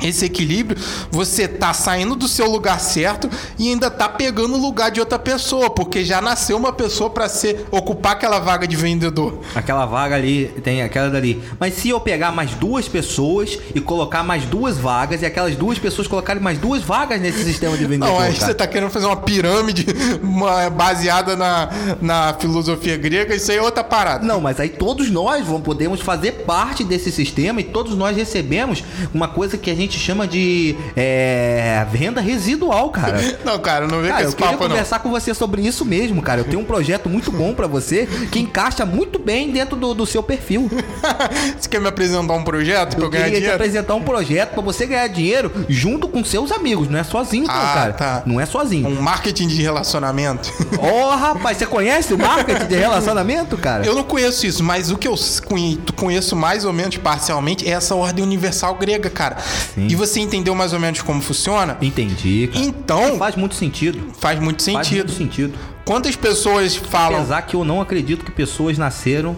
Esse 0.02 0.24
equilíbrio, 0.24 0.80
você 1.10 1.46
tá 1.46 1.72
saindo 1.72 2.16
do 2.16 2.26
seu 2.26 2.50
lugar 2.50 2.80
certo 2.80 3.30
e 3.58 3.68
ainda 3.70 3.90
tá 3.90 4.08
pegando 4.08 4.54
o 4.54 4.60
lugar 4.60 4.90
de 4.90 4.98
outra 5.00 5.18
pessoa, 5.18 5.70
porque 5.70 6.04
já 6.04 6.20
nasceu 6.20 6.56
uma 6.56 6.72
pessoa 6.72 7.08
para 7.10 7.28
ser 7.28 7.66
ocupar 7.70 8.12
aquela 8.12 8.38
vaga 8.40 8.66
de 8.66 8.74
vendedor. 8.76 9.40
Aquela 9.54 9.86
vaga 9.86 10.16
ali, 10.16 10.46
tem 10.64 10.82
aquela 10.82 11.08
dali. 11.10 11.42
Mas 11.60 11.74
se 11.74 11.88
eu 11.90 12.00
pegar 12.00 12.32
mais 12.32 12.50
duas 12.52 12.88
pessoas 12.88 13.58
e 13.74 13.80
colocar 13.80 14.22
mais 14.24 14.44
duas 14.44 14.76
vagas, 14.76 15.22
e 15.22 15.26
aquelas 15.26 15.54
duas 15.54 15.78
pessoas 15.78 16.08
colocarem 16.08 16.42
mais 16.42 16.58
duas 16.58 16.82
vagas 16.82 17.20
nesse 17.20 17.44
sistema 17.44 17.76
de 17.76 17.84
vendedor, 17.86 18.08
Não, 18.14 18.20
aí 18.20 18.32
cara. 18.34 18.46
você 18.46 18.54
tá 18.54 18.66
querendo 18.66 18.90
fazer 18.90 19.06
uma 19.06 19.16
pirâmide 19.16 19.86
uma- 20.22 20.68
baseada 20.70 21.36
na, 21.36 21.68
na 22.00 22.34
filosofia 22.34 22.96
grega, 22.96 23.34
isso 23.34 23.50
aí 23.50 23.58
é 23.58 23.62
outra 23.62 23.84
parada. 23.84 24.24
Não, 24.26 24.40
mas 24.40 24.58
aí 24.58 24.68
todos 24.70 25.10
nós 25.10 25.46
vamos, 25.46 25.62
podemos 25.62 26.00
fazer 26.00 26.32
parte 26.44 26.82
desse 26.82 27.12
sistema 27.12 27.60
e 27.60 27.64
todos 27.64 27.94
nós 27.96 28.16
recebemos 28.16 28.82
uma 29.12 29.28
coisa 29.28 29.56
que 29.56 29.70
a 29.70 29.74
gente 29.74 29.83
chama 29.92 30.26
de 30.26 30.74
é, 30.96 31.84
venda 31.90 32.20
residual, 32.20 32.90
cara. 32.90 33.18
Não, 33.44 33.58
cara, 33.58 33.86
não 33.86 34.00
vem 34.00 34.10
Cara, 34.10 34.16
com 34.16 34.22
eu 34.22 34.28
esse 34.28 34.36
queria 34.36 34.52
papo, 34.52 34.62
não. 34.64 34.70
conversar 34.70 34.98
com 35.00 35.10
você 35.10 35.34
sobre 35.34 35.62
isso 35.62 35.84
mesmo, 35.84 36.22
cara. 36.22 36.40
Eu 36.40 36.44
tenho 36.44 36.60
um 36.60 36.64
projeto 36.64 37.08
muito 37.08 37.30
bom 37.30 37.52
pra 37.54 37.66
você 37.66 38.06
que 38.30 38.38
encaixa 38.38 38.84
muito 38.86 39.18
bem 39.18 39.50
dentro 39.50 39.76
do, 39.76 39.92
do 39.94 40.06
seu 40.06 40.22
perfil. 40.22 40.70
Você 41.58 41.68
quer 41.68 41.80
me 41.80 41.88
apresentar 41.88 42.32
um 42.34 42.42
projeto 42.44 42.90
pra 42.96 43.00
eu 43.00 43.04
Eu 43.04 43.10
ganhar 43.10 43.24
queria 43.24 43.38
dinheiro? 43.40 43.56
apresentar 43.56 43.94
um 43.94 44.02
projeto 44.02 44.52
pra 44.52 44.62
você 44.62 44.86
ganhar 44.86 45.06
dinheiro 45.08 45.50
junto 45.68 46.08
com 46.08 46.24
seus 46.24 46.50
amigos. 46.52 46.88
Não 46.88 46.98
é 46.98 47.04
sozinho, 47.04 47.46
não, 47.46 47.54
Ah, 47.54 47.72
cara. 47.74 47.92
tá. 47.92 48.22
Não 48.26 48.40
é 48.40 48.46
sozinho. 48.46 48.88
Um 48.88 49.00
marketing 49.00 49.48
de 49.48 49.62
relacionamento. 49.62 50.50
Ó, 50.78 51.14
rapaz, 51.14 51.58
você 51.58 51.66
conhece 51.66 52.12
o 52.14 52.18
marketing 52.18 52.66
de 52.66 52.74
relacionamento, 52.76 53.56
cara? 53.56 53.84
Eu 53.86 53.94
não 53.94 54.04
conheço 54.04 54.46
isso, 54.46 54.62
mas 54.62 54.90
o 54.90 54.96
que 54.96 55.08
eu 55.08 55.14
conhe- 55.46 55.78
conheço 55.96 56.34
mais 56.36 56.64
ou 56.64 56.72
menos 56.72 56.96
parcialmente 56.96 57.66
é 57.68 57.72
essa 57.72 57.94
ordem 57.94 58.24
universal 58.24 58.74
grega, 58.76 59.08
cara. 59.10 59.36
Sim. 59.74 59.86
E 59.88 59.94
você 59.94 60.20
entendeu 60.20 60.54
mais 60.54 60.72
ou 60.72 60.78
menos 60.80 61.02
como 61.02 61.20
funciona? 61.20 61.76
Entendi, 61.80 62.48
cara. 62.52 62.64
Então, 62.64 63.18
Faz 63.18 63.34
muito 63.36 63.54
sentido. 63.54 64.12
faz 64.18 64.38
muito 64.38 64.62
Faz 64.64 64.86
sentido. 64.86 65.06
muito 65.08 65.18
sentido. 65.18 65.58
Quantas 65.84 66.16
pessoas 66.16 66.76
falam. 66.76 67.18
Apesar 67.18 67.42
que 67.42 67.54
eu 67.56 67.64
não 67.64 67.80
acredito 67.80 68.24
que 68.24 68.30
pessoas 68.30 68.78
nasceram 68.78 69.36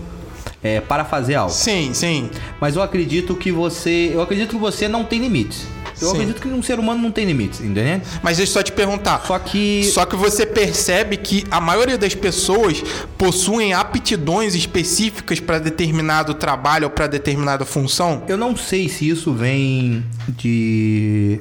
é, 0.62 0.80
para 0.80 1.04
fazer 1.04 1.34
algo. 1.36 1.52
Sim, 1.52 1.92
sim. 1.94 2.30
Mas 2.60 2.76
eu 2.76 2.82
acredito 2.82 3.34
que 3.34 3.50
você. 3.50 4.10
Eu 4.12 4.20
acredito 4.22 4.50
que 4.50 4.58
você 4.58 4.86
não 4.88 5.04
tem 5.04 5.20
limites. 5.20 5.66
Eu 6.00 6.08
Sim. 6.08 6.14
acredito 6.14 6.42
que 6.42 6.48
um 6.48 6.62
ser 6.62 6.78
humano 6.78 7.02
não 7.02 7.10
tem 7.10 7.24
limites, 7.24 7.60
entendeu? 7.60 8.00
Mas 8.22 8.36
deixa 8.36 8.50
eu 8.50 8.54
só 8.54 8.62
te 8.62 8.72
perguntar. 8.72 9.22
Só 9.26 9.38
que. 9.38 9.84
Só 9.92 10.04
que 10.04 10.14
você 10.14 10.44
percebe 10.44 11.16
que 11.16 11.44
a 11.50 11.60
maioria 11.60 11.96
das 11.96 12.14
pessoas 12.14 12.82
possuem 13.16 13.72
aptidões 13.72 14.54
específicas 14.54 15.40
para 15.40 15.58
determinado 15.58 16.34
trabalho 16.34 16.84
ou 16.84 16.90
para 16.90 17.06
determinada 17.06 17.64
função? 17.64 18.22
Eu 18.28 18.36
não 18.36 18.56
sei 18.56 18.88
se 18.88 19.08
isso 19.08 19.32
vem 19.32 20.04
de. 20.28 21.40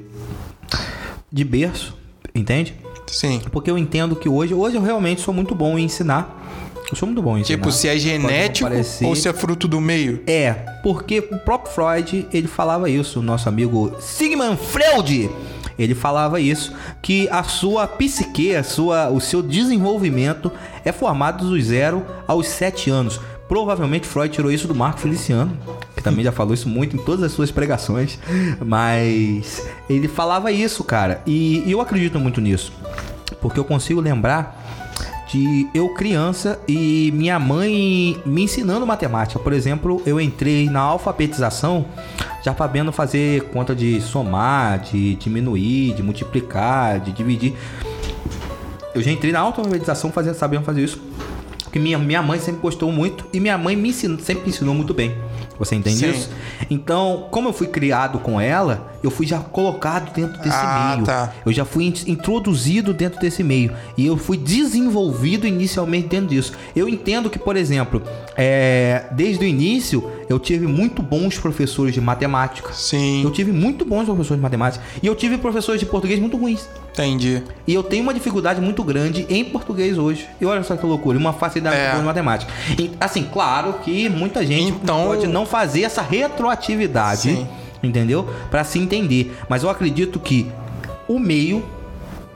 de 1.31 1.43
berço, 1.43 1.97
entende? 2.33 2.75
Sim. 3.07 3.41
Porque 3.51 3.69
eu 3.69 3.77
entendo 3.77 4.15
que 4.15 4.29
hoje. 4.29 4.53
Hoje 4.53 4.77
eu 4.77 4.81
realmente 4.81 5.21
sou 5.21 5.33
muito 5.33 5.53
bom 5.53 5.77
em 5.77 5.83
ensinar. 5.83 6.43
Eu 6.89 6.95
sou 6.95 7.07
muito 7.07 7.21
bom 7.21 7.37
em. 7.37 7.41
Tipo, 7.41 7.71
se 7.71 7.87
é 7.87 7.97
genético 7.97 8.69
ou 9.03 9.15
se 9.15 9.27
é 9.27 9.33
fruto 9.33 9.67
do 9.67 9.81
meio? 9.81 10.21
É, 10.27 10.53
porque 10.83 11.19
o 11.31 11.37
próprio 11.39 11.73
Freud, 11.73 12.27
ele 12.31 12.47
falava 12.47 12.89
isso, 12.89 13.19
o 13.19 13.23
nosso 13.23 13.49
amigo 13.49 13.95
Sigmund 13.99 14.57
Freud, 14.57 15.29
ele 15.77 15.95
falava 15.95 16.39
isso, 16.39 16.73
que 17.01 17.27
a 17.29 17.43
sua 17.43 17.87
psique, 17.87 18.55
a 18.55 18.63
sua, 18.63 19.09
o 19.09 19.19
seu 19.19 19.41
desenvolvimento 19.41 20.51
é 20.83 20.91
formado 20.91 21.49
dos 21.49 21.65
zero 21.65 22.05
aos 22.27 22.47
sete 22.47 22.89
anos. 22.89 23.19
Provavelmente 23.47 24.07
Freud 24.07 24.33
tirou 24.33 24.51
isso 24.51 24.67
do 24.67 24.73
Marco 24.73 24.99
Feliciano, 24.99 25.55
que 25.95 26.01
também 26.01 26.23
já 26.23 26.31
falou 26.31 26.53
isso 26.53 26.67
muito 26.67 26.95
em 26.95 26.99
todas 26.99 27.23
as 27.23 27.31
suas 27.31 27.51
pregações, 27.51 28.17
mas 28.59 29.67
ele 29.87 30.07
falava 30.07 30.51
isso, 30.51 30.83
cara, 30.83 31.21
e, 31.27 31.61
e 31.63 31.71
eu 31.71 31.79
acredito 31.79 32.19
muito 32.19 32.41
nisso, 32.41 32.73
porque 33.39 33.59
eu 33.59 33.63
consigo 33.63 34.01
lembrar 34.01 34.64
de 35.35 35.67
eu 35.73 35.89
criança 35.89 36.57
e 36.65 37.11
minha 37.13 37.37
mãe 37.37 38.17
me 38.25 38.43
ensinando 38.43 38.87
matemática. 38.87 39.37
Por 39.37 39.51
exemplo, 39.51 40.01
eu 40.05 40.21
entrei 40.21 40.69
na 40.69 40.79
alfabetização 40.79 41.85
já 42.41 42.55
sabendo 42.55 42.91
fazer 42.93 43.41
conta 43.49 43.75
de 43.75 43.99
somar, 43.99 44.79
de 44.79 45.15
diminuir, 45.15 45.93
de 45.93 46.01
multiplicar, 46.01 47.01
de 47.01 47.11
dividir. 47.11 47.53
Eu 48.93 49.01
já 49.01 49.11
entrei 49.11 49.33
na 49.33 49.39
alfabetização 49.39 50.09
fazendo, 50.09 50.35
sabendo 50.35 50.63
fazer 50.63 50.81
isso. 50.81 51.01
Porque 51.63 51.79
minha, 51.79 51.97
minha 51.97 52.21
mãe 52.21 52.39
sempre 52.39 52.61
gostou 52.61 52.89
muito 52.89 53.25
e 53.33 53.39
minha 53.41 53.57
mãe 53.57 53.75
me 53.75 53.89
ensinou, 53.89 54.17
sempre 54.19 54.43
me 54.43 54.49
ensinou 54.51 54.73
muito 54.73 54.93
bem. 54.93 55.13
Você 55.59 55.75
entende 55.75 55.97
Sim. 55.97 56.11
isso? 56.11 56.29
Então, 56.69 57.27
como 57.29 57.49
eu 57.49 57.53
fui 57.53 57.67
criado 57.67 58.19
com 58.19 58.39
ela, 58.39 58.94
eu 59.05 59.11
fui 59.11 59.25
já 59.25 59.39
colocado 59.39 60.13
dentro 60.13 60.37
desse 60.41 60.55
Ah, 60.59 60.93
meio. 60.95 61.05
tá. 61.05 61.31
Eu 61.45 61.53
já 61.53 61.63
fui 61.63 61.85
in- 61.85 61.93
introduzido 62.11 62.93
dentro 62.93 63.19
desse 63.19 63.43
meio. 63.43 63.71
E 63.97 64.05
eu 64.05 64.17
fui 64.17 64.37
desenvolvido 64.37 65.47
inicialmente 65.47 66.07
dentro 66.07 66.27
disso. 66.27 66.53
Eu 66.75 66.89
entendo 66.89 67.29
que, 67.29 67.39
por 67.39 67.55
exemplo, 67.55 68.01
é, 68.35 69.05
desde 69.11 69.43
o 69.45 69.47
início, 69.47 70.09
eu 70.27 70.39
tive 70.39 70.67
muito 70.67 71.01
bons 71.01 71.37
professores 71.37 71.93
de 71.93 72.01
matemática. 72.01 72.73
Sim, 72.73 73.23
Eu 73.23 73.31
tive 73.31 73.51
muito 73.51 73.85
bons 73.85 74.05
professores 74.05 74.37
de 74.37 74.41
matemática. 74.43 74.83
E 75.01 75.07
eu 75.07 75.15
tive 75.15 75.37
professores 75.37 75.79
de 75.79 75.85
português 75.85 76.19
muito 76.19 76.35
ruins. 76.37 76.67
entendi. 76.95 77.43
E 77.67 77.73
eu 77.73 77.83
tenho 77.83 78.03
uma 78.03 78.13
dificuldade 78.13 78.61
muito 78.61 78.81
grande 78.81 79.25
em 79.29 79.43
português 79.43 79.97
hoje. 79.97 80.27
E 80.39 80.45
olha 80.45 80.63
só 80.63 80.77
que 80.77 80.85
loucura, 80.85 81.17
uma 81.17 81.33
facilidade 81.33 81.75
É. 81.75 81.99
em 81.99 82.03
matemática. 82.03 82.51
E, 82.79 82.89
assim, 83.01 83.27
claro 83.31 83.73
que 83.83 84.07
muita 84.07 84.45
gente 84.45 84.71
Então- 84.81 85.07
pode 85.07 85.27
não 85.27 85.45
fazer 85.45 85.81
essa 85.83 86.01
retroatividade, 86.01 87.21
Sim. 87.21 87.47
Entendeu? 87.85 88.27
Pra 88.51 88.63
se 88.63 88.79
entender. 88.79 89.35
Mas 89.49 89.63
eu 89.63 89.69
acredito 89.69 90.19
que 90.19 90.47
o 91.07 91.19
meio 91.19 91.63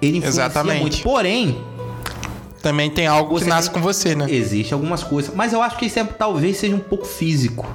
ele 0.02 0.18
influencia 0.18 0.44
Exatamente. 0.44 0.82
muito. 0.82 1.02
Porém, 1.02 1.58
Também 2.62 2.90
tem 2.90 3.08
algo 3.08 3.38
que 3.40 3.46
nasce 3.46 3.70
tem- 3.70 3.80
com 3.80 3.86
você, 3.86 4.16
né? 4.16 4.26
existe 4.30 4.74
algumas 4.74 5.02
coisas, 5.04 5.34
mas 5.34 5.54
eu 5.54 5.62
acho 5.62 5.78
que 5.78 5.86
isso 5.86 5.98
é, 6.00 6.04
talvez 6.04 6.58
seja 6.58 6.76
um 6.76 6.80
pouco 6.80 7.06
físico. 7.06 7.66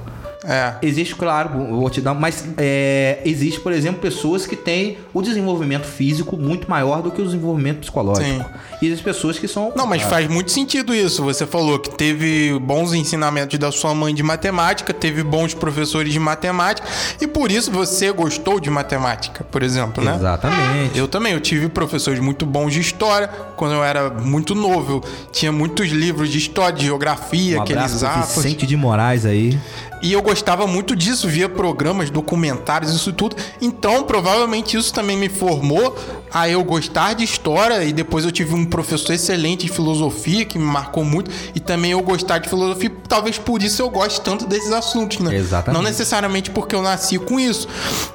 É. 0.43 0.75
Existe, 0.81 1.15
claro, 1.15 1.49
vou 1.49 1.89
te 1.89 2.01
dar, 2.01 2.13
mas 2.13 2.45
é, 2.57 3.19
existe, 3.25 3.59
por 3.59 3.71
exemplo, 3.71 4.01
pessoas 4.01 4.45
que 4.45 4.55
têm 4.55 4.97
o 5.13 5.21
desenvolvimento 5.21 5.85
físico 5.85 6.37
muito 6.37 6.69
maior 6.69 7.01
do 7.01 7.11
que 7.11 7.21
o 7.21 7.25
desenvolvimento 7.25 7.79
psicológico. 7.79 8.25
Sim. 8.27 8.45
E 8.81 8.87
existem 8.87 9.03
pessoas 9.03 9.39
que 9.39 9.47
são. 9.47 9.71
Não, 9.75 9.87
mas 9.87 10.03
faz 10.03 10.27
muito 10.27 10.51
sentido 10.51 10.93
isso. 10.93 11.23
Você 11.23 11.45
falou 11.45 11.79
que 11.79 11.89
teve 11.89 12.57
bons 12.59 12.93
ensinamentos 12.93 13.57
da 13.57 13.71
sua 13.71 13.93
mãe 13.95 14.13
de 14.13 14.21
matemática, 14.23 14.93
teve 14.93 15.23
bons 15.23 15.53
professores 15.53 16.11
de 16.11 16.19
matemática, 16.19 16.87
e 17.19 17.27
por 17.27 17.51
isso 17.51 17.71
você 17.71 18.11
gostou 18.11 18.59
de 18.59 18.69
matemática, 18.69 19.43
por 19.43 19.63
exemplo, 19.63 20.03
né? 20.03 20.15
Exatamente. 20.15 20.97
Eu 20.97 21.07
também, 21.07 21.33
eu 21.33 21.39
tive 21.39 21.69
professores 21.69 22.19
muito 22.19 22.45
bons 22.45 22.73
de 22.73 22.79
história 22.79 23.27
quando 23.55 23.73
eu 23.73 23.83
era 23.83 24.09
muito 24.09 24.53
novo. 24.53 25.03
Tinha 25.31 25.51
muitos 25.51 25.89
livros 25.89 26.29
de 26.29 26.37
história, 26.37 26.77
de 26.77 26.85
geografia, 26.85 27.59
Um 27.59 27.61
aqueles 27.61 28.03
atos. 28.03 28.35
Vicente 28.35 28.65
de 28.65 28.75
Moraes 28.75 29.25
aí. 29.25 29.57
E 30.01 30.13
eu 30.13 30.21
gostava 30.21 30.67
muito 30.67 30.95
disso, 30.95 31.27
via 31.27 31.49
programas, 31.49 32.09
documentários, 32.09 32.93
isso 32.93 33.11
tudo. 33.11 33.35
Então, 33.61 34.03
provavelmente 34.03 34.77
isso 34.77 34.93
também 34.93 35.17
me 35.17 35.29
formou 35.29 35.97
a 36.31 36.47
eu 36.49 36.63
gostar 36.63 37.13
de 37.13 37.23
história. 37.23 37.83
E 37.83 37.91
depois 37.91 38.25
eu 38.25 38.31
tive 38.31 38.53
um 38.53 38.65
professor 38.65 39.13
excelente 39.13 39.65
de 39.65 39.71
filosofia 39.71 40.45
que 40.45 40.59
me 40.59 40.65
marcou 40.65 41.03
muito. 41.03 41.31
E 41.55 41.59
também 41.59 41.91
eu 41.91 42.01
gostar 42.01 42.37
de 42.37 42.49
filosofia. 42.49 42.91
Talvez 43.07 43.39
por 43.39 43.63
isso 43.63 43.81
eu 43.81 43.89
goste 43.89 44.21
tanto 44.21 44.45
desses 44.45 44.71
assuntos, 44.71 45.19
né? 45.19 45.35
Exatamente. 45.35 45.75
Não 45.75 45.81
necessariamente 45.81 46.51
porque 46.51 46.75
eu 46.75 46.81
nasci 46.81 47.17
com 47.17 47.39
isso. 47.39 47.67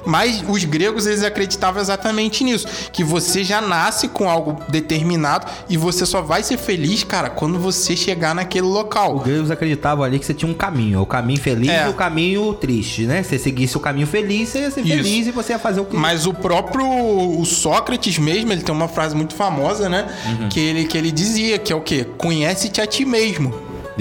Mas 0.05 0.43
os 0.47 0.63
gregos, 0.63 1.05
eles 1.05 1.23
acreditavam 1.23 1.81
exatamente 1.81 2.43
nisso. 2.43 2.67
Que 2.93 3.03
você 3.03 3.43
já 3.43 3.59
nasce 3.59 4.07
com 4.07 4.29
algo 4.29 4.63
determinado 4.69 5.30
e 5.69 5.77
você 5.77 6.05
só 6.05 6.21
vai 6.21 6.43
ser 6.43 6.57
feliz, 6.57 7.03
cara, 7.03 7.29
quando 7.29 7.59
você 7.59 7.95
chegar 7.95 8.33
naquele 8.35 8.67
local. 8.67 9.17
Os 9.17 9.23
gregos 9.23 9.51
acreditavam 9.51 10.03
ali 10.03 10.19
que 10.19 10.25
você 10.25 10.33
tinha 10.33 10.49
um 10.49 10.53
caminho. 10.53 11.01
O 11.01 11.05
caminho 11.05 11.39
feliz 11.39 11.69
É. 11.69 11.85
e 11.85 11.89
o 11.89 11.93
caminho 11.93 12.53
triste, 12.53 13.03
né? 13.03 13.23
Se 13.23 13.29
você 13.29 13.39
seguisse 13.39 13.77
o 13.77 13.79
caminho 13.79 14.07
feliz, 14.07 14.49
você 14.49 14.59
ia 14.61 14.71
ser 14.71 14.81
Isso. 14.81 14.95
feliz 14.97 15.27
e 15.27 15.31
você 15.31 15.53
ia 15.53 15.59
fazer 15.59 15.81
o 15.81 15.85
que. 15.85 15.95
Mas 15.95 16.25
o 16.25 16.33
próprio 16.33 16.85
o 16.87 17.45
Sócrates 17.45 18.17
mesmo, 18.17 18.51
ele 18.51 18.61
tem 18.61 18.73
uma 18.73 18.87
frase 18.87 19.15
muito 19.15 19.35
famosa, 19.35 19.87
né? 19.89 20.07
Uhum. 20.25 20.49
Que, 20.49 20.59
ele, 20.59 20.85
que 20.85 20.97
ele 20.97 21.11
dizia, 21.11 21.57
que 21.57 21.71
é 21.71 21.75
o 21.75 21.81
quê? 21.81 22.05
Conhece-te 22.17 22.81
a 22.81 22.87
ti 22.87 23.05
mesmo. 23.05 23.53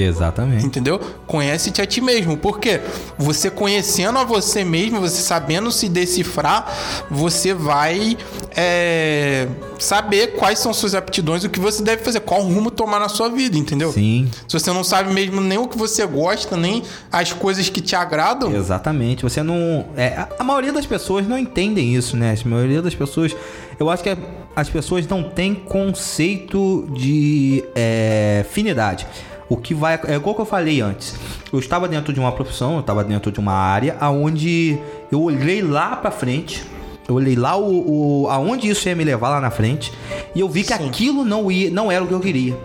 Exatamente. 0.05 0.65
Entendeu? 0.65 1.01
Conhece-te 1.27 1.81
a 1.81 1.87
ti 1.87 2.01
mesmo. 2.01 2.37
Por 2.37 2.59
quê? 2.59 2.81
Você 3.19 3.51
conhecendo 3.51 4.19
a 4.19 4.25
você 4.25 4.65
mesmo, 4.65 5.01
você 5.01 5.23
sabendo 5.23 5.71
se 5.71 5.89
decifrar, 5.89 6.73
você 7.11 7.55
vai 7.55 8.17
é, 8.57 9.47
saber 9.79 10.35
quais 10.35 10.59
são 10.59 10.73
suas 10.73 10.95
aptidões, 10.95 11.45
o 11.45 11.49
que 11.49 11.61
você 11.61 11.83
deve 11.83 12.03
fazer, 12.03 12.21
qual 12.21 12.43
rumo 12.43 12.71
tomar 12.71 12.99
na 12.99 13.09
sua 13.09 13.29
vida, 13.29 13.57
entendeu? 13.57 13.93
Sim, 13.93 14.29
Se 14.47 14.59
você 14.59 14.73
não 14.73 14.85
sabe 14.85 15.13
mesmo 15.13 15.41
nem 15.41 15.59
o 15.59 15.67
que 15.67 15.79
você 15.79 16.07
gosta, 16.07 16.57
nem 16.57 16.83
as 17.11 17.33
coisas 17.33 17.69
que 17.69 17.81
te 17.81 17.95
agradam, 17.95 18.55
exatamente. 18.55 19.23
Você 19.23 19.43
não. 19.43 19.87
É, 19.97 20.27
a, 20.39 20.45
maioria 20.45 20.73
das 20.73 20.87
pessoas 20.87 21.27
não 21.27 21.39
entendem 21.39 21.95
isso, 21.95 22.17
né? 22.17 22.35
A 22.45 22.49
maioria 22.49 22.83
das 22.83 22.95
pessoas. 22.95 23.35
Eu 23.79 23.89
acho 23.89 24.03
que 24.03 24.17
as 24.55 24.69
pessoas 24.69 25.07
não 25.07 25.23
têm 25.23 25.55
conceito 25.55 26.87
de 26.93 27.65
é, 27.75 28.45
finidade. 28.51 29.07
O 29.51 29.57
que 29.57 29.75
vai. 29.75 30.01
É 30.07 30.15
igual 30.15 30.35
que 30.35 30.41
eu 30.41 30.47
falei 30.47 30.81
antes. 30.81 31.17
Eu 31.53 31.59
estava 31.59 31.89
dentro 31.89 32.13
de 32.13 32.21
uma 32.21 32.31
profissão, 32.31 32.75
eu 32.75 32.81
estava 32.81 33.03
dentro 33.03 33.33
de 33.33 33.41
uma 33.41 33.53
área 33.53 33.97
aonde 34.01 34.79
eu 35.11 35.21
olhei 35.21 35.61
lá 35.61 35.97
pra 35.97 36.13
frente. 36.13 36.65
Eu 37.09 37.17
olhei 37.17 37.35
lá 37.35 37.57
o, 37.57 38.23
o 38.23 38.29
aonde 38.31 38.69
isso 38.69 38.89
ia 38.89 38.95
me 38.95 39.03
levar 39.03 39.31
lá 39.31 39.41
na 39.41 39.51
frente 39.51 39.93
e 40.33 40.39
eu 40.39 40.49
vi 40.49 40.63
que 40.63 40.73
Sim. 40.73 40.87
aquilo 40.87 41.25
não 41.25 41.51
ia, 41.51 41.69
não 41.69 41.91
era 41.91 42.05
o 42.05 42.07
que 42.07 42.15
eu 42.15 42.21
queria. 42.21 42.57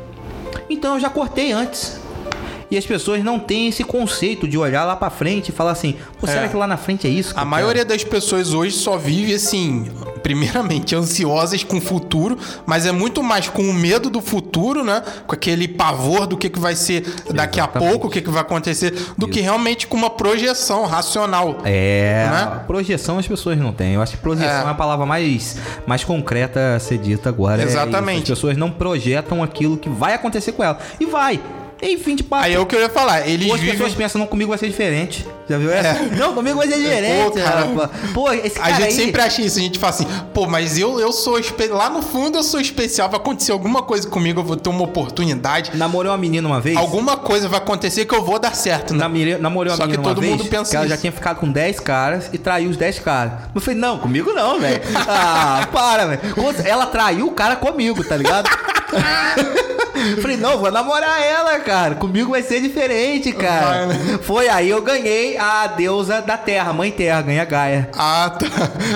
Então 0.70 0.94
eu 0.94 1.00
já 1.00 1.10
cortei 1.10 1.52
antes. 1.52 2.00
E 2.72 2.78
as 2.78 2.86
pessoas 2.86 3.24
não 3.24 3.38
têm 3.40 3.68
esse 3.68 3.84
conceito 3.84 4.48
de 4.48 4.58
olhar 4.58 4.86
lá 4.86 4.96
pra 4.96 5.10
frente 5.10 5.50
e 5.50 5.52
falar 5.52 5.72
assim: 5.72 5.96
Pô, 6.20 6.26
será 6.28 6.44
É. 6.46 6.48
que 6.48 6.56
lá 6.58 6.66
na 6.66 6.78
frente 6.78 7.06
é 7.08 7.10
isso? 7.10 7.34
A 7.38 7.46
maioria 7.46 7.86
das 7.86 8.04
pessoas 8.04 8.54
hoje 8.54 8.76
só 8.76 8.98
vive 8.98 9.34
assim, 9.36 9.86
primeiramente 10.24 10.96
ansiosas 10.98 11.64
com 11.64 11.78
o 11.78 11.82
futuro, 11.82 12.38
mas 12.66 12.86
é 12.86 12.92
muito 12.92 13.22
mais 13.22 13.48
com 13.48 13.62
o 13.62 13.74
medo 13.74 14.10
do 14.10 14.22
futuro, 14.22 14.84
né? 14.84 15.04
Com 15.28 15.36
aquele 15.36 15.68
pavor 15.68 16.26
do 16.26 16.36
que, 16.36 16.50
que 16.50 16.60
vai 16.60 16.76
ser 16.76 17.02
daqui 17.32 17.60
a 17.60 17.64
Exatamente. 17.66 17.90
pouco, 17.92 18.08
o 18.08 18.10
que, 18.10 18.22
que 18.22 18.30
vai 18.30 18.42
acontecer, 18.42 18.94
do 19.18 19.28
que 19.28 19.40
realmente 19.42 19.86
com 19.88 19.96
uma 19.96 20.10
projeção 20.10 20.86
racional. 20.86 21.58
É, 21.64 22.28
Né? 22.32 22.60
projeção 22.66 23.20
as 23.20 23.28
pessoas 23.28 23.58
não 23.60 23.72
têm. 23.72 23.94
Eu 23.94 24.02
acho 24.02 24.14
que 24.14 24.18
projeção 24.18 24.64
é, 24.64 24.68
É. 24.68 24.70
a 24.70 24.74
palavra 24.74 25.06
mais, 25.06 25.58
mais 25.86 26.04
concreta 26.04 26.76
a 26.76 26.80
ser 26.80 26.98
dita 26.98 27.30
agora. 27.30 27.62
É 27.62 27.66
Exatamente. 27.66 28.24
isso. 28.24 28.34
As 28.34 28.40
pessoas 28.40 28.58
não 28.58 28.72
projetam 28.72 29.44
aquilo 29.44 29.78
que 29.78 29.90
vai 29.90 30.14
acontecer 30.16 30.52
com 30.54 30.64
ela. 30.64 30.80
E 31.00 31.06
vai. 31.06 31.40
Enfim 31.82 32.16
de 32.16 32.24
papo. 32.24 32.44
Aí 32.44 32.54
é 32.54 32.60
o 32.60 32.66
que 32.66 32.76
eu 32.76 32.80
ia 32.80 32.90
falar, 32.90 33.28
eles 33.28 33.48
Ou 33.48 33.56
as 33.56 33.60
vivem. 33.60 33.76
pessoas 33.78 33.94
pensam, 33.94 34.20
não, 34.20 34.28
comigo 34.28 34.50
vai 34.50 34.58
ser 34.58 34.68
diferente. 34.68 35.26
Já 35.48 35.58
viu 35.58 35.72
essa? 35.72 35.88
É. 35.90 36.16
Não, 36.16 36.34
comigo 36.34 36.58
vai 36.58 36.68
ser 36.68 36.80
diferente. 36.80 37.24
Pô, 37.26 37.32
cara. 37.32 37.60
rapaz. 37.66 37.90
Pô, 38.14 38.32
esse 38.32 38.58
A 38.58 38.62
cara 38.64 38.76
gente 38.76 38.86
aí... 38.86 38.92
sempre 38.94 39.22
acha 39.22 39.42
isso, 39.42 39.60
a 39.60 39.62
gente 39.62 39.78
fala 39.78 39.94
assim, 39.94 40.08
pô, 40.34 40.48
mas 40.48 40.78
eu, 40.78 41.00
eu 41.00 41.12
sou 41.12 41.38
espe... 41.38 41.68
lá 41.68 41.90
no 41.90 42.02
fundo 42.02 42.38
eu 42.38 42.44
sou 42.44 42.60
especial, 42.60 43.10
vai 43.10 43.20
acontecer 43.20 43.52
alguma 43.52 43.84
coisa 43.84 44.08
comigo, 44.10 44.40
eu 44.40 44.44
vou 44.44 44.56
ter 44.56 44.70
uma 44.70 44.84
oportunidade, 44.84 45.72
Namorei 45.76 46.10
uma 46.10 46.18
menina 46.18 46.48
uma 46.48 46.60
vez. 46.60 46.76
alguma 46.78 47.18
coisa 47.18 47.48
vai 47.48 47.60
acontecer 47.60 48.06
que 48.06 48.16
eu 48.16 48.24
vou 48.24 48.40
dar 48.40 48.56
certo, 48.56 48.94
né? 48.94 49.00
Namorei, 49.02 49.38
namorei 49.38 49.72
uma 49.72 49.78
Só 49.78 49.84
que 49.84 49.90
menina 49.92 50.08
uma 50.08 50.16
todo 50.16 50.22
vez, 50.22 50.32
mundo 50.36 50.46
pensa 50.50 50.72
que 50.72 50.78
ela 50.78 50.88
já 50.88 50.98
tinha 50.98 51.12
ficado 51.12 51.38
com 51.40 51.52
10 51.52 51.80
caras 51.82 52.30
e 52.34 52.38
traiu 52.38 52.70
os 52.70 52.78
10 52.78 53.00
caras. 53.00 53.34
Eu 53.54 53.62
falei, 53.62 53.80
não, 53.80 54.00
comigo 54.00 54.34
não, 54.34 54.60
velho. 54.60 54.82
Ah, 55.08 55.68
para, 55.72 56.06
velho. 56.08 56.22
Ela 56.66 56.88
traiu 56.88 57.28
o 57.28 57.32
cara 57.32 57.56
comigo, 57.56 58.04
tá 58.04 58.18
ligado? 58.18 58.50
Falei, 60.22 60.38
não, 60.38 60.60
vou 60.60 60.72
namorar 60.72 61.22
ela, 61.22 61.60
cara. 61.60 61.96
Comigo 61.96 62.32
vai 62.32 62.44
ser 62.44 62.62
diferente, 62.62 63.32
cara. 63.32 63.88
Vai, 63.88 63.98
né? 63.98 64.20
Foi 64.22 64.48
aí 64.48 64.70
eu 64.70 64.82
ganhei 64.82 65.38
a 65.38 65.68
deusa 65.68 66.22
da 66.22 66.38
terra, 66.38 66.72
mãe 66.74 66.92
terra, 66.92 67.22
ganhei 67.22 67.40
a 67.40 67.46
Gaia. 67.46 67.90
Ah, 67.94 68.30
tá. 68.30 68.46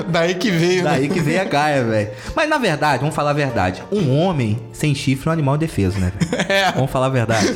Daí 0.07 0.35
que 0.35 0.51
veio, 0.51 0.83
né? 0.83 0.91
Daí 0.91 1.09
que 1.09 1.19
veio 1.19 1.41
a 1.41 1.45
Gaia, 1.45 1.83
velho. 1.83 2.09
Mas 2.35 2.49
na 2.49 2.57
verdade, 2.57 2.99
vamos 2.99 3.15
falar 3.15 3.31
a 3.31 3.33
verdade. 3.33 3.83
Um 3.91 4.15
homem 4.17 4.59
sem 4.71 4.93
chifre 4.93 5.27
é 5.27 5.29
um 5.29 5.33
animal 5.33 5.55
indefeso, 5.55 5.99
né? 5.99 6.11
É. 6.49 6.71
Vamos 6.71 6.89
falar 6.89 7.07
a 7.07 7.09
verdade. 7.09 7.47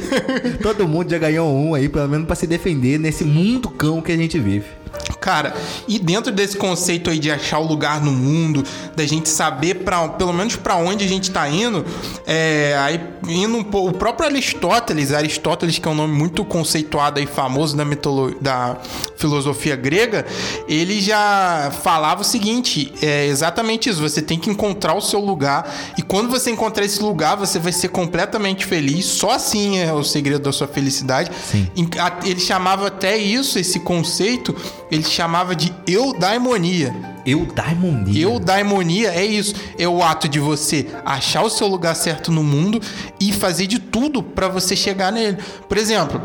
Todo 0.61 0.87
mundo 0.87 1.09
já 1.09 1.17
ganhou 1.17 1.51
um 1.51 1.73
aí, 1.73 1.89
pelo 1.89 2.07
menos 2.07 2.27
pra 2.27 2.35
se 2.35 2.45
defender 2.45 2.99
nesse 2.99 3.23
mundo 3.23 3.69
cão 3.69 4.01
que 4.01 4.11
a 4.11 4.17
gente 4.17 4.37
vive. 4.37 4.65
Cara, 5.23 5.55
e 5.87 5.97
dentro 5.97 6.33
desse 6.33 6.57
conceito 6.57 7.09
aí 7.09 7.17
de 7.17 7.31
achar 7.31 7.57
o 7.59 7.65
lugar 7.65 8.01
no 8.01 8.11
mundo, 8.11 8.61
da 8.93 9.05
gente 9.05 9.29
saber 9.29 9.75
para 9.75 10.05
pelo 10.09 10.33
menos 10.33 10.57
pra 10.57 10.75
onde 10.75 11.05
a 11.05 11.07
gente 11.07 11.31
tá 11.31 11.47
indo, 11.47 11.85
é, 12.27 12.75
aí 12.77 12.99
indo 13.29 13.55
um 13.55 13.63
pouco, 13.63 13.91
o 13.91 13.93
próprio 13.93 14.27
Aristóteles, 14.27 15.13
Aristóteles 15.13 15.79
que 15.79 15.87
é 15.87 15.91
um 15.91 15.95
nome 15.95 16.13
muito 16.13 16.43
conceituado 16.43 17.21
e 17.21 17.25
famoso 17.25 17.77
da 17.77 17.85
mitolo, 17.85 18.35
da 18.41 18.75
filosofia 19.15 19.77
grega, 19.77 20.25
ele 20.67 20.99
já 20.99 21.71
falava 21.83 22.19
o 22.19 22.25
seguinte, 22.25 22.93
é 23.01 23.25
exatamente 23.25 23.89
isso, 23.89 24.01
você 24.01 24.21
tem 24.21 24.37
que 24.37 24.49
encontrar 24.49 24.93
o 24.93 24.99
seu 24.99 25.21
lugar 25.21 25.73
e 25.97 26.01
quando 26.01 26.29
você 26.29 26.51
encontrar 26.51 26.83
esse 26.83 27.01
lugar, 27.01 27.37
você 27.37 27.59
vai 27.59 27.71
ser 27.71 27.87
completamente 27.87 28.65
feliz, 28.65 29.05
só 29.05 29.31
assim 29.31 29.79
é 29.79 29.93
o 29.93 30.03
segredo 30.03 30.41
da 30.41 30.51
sua 30.51 30.67
felicidade. 30.67 31.31
Sim. 31.49 31.71
Ele 32.25 32.41
chamava 32.41 32.87
até 32.87 33.17
isso, 33.17 33.57
esse 33.57 33.79
conceito, 33.79 34.53
ele 34.91 35.12
chamava 35.13 35.55
de 35.55 35.73
eudaimonia. 35.87 36.93
Eudaimonia. 37.25 38.21
Eudaimonia 38.21 39.09
é 39.09 39.25
isso, 39.25 39.55
é 39.77 39.87
o 39.87 40.03
ato 40.03 40.27
de 40.27 40.39
você 40.39 40.87
achar 41.05 41.43
o 41.43 41.49
seu 41.49 41.67
lugar 41.67 41.95
certo 41.95 42.31
no 42.31 42.43
mundo 42.43 42.81
e 43.19 43.31
fazer 43.31 43.67
de 43.67 43.79
tudo 43.79 44.21
pra 44.21 44.47
você 44.47 44.75
chegar 44.75 45.11
nele. 45.11 45.37
Por 45.67 45.77
exemplo, 45.77 46.21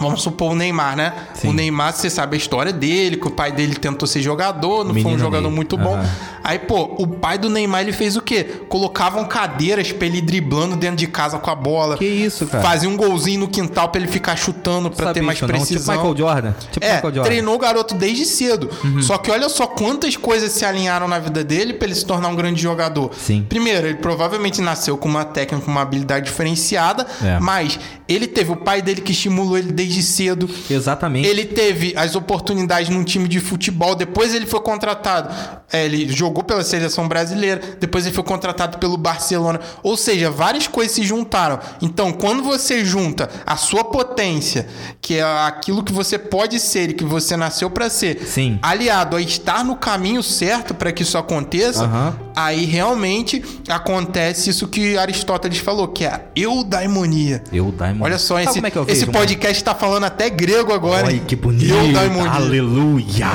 Vamos 0.00 0.22
supor 0.22 0.52
o 0.52 0.54
Neymar, 0.54 0.96
né? 0.96 1.12
Sim. 1.34 1.48
O 1.48 1.52
Neymar, 1.52 1.92
você 1.92 2.08
sabe 2.08 2.34
a 2.34 2.38
história 2.38 2.72
dele, 2.72 3.18
que 3.18 3.26
o 3.26 3.30
pai 3.30 3.52
dele 3.52 3.74
tentou 3.74 4.08
ser 4.08 4.22
jogador, 4.22 4.82
não 4.82 4.94
foi 4.94 5.02
um 5.02 5.04
Menino 5.04 5.18
jogador 5.18 5.48
Ney. 5.48 5.54
muito 5.54 5.76
bom. 5.76 5.94
Aham. 5.94 6.10
Aí 6.42 6.58
pô, 6.58 6.94
o 6.98 7.06
pai 7.06 7.38
do 7.38 7.48
Neymar, 7.50 7.82
ele 7.82 7.92
fez 7.92 8.16
o 8.16 8.22
quê? 8.22 8.44
Colocavam 8.68 9.24
cadeiras 9.24 9.92
pra 9.92 10.06
ele 10.06 10.20
driblando 10.20 10.76
dentro 10.76 10.96
de 10.96 11.06
casa 11.06 11.38
com 11.38 11.50
a 11.50 11.54
bola. 11.54 11.96
Que 11.96 12.04
isso, 12.04 12.46
cara? 12.46 12.62
Fazia 12.62 12.88
um 12.88 12.96
golzinho 12.96 13.40
no 13.40 13.48
quintal 13.48 13.88
pra 13.88 14.00
ele 14.00 14.10
ficar 14.10 14.36
chutando, 14.36 14.90
pra 14.90 15.06
ter 15.12 15.20
Sabia 15.20 15.22
mais 15.22 15.38
isso 15.38 15.46
não? 15.46 15.54
precisão. 15.54 15.94
Tipo 15.96 16.08
Michael 16.08 16.16
Jordan. 16.16 16.52
Tipo 16.70 16.84
É, 16.86 16.94
Michael 16.96 17.14
Jordan. 17.14 17.22
treinou 17.30 17.54
o 17.54 17.58
garoto 17.58 17.94
desde 17.94 18.24
cedo. 18.24 18.70
Só 19.02 19.18
que 19.18 19.30
olha 19.30 19.48
só 19.48 19.66
quantas 19.66 20.16
coisas 20.16 20.52
se 20.52 20.64
alinharam 20.64 21.06
na 21.08 21.18
vida 21.18 21.42
dele 21.44 21.74
pra 21.74 21.86
ele 21.86 21.94
se 21.94 22.04
tornar 22.06 22.28
um 22.28 22.36
grande 22.36 22.60
jogador. 22.62 23.10
Sim. 23.16 23.44
Primeiro, 23.48 23.86
ele 23.86 23.96
provavelmente 23.98 24.60
nasceu 24.60 24.96
com 24.96 25.08
uma 25.08 25.24
técnica, 25.24 25.64
com 25.64 25.70
uma 25.70 25.82
habilidade 25.82 26.26
diferenciada, 26.26 27.06
É. 27.22 27.38
mas 27.40 27.78
ele 28.08 28.26
teve 28.26 28.50
o 28.52 28.56
pai 28.56 28.80
dele 28.82 29.00
que 29.00 29.12
estimulou 29.12 29.56
ele 29.58 29.72
desde 29.72 30.02
cedo. 30.02 30.48
Exatamente. 30.70 31.28
Ele 31.28 31.44
teve 31.44 31.92
as 31.96 32.14
oportunidades 32.16 32.88
num 32.88 33.04
time 33.04 33.28
de 33.28 33.40
futebol, 33.40 33.94
depois 33.94 34.34
ele 34.34 34.46
foi 34.46 34.60
contratado. 34.60 35.28
é, 35.72 35.84
ele 35.84 36.08
jogou 36.08 36.29
pela 36.44 36.64
seleção 36.64 37.06
brasileira, 37.08 37.60
depois 37.78 38.06
ele 38.06 38.14
foi 38.14 38.24
contratado 38.24 38.78
pelo 38.78 38.96
Barcelona. 38.96 39.60
Ou 39.82 39.96
seja, 39.96 40.30
várias 40.30 40.66
coisas 40.66 40.94
se 40.94 41.02
juntaram. 41.02 41.58
Então, 41.82 42.12
quando 42.12 42.42
você 42.42 42.84
junta 42.84 43.28
a 43.46 43.56
sua 43.56 43.84
potência, 43.84 44.66
que 45.00 45.16
é 45.16 45.22
aquilo 45.22 45.82
que 45.82 45.92
você 45.92 46.18
pode 46.18 46.58
ser 46.58 46.90
e 46.90 46.94
que 46.94 47.04
você 47.04 47.36
nasceu 47.36 47.70
para 47.70 47.90
ser, 47.90 48.22
Sim. 48.26 48.58
aliado 48.62 49.16
a 49.16 49.20
estar 49.20 49.64
no 49.64 49.76
caminho 49.76 50.22
certo 50.22 50.74
para 50.74 50.92
que 50.92 51.02
isso 51.02 51.18
aconteça, 51.18 51.84
Aham. 51.84 52.16
aí 52.34 52.64
realmente 52.64 53.42
acontece 53.68 54.50
isso 54.50 54.68
que 54.68 54.96
Aristóteles 54.96 55.58
falou, 55.58 55.88
que 55.88 56.04
é 56.04 56.08
a 56.08 56.20
eudaimonia. 56.36 57.42
Eu, 57.52 57.72
Diamond. 57.72 58.02
Olha 58.02 58.18
só, 58.18 58.38
esse, 58.38 58.58
é 58.58 58.68
esse 58.68 58.84
vejo, 58.84 59.06
mano? 59.06 59.12
podcast 59.18 59.64
tá 59.64 59.74
falando 59.74 60.04
até 60.04 60.30
grego 60.30 60.72
agora. 60.72 61.06
Olha 61.06 61.18
que 61.18 61.36
bonito. 61.36 61.72
Eudaimonia. 61.72 62.30
Aleluia. 62.30 63.26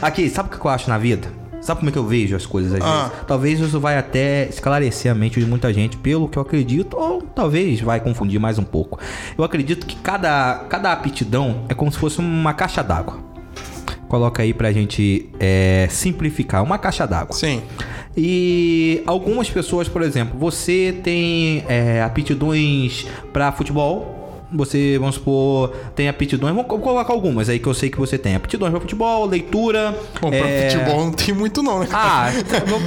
Aqui, 0.00 0.28
sabe 0.28 0.48
o 0.54 0.58
que 0.58 0.64
eu 0.64 0.70
acho 0.70 0.88
na 0.88 0.98
vida? 0.98 1.39
Sabe 1.60 1.80
como 1.80 1.90
é 1.90 1.92
que 1.92 1.98
eu 1.98 2.06
vejo 2.06 2.34
as 2.34 2.46
coisas 2.46 2.72
às 2.74 2.80
Ah. 2.82 3.02
vezes? 3.08 3.24
Talvez 3.26 3.60
isso 3.60 3.78
vai 3.78 3.98
até 3.98 4.48
esclarecer 4.48 5.12
a 5.12 5.14
mente 5.14 5.38
de 5.38 5.46
muita 5.46 5.72
gente, 5.72 5.96
pelo 5.96 6.26
que 6.28 6.38
eu 6.38 6.42
acredito, 6.42 6.96
ou 6.96 7.20
talvez 7.22 7.80
vai 7.80 8.00
confundir 8.00 8.40
mais 8.40 8.58
um 8.58 8.64
pouco. 8.64 8.98
Eu 9.36 9.44
acredito 9.44 9.86
que 9.86 9.96
cada, 9.96 10.64
cada 10.68 10.92
aptidão 10.92 11.64
é 11.68 11.74
como 11.74 11.92
se 11.92 11.98
fosse 11.98 12.18
uma 12.18 12.54
caixa 12.54 12.82
d'água. 12.82 13.18
Coloca 14.08 14.42
aí 14.42 14.52
pra 14.52 14.72
gente 14.72 15.28
é, 15.38 15.86
simplificar, 15.90 16.64
uma 16.64 16.78
caixa 16.78 17.06
d'água. 17.06 17.36
Sim. 17.36 17.62
E 18.16 19.02
algumas 19.06 19.48
pessoas, 19.48 19.88
por 19.88 20.02
exemplo, 20.02 20.36
você 20.38 20.98
tem 21.04 21.64
é, 21.68 22.02
aptidões 22.02 23.06
para 23.32 23.52
futebol. 23.52 24.19
Você, 24.52 24.96
vamos 24.98 25.14
supor, 25.16 25.70
tem 25.94 26.08
aptidões. 26.08 26.54
Vamos 26.54 26.68
colocar 26.68 27.12
algumas 27.12 27.48
aí 27.48 27.58
que 27.58 27.66
eu 27.66 27.74
sei 27.74 27.90
que 27.90 27.98
você 27.98 28.18
tem. 28.18 28.34
Aptidões 28.34 28.70
para 28.70 28.80
futebol, 28.80 29.26
leitura. 29.26 29.96
Bom, 30.20 30.30
pra 30.30 30.38
é, 30.38 30.70
futebol 30.70 31.04
não 31.04 31.12
tem 31.12 31.34
muito 31.34 31.62
não, 31.62 31.80
né? 31.80 31.88
Ah, 31.92 32.30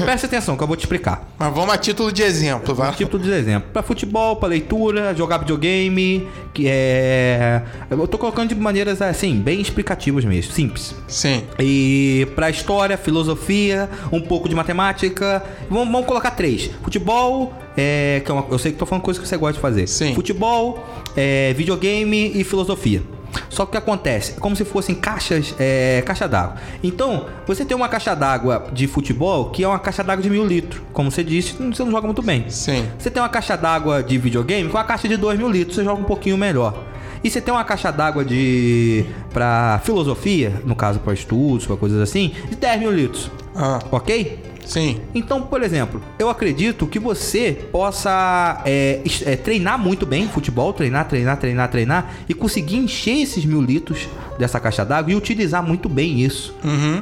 presta 0.04 0.28
atenção 0.28 0.58
que 0.58 0.64
eu 0.64 0.68
vou 0.68 0.76
te 0.76 0.82
explicar. 0.82 1.28
Mas 1.40 1.54
vamos 1.54 1.74
a 1.74 1.78
título 1.78 2.12
de 2.12 2.22
exemplo, 2.22 2.76
vai. 2.76 2.92
Tipo 2.94 3.18
de 3.18 3.32
exemplo. 3.32 3.70
Para 3.72 3.82
futebol, 3.82 4.36
para 4.36 4.50
leitura, 4.50 5.16
jogar 5.16 5.38
videogame, 5.38 6.28
que 6.54 6.66
é. 6.68 7.62
Eu 7.90 8.08
tô 8.08 8.18
colocando 8.18 8.50
de 8.50 8.56
maneiras 8.56 9.02
assim, 9.02 9.40
bem 9.40 9.62
explicativas 9.62 10.26
mesmo, 10.26 10.52
simples. 10.52 10.96
Sim. 11.08 11.44
E 11.60 12.28
pra 12.36 12.50
história, 12.50 12.98
filosofia, 12.98 13.90
um 14.12 14.22
pouco 14.22 14.50
de 14.50 14.56
matemática. 14.56 15.44
Vamos, 15.70 15.92
vamos 15.92 16.08
colocar 16.08 16.32
três: 16.32 16.70
futebol, 16.82 17.54
é, 17.78 18.22
que 18.24 18.32
é 18.32 18.34
uma- 18.34 18.46
eu 18.50 18.58
sei 18.60 18.72
que 18.72 18.78
tô 18.78 18.86
falando 18.86 19.04
coisa 19.04 19.20
que 19.20 19.28
você 19.28 19.38
gosta 19.38 19.54
de 19.54 19.60
fazer. 19.60 19.88
Sim. 19.88 20.14
Futebol, 20.14 20.84
é, 21.16 21.54
videogame 21.54 22.32
e 22.36 22.44
filosofia. 22.44 23.02
Só 23.50 23.66
que 23.66 23.70
o 23.70 23.72
que 23.72 23.78
acontece? 23.78 24.34
É 24.38 24.40
como 24.40 24.56
se 24.56 24.64
fossem 24.64 24.94
caixas, 24.94 25.56
é, 25.60 26.04
caixa 26.06 26.28
d'água. 26.28 26.56
Então, 26.84 27.26
você 27.48 27.66
tem 27.66 27.76
uma 27.76 27.90
caixa 27.90 28.14
d'água 28.16 28.68
de 28.72 28.86
futebol 28.86 29.50
que 29.50 29.64
é 29.64 29.68
uma 29.68 29.80
caixa 29.80 30.04
d'água 30.04 30.22
de 30.22 30.30
mil 30.30 30.46
litros. 30.46 30.82
Como 30.94 31.10
você 31.10 31.24
disse, 31.24 31.54
você 31.54 31.84
não 31.84 31.90
joga 31.92 32.06
muito 32.06 32.22
bem. 32.22 32.46
Sim. 32.50 32.86
Você 32.98 33.10
tem 33.10 33.22
uma 33.22 33.30
caixa 33.30 33.56
d'água 33.56 34.04
de 34.04 34.20
videogame 34.20 34.70
com 34.70 34.78
uma 34.78 34.84
caixa 34.84 35.08
de 35.08 35.18
2 35.18 35.40
mil 35.40 35.50
litros, 35.50 35.76
você 35.76 35.84
joga 35.84 36.00
um 36.00 36.06
pouquinho 36.06 36.38
melhor. 36.38 36.76
E 37.24 37.30
você 37.30 37.42
tem 37.42 37.52
uma 37.54 37.64
caixa 37.64 37.90
d'água 37.90 38.24
de. 38.24 39.04
pra 39.34 39.82
filosofia, 39.84 40.54
no 40.66 40.76
caso 40.76 41.00
para 41.00 41.14
estudos, 41.14 41.66
para 41.66 41.76
coisas 41.78 42.00
assim, 42.02 42.34
de 42.50 42.56
10 42.56 42.80
mil 42.82 42.92
litros. 42.92 43.32
Ah, 43.56 43.80
Ok? 43.92 44.40
Sim. 44.66 45.02
Então, 45.14 45.42
por 45.42 45.62
exemplo, 45.64 46.02
eu 46.18 46.30
acredito 46.30 46.88
que 46.88 47.00
você 47.00 47.52
possa 47.72 48.62
é, 48.66 49.02
é, 49.26 49.36
treinar 49.36 49.78
muito 49.78 50.06
bem 50.06 50.28
futebol, 50.28 50.74
treinar, 50.74 51.08
treinar, 51.08 51.38
treinar, 51.38 51.70
treinar 51.70 52.16
e 52.28 52.34
conseguir 52.34 52.78
encher 52.78 53.22
esses 53.22 53.46
mil 53.46 53.62
litros 53.62 54.08
dessa 54.38 54.60
caixa 54.60 54.84
d'água 54.84 55.12
e 55.12 55.16
utilizar 55.16 55.64
muito 55.64 55.88
bem 55.88 56.22
isso. 56.22 56.56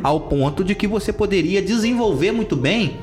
Ao 0.04 0.20
ponto 0.22 0.64
de 0.64 0.76
que 0.76 0.88
você 0.88 1.14
poderia 1.14 1.62
desenvolver 1.62 2.32
muito 2.32 2.56
bem 2.56 2.98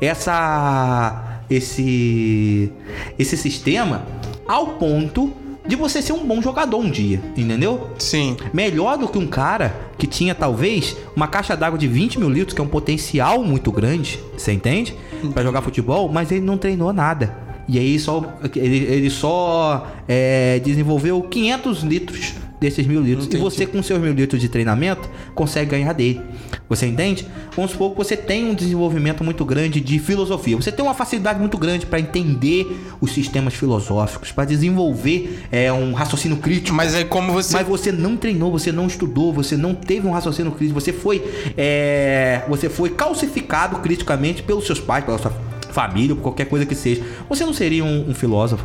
essa 0.00 1.40
esse 1.50 2.72
esse 3.18 3.36
sistema 3.36 4.06
ao 4.46 4.68
ponto 4.78 5.32
de 5.66 5.76
você 5.76 6.02
ser 6.02 6.12
um 6.12 6.26
bom 6.26 6.42
jogador 6.42 6.78
um 6.78 6.90
dia, 6.90 7.20
entendeu? 7.36 7.90
Sim. 7.98 8.36
Melhor 8.52 8.98
do 8.98 9.08
que 9.08 9.18
um 9.18 9.26
cara 9.26 9.74
que 9.96 10.06
tinha 10.06 10.34
talvez 10.34 10.96
uma 11.14 11.28
caixa 11.28 11.56
d'água 11.56 11.78
de 11.78 11.86
20 11.86 12.18
mil 12.18 12.28
litros, 12.28 12.54
que 12.54 12.60
é 12.60 12.64
um 12.64 12.68
potencial 12.68 13.42
muito 13.44 13.70
grande, 13.70 14.18
você 14.36 14.52
entende? 14.52 14.96
Pra 15.32 15.42
jogar 15.42 15.62
futebol, 15.62 16.08
mas 16.08 16.32
ele 16.32 16.40
não 16.40 16.58
treinou 16.58 16.92
nada. 16.92 17.36
E 17.68 17.78
aí 17.78 17.98
só, 17.98 18.22
ele, 18.56 18.76
ele 18.78 19.10
só 19.10 19.86
é, 20.08 20.58
desenvolveu 20.58 21.22
500 21.22 21.82
litros 21.82 22.34
desses 22.62 22.86
mil 22.86 23.02
litros. 23.02 23.26
Entendi. 23.26 23.42
E 23.42 23.44
você 23.44 23.66
com 23.66 23.82
seus 23.82 24.00
mil 24.00 24.12
litros 24.12 24.40
de 24.40 24.48
treinamento 24.48 25.10
consegue 25.34 25.72
ganhar 25.72 25.92
dele. 25.92 26.20
Você 26.68 26.86
entende? 26.86 27.26
Vamos 27.54 27.72
supor 27.72 27.90
que 27.90 27.98
você 27.98 28.16
tem 28.16 28.48
um 28.48 28.54
desenvolvimento 28.54 29.22
muito 29.22 29.44
grande 29.44 29.80
de 29.80 29.98
filosofia. 29.98 30.56
Você 30.56 30.72
tem 30.72 30.84
uma 30.84 30.94
facilidade 30.94 31.38
muito 31.38 31.58
grande 31.58 31.84
para 31.84 32.00
entender 32.00 32.66
os 33.00 33.12
sistemas 33.12 33.52
filosóficos, 33.52 34.32
para 34.32 34.44
desenvolver 34.44 35.40
é, 35.50 35.70
um 35.72 35.92
raciocínio 35.92 36.38
crítico. 36.38 36.74
Mas 36.74 36.94
aí 36.94 37.04
como 37.04 37.32
você... 37.32 37.52
Mas 37.52 37.66
você 37.66 37.92
não 37.92 38.16
treinou, 38.16 38.50
você 38.50 38.72
não 38.72 38.86
estudou, 38.86 39.32
você 39.32 39.56
não 39.56 39.74
teve 39.74 40.06
um 40.06 40.12
raciocínio 40.12 40.52
crítico, 40.52 40.80
você 40.80 40.92
foi, 40.92 41.22
é, 41.56 42.42
você 42.48 42.68
foi 42.68 42.90
calcificado 42.90 43.80
criticamente 43.80 44.42
pelos 44.42 44.64
seus 44.64 44.80
pais, 44.80 45.04
pela 45.04 45.18
sua 45.18 45.32
família, 45.72 46.14
por 46.14 46.22
qualquer 46.22 46.46
coisa 46.46 46.64
que 46.64 46.74
seja. 46.74 47.02
Você 47.28 47.44
não 47.44 47.52
seria 47.52 47.84
um, 47.84 48.10
um 48.10 48.14
filósofo. 48.14 48.64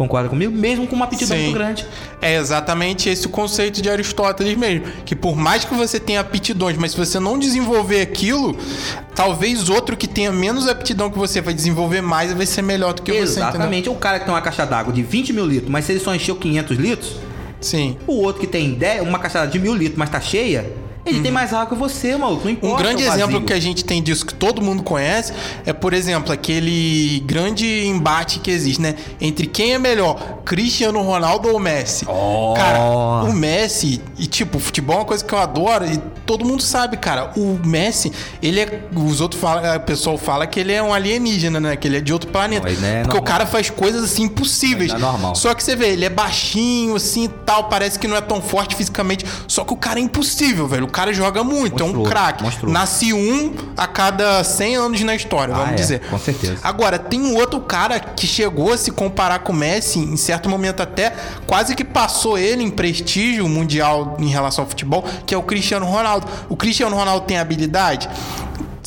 Concorda 0.00 0.30
comigo? 0.30 0.50
Mesmo 0.50 0.86
com 0.86 0.96
uma 0.96 1.04
aptidão 1.04 1.36
Sim. 1.36 1.42
muito 1.42 1.58
grande. 1.58 1.86
É 2.22 2.36
exatamente 2.36 3.10
esse 3.10 3.26
o 3.26 3.28
conceito 3.28 3.82
de 3.82 3.90
Aristóteles 3.90 4.56
mesmo. 4.56 4.86
Que 5.04 5.14
por 5.14 5.36
mais 5.36 5.62
que 5.66 5.74
você 5.74 6.00
tenha 6.00 6.20
aptidões, 6.20 6.78
mas 6.78 6.92
se 6.92 6.96
você 6.96 7.20
não 7.20 7.38
desenvolver 7.38 8.00
aquilo, 8.00 8.56
talvez 9.14 9.68
outro 9.68 9.98
que 9.98 10.08
tenha 10.08 10.32
menos 10.32 10.66
aptidão 10.66 11.10
que 11.10 11.18
você 11.18 11.42
vai 11.42 11.52
desenvolver 11.52 12.00
mais 12.00 12.30
e 12.30 12.34
vai 12.34 12.46
ser 12.46 12.62
melhor 12.62 12.94
do 12.94 13.02
que 13.02 13.12
você, 13.12 13.40
entendeu? 13.40 13.48
Exatamente. 13.50 13.88
O 13.90 13.94
cara 13.94 14.18
que 14.18 14.24
tem 14.24 14.32
uma 14.32 14.40
caixa 14.40 14.64
d'água 14.64 14.90
de 14.90 15.02
20 15.02 15.34
mil 15.34 15.44
litros, 15.46 15.70
mas 15.70 15.84
se 15.84 15.92
ele 15.92 16.00
só 16.00 16.14
encheu 16.14 16.34
500 16.34 16.78
litros, 16.78 17.16
Sim. 17.60 17.98
o 18.06 18.22
outro 18.22 18.40
que 18.40 18.46
tem 18.46 18.72
10, 18.72 19.02
uma 19.02 19.18
caixa 19.18 19.44
de 19.44 19.58
mil 19.58 19.74
litros, 19.74 19.98
mas 19.98 20.08
tá 20.08 20.18
cheia, 20.18 20.72
ele 21.04 21.20
tem 21.20 21.32
mais 21.32 21.52
água 21.52 21.66
que 21.66 21.74
você, 21.74 22.16
maluco. 22.16 22.44
Não 22.44 22.50
importa. 22.50 22.74
Um 22.74 22.78
grande 22.78 23.02
exemplo 23.02 23.40
que 23.42 23.52
a 23.52 23.60
gente 23.60 23.84
tem 23.84 24.02
disso 24.02 24.24
que 24.26 24.34
todo 24.34 24.60
mundo 24.60 24.82
conhece 24.82 25.32
é, 25.64 25.72
por 25.72 25.92
exemplo, 25.92 26.32
aquele 26.32 27.20
grande 27.26 27.86
embate 27.86 28.38
que 28.40 28.50
existe, 28.50 28.80
né? 28.80 28.94
Entre 29.20 29.46
quem 29.46 29.74
é 29.74 29.78
melhor, 29.78 30.40
Cristiano 30.44 31.00
Ronaldo 31.02 31.48
ou 31.48 31.58
Messi. 31.58 32.04
Oh. 32.08 32.54
Cara, 32.56 32.78
o 33.24 33.32
Messi, 33.32 34.00
e 34.18 34.26
tipo, 34.26 34.58
futebol 34.58 34.96
é 34.96 34.98
uma 35.00 35.04
coisa 35.04 35.24
que 35.24 35.32
eu 35.32 35.38
adoro 35.38 35.86
e 35.86 35.98
todo 36.26 36.44
mundo 36.44 36.62
sabe, 36.62 36.96
cara. 36.96 37.32
O 37.36 37.58
Messi, 37.64 38.12
ele 38.42 38.60
é. 38.60 38.88
Os 38.94 39.20
outros 39.20 39.40
falam, 39.40 39.76
o 39.76 39.80
pessoal 39.80 40.18
fala 40.18 40.46
que 40.46 40.60
ele 40.60 40.72
é 40.72 40.82
um 40.82 40.92
alienígena, 40.92 41.58
né? 41.58 41.76
Que 41.76 41.88
ele 41.88 41.96
é 41.96 42.00
de 42.00 42.12
outro 42.12 42.30
planeta. 42.30 42.68
Não, 42.68 42.88
é 42.88 43.02
Porque 43.02 43.16
o 43.16 43.20
normal. 43.20 43.22
cara 43.22 43.46
faz 43.46 43.70
coisas 43.70 44.04
assim 44.04 44.24
impossíveis. 44.24 44.92
É 44.92 44.98
normal. 44.98 45.34
Só 45.34 45.54
que 45.54 45.62
você 45.62 45.74
vê, 45.74 45.88
ele 45.88 46.04
é 46.04 46.10
baixinho, 46.10 46.94
assim 46.94 47.24
e 47.24 47.28
tal, 47.28 47.64
parece 47.64 47.98
que 47.98 48.06
não 48.06 48.16
é 48.16 48.20
tão 48.20 48.40
forte 48.40 48.74
fisicamente. 48.76 49.24
Só 49.48 49.64
que 49.64 49.72
o 49.72 49.76
cara 49.76 49.98
é 49.98 50.02
impossível, 50.02 50.68
velho. 50.68 50.89
O 50.90 50.92
cara 50.92 51.12
joga 51.14 51.44
muito, 51.44 51.80
é 51.80 51.86
um 51.86 52.02
craque. 52.02 52.42
Nasce 52.66 53.12
um 53.12 53.54
a 53.76 53.86
cada 53.86 54.42
100 54.42 54.74
anos 54.76 55.00
na 55.02 55.14
história, 55.14 55.54
Ah, 55.54 55.58
vamos 55.58 55.72
é, 55.74 55.76
dizer. 55.76 56.00
com 56.10 56.18
certeza. 56.18 56.58
Agora, 56.64 56.98
tem 56.98 57.20
um 57.20 57.36
outro 57.36 57.60
cara 57.60 58.00
que 58.00 58.26
chegou 58.26 58.72
a 58.72 58.76
se 58.76 58.90
comparar 58.90 59.38
com 59.38 59.52
o 59.52 59.56
Messi, 59.56 60.00
em 60.00 60.16
certo 60.16 60.48
momento 60.48 60.82
até 60.82 61.12
quase 61.46 61.76
que 61.76 61.84
passou 61.84 62.36
ele 62.36 62.64
em 62.64 62.70
prestígio 62.70 63.48
mundial 63.48 64.16
em 64.18 64.26
relação 64.26 64.64
ao 64.64 64.68
futebol, 64.68 65.04
que 65.24 65.32
é 65.32 65.38
o 65.38 65.44
Cristiano 65.44 65.86
Ronaldo. 65.86 66.26
O 66.48 66.56
Cristiano 66.56 66.96
Ronaldo 66.96 67.24
tem 67.24 67.38
habilidade? 67.38 68.08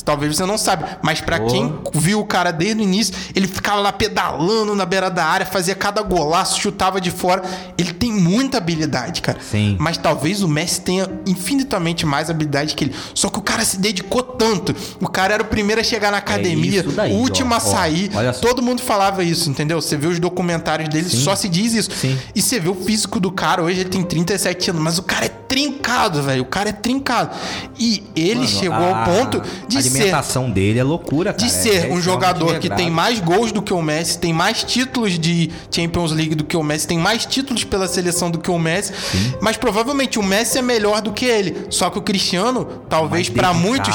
Talvez 0.04 0.36
você 0.36 0.44
não 0.44 0.58
sabe, 0.58 0.84
mas 1.02 1.20
pra 1.20 1.38
Oh. 1.40 1.46
quem 1.46 1.74
viu 1.94 2.20
o 2.20 2.24
cara 2.26 2.50
desde 2.52 2.80
o 2.80 2.84
início, 2.84 3.14
ele 3.34 3.46
ficava 3.48 3.80
lá 3.80 3.92
pedalando 3.92 4.74
na 4.74 4.84
beira 4.84 5.08
da 5.10 5.24
área, 5.24 5.46
fazia 5.46 5.74
cada 5.74 6.02
golaço, 6.02 6.60
chutava 6.60 7.00
de 7.00 7.10
fora. 7.10 7.42
Ele 7.78 7.92
tem 7.92 8.12
muita 8.12 8.58
habilidade, 8.58 9.22
cara. 9.22 9.38
Sim. 9.40 9.76
Mas 9.80 9.96
talvez 9.96 10.42
o 10.42 10.48
Messi 10.48 10.80
tenha 10.82 11.08
infinitamente 11.26 12.04
mais 12.06 12.28
habilidade 12.30 12.74
que 12.74 12.84
ele. 12.84 12.94
Só 13.14 13.28
que 13.30 13.38
o 13.38 13.42
cara 13.42 13.64
se 13.64 13.78
dedicou 13.78 14.22
tanto. 14.22 14.74
O 15.00 15.08
cara 15.08 15.34
era 15.34 15.42
o 15.42 15.46
primeiro 15.46 15.80
a 15.80 15.84
chegar 15.84 16.10
na 16.10 16.18
academia, 16.18 16.80
isso 16.80 16.90
daí, 16.92 17.12
o 17.12 17.16
último 17.16 17.52
ó, 17.52 17.54
a 17.54 17.56
ó, 17.56 17.60
sair. 17.60 18.10
só. 18.12 18.32
Todo 18.40 18.62
mundo 18.62 18.82
falava 18.82 19.22
isso, 19.24 19.48
entendeu? 19.48 19.80
Você 19.80 19.96
vê 19.96 20.06
os 20.06 20.18
documentários 20.20 20.88
dele, 20.88 21.08
só 21.08 21.34
se 21.34 21.48
diz 21.48 21.72
isso. 21.74 21.90
Sim. 21.92 22.18
E 22.34 22.42
você 22.42 22.58
vê 22.60 22.68
o 22.68 22.74
físico 22.74 23.18
do 23.20 23.30
cara, 23.30 23.62
hoje 23.62 23.80
ele 23.80 23.90
tem 23.90 24.02
37 24.02 24.70
anos, 24.70 24.82
mas 24.82 24.98
o 24.98 25.02
cara 25.02 25.26
é 25.26 25.28
trincado, 25.28 26.22
velho. 26.22 26.42
O 26.42 26.46
cara 26.46 26.68
é 26.70 26.72
trincado. 26.72 27.30
E 27.78 28.02
ele 28.16 28.34
Mano, 28.36 28.48
chegou 28.48 28.76
a- 28.76 28.98
ao 28.98 29.04
ponto 29.04 29.42
de 29.68 29.78
a 29.94 29.98
ser 29.98 30.14
movimentação 30.14 30.50
dele 30.50 30.78
é 30.78 30.84
loucura, 30.84 31.32
cara. 31.32 31.44
de 31.44 31.52
ser 31.52 31.90
É 31.90 31.92
um 31.92 32.00
jogador 32.00 32.58
que 32.58 32.68
tem 32.68 32.90
mais 32.90 33.20
gols 33.20 33.52
do 33.52 33.62
que 33.62 33.72
o 33.72 33.82
Messi, 33.82 34.18
tem 34.18 34.32
mais 34.32 34.62
títulos 34.64 35.18
de 35.18 35.50
Champions 35.70 36.12
League 36.12 36.34
do 36.34 36.44
que 36.44 36.56
o 36.56 36.62
Messi, 36.62 36.86
tem 36.86 36.98
mais 36.98 37.26
títulos 37.26 37.64
pela 37.64 37.88
seleção 37.88 38.30
do 38.30 38.38
que 38.38 38.50
o 38.50 38.58
Messi, 38.58 38.92
mas 39.40 39.56
provavelmente 39.56 40.18
o 40.18 40.22
Messi 40.22 40.58
é 40.58 40.62
melhor 40.62 41.00
do 41.00 41.12
que 41.12 41.24
ele. 41.24 41.66
Só 41.70 41.90
que 41.90 41.98
o 41.98 42.02
Cristiano, 42.02 42.64
talvez 42.88 43.28
dedicado. 43.28 43.58
muitos, 43.58 43.94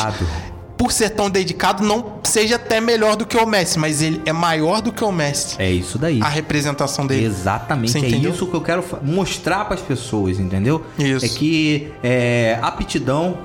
por 0.80 0.94
ser 0.94 1.10
tão 1.10 1.30
dedicado, 1.30 1.84
não 1.84 2.20
seja 2.24 2.56
até 2.56 2.80
melhor 2.80 3.18
do 3.18 3.26
que 3.26 3.36
o 3.36 3.46
Messi, 3.46 3.78
mas 3.78 4.02
ele 4.02 4.22
é 4.26 4.32
maior 4.32 4.82
do 4.82 4.94
que 4.94 5.04
o 5.04 5.12
Messi. 5.12 5.58
É 5.60 5.70
isso 5.70 5.98
daí. 5.98 6.22
A 6.22 6.30
representação 6.30 7.06
dele. 7.06 7.26
Exatamente, 7.26 7.98
é 7.98 8.08
isso 8.08 8.48
que 8.48 8.54
eu 8.54 8.62
quero 8.62 8.84
mostrar 9.04 9.66
para 9.66 9.76
as 9.76 9.82
pessoas, 9.82 10.40
entendeu? 10.40 10.82
Isso. 10.98 11.26
É 11.26 11.28
que 11.28 11.92
é, 12.02 12.58
aptidão, 12.62 13.38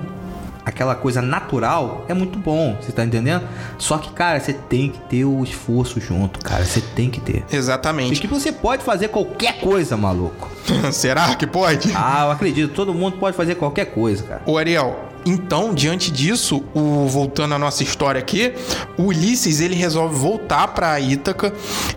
aquela 0.65 0.95
coisa 0.95 1.20
natural, 1.20 2.05
é 2.09 2.15
muito 2.15 2.39
bom, 2.39 2.77
você 2.81 2.93
tá 2.93 3.05
entendendo? 3.05 3.47
Só 3.78 3.99
que, 3.99 4.11
cara, 4.12 4.41
você 4.41 4.53
tem 4.53 4.91
que 4.91 4.99
ter 5.01 5.24
o 5.24 5.43
esforço 5.45 6.01
junto, 6.01 6.41
cara, 6.41 6.65
você 6.65 6.81
tem 6.81 7.11
que 7.11 7.20
ter. 7.20 7.45
Exatamente. 7.51 8.12
Porque 8.15 8.27
você 8.27 8.51
pode 8.51 8.82
fazer 8.82 9.09
qualquer 9.09 9.61
coisa, 9.61 9.97
maluco. 9.97 10.51
Será 10.93 11.35
que 11.35 11.47
pode? 11.47 11.93
Ah, 11.95 12.24
eu 12.27 12.31
acredito, 12.31 12.73
todo 12.73 12.95
mundo 12.95 13.19
pode 13.19 13.36
fazer 13.36 13.57
qualquer 13.57 13.86
coisa, 13.86 14.23
cara. 14.23 14.43
Ô 14.47 14.57
Ariel, 14.57 15.14
então, 15.26 15.74
diante 15.74 16.10
disso, 16.10 16.62
o, 16.74 17.06
voltando 17.09 17.55
à 17.55 17.59
nossa 17.59 17.82
história 17.82 18.18
aqui, 18.18 18.52
o 18.98 19.05
Ulisses 19.05 19.60
ele 19.60 19.74
resolve 19.74 20.14
voltar 20.14 20.68
pra 20.68 21.01
Ítaca 21.01 21.52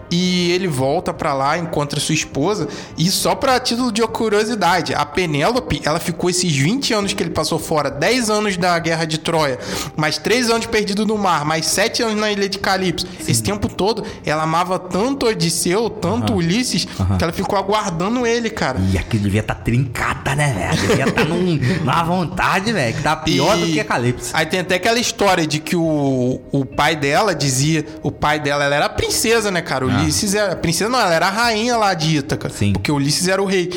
e 0.09 0.51
ele 0.51 0.67
volta 0.67 1.13
pra 1.13 1.33
lá, 1.33 1.57
encontra 1.57 1.99
sua 1.99 2.15
esposa 2.15 2.67
e 2.97 3.09
só 3.11 3.35
pra 3.35 3.59
título 3.59 3.91
de 3.91 4.01
curiosidade, 4.07 4.93
a 4.93 5.05
Penélope, 5.05 5.81
ela 5.83 5.99
ficou 5.99 6.29
esses 6.29 6.55
20 6.55 6.93
anos 6.93 7.13
que 7.13 7.21
ele 7.21 7.29
passou 7.29 7.59
fora, 7.59 7.91
10 7.91 8.29
anos 8.29 8.57
da 8.57 8.77
Guerra 8.79 9.05
de 9.05 9.17
Troia, 9.17 9.59
mais 9.95 10.17
3 10.17 10.49
anos 10.49 10.65
perdido 10.65 11.05
no 11.05 11.17
mar, 11.17 11.43
mais 11.43 11.65
7 11.65 12.03
anos 12.03 12.15
na 12.15 12.31
Ilha 12.31 12.47
de 12.47 12.57
Calypso. 12.57 13.05
Esse 13.27 13.43
tempo 13.43 13.67
todo, 13.67 14.03
ela 14.25 14.43
amava 14.43 14.79
tanto 14.79 15.25
Odisseu, 15.27 15.89
tanto 15.89 16.33
Ulisses, 16.33 16.85
que 16.85 17.23
ela 17.23 17.33
ficou 17.33 17.59
aguardando 17.59 18.25
ele, 18.25 18.49
cara. 18.49 18.79
E 18.91 18.97
aquilo 18.97 19.23
devia 19.23 19.41
estar 19.41 19.55
trincada, 19.55 20.33
né, 20.35 20.53
velho? 20.53 20.87
Devia 20.87 21.07
estar 21.09 21.25
num, 21.25 21.59
numa 21.83 22.03
vontade, 22.03 22.71
velho, 22.71 22.95
que 22.95 23.03
tá 23.03 23.16
pior 23.17 23.57
do 23.57 23.65
E 23.65 23.73
que 23.73 23.79
a 23.79 23.85
Calypso. 23.85 24.31
Aí 24.33 24.45
tem 24.45 24.59
até 24.59 24.75
aquela 24.75 24.99
história 24.99 25.45
de 25.45 25.59
que 25.59 25.75
o, 25.75 26.41
o 26.51 26.65
pai 26.65 26.95
dela 26.95 27.33
dizia. 27.33 27.85
O 28.01 28.11
pai 28.11 28.39
dela, 28.39 28.63
ela 28.63 28.75
era 28.75 28.85
a 28.85 28.89
princesa, 28.89 29.51
né, 29.51 29.61
cara? 29.61 29.85
O 29.85 29.89
Ulisses 29.89 30.33
era. 30.33 30.55
Princesa 30.55 30.89
não, 30.89 30.99
ela 30.99 31.13
era 31.13 31.27
a 31.27 31.29
rainha 31.29 31.77
lá 31.77 31.93
de 31.93 32.17
Ítaca. 32.17 32.47
Ah. 32.47 32.51
Sim. 32.51 32.73
Porque 32.73 32.91
o 32.91 32.95
Ulisses 32.95 33.27
era 33.27 33.41
o 33.41 33.45
rei. 33.45 33.69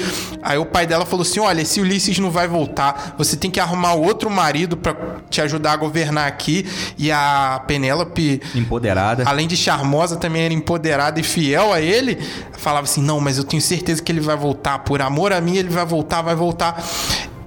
Aí 0.42 0.58
o 0.58 0.66
pai 0.66 0.86
dela 0.86 1.04
falou 1.04 1.22
assim: 1.22 1.40
olha, 1.40 1.62
esse 1.62 1.80
Ulisses 1.80 2.18
não 2.18 2.30
vai 2.30 2.48
voltar. 2.48 3.14
Você 3.18 3.36
tem 3.36 3.50
que 3.50 3.60
arrumar 3.60 3.94
outro 3.94 4.30
marido 4.30 4.76
pra 4.76 4.94
te 5.28 5.40
ajudar 5.40 5.72
a 5.72 5.76
governar 5.76 6.26
aqui. 6.26 6.66
E 6.98 7.10
a 7.10 7.62
Penélope. 7.66 8.40
Empoderada. 8.54 9.24
Além 9.26 9.46
de 9.46 9.56
charmosa, 9.56 10.16
também 10.16 10.42
era 10.42 10.54
empoderada 10.54 11.20
e 11.20 11.22
fiel 11.22 11.72
a 11.72 11.80
ele. 11.80 12.18
Falava 12.56 12.84
assim: 12.84 13.02
não, 13.02 13.20
mas 13.20 13.38
eu 13.38 13.44
tenho 13.44 13.62
certeza 13.62 14.02
que 14.02 14.10
ele 14.10 14.20
vai 14.20 14.36
voltar. 14.36 14.80
Por 14.80 15.02
amor 15.02 15.32
a 15.32 15.40
mim, 15.40 15.56
ele 15.56 15.68
vai 15.68 15.84
voltar, 15.84 16.22
vai 16.22 16.34
voltar. 16.34 16.82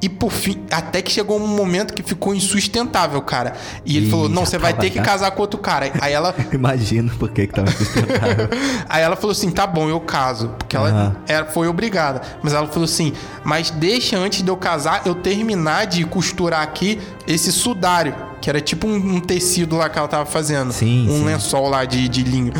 E 0.03 0.09
por 0.09 0.33
fim, 0.33 0.61
até 0.69 1.01
que 1.01 1.09
chegou 1.09 1.39
um 1.39 1.47
momento 1.47 1.93
que 1.93 2.03
ficou 2.03 2.35
insustentável, 2.35 3.21
cara. 3.21 3.53
E 3.85 3.95
ele 3.95 4.07
Ih, 4.07 4.09
falou: 4.09 4.27
não, 4.27 4.45
você 4.45 4.57
vai 4.57 4.73
ter 4.73 4.89
que 4.89 4.99
casar 4.99 5.31
com 5.31 5.41
outro 5.41 5.57
cara. 5.57 5.89
Aí 6.01 6.11
ela. 6.11 6.35
Imagino 6.51 7.09
por 7.15 7.29
que 7.29 7.47
que 7.47 7.53
tava 7.53 7.71
sustentável. 7.71 8.49
Aí 8.89 9.01
ela 9.01 9.15
falou 9.15 9.31
assim: 9.31 9.49
tá 9.49 9.65
bom, 9.65 9.87
eu 9.87 10.01
caso. 10.01 10.49
Porque 10.57 10.75
ela 10.75 10.89
Aham. 10.89 11.15
era, 11.25 11.45
foi 11.45 11.69
obrigada. 11.69 12.21
Mas 12.41 12.51
ela 12.51 12.67
falou 12.67 12.83
assim: 12.83 13.13
mas 13.45 13.69
deixa 13.69 14.17
antes 14.17 14.41
de 14.41 14.49
eu 14.49 14.57
casar, 14.57 15.03
eu 15.05 15.15
terminar 15.15 15.87
de 15.87 16.03
costurar 16.03 16.61
aqui 16.61 16.99
esse 17.25 17.49
sudário. 17.53 18.13
Que 18.43 18.49
era 18.49 18.59
tipo 18.59 18.85
um, 18.85 18.95
um 19.15 19.19
tecido 19.21 19.77
lá 19.77 19.87
que 19.87 19.97
ela 19.97 20.07
tava 20.09 20.25
fazendo. 20.25 20.73
Sim, 20.73 21.07
Um 21.09 21.19
sim. 21.19 21.23
lençol 21.23 21.69
lá 21.69 21.85
de, 21.85 22.09
de 22.09 22.23
linho. 22.23 22.51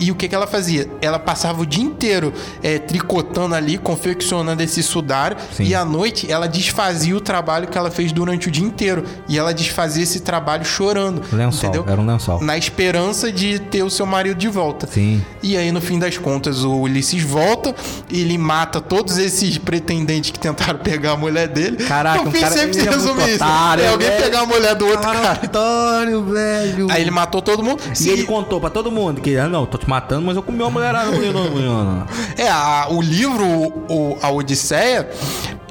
E 0.00 0.10
o 0.10 0.16
que, 0.16 0.26
que 0.28 0.34
ela 0.34 0.48
fazia? 0.48 0.90
Ela 1.00 1.16
passava 1.16 1.62
o 1.62 1.66
dia 1.66 1.84
inteiro 1.84 2.32
é, 2.60 2.76
tricotando 2.80 3.54
ali, 3.54 3.78
confeccionando 3.78 4.60
esse 4.64 4.82
sudário. 4.82 5.36
Sim. 5.56 5.62
E 5.62 5.76
à 5.76 5.84
noite 5.84 6.28
ela 6.28 6.48
desfazia 6.48 7.16
o 7.16 7.20
trabalho 7.20 7.68
que 7.68 7.78
ela 7.78 7.88
fez 7.88 8.10
durante 8.10 8.48
o 8.48 8.50
dia 8.50 8.64
inteiro. 8.64 9.04
E 9.28 9.38
ela 9.38 9.54
desfazia 9.54 10.02
esse 10.02 10.18
trabalho 10.20 10.64
chorando. 10.64 11.22
Lençol, 11.32 11.68
entendeu? 11.70 11.84
era 11.88 12.00
um 12.00 12.04
lençol. 12.06 12.42
Na 12.42 12.58
esperança 12.58 13.30
de 13.30 13.60
ter 13.60 13.84
o 13.84 13.90
seu 13.90 14.04
marido 14.04 14.36
de 14.36 14.48
volta. 14.48 14.88
Sim. 14.88 15.24
E 15.40 15.56
aí, 15.56 15.70
no 15.70 15.80
fim 15.80 16.00
das 16.00 16.18
contas, 16.18 16.64
o 16.64 16.80
Ulisses 16.80 17.22
volta, 17.22 17.72
ele 18.10 18.36
mata 18.36 18.80
todos 18.80 19.18
esses 19.18 19.56
pretendentes 19.56 20.32
que 20.32 20.38
tentaram 20.40 20.80
pegar 20.82 21.12
a 21.12 21.16
mulher 21.16 21.46
dele. 21.46 21.76
Caraca, 21.76 22.24
no 22.24 22.28
um 22.28 22.32
cara- 22.32 22.50
sempre 22.50 22.74
se 22.74 22.88
resume 22.88 23.22
isso. 23.30 23.44
é 23.44 23.88
alguém 23.88 24.08
velho. 24.08 24.22
pegar 24.24 24.40
a 24.40 24.46
mulher 24.46 24.74
do 24.74 24.84
outro 24.88 25.11
cara. 25.12 25.40
Antônio, 25.42 26.24
velho. 26.24 26.86
Aí 26.90 27.02
ele 27.02 27.10
matou 27.10 27.42
todo 27.42 27.62
mundo. 27.62 27.82
E 28.00 28.08
ele 28.08 28.24
contou 28.24 28.60
pra 28.60 28.70
todo 28.70 28.90
mundo 28.90 29.20
que, 29.20 29.36
ah, 29.36 29.48
não, 29.48 29.66
tô 29.66 29.78
te 29.78 29.88
matando, 29.88 30.22
mas 30.26 30.36
eu 30.36 30.42
comi 30.42 30.60
uma 30.62 30.70
mulherada. 30.70 31.10
Não, 31.10 31.32
não, 31.32 31.50
não, 31.50 31.84
não. 31.84 32.06
É, 32.36 32.48
a- 32.48 32.86
o 32.90 33.00
livro, 33.00 33.44
o, 33.88 34.18
a 34.22 34.30
Odisseia, 34.30 35.08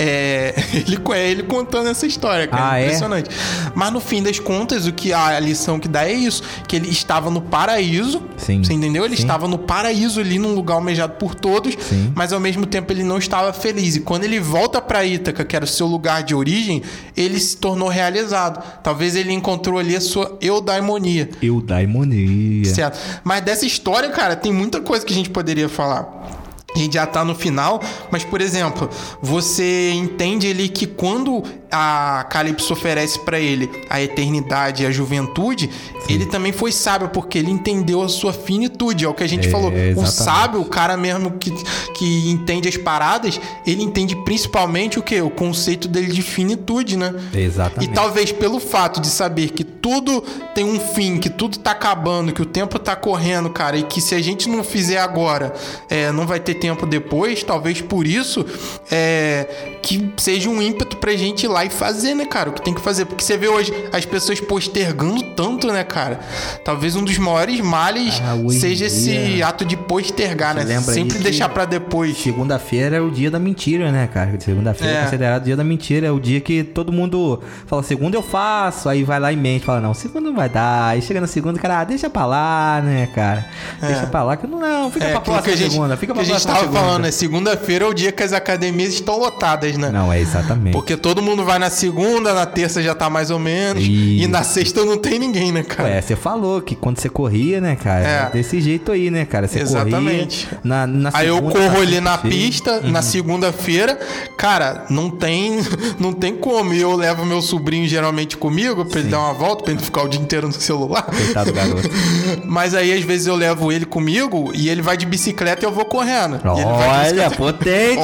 é, 0.04 0.56
ele, 0.74 0.98
é 1.14 1.30
ele 1.30 1.44
contando 1.44 1.88
essa 1.88 2.08
história, 2.08 2.48
cara. 2.48 2.72
Ah, 2.72 2.80
é? 2.80 2.86
impressionante. 2.86 3.30
Mas 3.76 3.94
no 3.94 4.00
fim 4.00 4.24
das 4.24 4.40
contas, 4.40 4.88
o 4.88 4.92
que 4.92 5.14
a 5.14 5.40
lição 5.40 5.80
que 5.80 5.88
dá 5.88 6.08
é 6.08 6.12
isso: 6.12 6.42
que 6.68 6.76
ele 6.76 6.90
estava 6.90 7.30
no 7.30 7.40
paraíso. 7.40 8.24
Sim. 8.36 8.64
Você 8.64 8.74
entendeu? 8.74 9.06
Ele 9.06 9.16
Sim. 9.16 9.22
estava 9.22 9.48
no 9.48 9.60
paraíso 9.60 10.20
ali, 10.20 10.40
num 10.40 10.56
lugar 10.56 10.76
almejado 10.76 11.14
por 11.14 11.36
todos, 11.36 11.76
Sim. 11.80 12.12
mas 12.16 12.34
ao 12.34 12.40
mesmo 12.40 12.66
tempo 12.66 12.92
ele 12.92 13.04
não 13.04 13.20
estava 13.20 13.54
feliz. 13.54 13.96
E 13.96 14.00
quando 14.00 14.24
ele 14.24 14.40
volta 14.40 14.82
pra 14.82 15.06
Ítaca, 15.06 15.46
que 15.46 15.56
era 15.56 15.66
o 15.66 15.68
seu 15.68 15.86
lugar 15.86 16.24
de 16.24 16.34
origem, 16.34 16.82
ele 17.16 17.40
se 17.40 17.58
tornou 17.58 17.88
realizado. 17.88 18.64
Talvez 18.82 19.16
ele 19.16 19.32
encontrou 19.32 19.78
ali 19.78 19.96
a 19.96 20.02
sua 20.02 20.36
eudaimonia. 20.42 21.30
Eudaimonia. 21.42 22.66
Certo. 22.66 22.98
Mas 23.24 23.42
dessa 23.42 23.68
história, 23.68 24.10
cara, 24.10 24.36
tem 24.36 24.52
muita 24.52 24.82
coisa 24.82 25.06
que 25.06 25.14
a 25.14 25.16
gente 25.16 25.30
poderia 25.30 25.70
falar. 25.70 26.41
A 26.76 26.80
gente 26.80 26.94
já 26.94 27.06
tá 27.06 27.24
no 27.26 27.36
final, 27.36 27.82
mas, 28.10 28.24
por 28.24 28.40
exemplo, 28.42 28.90
você 29.22 29.92
entende 29.92 30.50
ali 30.50 30.70
que 30.70 30.88
quando 30.88 31.44
a 31.70 32.26
Calypso 32.30 32.74
oferece 32.74 33.20
pra 33.20 33.40
ele 33.40 33.70
a 33.90 34.02
eternidade 34.02 34.84
e 34.84 34.86
a 34.86 34.92
juventude, 34.92 35.70
ele 36.10 36.26
também 36.26 36.52
foi 36.52 36.72
sábio, 36.72 37.10
porque 37.10 37.38
ele 37.38 37.50
entendeu 37.52 38.02
a 38.02 38.10
sua 38.10 38.34
finitude. 38.34 39.06
É 39.06 39.08
o 39.08 39.14
que 39.14 39.24
a 39.24 39.28
gente 39.28 39.48
É, 39.48 39.52
falou. 39.52 39.70
O 39.72 39.76
exatamente. 39.76 40.12
sábio, 40.12 40.62
o 40.62 40.66
cara 40.66 40.98
mesmo 40.98 41.32
que, 41.32 41.52
que 41.94 42.30
entende 42.30 42.68
as 42.68 42.76
paradas, 42.78 43.40
ele 43.66 43.84
entende 43.84 44.16
principalmente 44.24 45.00
o 45.00 45.04
que? 45.04 45.22
O 45.22 45.30
conceito 45.30 45.88
dele 45.88 46.12
de 46.12 46.22
finitude, 46.22 46.98
né? 46.98 47.14
Exatamente. 47.34 47.90
E 47.90 47.94
talvez 47.94 48.32
pelo 48.32 48.60
fato 48.60 49.00
de 49.00 49.08
saber 49.08 49.52
que 49.52 49.64
tudo 49.64 50.22
tem 50.54 50.66
um 50.66 50.80
fim, 50.80 51.18
que 51.20 51.30
tudo 51.30 51.58
tá 51.60 51.72
acabando, 51.72 52.34
que 52.34 52.42
o 52.42 52.46
tempo 52.46 52.78
tá 52.80 52.96
correndo, 52.96 53.50
cara, 53.50 53.78
e 53.78 53.84
que 53.84 54.02
se 54.02 54.14
a 54.14 54.22
gente 54.22 54.50
não 54.50 54.64
fizer 54.64 55.00
agora, 55.00 55.54
é, 55.90 56.12
não 56.12 56.28
vai 56.28 56.40
ter 56.40 56.56
tempo 56.62 56.86
depois, 56.86 57.44
talvez 57.44 57.82
por 57.82 58.06
isso 58.08 58.46
é, 58.92 59.78
que 59.82 60.14
seja 60.18 60.48
um 60.50 60.62
ímpeto 60.62 60.98
pra 60.98 61.14
gente 61.16 61.44
ir 61.44 61.48
lá 61.48 61.66
e 61.66 61.70
fazer, 61.70 62.14
né, 62.14 62.26
cara? 62.26 62.50
O 62.50 62.54
que 62.54 62.62
tem 62.62 62.74
que 62.74 62.82
fazer. 62.82 63.06
Porque 63.06 63.24
você 63.24 63.36
vê 63.36 63.48
hoje 63.48 63.74
as 63.92 64.06
pessoas 64.06 64.40
postergando 64.40 65.22
tanto, 65.36 65.68
né, 65.68 65.84
cara? 65.84 66.20
Talvez 66.64 66.96
um 66.96 67.04
dos 67.04 67.18
maiores 67.18 67.60
males 67.62 68.22
Ah, 68.24 68.36
seja 68.52 68.86
esse 68.86 69.10
dia- 69.12 69.48
ato 69.48 69.66
de 69.66 69.76
postergar, 69.76 70.54
né? 70.56 70.80
Sempre 70.82 71.18
deixar 71.20 71.50
pra 71.50 71.66
depois. 71.66 72.18
Segunda-feira 72.18 72.98
é 72.98 73.02
o 73.02 73.10
dia 73.10 73.32
da 73.32 73.40
mentira, 73.40 73.92
né, 73.92 74.08
cara? 74.14 74.32
Segunda-feira 74.40 74.94
é. 74.94 75.00
É. 75.00 75.04
considerado 75.04 75.42
o 75.42 75.46
dia 75.46 75.58
da 75.58 75.64
mentira. 75.64 76.08
É 76.08 76.12
o 76.12 76.20
dia 76.20 76.40
que 76.40 76.64
todo 76.64 76.92
mundo 76.92 77.42
fala, 77.66 77.82
segunda 77.82 78.16
eu 78.16 78.22
faço. 78.22 78.88
Aí 78.88 79.04
vai 79.04 79.20
lá 79.20 79.32
e 79.34 79.36
mente, 79.36 79.66
fala, 79.66 79.82
não, 79.82 79.94
segunda 79.94 80.30
não 80.30 80.36
vai 80.36 80.50
dar. 80.50 80.90
Aí 80.90 81.02
chega 81.02 81.20
na 81.20 81.28
segunda, 81.28 81.60
cara, 81.60 81.80
ah, 81.80 81.84
deixa 81.84 82.10
pra 82.10 82.26
lá, 82.26 82.82
né, 82.84 83.08
cara? 83.16 83.46
Deixa 83.82 84.06
pra 84.08 84.24
lá, 84.24 84.38
que 84.38 84.46
não, 84.46 84.60
não 84.60 84.92
fica 84.92 85.06
É, 85.06 85.12
pra 85.12 85.22
próxima 85.22 85.44
que 85.44 85.50
a 85.52 85.56
gente, 85.56 85.72
segunda. 85.72 85.98
Fica 85.98 86.14
pra 86.14 86.24
próxima 86.24 86.51
tava 86.54 86.60
segunda. 86.66 86.80
falando, 86.80 87.02
né? 87.04 87.12
Segunda-feira 87.12 87.86
é 87.86 87.88
o 87.88 87.94
dia 87.94 88.12
que 88.12 88.24
as 88.24 88.34
academias 88.34 88.94
estão 88.94 89.18
lotadas, 89.18 89.78
né? 89.78 89.90
Não, 89.90 90.12
é 90.12 90.20
exatamente. 90.20 90.74
Porque 90.74 90.96
todo 90.98 91.22
mundo 91.22 91.44
vai 91.44 91.60
na 91.60 91.70
segunda, 91.70 92.34
na 92.34 92.46
terça 92.46 92.82
já 92.82 92.94
tá 92.96 93.10
mais 93.10 93.30
ou 93.32 93.40
menos. 93.40 93.84
Isso. 93.84 93.92
E 94.24 94.28
na 94.28 94.44
sexta 94.44 94.84
não 94.86 94.98
tem 94.98 95.20
ninguém, 95.20 95.52
né, 95.52 95.64
cara? 95.64 95.90
Ué, 95.90 96.02
você 96.02 96.16
falou 96.16 96.62
que 96.62 96.76
quando 96.76 97.00
você 97.00 97.10
corria, 97.10 97.60
né, 97.62 97.76
cara? 97.76 98.08
É. 98.08 98.12
É. 98.12 98.30
Desse 98.32 98.60
jeito 98.62 98.92
aí, 98.92 99.10
né, 99.10 99.26
cara? 99.26 99.48
Você 99.48 99.60
Exatamente. 99.60 100.46
corria 100.46 100.60
na, 100.64 100.88
na 100.88 101.10
Aí 101.14 101.28
eu 101.28 101.36
segunda, 101.36 101.54
corro 101.56 101.76
tá 101.76 101.82
ali 101.82 102.02
na 102.02 102.18
pista, 102.18 102.82
na 102.82 103.02
segunda-feira, 103.02 103.98
cara, 104.38 104.86
não 104.90 105.10
tem, 105.10 105.60
não 106.00 106.14
tem 106.14 106.36
como. 106.36 106.74
E 106.74 106.82
eu 106.82 106.96
levo 106.96 107.26
meu 107.26 107.42
sobrinho 107.42 107.88
geralmente 107.88 108.38
comigo 108.38 108.86
pra 108.86 109.00
ele 109.00 109.10
dar 109.10 109.20
uma 109.20 109.34
volta, 109.34 109.64
pra 109.64 109.74
ele 109.74 109.82
ficar 109.82 110.04
o 110.04 110.08
dia 110.08 110.20
inteiro 110.22 110.48
no 110.48 110.54
celular. 110.54 111.04
Coitado 111.04 111.52
do 111.52 111.56
garoto. 111.56 111.90
Mas 112.46 112.74
aí 112.76 112.94
às 112.94 113.04
vezes 113.04 113.28
eu 113.28 113.36
levo 113.36 113.72
ele 113.72 113.86
comigo 113.86 114.52
e 114.54 114.70
ele 114.70 114.82
vai 114.82 114.98
de 114.98 115.06
bicicleta 115.06 115.64
e 115.64 115.68
eu 115.68 115.72
vou 115.72 115.86
correndo. 115.86 116.41
Olha, 116.44 117.30
potente! 117.38 118.00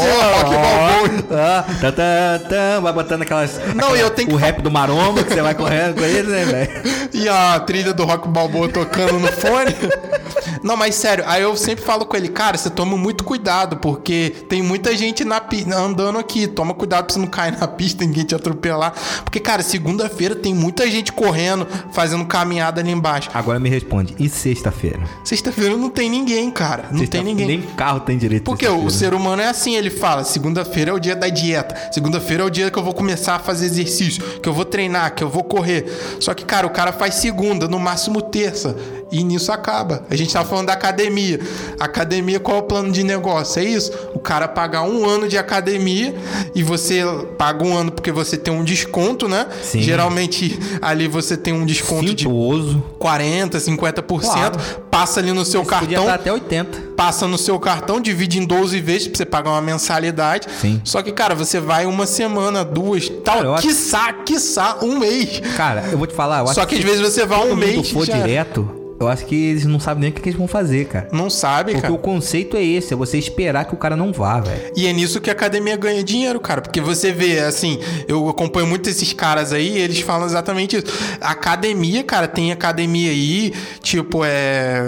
Ah, 1.32 1.64
tá, 1.82 1.92
tá, 1.92 2.40
tá, 2.50 2.80
vai 2.80 2.94
botando 2.94 3.22
aquelas. 3.24 3.58
Não, 3.76 3.88
aquela- 3.90 3.98
eu 3.98 4.10
tenho 4.12 4.28
que 4.30 4.34
O 4.34 4.38
rap 4.38 4.62
do 4.62 4.70
maromba 4.72 5.24
que 5.24 5.34
você 5.34 5.42
vai 5.42 5.56
correndo 5.56 5.96
com 5.96 6.04
ele, 6.04 6.30
né, 6.30 6.46
velho? 6.46 7.10
E 7.14 7.28
a 7.28 7.60
trilha 7.60 7.94
do 7.94 8.06
Rock 8.06 8.28
Balboa 8.28 8.68
tocando 8.70 9.20
no 9.20 9.28
fone. 9.28 9.76
Não, 10.64 10.76
mas 10.76 10.96
sério, 10.96 11.24
aí 11.28 11.42
eu 11.42 11.56
sempre 11.56 11.84
falo 11.84 12.06
com 12.06 12.16
ele, 12.18 12.30
cara, 12.30 12.58
você 12.58 12.70
toma 12.70 12.98
muito 12.98 13.24
cuidado, 13.24 13.78
porque 13.78 14.34
tem 14.50 14.62
muita 14.62 14.96
gente 14.96 15.24
na 15.24 15.40
pi- 15.40 15.66
andando 15.72 16.18
aqui. 16.20 16.48
Toma 16.48 16.74
cuidado 16.74 17.06
pra 17.06 17.14
você 17.14 17.20
não 17.20 17.28
cair 17.28 17.58
na 17.58 17.68
pista, 17.68 18.04
ninguém 18.04 18.24
te 18.26 18.36
atropelar. 18.36 18.94
Porque, 19.24 19.40
cara, 19.40 19.62
segunda-feira 19.64 20.36
tem 20.36 20.54
muita 20.54 20.90
gente 20.90 21.12
correndo, 21.12 21.68
fazendo 21.92 22.26
caminhada 22.26 22.82
ali 22.82 22.92
embaixo. 22.92 23.30
Agora 23.34 23.60
me 23.60 23.70
responde, 23.70 24.16
e 24.20 24.28
sexta-feira? 24.30 25.00
Sexta-feira 25.24 25.76
não 25.76 25.90
tem 25.90 26.10
ninguém, 26.10 26.50
cara. 26.52 26.86
Não 26.92 27.06
tem 27.06 27.24
ninguém. 27.24 27.48
Nem 27.48 27.62
carro 27.62 28.00
tem 28.00 28.18
direito. 28.18 28.27
Porque 28.44 28.68
o 28.68 28.90
ser 28.90 29.14
humano 29.14 29.42
é 29.42 29.48
assim, 29.48 29.76
ele 29.76 29.90
fala: 29.90 30.24
segunda-feira 30.24 30.92
é 30.92 30.94
o 30.94 31.00
dia 31.00 31.16
da 31.16 31.30
dieta, 31.30 31.76
segunda-feira 31.92 32.44
é 32.44 32.46
o 32.46 32.50
dia 32.50 32.72
que 32.72 32.78
eu 32.78 32.84
vou 32.84 32.94
começar 32.94 33.36
a 33.36 33.40
fazer 33.40 33.66
exercício, 33.66 34.24
que 34.40 34.48
eu 34.48 34.54
vou 34.54 34.66
treinar, 34.66 35.14
que 35.16 35.24
eu 35.24 35.30
vou 35.30 35.44
correr. 35.44 35.86
Só 36.20 36.34
que, 36.34 36.46
cara, 36.46 36.68
o 36.68 36.70
cara 36.70 36.92
faz 36.92 37.16
segunda, 37.16 37.68
no 37.68 37.80
máximo 37.80 38.22
terça, 38.22 38.76
e 39.12 39.24
nisso 39.24 39.52
acaba. 39.52 40.04
A 40.10 40.16
gente 40.16 40.34
tava 40.34 40.48
falando 40.48 40.68
da 40.68 40.74
academia. 40.74 41.40
Academia, 41.80 42.40
qual 42.40 42.58
é 42.58 42.60
o 42.60 42.64
plano 42.64 42.92
de 42.92 43.04
negócio? 43.04 43.62
É 43.62 43.66
isso? 43.66 43.92
O 44.14 44.20
cara 44.20 44.48
pagar 44.48 44.84
um 44.84 45.08
ano 45.08 45.28
de 45.28 45.38
academia 45.38 46.16
e 46.56 46.64
você 46.64 47.04
paga 47.38 47.64
um 47.66 47.76
ano 47.76 47.92
porque 47.92 48.12
você 48.12 48.38
tem 48.38 48.54
um 48.54 48.64
desconto, 48.64 49.28
né? 49.28 49.48
Sim. 49.62 49.82
Geralmente 49.82 50.60
ali 50.82 51.08
você 51.08 51.38
tem 51.38 51.54
um 51.54 51.66
desconto 51.66 52.14
de 52.14 52.24
Cintuoso. 52.24 52.84
40, 53.00 53.60
50%, 53.60 54.22
Claro. 54.22 54.60
passa 54.90 55.20
ali 55.20 55.32
no 55.32 55.46
seu 55.46 55.64
Podia 55.64 55.80
cartão 55.98 56.06
dar 56.06 56.14
até 56.16 56.32
80. 56.34 56.80
passa 56.98 57.28
no 57.28 57.38
seu 57.38 57.60
cartão, 57.60 58.02
divide 58.02 58.40
em 58.40 58.46
12 58.46 58.80
vezes 58.80 59.08
pra 59.08 59.18
você 59.18 59.26
pagar 59.26 59.52
uma 59.52 59.62
mensalidade. 59.62 60.48
Sim. 60.60 60.82
Só 60.84 61.02
que, 61.02 61.12
cara, 61.12 61.36
você 61.36 61.60
vai 61.60 61.86
uma 61.86 62.06
semana, 62.08 62.66
duas, 62.66 63.08
tal, 63.24 63.38
Cara, 63.38 63.54
acho- 63.54 63.68
quiçá, 63.68 64.14
quiçá, 64.26 64.78
um 64.82 64.98
mês. 65.00 65.42
Cara, 65.56 65.86
eu 65.92 65.98
vou 65.98 66.08
te 66.08 66.14
falar, 66.16 66.44
Só 66.48 66.62
acho 66.62 66.68
que 66.68 66.76
às 66.76 66.84
vezes 66.84 67.02
você 67.02 67.26
vai 67.26 67.42
se 67.46 67.48
um 67.52 67.56
mês 67.56 67.90
for 67.92 68.06
já 68.06 68.18
direto, 68.18 68.68
eu 69.00 69.08
acho 69.08 69.26
que 69.26 69.36
eles 69.36 69.66
não 69.66 69.80
sabem 69.80 70.02
nem 70.02 70.10
o 70.10 70.14
que 70.14 70.22
que 70.22 70.30
eles 70.30 70.38
vão 70.38 70.48
fazer, 70.48 70.86
cara. 70.86 71.08
Não 71.12 71.30
sabe, 71.30 71.72
Porque 71.72 71.84
cara. 71.84 71.94
o 71.94 72.00
conceito 72.00 72.58
é 72.58 72.64
esse, 72.64 72.94
é 72.94 72.98
você 72.98 73.18
esperar 73.18 73.66
que 73.66 73.74
o 73.74 73.78
cara 73.78 73.96
não 73.96 74.12
vá, 74.12 74.40
velho. 74.40 74.72
E 74.76 74.88
é 74.88 74.94
nisso 74.94 75.22
que 75.22 75.30
a 75.30 75.34
academia 75.34 75.78
ganha 75.78 76.04
dinheiro, 76.04 76.40
cara. 76.40 76.62
Porque 76.62 76.82
você 76.82 77.12
vê, 77.12 77.40
assim, 77.40 77.80
eu 78.08 78.28
acompanho 78.28 78.66
muito 78.66 78.90
esses 78.90 79.14
caras 79.14 79.54
aí, 79.54 79.78
eles 79.78 80.00
falam 80.00 80.26
exatamente 80.26 80.78
isso. 80.78 80.88
Academia, 81.22 82.04
cara, 82.04 82.28
tem 82.28 82.52
academia 82.52 83.12
aí, 83.12 83.54
tipo, 83.82 84.22
é. 84.26 84.82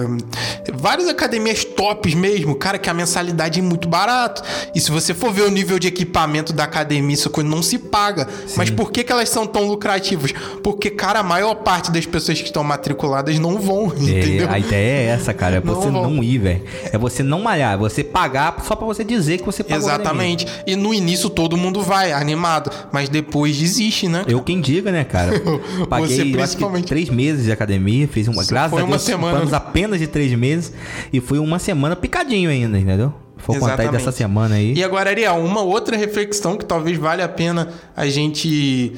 Várias 0.74 1.08
academias 1.08 1.64
tops 1.64 2.16
mesmo, 2.16 2.56
cara, 2.56 2.80
que 2.80 2.90
a 2.90 2.94
mensalidade 2.94 3.60
é 3.60 3.64
muito 3.64 3.88
barato. 3.88 4.42
E 4.74 4.80
se 4.80 4.90
você 4.90 5.14
for 5.14 5.32
ver 5.32 5.44
o 5.44 5.52
nível 5.52 5.78
de 5.78 5.88
equipamento 5.88 6.52
da 6.52 6.64
academia, 6.64 7.14
isso 7.14 7.30
coisa 7.30 7.50
não 7.50 7.62
se 7.62 7.78
paga. 7.78 8.28
Mas 8.58 8.72
por 8.72 8.92
que, 8.92 9.04
que 9.04 9.12
elas 9.12 9.30
são 9.30 9.46
tão 9.46 9.68
lucrativas? 9.68 10.34
Porque, 10.64 10.90
cara, 10.90 11.20
a 11.20 11.24
maior 11.24 11.54
parte 11.56 11.92
das 11.92 12.06
pessoas 12.08 12.40
que 12.40 12.48
estão 12.48 12.64
matriculadas 12.64 13.38
não 13.38 13.60
vão? 13.60 13.99
É, 14.10 14.48
a 14.50 14.60
ideia 14.60 15.02
é 15.02 15.06
essa, 15.14 15.34
cara. 15.34 15.58
É 15.58 15.62
Não 15.62 15.76
você 15.76 15.90
vão. 15.90 16.10
não 16.12 16.24
ir, 16.24 16.38
velho. 16.38 16.64
É 16.92 16.98
você 16.98 17.24
não 17.24 17.42
malhar, 17.42 17.74
é 17.74 17.78
você 17.78 18.04
pagar 18.04 18.56
só 18.64 18.76
pra 18.76 18.86
você 18.86 19.04
dizer 19.04 19.40
que 19.40 19.46
você 19.46 19.64
pagou. 19.64 19.78
Exatamente. 19.88 20.46
E 20.66 20.76
no 20.76 20.94
início 20.94 21.30
todo 21.30 21.56
mundo 21.58 21.82
vai, 21.82 22.12
animado. 22.12 22.72
Mas 22.92 23.10
depois 23.10 23.58
desiste, 23.58 24.08
né? 24.08 24.24
Eu 24.28 24.42
quem 24.42 24.62
diga, 24.62 24.92
né, 24.92 25.04
cara? 25.04 25.32
Paguei 25.90 26.08
Você 26.08 26.14
eu 26.14 26.26
acho 26.26 26.32
que 26.32 26.38
principalmente. 26.38 26.88
três 26.88 27.10
meses 27.10 27.46
de 27.46 27.52
academia, 27.52 28.08
fiz 28.08 28.28
uma. 28.28 28.44
Graças 28.46 28.72
foi 28.72 28.82
a 28.82 28.86
uma 28.86 28.92
Deus, 28.98 29.04
semana. 29.04 29.36
planos 29.38 29.54
apenas 29.54 30.00
de 30.00 30.08
três 30.08 30.34
meses. 30.34 30.74
E 31.12 31.20
foi 31.20 31.40
uma 31.40 31.60
semana 31.60 31.96
picadinho 31.96 32.50
ainda, 32.50 32.78
entendeu? 32.78 33.14
Contar 33.46 33.66
aí 33.66 33.74
Exatamente. 33.74 33.92
dessa 33.92 34.12
semana 34.12 34.56
aí. 34.56 34.74
E 34.74 34.84
agora, 34.84 35.10
Ariel, 35.10 35.38
uma 35.38 35.62
outra 35.62 35.98
reflexão 35.98 36.58
que 36.58 36.66
talvez 36.66 36.98
valha 36.98 37.26
a 37.26 37.30
pena 37.30 37.70
a 37.96 38.08
gente 38.08 38.94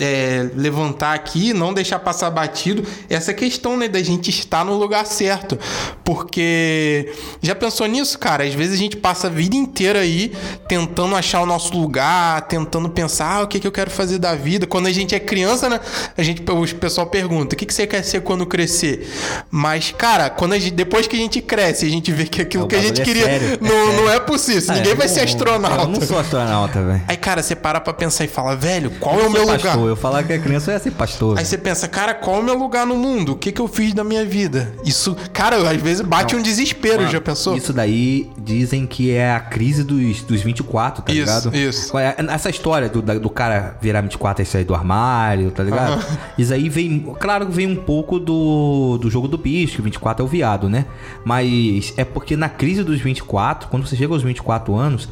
é, 0.00 0.48
levantar 0.54 1.14
aqui, 1.14 1.52
não 1.52 1.72
deixar 1.72 1.98
passar 1.98 2.30
batido, 2.30 2.84
é 3.08 3.14
essa 3.14 3.32
questão 3.34 3.76
né, 3.76 3.88
da 3.88 4.02
gente 4.02 4.30
estar 4.30 4.64
no 4.64 4.74
lugar 4.74 5.06
certo. 5.06 5.58
Porque 6.04 7.12
já 7.42 7.54
pensou 7.54 7.86
nisso, 7.86 8.18
cara? 8.18 8.44
Às 8.44 8.54
vezes 8.54 8.74
a 8.74 8.78
gente 8.78 8.96
passa 8.96 9.26
a 9.26 9.30
vida 9.30 9.56
inteira 9.56 10.00
aí 10.00 10.32
tentando 10.68 11.14
achar 11.14 11.40
o 11.40 11.46
nosso 11.46 11.76
lugar, 11.76 12.42
tentando 12.42 12.88
pensar 12.88 13.26
ah, 13.26 13.42
o 13.42 13.46
que, 13.46 13.58
que 13.58 13.66
eu 13.66 13.72
quero 13.72 13.90
fazer 13.90 14.18
da 14.18 14.34
vida. 14.34 14.66
Quando 14.66 14.86
a 14.86 14.92
gente 14.92 15.14
é 15.14 15.20
criança, 15.20 15.68
né? 15.68 15.80
A 16.16 16.22
gente, 16.22 16.42
o 16.48 16.74
pessoal 16.76 17.06
pergunta: 17.06 17.54
o 17.54 17.58
que, 17.58 17.66
que 17.66 17.74
você 17.74 17.86
quer 17.86 18.02
ser 18.02 18.22
quando 18.22 18.46
crescer? 18.46 19.08
Mas, 19.50 19.92
cara, 19.96 20.30
quando 20.30 20.56
gente, 20.58 20.74
depois 20.74 21.06
que 21.06 21.16
a 21.16 21.18
gente 21.18 21.40
cresce, 21.40 21.86
a 21.86 21.88
gente 21.88 22.12
vê 22.12 22.24
que 22.24 22.42
aquilo 22.42 22.64
O 22.64 22.68
que 22.68 22.76
a 22.76 22.80
gente 22.80 23.00
é 23.00 23.04
queria 23.04 23.26
é 23.26 23.58
não, 23.60 23.85
sério. 23.86 24.04
não 24.04 24.12
é 24.12 24.20
possível. 24.20 24.62
Ah, 24.68 24.74
Ninguém 24.74 24.94
vai 24.94 25.06
não- 25.06 25.14
ser 25.14 25.20
astronauta. 25.20 25.82
Eu 25.82 25.88
não 25.88 26.00
sou 26.00 26.18
astronauta, 26.18 26.82
velho. 26.82 27.02
Aí, 27.08 27.16
cara, 27.16 27.42
você 27.42 27.54
para 27.56 27.80
pra 27.80 27.92
pensar 27.92 28.24
e 28.24 28.28
fala, 28.28 28.54
velho, 28.56 28.90
qual 29.00 29.16
é 29.18 29.22
Eu 29.22 29.26
o 29.28 29.30
meu 29.30 29.42
sou 29.44 29.52
lugar? 29.52 29.62
pastor. 29.72 29.88
Eu 29.88 29.96
falar 29.96 30.22
que 30.24 30.32
é 30.32 30.38
criança, 30.38 30.70
eu 30.70 30.74
ia 30.74 30.80
ser 30.80 30.90
pastor. 30.92 31.38
Aí 31.38 31.44
você 31.44 31.58
pensa, 31.58 31.88
cara, 31.88 32.14
qual 32.14 32.36
é 32.36 32.40
o 32.40 32.42
meu 32.42 32.56
lugar 32.58 32.86
no 32.86 32.96
mundo? 32.96 33.32
O 33.32 33.36
que, 33.36 33.52
que 33.52 33.60
eu 33.60 33.68
fiz 33.68 33.92
da 33.94 34.04
minha 34.04 34.24
vida? 34.24 34.72
Isso, 34.84 35.16
cara, 35.32 35.56
às 35.70 35.80
vezes 35.80 36.00
bate 36.02 36.34
um 36.36 36.42
desespero, 36.42 36.98
Mano, 37.00 37.10
já 37.10 37.20
pensou? 37.20 37.56
Isso 37.56 37.72
daí 37.72 38.30
dizem 38.38 38.86
que 38.86 39.10
é 39.12 39.32
a 39.32 39.40
crise 39.40 39.82
dos, 39.84 40.22
dos 40.22 40.42
24, 40.42 41.02
tá 41.02 41.12
Isso, 41.12 41.20
ligado? 41.20 41.56
isso. 41.56 41.98
É, 41.98 42.14
Essa 42.28 42.50
história 42.50 42.88
do, 42.88 43.02
do 43.02 43.30
cara 43.30 43.76
virar 43.80 44.00
24 44.00 44.42
e 44.42 44.46
sair 44.46 44.64
do 44.64 44.74
armário, 44.74 45.50
tá 45.50 45.62
ligado? 45.62 45.94
Aham. 45.94 46.18
Isso 46.38 46.52
aí 46.52 46.68
vem. 46.68 47.00
Claro 47.18 47.46
que 47.46 47.52
vem 47.52 47.66
um 47.66 47.76
pouco 47.76 48.18
do, 48.20 48.98
do 49.00 49.10
jogo 49.10 49.26
do 49.28 49.38
bicho, 49.38 49.76
que 49.76 49.82
24 49.82 50.22
é 50.22 50.24
o 50.24 50.28
viado, 50.28 50.68
né? 50.68 50.84
Mas 51.24 51.92
é 51.96 52.04
porque 52.04 52.36
na 52.36 52.48
crise 52.48 52.82
dos 52.84 53.00
24, 53.00 53.68
quando 53.76 53.86
você 53.86 53.94
chega 53.96 54.12
aos 54.14 54.22
24 54.22 54.74
anos, 54.74 55.06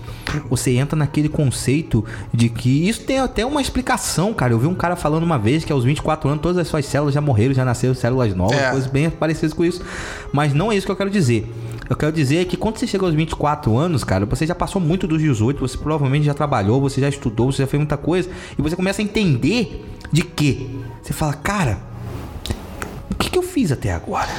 você 0.49 0.73
entra 0.77 0.97
naquele 0.97 1.29
conceito 1.29 2.05
de 2.33 2.49
que. 2.49 2.89
Isso 2.89 3.03
tem 3.03 3.19
até 3.19 3.45
uma 3.45 3.61
explicação, 3.61 4.33
cara. 4.33 4.53
Eu 4.55 4.59
vi 4.59 4.67
um 4.67 4.75
cara 4.75 4.97
falando 4.97 5.23
uma 5.23 5.39
vez 5.39 5.65
que 5.65 5.73
aos 5.73 5.85
24 5.85 6.29
anos 6.29 6.43
todas 6.43 6.57
as 6.57 6.67
suas 6.67 6.87
células 6.87 7.13
já 7.15 7.21
morreram, 7.21 7.53
já 7.53 7.65
nasceram 7.65 7.95
células 7.95 8.35
novas, 8.35 8.57
É. 8.59 8.71
coisas 8.71 8.91
bem 8.91 9.11
parecidas 9.11 9.53
com 9.53 9.65
isso. 9.65 9.83
Mas 10.33 10.55
não 10.55 10.73
é 10.73 10.77
isso 10.77 10.87
que 10.87 10.93
eu 10.93 10.97
quero 10.97 11.11
dizer. 11.11 11.47
Eu 11.91 11.95
quero 11.97 12.11
dizer 12.11 12.39
é 12.39 12.45
que 12.47 12.57
quando 12.57 12.79
você 12.79 12.87
chega 12.87 13.05
aos 13.05 13.15
24 13.15 13.77
anos, 13.77 14.03
cara, 14.03 14.25
você 14.25 14.47
já 14.47 14.55
passou 14.55 14.81
muito 14.81 15.07
dos 15.07 15.21
18, 15.21 15.61
você 15.61 15.77
provavelmente 15.77 16.25
já 16.25 16.33
trabalhou, 16.33 16.81
você 16.81 17.01
já 17.03 17.09
estudou, 17.11 17.53
você 17.53 17.63
já 17.63 17.67
fez 17.67 17.79
muita 17.79 17.99
coisa, 17.99 18.31
e 18.59 18.63
você 18.63 18.75
começa 18.75 19.03
a 19.03 19.05
entender 19.05 19.85
de 20.11 20.23
que. 20.23 20.81
Você 21.03 21.13
fala, 21.13 21.35
cara, 21.35 21.79
o 23.11 23.15
que, 23.17 23.29
que 23.29 23.39
eu 23.39 23.43
fiz 23.43 23.71
até 23.71 23.93
agora? 23.93 24.31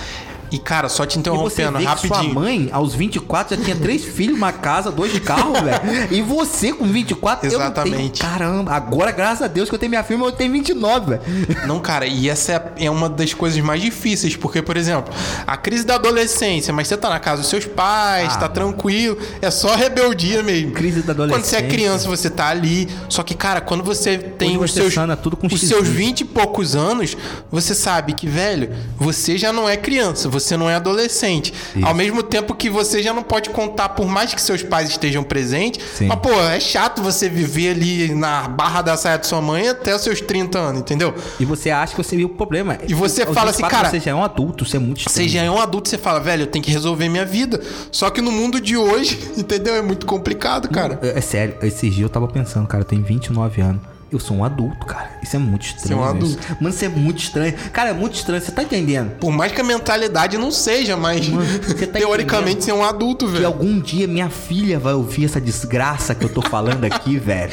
E, 0.56 0.60
cara, 0.60 0.88
só 0.88 1.06
te 1.06 1.20
interrompendo, 1.20 1.78
que 1.80 1.84
sua 1.84 1.94
rapidinho. 1.94 2.34
mãe, 2.34 2.70
aos 2.72 2.94
24, 2.96 3.58
já 3.58 3.64
tinha 3.64 3.76
três 3.76 4.04
filhos, 4.06 4.38
uma 4.38 4.54
casa, 4.54 4.92
dois 4.92 5.18
carros, 5.20 5.60
velho. 5.60 6.08
E 6.12 6.22
você 6.22 6.72
com 6.72 6.86
24, 6.86 7.48
eu 7.48 7.60
não 7.60 7.66
Exatamente. 7.66 8.22
tenho. 8.22 8.32
Caramba, 8.32 8.72
agora, 8.74 9.12
graças 9.12 9.42
a 9.42 9.48
Deus 9.48 9.68
que 9.70 9.76
eu 9.76 9.80
tenho 9.80 9.90
minha 9.90 10.04
filha, 10.04 10.20
eu 10.24 10.32
tenho 10.32 10.52
29, 10.52 11.18
velho. 11.18 11.22
Não, 11.68 11.80
cara, 11.80 12.06
e 12.08 12.30
essa 12.30 12.54
é, 12.78 12.86
é 12.86 12.90
uma 12.92 13.10
das 13.10 13.34
coisas 13.34 13.60
mais 13.64 13.82
difíceis, 13.82 14.36
porque, 14.36 14.62
por 14.62 14.78
exemplo, 14.78 15.14
a 15.46 15.58
crise 15.58 15.84
da 15.86 15.96
adolescência, 15.96 16.74
mas 16.74 16.88
você 16.88 16.96
tá 16.96 17.10
na 17.10 17.20
casa 17.20 17.42
dos 17.42 17.50
seus 17.50 17.66
pais, 17.66 18.34
Ah, 18.36 18.38
tá 18.38 18.50
tranquilo, 18.50 19.18
é 19.42 19.50
só 19.50 19.76
rebeldia 19.76 20.44
mesmo. 20.44 20.72
Crise 20.72 21.02
da 21.02 21.14
Quando 21.16 21.18
você 21.18 21.56
é 21.56 21.60
adolescência. 21.60 21.68
criança, 21.68 22.08
você 22.08 22.30
tá 22.30 22.48
ali. 22.50 22.88
Só 23.10 23.24
que, 23.24 23.34
cara, 23.34 23.60
quando 23.62 23.84
você 23.84 24.18
tem 24.18 24.58
os 24.58 24.72
seus, 24.72 24.94
sana 24.94 25.16
tudo 25.18 25.36
com 25.36 25.48
os 25.48 25.60
seus 25.62 25.88
20 25.88 26.22
e 26.22 26.26
poucos 26.26 26.76
anos, 26.76 27.18
você 27.52 27.74
sabe 27.74 28.14
que, 28.14 28.28
velho, 28.28 28.70
você 28.98 29.38
já 29.38 29.52
não 29.52 29.68
é 29.68 29.76
criança, 29.78 30.30
você 30.30 30.45
não 30.56 30.70
é 30.70 30.76
adolescente. 30.76 31.54
Isso. 31.76 31.86
Ao 31.86 31.94
mesmo 31.94 32.22
tempo 32.22 32.54
que 32.54 32.70
você 32.70 33.02
já 33.02 33.14
não 33.14 33.24
pode 33.24 33.50
contar, 33.50 33.90
por 33.90 34.06
mais 34.06 34.34
que 34.34 34.42
seus 34.42 34.62
pais 34.62 34.90
estejam 34.90 35.24
presentes, 35.24 35.84
Sim. 35.96 36.08
mas, 36.08 36.20
pô, 36.20 36.32
é 36.42 36.60
chato 36.60 37.02
você 37.02 37.28
viver 37.28 37.72
ali 37.72 38.14
na 38.14 38.48
barra 38.48 38.82
da 38.82 38.96
saia 38.98 39.18
de 39.18 39.26
sua 39.26 39.42
mãe 39.42 39.68
até 39.70 39.96
os 39.96 40.02
seus 40.02 40.22
30 40.22 40.58
anos, 40.60 40.82
entendeu? 40.82 41.14
E 41.40 41.46
você 41.46 41.70
acha 41.72 41.96
que 41.96 42.04
você 42.04 42.16
viu 42.16 42.28
o 42.28 42.30
problema. 42.30 42.78
E 42.88 42.94
você 42.94 43.24
Aos 43.24 43.34
fala 43.34 43.50
assim, 43.50 43.64
24, 43.64 43.78
cara, 43.78 43.90
Você 43.90 44.00
já 44.00 44.12
é 44.12 44.16
um 44.16 44.24
adulto, 44.24 44.66
você 44.66 44.78
é 44.78 44.80
muito 44.80 45.02
Você 45.02 45.08
estranho. 45.10 45.30
já 45.30 45.42
é 45.44 45.50
um 45.52 45.60
adulto, 45.60 45.90
você 45.90 45.98
fala, 45.98 46.20
velho, 46.20 46.44
eu 46.44 46.48
tenho 46.48 46.64
que 46.64 46.72
resolver 46.72 47.10
minha 47.10 47.26
vida. 47.26 47.60
Só 47.92 48.10
que 48.10 48.22
no 48.22 48.32
mundo 48.32 48.60
de 48.62 48.78
hoje, 48.78 49.18
entendeu? 49.38 49.76
É 49.76 49.82
muito 49.82 50.06
complicado, 50.06 50.70
cara. 50.70 51.00
É, 51.02 51.18
é 51.18 51.22
sério, 51.22 51.56
esses 51.62 51.94
dias 51.94 52.04
eu 52.04 52.10
tava 52.10 52.28
pensando, 52.28 52.68
cara, 52.68 52.82
eu 52.82 52.86
tenho 52.88 53.04
29 53.04 53.62
anos. 53.62 53.82
Eu 54.16 54.20
sou 54.20 54.38
um 54.38 54.44
adulto, 54.46 54.86
cara. 54.86 55.10
Isso 55.22 55.36
é 55.36 55.40
muito 55.40 55.66
estranho. 55.66 55.88
Você 55.88 55.94
é 55.94 56.14
um 56.14 56.18
isso. 56.26 56.38
Mano, 56.60 56.70
isso 56.74 56.86
é 56.86 56.88
muito 56.88 57.20
estranho. 57.20 57.54
Cara, 57.74 57.90
é 57.90 57.94
muito 57.94 58.16
estranho. 58.16 58.42
Você 58.42 58.52
tá 58.52 58.64
entendendo? 58.64 59.12
Por 59.20 59.32
mais 59.32 59.52
que 59.52 59.60
a 59.60 59.64
mentalidade 59.64 60.38
não 60.38 60.52
seja, 60.52 60.96
mas 60.96 61.28
você 61.28 61.86
tá 61.86 62.00
teoricamente 62.00 62.64
você 62.64 62.72
é 62.72 62.74
um 62.74 62.84
adulto, 62.84 63.26
Que 63.26 63.34
velho. 63.34 63.48
algum 63.48 63.80
dia 63.80 64.08
minha 64.08 64.30
filha 64.30 64.80
vai 64.80 64.94
ouvir 64.94 65.26
essa 65.26 65.42
desgraça 65.42 66.16
que 66.16 66.24
eu 66.24 66.30
tô 66.30 66.42
falando 66.42 66.86
aqui, 66.86 67.18
velho. 67.20 67.52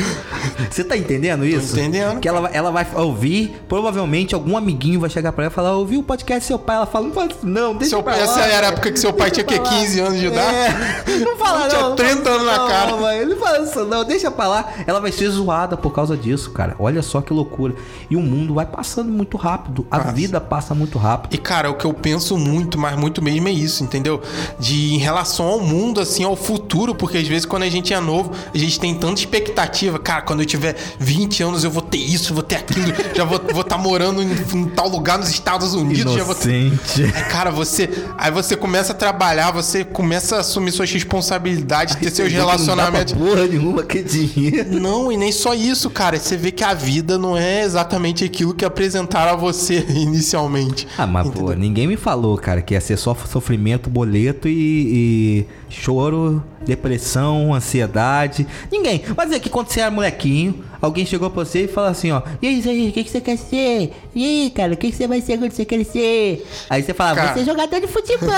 Você 0.70 0.84
tá 0.84 0.97
entendendo 0.97 1.44
isso? 1.44 1.72
entendendo. 1.78 2.20
Que 2.20 2.28
ela, 2.28 2.43
vai- 2.43 2.51
ela 2.55 2.70
vai 2.70 2.86
ouvir, 2.94 3.60
provavelmente 3.68 4.34
algum 4.34 4.56
amiguinho 4.56 5.01
vai 5.01 5.10
chegar 5.10 5.32
pra 5.32 5.44
ela 5.44 5.52
e 5.52 5.55
falar: 5.55 5.72
ouviu 5.76 5.98
o 6.01 6.02
podcast 6.05 6.44
do 6.44 6.47
seu 6.47 6.59
pai? 6.59 6.76
Ela 6.76 6.86
fala: 6.86 7.09
não 7.09 7.12
não, 7.43 7.74
deixa 7.76 7.90
Seu- 7.97 8.02
pra 8.05 8.16
essa 8.16 8.39
lá, 8.40 8.47
era 8.47 8.66
a 8.68 8.70
época 8.70 8.93
que 8.93 8.98
seu 9.01 9.12
pai 9.12 9.30
tinha, 9.32 9.44
lá." 9.60 9.68
15 9.68 10.01
anos 10.01 10.20
de 10.20 10.26
idade? 10.26 10.56
É, 10.56 11.18
não 11.24 11.36
fala 11.36 11.68
Tinha 11.68 11.80
não. 11.82 11.97
30 11.97 12.30
anos 12.30 12.47
na 12.47 12.56
não, 12.56 12.68
cara. 12.68 12.97
Mãe, 12.97 13.24
não 13.26 13.36
fala 13.36 13.59
isso 13.64 13.84
não, 13.84 14.05
deixa 14.05 14.30
pra 14.30 14.47
lá. 14.47 14.68
Ela 14.86 15.01
vai 15.01 15.10
ser 15.10 15.28
zoada 15.30 15.76
por 15.76 15.90
causa 15.93 16.16
disso, 16.16 16.51
cara. 16.52 16.76
Olha 16.78 17.02
só 17.02 17.20
que 17.20 17.32
loucura. 17.32 17.74
E 18.10 18.16
o 18.16 18.20
mundo 18.20 18.54
vai 18.54 18.66
passando 18.66 19.10
muito 19.10 19.36
rápido. 19.36 19.86
A 19.90 19.98
Passa. 19.98 20.12
vida 20.12 20.40
passa 20.40 20.74
muito 20.74 20.98
rápido. 20.98 21.34
E, 21.34 21.38
cara, 21.38 21.70
o 21.70 21.74
que 21.74 21.84
eu 21.84 21.94
penso 21.94 22.36
muito, 22.36 22.78
mas 22.78 22.96
muito 22.96 23.22
mesmo 23.22 23.48
é 23.48 23.52
isso, 23.52 23.82
entendeu? 23.82 24.22
De 24.58 24.94
em 24.94 24.98
relação 24.98 25.46
ao 25.46 25.60
mundo, 25.60 26.00
assim, 26.00 26.24
ao 26.24 26.36
futuro, 26.36 26.94
porque 26.94 27.18
às 27.18 27.26
vezes 27.26 27.46
quando 27.46 27.62
a 27.62 27.70
gente 27.70 27.92
é 27.92 28.00
novo, 28.00 28.32
a 28.54 28.58
gente 28.58 28.78
tem 28.78 28.94
tanta 28.94 29.20
expectativa. 29.20 29.98
Cara, 29.98 30.22
quando 30.22 30.40
eu 30.40 30.46
tiver 30.46 30.76
20 30.98 31.42
anos, 31.42 31.64
eu 31.64 31.70
vou 31.70 31.82
ter 31.82 31.98
isso, 31.98 32.34
vou 32.34 32.42
ter 32.42 32.56
aquilo, 32.56 32.92
já 33.14 33.24
vou 33.24 33.38
estar 33.38 33.64
tá 33.64 33.78
morando 33.78 34.22
em, 34.22 34.30
em, 34.30 34.66
tal 34.66 34.88
lugar 34.88 35.18
nos 35.18 35.28
Estados 35.28 35.74
Unidos, 35.74 36.14
vou 36.24 36.34
ter. 36.34 36.66
Inocente. 36.66 37.04
Aí, 37.04 37.24
cara, 37.24 37.50
você. 37.50 37.88
Aí 38.18 38.30
você 38.30 38.56
começa 38.56 38.92
a 38.92 38.94
trabalhar, 38.94 39.50
você 39.50 39.84
começa 39.84 40.36
a 40.36 40.40
assumir 40.40 40.72
suas 40.72 40.90
responsabilidades, 40.90 41.94
ter 41.96 42.10
seus 42.10 42.32
relacionamentos. 42.32 43.12
Não 43.14 43.20
dá 43.20 43.26
pra 43.26 43.36
porra 43.36 43.48
nenhuma 43.48 43.82
que 43.82 44.02
dinheiro. 44.02 44.80
Não, 44.80 45.10
e 45.10 45.16
nem 45.16 45.32
só 45.32 45.54
isso, 45.54 45.90
cara. 45.90 46.18
Você 46.32 46.38
vê 46.38 46.50
que 46.50 46.64
a 46.64 46.72
vida 46.72 47.18
não 47.18 47.36
é 47.36 47.62
exatamente 47.62 48.24
aquilo 48.24 48.54
que 48.54 48.64
apresentaram 48.64 49.32
a 49.32 49.36
você 49.36 49.84
inicialmente. 49.92 50.88
Ah, 50.96 51.06
mas 51.06 51.28
pô, 51.28 51.52
ninguém 51.52 51.86
me 51.86 51.94
falou, 51.94 52.38
cara, 52.38 52.62
que 52.62 52.72
ia 52.72 52.80
ser 52.80 52.96
só 52.96 53.14
sofrimento, 53.14 53.90
boleto 53.90 54.48
e, 54.48 55.44
e 55.44 55.46
choro, 55.68 56.42
depressão, 56.64 57.52
ansiedade. 57.52 58.46
Ninguém. 58.70 59.02
Mas 59.14 59.30
é 59.30 59.38
que 59.38 59.50
quando 59.50 59.68
você 59.68 59.80
era 59.80 59.90
molequinho, 59.90 60.64
alguém 60.82 61.06
chegou 61.06 61.30
pra 61.30 61.44
você 61.44 61.64
e 61.64 61.68
falou 61.68 61.90
assim, 61.90 62.10
ó. 62.10 62.20
E 62.42 62.46
aí, 62.48 62.60
Zé, 62.60 62.70
o 62.70 62.92
que, 62.92 63.04
que 63.04 63.10
você 63.10 63.20
quer 63.20 63.38
ser? 63.38 63.92
E 64.14 64.24
aí, 64.24 64.50
cara, 64.50 64.74
o 64.74 64.76
que, 64.76 64.90
que 64.90 64.96
você 64.96 65.06
vai 65.06 65.20
ser 65.20 65.38
quando 65.38 65.52
você 65.52 65.64
crescer? 65.64 66.46
Aí 66.68 66.82
você 66.82 66.92
fala, 66.92 67.14
Cara. 67.14 67.28
vou 67.28 67.38
ser 67.38 67.44
jogador 67.50 67.80
de 67.80 67.86
futebol. 67.86 68.28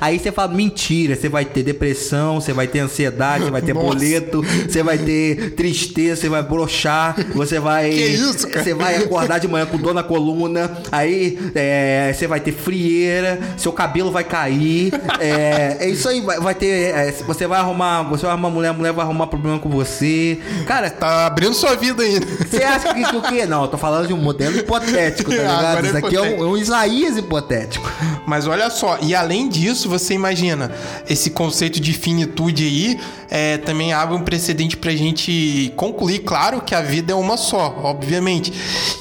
aí 0.00 0.18
você 0.18 0.32
fala, 0.32 0.52
mentira, 0.52 1.14
você 1.14 1.28
vai 1.28 1.44
ter 1.44 1.62
depressão, 1.62 2.40
você 2.40 2.52
vai 2.52 2.66
ter 2.66 2.78
ansiedade, 2.80 3.44
você 3.44 3.50
vai 3.50 3.60
ter 3.62 3.74
Nossa. 3.74 3.86
boleto, 3.86 4.42
você 4.42 4.82
vai 4.82 4.96
ter 4.98 5.54
tristeza, 5.54 6.22
você 6.22 6.28
vai 6.28 6.42
brochar, 6.42 7.16
você 7.34 7.58
vai... 7.58 7.90
Que 7.90 8.06
isso, 8.06 8.48
cara? 8.48 8.64
Você 8.64 8.72
vai 8.74 8.96
acordar 8.96 9.38
de 9.38 9.48
manhã 9.48 9.66
com 9.66 9.76
dor 9.76 9.92
na 9.92 10.02
coluna, 10.02 10.70
aí 10.90 11.38
é, 11.54 12.12
você 12.14 12.26
vai 12.26 12.40
ter 12.40 12.52
frieira, 12.52 13.38
seu 13.56 13.72
cabelo 13.72 14.10
vai 14.10 14.24
cair. 14.24 14.92
É, 15.20 15.76
é 15.80 15.88
isso 15.88 16.08
aí, 16.08 16.20
vai, 16.20 16.38
vai 16.40 16.54
ter. 16.54 16.94
é, 16.94 17.12
você 17.12 17.46
vai 17.46 17.58
arrumar. 17.60 18.02
Você 18.04 18.22
vai 18.22 18.32
arrumar 18.32 18.50
mulher, 18.50 18.68
a 18.68 18.72
mulher 18.72 18.92
vai 18.92 19.04
arrumar 19.04 19.26
problema 19.26 19.58
com 19.58 19.68
você. 19.68 20.38
Cara, 20.66 20.90
Tá 20.90 21.26
abrindo 21.26 21.54
sua 21.66 21.76
vida 21.76 22.02
ainda. 22.02 22.26
você 22.26 22.62
acha 22.62 22.94
que, 22.94 23.04
que 23.04 23.16
o 23.16 23.22
quê? 23.22 23.46
Não, 23.46 23.62
eu 23.62 23.68
tô 23.68 23.78
falando 23.78 24.06
de 24.06 24.12
um 24.12 24.16
modelo 24.16 24.56
hipotético, 24.58 25.30
tá 25.30 25.36
Ah, 25.40 25.40
ligado? 25.42 25.64
agora 25.66 25.86
é 25.86 25.88
Isso 25.88 25.96
aqui 25.98 26.16
é 26.16 26.20
um, 26.20 26.24
hipotético. 26.24 26.44
é 26.44 26.46
um 26.48 26.56
Isaías 26.56 27.16
hipotético. 27.16 27.92
Mas 28.26 28.46
olha 28.46 28.70
só, 28.70 28.98
e 29.02 29.14
além 29.14 29.48
disso, 29.48 29.88
você 29.88 30.14
imagina, 30.14 30.70
esse 31.08 31.30
conceito 31.30 31.80
de 31.80 31.92
finitude 31.92 32.64
aí 32.64 33.00
é, 33.30 33.58
também 33.58 33.92
abre 33.92 34.14
um 34.16 34.22
precedente 34.22 34.76
pra 34.76 34.92
gente 34.92 35.72
concluir, 35.76 36.20
claro, 36.20 36.60
que 36.60 36.74
a 36.74 36.80
vida 36.80 37.12
é 37.12 37.16
uma 37.16 37.36
só, 37.36 37.74
obviamente. 37.82 38.52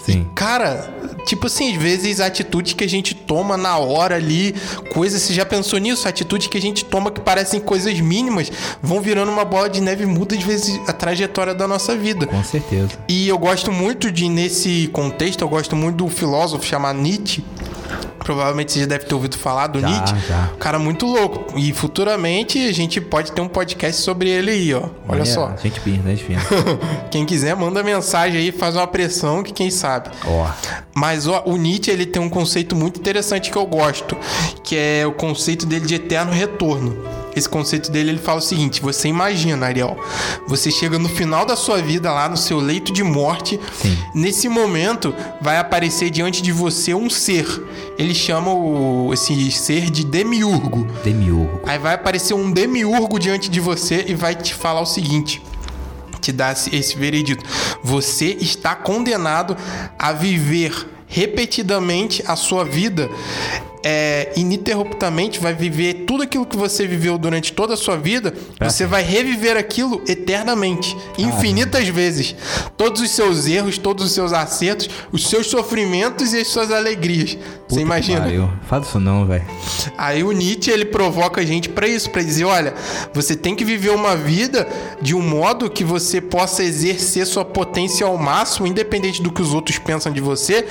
Sim. 0.06 0.28
E, 0.30 0.36
cara, 0.36 0.94
tipo 1.26 1.48
assim, 1.48 1.76
às 1.76 1.82
vezes 1.82 2.20
atitudes 2.20 2.74
que 2.74 2.84
a 2.84 2.90
gente 2.90 3.16
toma 3.16 3.58
na 3.58 3.78
hora 3.78 4.16
ali, 4.16 4.56
coisas, 4.94 5.22
você 5.22 5.34
já 5.34 5.46
pensou 5.46 5.80
nisso? 5.80 6.08
Atitudes 6.08 6.48
que 6.48 6.58
a 6.58 6.62
gente 6.62 6.86
toma 6.86 7.12
que 7.12 7.22
parecem 7.22 7.60
coisas 7.60 8.00
mínimas, 8.00 8.52
vão 8.82 9.02
virando 9.02 9.32
uma 9.32 9.46
bola 9.46 9.70
de 9.70 9.82
neve 9.82 10.06
muda 10.06 10.36
às 10.36 10.44
vezes 10.44 10.80
a 10.88 10.94
trajetória 10.94 11.54
da 11.54 11.68
nossa 11.68 11.96
vida. 11.96 12.28
Com 12.28 12.44
certeza. 12.44 12.92
E 13.08 13.28
eu 13.28 13.38
gosto 13.38 13.72
muito 13.72 14.12
de, 14.12 14.30
nesse 14.30 14.90
contexto, 14.92 15.42
eu 15.42 15.50
gosto 15.50 15.76
muito 15.76 15.98
do 15.98 16.10
filósofo 16.10 16.66
chamado 16.66 17.00
Nietzsche. 17.00 17.44
Provavelmente 18.24 18.72
você 18.72 18.80
já 18.82 18.86
deve 18.86 19.06
ter 19.06 19.14
ouvido 19.14 19.38
falar 19.38 19.68
do 19.68 19.80
Já, 19.80 19.88
Nietzsche. 19.90 20.16
já. 20.28 20.50
Um 20.54 20.58
cara 20.58 20.80
muito 20.80 21.06
louco. 21.06 21.58
E 21.58 21.74
futuramente 21.74 22.58
a 22.68 22.72
gente 22.72 23.02
pode 23.02 23.32
ter 23.32 23.42
um 23.42 23.48
podcast 23.48 24.02
sobre 24.02 24.30
ele 24.30 24.52
aí, 24.52 24.74
ó. 24.74 24.84
Olha 25.08 25.26
só. 25.26 25.54
Gente 25.62 25.80
fina, 25.80 26.10
gente 26.16 26.24
fina. 26.24 26.42
Quem 27.12 27.26
quiser, 27.26 27.56
manda 27.56 27.84
mensagem 27.84 28.40
aí, 28.40 28.52
faz 28.52 28.76
uma 28.76 28.88
pressão 28.88 29.44
que 29.44 29.52
quem 29.54 29.70
sabe. 29.70 30.10
Ó. 30.26 30.48
Mas 30.96 31.28
ó, 31.28 31.44
o 31.46 31.58
Nietzsche 31.58 31.92
ele 31.92 32.06
tem 32.06 32.22
um 32.22 32.30
conceito 32.30 32.76
muito 32.76 33.00
interessante 33.00 33.52
que 33.52 33.58
eu 33.58 33.66
gosto, 33.66 34.18
que 34.64 34.76
é 34.76 35.06
o 35.06 35.12
conceito 35.12 35.66
dele 35.66 35.86
de 35.86 35.96
eterno 35.96 36.32
retorno. 36.32 36.98
Esse 37.36 37.50
conceito 37.50 37.92
dele 37.92 38.12
ele 38.12 38.20
fala 38.20 38.40
o 38.40 38.42
seguinte: 38.42 38.82
você 38.82 39.08
imagina, 39.08 39.66
Ariel, 39.66 39.98
você 40.48 40.70
chega 40.72 41.00
no 41.00 41.10
final 41.10 41.46
da 41.46 41.56
sua 41.56 41.78
vida 41.82 42.12
lá 42.12 42.30
no 42.30 42.38
seu 42.38 42.60
leito 42.60 42.92
de 42.94 43.04
morte, 43.04 43.60
Sim. 43.82 43.98
nesse 44.14 44.48
momento 44.48 45.14
vai 45.42 45.58
aparecer 45.58 46.10
diante 46.10 46.42
de 46.42 46.52
você 46.52 46.94
um 46.94 47.10
ser. 47.10 47.46
Ele 47.98 48.14
chama 48.14 48.52
o- 48.54 49.12
esse 49.14 49.52
ser 49.52 49.90
de 49.90 50.04
demiurgo. 50.06 50.88
Demiurgo. 51.04 51.62
Aí 51.66 51.78
vai 51.78 51.94
aparecer 51.96 52.34
um 52.34 52.52
demiurgo 52.52 53.20
diante 53.20 53.50
de 53.50 53.60
você 53.60 54.06
e 54.08 54.14
vai 54.16 54.36
te 54.36 54.54
falar 54.54 54.82
o 54.82 54.86
seguinte: 54.86 55.42
te 56.22 56.32
dar 56.32 56.54
esse- 56.54 56.76
esse 56.76 56.96
veredito. 56.96 57.44
Você 57.84 58.38
está 58.40 58.76
condenado 58.76 59.58
a 60.00 60.12
viver 60.14 60.90
repetidamente 61.08 62.24
a 62.26 62.36
sua 62.36 62.64
vida. 62.64 63.10
É, 63.86 64.32
ininterruptamente 64.38 65.40
vai 65.40 65.54
viver 65.54 66.06
tudo 66.08 66.24
aquilo 66.24 66.46
que 66.46 66.56
você 66.56 66.88
viveu 66.88 67.18
durante 67.18 67.52
toda 67.52 67.74
a 67.74 67.78
sua 67.78 67.98
vida, 67.98 68.34
você 68.60 68.86
vai 68.86 69.04
reviver 69.04 69.58
aquilo 69.58 70.02
eternamente, 70.08 70.96
infinitas 71.18 71.88
vezes. 71.90 72.36
Todos 72.78 73.02
os 73.02 73.10
seus 73.12 73.46
erros, 73.46 73.78
todos 73.78 74.06
os 74.06 74.12
seus 74.14 74.32
acertos, 74.32 74.90
os 75.12 75.28
seus 75.28 75.48
sofrimentos 75.48 76.34
e 76.34 76.40
as 76.40 76.48
suas 76.48 76.72
alegrias. 76.72 77.38
Puta 77.74 77.80
Você 77.80 77.82
imagina? 77.82 78.50
Faz 78.68 78.88
isso 78.88 79.00
não, 79.00 79.26
velho. 79.26 79.44
Aí 79.98 80.24
o 80.24 80.32
Nietzsche 80.32 80.72
ele 80.72 80.86
provoca 80.86 81.42
a 81.42 81.46
gente 81.46 81.70
pra 81.70 81.88
isso, 81.88 82.10
pra 82.10 82.22
dizer, 82.22 82.46
olha, 82.46 82.74
você 83.14 83.36
tem 83.36 83.56
que 83.56 83.66
viver 83.66 83.90
uma 83.90 84.16
vida 84.16 84.68
de 85.02 85.16
um 85.16 85.22
modo 85.22 85.70
que 85.70 85.84
você 85.84 86.22
possa 86.22 86.64
exercer 86.64 87.26
sua 87.26 87.44
potência 87.44 88.06
ao 88.06 88.18
máximo, 88.18 88.68
independente 88.68 89.22
do 89.22 89.32
que 89.32 89.42
os 89.42 89.54
outros 89.54 89.78
pensam 89.80 90.12
de 90.12 90.22
você. 90.22 90.66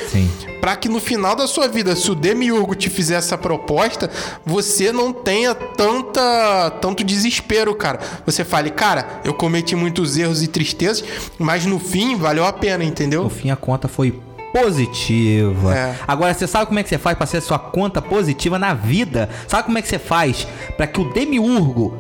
Pra 0.60 0.76
que 0.76 0.88
no 0.88 1.00
final 1.00 1.34
da 1.34 1.46
sua 1.46 1.66
vida, 1.66 1.96
se 1.96 2.10
o 2.10 2.14
Demiurgo 2.14 2.74
te 2.74 2.88
fizer 2.88 3.16
essa 3.16 3.36
proposta, 3.36 4.08
você 4.46 4.92
não 4.92 5.12
tenha 5.12 5.54
tanta 5.54 6.70
tanto 6.80 7.02
desespero, 7.02 7.74
cara. 7.74 7.98
Você 8.24 8.44
fale, 8.44 8.70
cara, 8.70 9.20
eu 9.24 9.34
cometi 9.34 9.74
muitos 9.74 10.16
erros 10.16 10.42
e 10.42 10.46
tristezas, 10.46 11.04
mas 11.38 11.66
no 11.66 11.78
fim 11.78 12.16
valeu 12.16 12.44
a 12.44 12.52
pena, 12.52 12.84
entendeu? 12.84 13.24
No 13.24 13.30
fim, 13.30 13.50
a 13.50 13.56
conta 13.56 13.88
foi 13.88 14.20
positiva. 14.52 15.74
É. 15.74 15.96
Agora, 16.06 16.34
você 16.34 16.46
sabe 16.46 16.66
como 16.66 16.78
é 16.78 16.82
que 16.82 16.88
você 16.88 16.98
faz 16.98 17.16
pra 17.16 17.26
ser 17.26 17.40
sua 17.40 17.58
conta 17.58 18.02
positiva 18.02 18.58
na 18.58 18.74
vida? 18.74 19.28
Sabe 19.48 19.64
como 19.64 19.78
é 19.78 19.82
que 19.82 19.88
você 19.88 19.98
faz 19.98 20.46
pra 20.76 20.86
que 20.86 21.00
o 21.00 21.12
demiurgo 21.12 21.96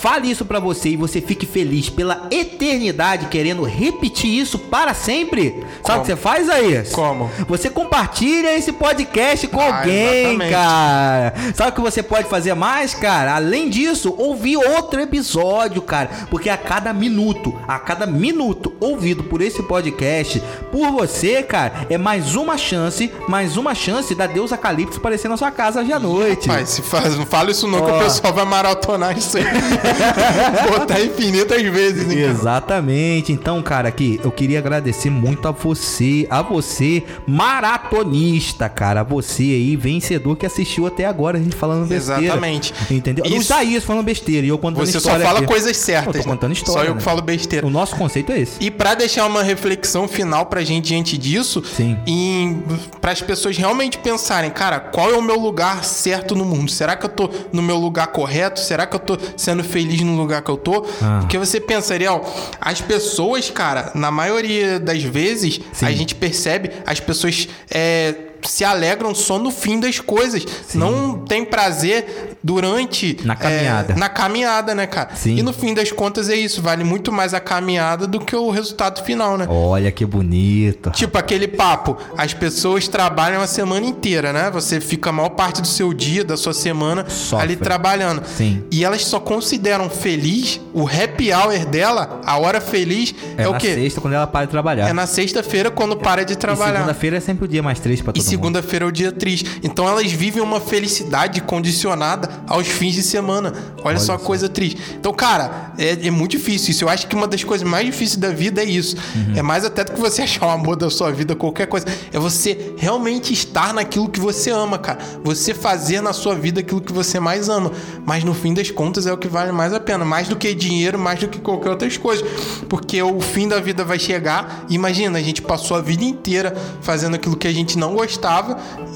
fale 0.00 0.30
isso 0.30 0.44
pra 0.44 0.60
você 0.60 0.90
e 0.90 0.96
você 0.96 1.20
fique 1.20 1.46
feliz 1.46 1.88
pela 1.88 2.26
eternidade, 2.30 3.26
querendo 3.26 3.62
repetir 3.64 4.30
isso 4.38 4.58
para 4.58 4.94
sempre? 4.94 5.64
Sabe 5.82 5.82
Como? 5.82 5.98
o 5.98 6.00
que 6.02 6.06
você 6.06 6.16
faz 6.16 6.48
aí? 6.48 6.84
Como? 6.92 7.30
Você 7.48 7.70
compartilha 7.70 8.56
esse 8.56 8.72
podcast 8.72 9.46
com 9.48 9.60
Ah, 9.60 9.78
alguém, 9.78 10.18
exatamente. 10.30 10.50
cara. 10.52 11.34
Sabe 11.54 11.70
o 11.70 11.74
que 11.74 11.80
você 11.80 12.02
pode 12.02 12.28
fazer 12.28 12.54
mais, 12.54 12.94
cara? 12.94 13.34
Além 13.34 13.68
disso, 13.68 14.14
ouvir 14.18 14.56
outro 14.56 15.00
episódio, 15.00 15.82
cara. 15.82 16.10
Porque 16.30 16.48
a 16.50 16.56
cada 16.56 16.92
minuto, 16.92 17.54
a 17.66 17.78
cada 17.78 18.06
minuto 18.06 18.72
ouvido 18.80 19.24
por 19.24 19.40
esse 19.42 19.62
podcast, 19.62 20.42
por 20.72 20.90
você, 20.92 21.42
cara, 21.42 21.86
é 21.90 21.98
mais 21.98 22.34
uma 22.34 22.56
chance, 22.58 23.10
mais 23.28 23.56
uma 23.56 23.74
chance 23.74 24.14
da 24.14 24.26
deusa 24.26 24.56
Calypso 24.56 24.98
aparecer 24.98 25.28
na 25.28 25.36
sua 25.36 25.50
casa 25.50 25.80
hoje 25.80 25.92
à 25.92 25.98
noite. 25.98 26.48
Mas 26.48 26.68
se 26.70 26.82
faz, 26.82 27.16
não 27.16 27.26
fala 27.26 27.50
isso 27.50 27.66
não, 27.66 27.84
que 27.84 27.90
Ó. 27.90 27.96
o 27.96 28.02
pessoal 28.04 28.32
vai 28.32 28.44
maratonar 28.44 29.16
isso 29.16 29.36
aí. 29.38 29.44
Botar 30.78 31.00
infinitas 31.00 31.62
vezes, 31.62 32.06
né? 32.06 32.14
cara? 32.14 32.26
Exatamente. 32.28 33.32
Então, 33.32 33.62
cara, 33.62 33.88
aqui 33.88 34.20
eu 34.22 34.30
queria 34.30 34.58
agradecer 34.58 35.10
muito 35.10 35.46
a 35.48 35.50
você, 35.50 36.26
a 36.30 36.42
você, 36.42 37.02
maratonista, 37.26 38.68
cara, 38.68 39.00
a 39.00 39.04
você 39.04 39.42
aí, 39.42 39.76
vencedor 39.76 40.36
que 40.36 40.46
assistiu 40.46 40.86
até 40.86 41.04
agora 41.04 41.38
a 41.38 41.40
gente 41.40 41.56
falando 41.56 41.86
besteira. 41.86 42.22
Exatamente. 42.22 42.72
Entendeu? 42.90 43.24
Isso- 43.26 43.36
Isaías 43.36 43.84
falando 43.84 44.04
besteira 44.04 44.46
e 44.46 44.48
eu 44.50 44.58
contando 44.58 44.84
Você 44.86 44.92
só 44.92 44.98
história 44.98 45.24
fala 45.24 45.38
aqui. 45.38 45.48
coisas 45.48 45.76
certas. 45.76 46.06
Eu 46.16 46.22
tô 46.22 46.28
né? 46.28 46.34
contando 46.34 46.52
história. 46.52 46.80
Só 46.80 46.84
eu 46.86 46.94
né? 46.94 46.98
que 46.98 47.04
falo 47.04 47.22
besteira. 47.22 47.66
O 47.66 47.70
nosso 47.70 47.96
conceito 47.96 48.32
é 48.32 48.40
esse. 48.40 48.52
E 48.60 48.70
pra 48.70 48.94
deixar 48.94 49.26
uma 49.26 49.42
reflexão 49.42 50.06
final 50.08 50.46
pra 50.46 50.62
gente 50.62 50.88
diante 50.88 51.16
disso, 51.18 51.62
Sim. 51.64 51.98
em 52.06 52.62
para 53.00 53.12
as 53.12 53.20
pessoas 53.20 53.56
realmente 53.56 53.98
pensarem, 53.98 54.50
cara, 54.50 54.80
qual 54.80 55.10
é 55.10 55.16
o 55.16 55.22
meu 55.22 55.38
lugar 55.38 55.84
certo 55.84 56.34
no 56.34 56.44
mundo? 56.44 56.70
Será 56.70 56.96
que 56.96 57.04
eu 57.06 57.10
tô 57.10 57.30
no 57.52 57.62
meu 57.62 57.76
lugar 57.76 58.08
correto? 58.08 58.60
Será 58.60 58.86
que 58.86 58.94
eu 58.96 59.00
tô 59.00 59.16
sendo 59.36 59.62
feliz 59.64 59.77
no 59.84 60.16
lugar 60.16 60.42
que 60.42 60.50
eu 60.50 60.56
tô? 60.56 60.86
Ah. 61.02 61.18
Porque 61.20 61.38
você 61.38 61.60
pensa, 61.60 61.94
Ariel, 61.94 62.24
as 62.60 62.80
pessoas, 62.80 63.50
cara, 63.50 63.92
na 63.94 64.10
maioria 64.10 64.78
das 64.78 65.02
vezes, 65.02 65.60
Sim. 65.72 65.86
a 65.86 65.92
gente 65.92 66.14
percebe 66.14 66.70
as 66.86 67.00
pessoas 67.00 67.48
é, 67.70 68.14
se 68.44 68.64
alegram 68.64 69.14
só 69.14 69.38
no 69.38 69.50
fim 69.50 69.78
das 69.80 70.00
coisas. 70.00 70.44
Não 70.74 71.18
tem 71.18 71.44
prazer 71.44 72.36
durante. 72.42 73.18
Na 73.24 73.36
caminhada. 73.36 73.92
é, 73.92 73.96
na 73.96 74.08
caminhada, 74.08 74.74
né, 74.74 74.86
cara? 74.86 75.10
Sim. 75.14 75.36
E 75.36 75.42
no 75.42 75.52
fim 75.52 75.74
das 75.74 75.92
contas 75.92 76.28
é 76.28 76.34
isso. 76.36 76.62
Vale 76.62 76.84
muito 76.84 77.12
mais 77.12 77.34
a 77.34 77.40
caminhada 77.40 78.06
do 78.06 78.20
que 78.20 78.34
o 78.34 78.50
resultado 78.50 79.02
final, 79.04 79.36
né? 79.36 79.46
Olha 79.48 79.90
que 79.90 80.04
bonito. 80.04 80.90
Tipo 80.90 81.18
aquele 81.18 81.48
papo, 81.48 81.96
as 82.16 82.32
pessoas 82.34 82.88
trabalham 82.88 83.40
a 83.42 83.46
semana 83.46 83.86
inteira, 83.86 84.32
né? 84.32 84.50
Você 84.50 84.80
fica 84.80 85.10
a 85.10 85.12
maior 85.12 85.30
parte 85.30 85.60
do 85.60 85.66
seu 85.68 85.92
dia, 85.92 86.24
da 86.24 86.36
sua 86.36 86.54
semana 86.54 87.04
Sofre. 87.08 87.44
ali 87.44 87.56
trabalhando. 87.56 88.22
Sim. 88.26 88.62
E 88.70 88.84
elas 88.84 89.04
só 89.04 89.20
consideram 89.20 89.88
feliz 89.90 90.60
o 90.72 90.86
happy 90.86 91.32
hour 91.32 91.66
dela, 91.66 92.20
a 92.24 92.38
hora 92.38 92.60
feliz 92.60 93.14
é, 93.36 93.42
É, 93.44 93.48
o 93.48 93.52
na 93.52 93.58
quê? 93.58 93.74
sexta 93.74 94.00
quando 94.00 94.14
ela 94.14 94.26
para 94.26 94.46
de 94.46 94.50
trabalhar. 94.50 94.88
É 94.88 94.92
na 94.92 95.06
sexta-feira 95.06 95.70
quando 95.70 95.96
para 95.96 96.24
de 96.24 96.32
E 96.34 96.36
trabalhar. 96.36 96.74
segunda-feira 96.74 97.16
é 97.16 97.20
sempre 97.20 97.44
o 97.44 97.48
dia 97.48 97.62
mais 97.62 97.78
triste 97.80 98.02
pra 98.02 98.10
E 98.12 98.14
todo 98.14 98.22
mundo. 98.24 98.27
Segunda-feira 98.28 98.84
é 98.84 98.88
o 98.88 98.92
dia 98.92 99.10
triste. 99.10 99.60
Então 99.62 99.88
elas 99.88 100.10
vivem 100.12 100.42
uma 100.42 100.60
felicidade 100.60 101.40
condicionada 101.40 102.28
aos 102.46 102.66
fins 102.66 102.94
de 102.94 103.02
semana. 103.02 103.52
Olha, 103.82 103.98
só 103.98 104.14
a 104.14 104.18
coisa 104.18 104.48
triste. 104.48 104.80
Então, 104.98 105.12
cara, 105.12 105.72
é, 105.78 106.06
é 106.06 106.10
muito 106.10 106.32
difícil 106.32 106.70
isso. 106.70 106.84
Eu 106.84 106.88
acho 106.88 107.06
que 107.06 107.14
uma 107.14 107.26
das 107.26 107.42
coisas 107.42 107.66
mais 107.66 107.86
difíceis 107.86 108.16
da 108.16 108.30
vida 108.30 108.62
é 108.62 108.64
isso. 108.64 108.96
Uhum. 109.14 109.36
É 109.36 109.42
mais 109.42 109.64
até 109.64 109.84
do 109.84 109.92
que 109.92 110.00
você 110.00 110.22
achar 110.28 110.46
o 110.46 110.50
amor 110.50 110.76
da 110.76 110.90
sua 110.90 111.10
vida, 111.10 111.34
qualquer 111.34 111.66
coisa. 111.66 111.86
É 112.12 112.18
você 112.18 112.74
realmente 112.76 113.32
estar 113.32 113.72
naquilo 113.72 114.08
que 114.08 114.20
você 114.20 114.50
ama, 114.50 114.78
cara. 114.78 114.98
Você 115.24 115.54
fazer 115.54 116.00
na 116.00 116.12
sua 116.12 116.34
vida 116.34 116.60
aquilo 116.60 116.80
que 116.80 116.92
você 116.92 117.18
mais 117.18 117.48
ama. 117.48 117.72
Mas 118.04 118.24
no 118.24 118.34
fim 118.34 118.52
das 118.52 118.70
contas 118.70 119.06
é 119.06 119.12
o 119.12 119.16
que 119.16 119.28
vale 119.28 119.52
mais 119.52 119.72
a 119.72 119.80
pena. 119.80 120.04
Mais 120.04 120.28
do 120.28 120.36
que 120.36 120.54
dinheiro, 120.54 120.98
mais 120.98 121.20
do 121.20 121.28
que 121.28 121.38
qualquer 121.38 121.70
outras 121.70 121.96
coisas. 121.96 122.26
Porque 122.68 123.02
o 123.02 123.20
fim 123.20 123.48
da 123.48 123.60
vida 123.60 123.84
vai 123.84 123.98
chegar. 123.98 124.66
Imagina, 124.68 125.18
a 125.18 125.22
gente 125.22 125.40
passou 125.40 125.76
a 125.76 125.80
vida 125.80 126.04
inteira 126.04 126.54
fazendo 126.82 127.14
aquilo 127.14 127.36
que 127.36 127.48
a 127.48 127.52
gente 127.52 127.78
não 127.78 127.94
gostava. 127.94 128.17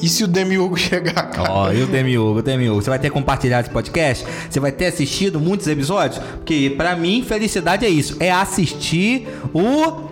E 0.02 0.08
se 0.08 0.24
o 0.24 0.26
Demiurgo 0.26 0.76
chegar, 0.78 1.30
cara? 1.30 1.50
Ó, 1.50 1.72
e 1.72 1.82
o 1.82 1.86
Demiurgo, 1.86 2.40
o 2.40 2.42
Demiurgo, 2.42 2.82
você 2.82 2.90
vai 2.90 2.98
ter 2.98 3.10
compartilhado 3.10 3.66
esse 3.66 3.70
podcast? 3.70 4.26
Você 4.48 4.60
vai 4.60 4.72
ter 4.72 4.86
assistido 4.86 5.40
muitos 5.40 5.66
episódios? 5.66 6.22
Porque 6.36 6.74
pra 6.76 6.96
mim, 6.96 7.24
felicidade 7.26 7.84
é 7.86 7.88
isso, 7.88 8.16
é 8.20 8.30
assistir 8.30 9.28
o... 9.54 10.10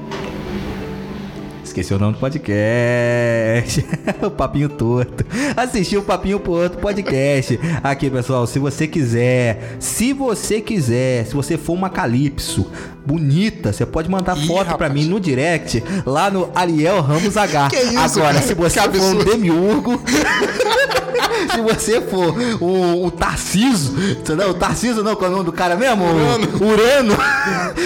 Esqueci 1.71 1.95
o 1.95 2.01
nome 2.01 2.15
do 2.15 2.19
podcast. 2.19 3.87
o 4.27 4.31
Papinho 4.31 4.69
Torto. 4.69 5.25
Assistir 5.57 5.99
o 5.99 6.03
Papinho 6.03 6.41
Torto 6.41 6.79
podcast. 6.79 7.61
Aqui, 7.81 8.11
pessoal, 8.11 8.45
se 8.45 8.59
você 8.59 8.89
quiser, 8.89 9.77
se 9.79 10.13
você 10.13 10.61
quiser, 10.61 11.27
se 11.27 11.33
você 11.35 11.57
for 11.57 11.75
uma 11.75 11.89
Calypso 11.89 12.67
bonita, 13.07 13.73
você 13.73 13.87
pode 13.87 14.11
mandar 14.11 14.37
Ih, 14.37 14.47
foto 14.49 14.65
pra 14.77 14.89
rapaz. 14.89 14.93
mim 14.93 15.05
no 15.05 15.21
direct, 15.21 15.83
lá 16.05 16.29
no 16.29 16.51
Ariel 16.57 17.01
Ramos 17.03 17.37
H. 17.37 17.69
Que 17.71 17.77
isso, 17.77 17.99
Agora, 18.19 18.35
cara? 18.35 18.43
se 18.43 18.55
você 18.55 18.81
Que 18.89 18.99
for 18.99 19.05
um 19.15 19.25
demiurgo, 19.25 20.03
se 21.55 21.61
você 21.61 22.01
for 22.01 22.35
o, 22.61 23.07
o 23.07 23.11
Tarciso, 23.13 23.95
entendeu? 24.11 24.51
O 24.51 24.55
Tarciso 24.55 25.03
não, 25.05 25.15
qual 25.15 25.31
é 25.31 25.33
o 25.33 25.37
nome 25.37 25.45
do 25.47 25.53
cara 25.53 25.77
mesmo? 25.77 26.05
Urano. 26.05 26.49
Urano. 26.61 27.17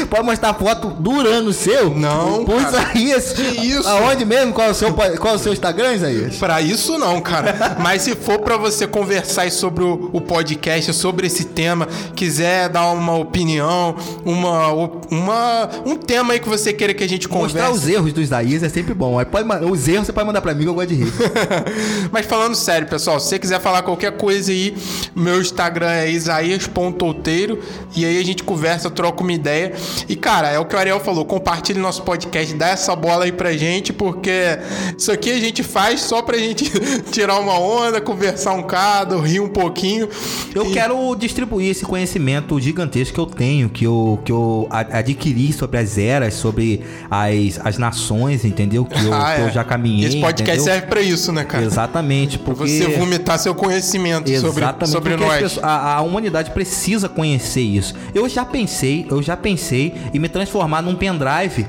Pode 0.08 0.24
mostrar 0.24 0.54
foto 0.54 0.88
do 0.88 1.10
Urano 1.12 1.52
seu? 1.52 1.94
Não, 1.94 2.44
Por 2.44 2.62
cara. 2.62 2.68
Isaías. 2.92 3.34
Isso? 3.80 3.88
Aonde 3.88 4.24
mesmo? 4.24 4.52
Qual 4.52 4.68
é 4.68 4.70
o 4.70 4.74
seu, 4.74 4.92
qual 4.92 5.32
é 5.32 5.36
o 5.36 5.38
seu 5.38 5.52
Instagram, 5.52 5.94
Isaías? 5.94 6.36
Pra 6.36 6.60
isso 6.60 6.98
não, 6.98 7.20
cara. 7.20 7.76
Mas 7.80 8.02
se 8.02 8.14
for 8.14 8.38
pra 8.40 8.56
você 8.56 8.86
conversar 8.86 9.42
aí 9.42 9.50
sobre 9.50 9.82
o, 9.84 10.10
o 10.12 10.20
podcast, 10.20 10.92
sobre 10.92 11.26
esse 11.26 11.44
tema, 11.46 11.86
quiser 12.14 12.68
dar 12.68 12.90
uma 12.92 13.16
opinião, 13.16 13.96
uma, 14.24 14.68
uma 15.10 15.70
um 15.84 15.96
tema 15.96 16.34
aí 16.34 16.40
que 16.40 16.48
você 16.48 16.72
queira 16.72 16.94
que 16.94 17.02
a 17.04 17.08
gente 17.08 17.28
Mostrar 17.28 17.66
converse. 17.66 17.84
os 17.86 17.88
erros 17.94 18.12
do 18.12 18.20
Isaías 18.20 18.62
é 18.62 18.68
sempre 18.68 18.94
bom. 18.94 19.18
Aí 19.18 19.24
pode, 19.24 19.46
ma- 19.46 19.58
os 19.60 19.86
erros 19.88 20.06
você 20.06 20.12
pode 20.12 20.26
mandar 20.26 20.40
pra 20.40 20.54
mim 20.54 20.62
que 20.64 20.68
eu 20.68 20.74
gosto 20.74 20.88
de 20.88 20.94
rir. 21.04 21.12
Mas 22.12 22.26
falando 22.26 22.54
sério, 22.54 22.86
pessoal, 22.88 23.18
se 23.20 23.28
você 23.28 23.38
quiser 23.38 23.60
falar 23.60 23.82
qualquer 23.82 24.12
coisa 24.16 24.50
aí, 24.52 24.76
meu 25.14 25.40
Instagram 25.40 25.90
é 25.90 26.10
isaías.outeiro 26.10 27.58
e 27.96 28.04
aí 28.04 28.18
a 28.18 28.24
gente 28.24 28.42
conversa, 28.42 28.90
troca 28.90 29.22
uma 29.22 29.32
ideia. 29.32 29.72
E 30.08 30.16
cara, 30.16 30.48
é 30.48 30.58
o 30.58 30.64
que 30.64 30.74
o 30.74 30.78
Ariel 30.78 31.00
falou, 31.00 31.24
compartilhe 31.24 31.78
nosso 31.78 32.02
podcast, 32.02 32.54
dá 32.54 32.68
essa 32.68 32.94
bola 32.94 33.24
aí 33.24 33.32
pra 33.32 33.52
gente, 33.52 33.63
porque 33.92 34.58
isso 34.96 35.10
aqui 35.12 35.30
a 35.30 35.38
gente 35.38 35.62
faz 35.62 36.00
só 36.00 36.22
pra 36.22 36.36
gente 36.38 36.70
tirar 37.10 37.38
uma 37.38 37.58
onda, 37.58 38.00
conversar 38.00 38.52
um 38.52 38.62
bocado, 38.62 39.20
rir 39.20 39.40
um 39.40 39.48
pouquinho. 39.48 40.08
Eu 40.54 40.66
E- 40.70 40.72
quero 40.72 41.14
distribuir 41.16 41.70
esse 41.70 41.84
conhecimento 41.84 42.58
gigantesco 42.60 43.14
que 43.14 43.20
eu 43.20 43.26
tenho, 43.26 43.68
que 43.68 43.84
eu, 43.86 44.20
que 44.24 44.32
eu 44.32 44.68
adquiri 44.70 45.52
sobre 45.52 45.78
as 45.78 45.96
eras, 45.98 46.34
sobre 46.34 46.82
as, 47.10 47.58
as 47.64 47.78
nações, 47.78 48.44
entendeu? 48.44 48.84
Que 48.84 49.04
eu, 49.04 49.12
Ah, 49.14 49.34
que 49.36 49.40
eu 49.42 49.46
é. 49.48 49.52
já 49.52 49.64
caminhei. 49.64 50.08
Esse 50.08 50.20
podcast 50.20 50.60
entendeu? 50.60 50.64
serve 50.74 50.86
pra 50.88 51.00
isso, 51.00 51.32
né, 51.32 51.44
cara? 51.44 51.64
Exatamente, 51.64 52.38
Pra 52.38 52.54
porque... 52.54 52.70
você 52.78 52.88
vomitar 52.98 53.38
seu 53.38 53.54
conhecimento 53.54 54.28
sobre, 54.40 54.62
Exatamente, 54.62 54.90
sobre 54.92 55.14
as 55.14 55.20
nós. 55.20 55.42
pessoas- 55.42 55.64
a, 55.64 55.96
a 55.96 56.00
humanidade 56.02 56.50
precisa 56.50 57.08
conhecer 57.08 57.60
isso. 57.62 57.94
Eu 58.14 58.28
já 58.28 58.44
pensei, 58.44 59.06
eu 59.10 59.22
já 59.22 59.36
pensei 59.36 59.94
em 60.12 60.18
me 60.18 60.28
transformar 60.28 60.82
num 60.82 60.94
pendrive, 60.94 61.66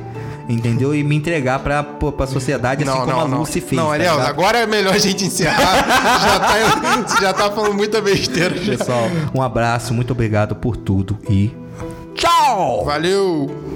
entendeu? 0.47 0.93
E 0.95 1.03
me 1.03 1.15
entregar 1.15 1.59
pra, 1.59 1.83
pra 1.83 2.27
sociedade, 2.27 2.83
assim 2.83 2.99
como 2.99 3.19
a 3.19 3.23
Lucy 3.23 3.61
fez. 3.61 3.73
Não, 3.73 3.87
tá 3.87 3.93
Ariel, 3.93 4.13
ligado? 4.13 4.29
agora 4.29 4.57
é 4.59 4.65
melhor 4.65 4.93
a 4.93 4.97
gente 4.97 5.25
encerrar. 5.25 5.75
já 6.21 6.39
tá, 6.39 7.07
você 7.07 7.21
já 7.21 7.33
tá 7.33 7.51
falando 7.51 7.73
muita 7.73 8.01
besteira. 8.01 8.55
já. 8.57 8.77
Pessoal, 8.77 9.09
um 9.33 9.41
abraço, 9.41 9.93
muito 9.93 10.11
obrigado 10.11 10.55
por 10.55 10.77
tudo 10.77 11.17
e 11.29 11.51
tchau! 12.15 12.85
Valeu! 12.85 13.74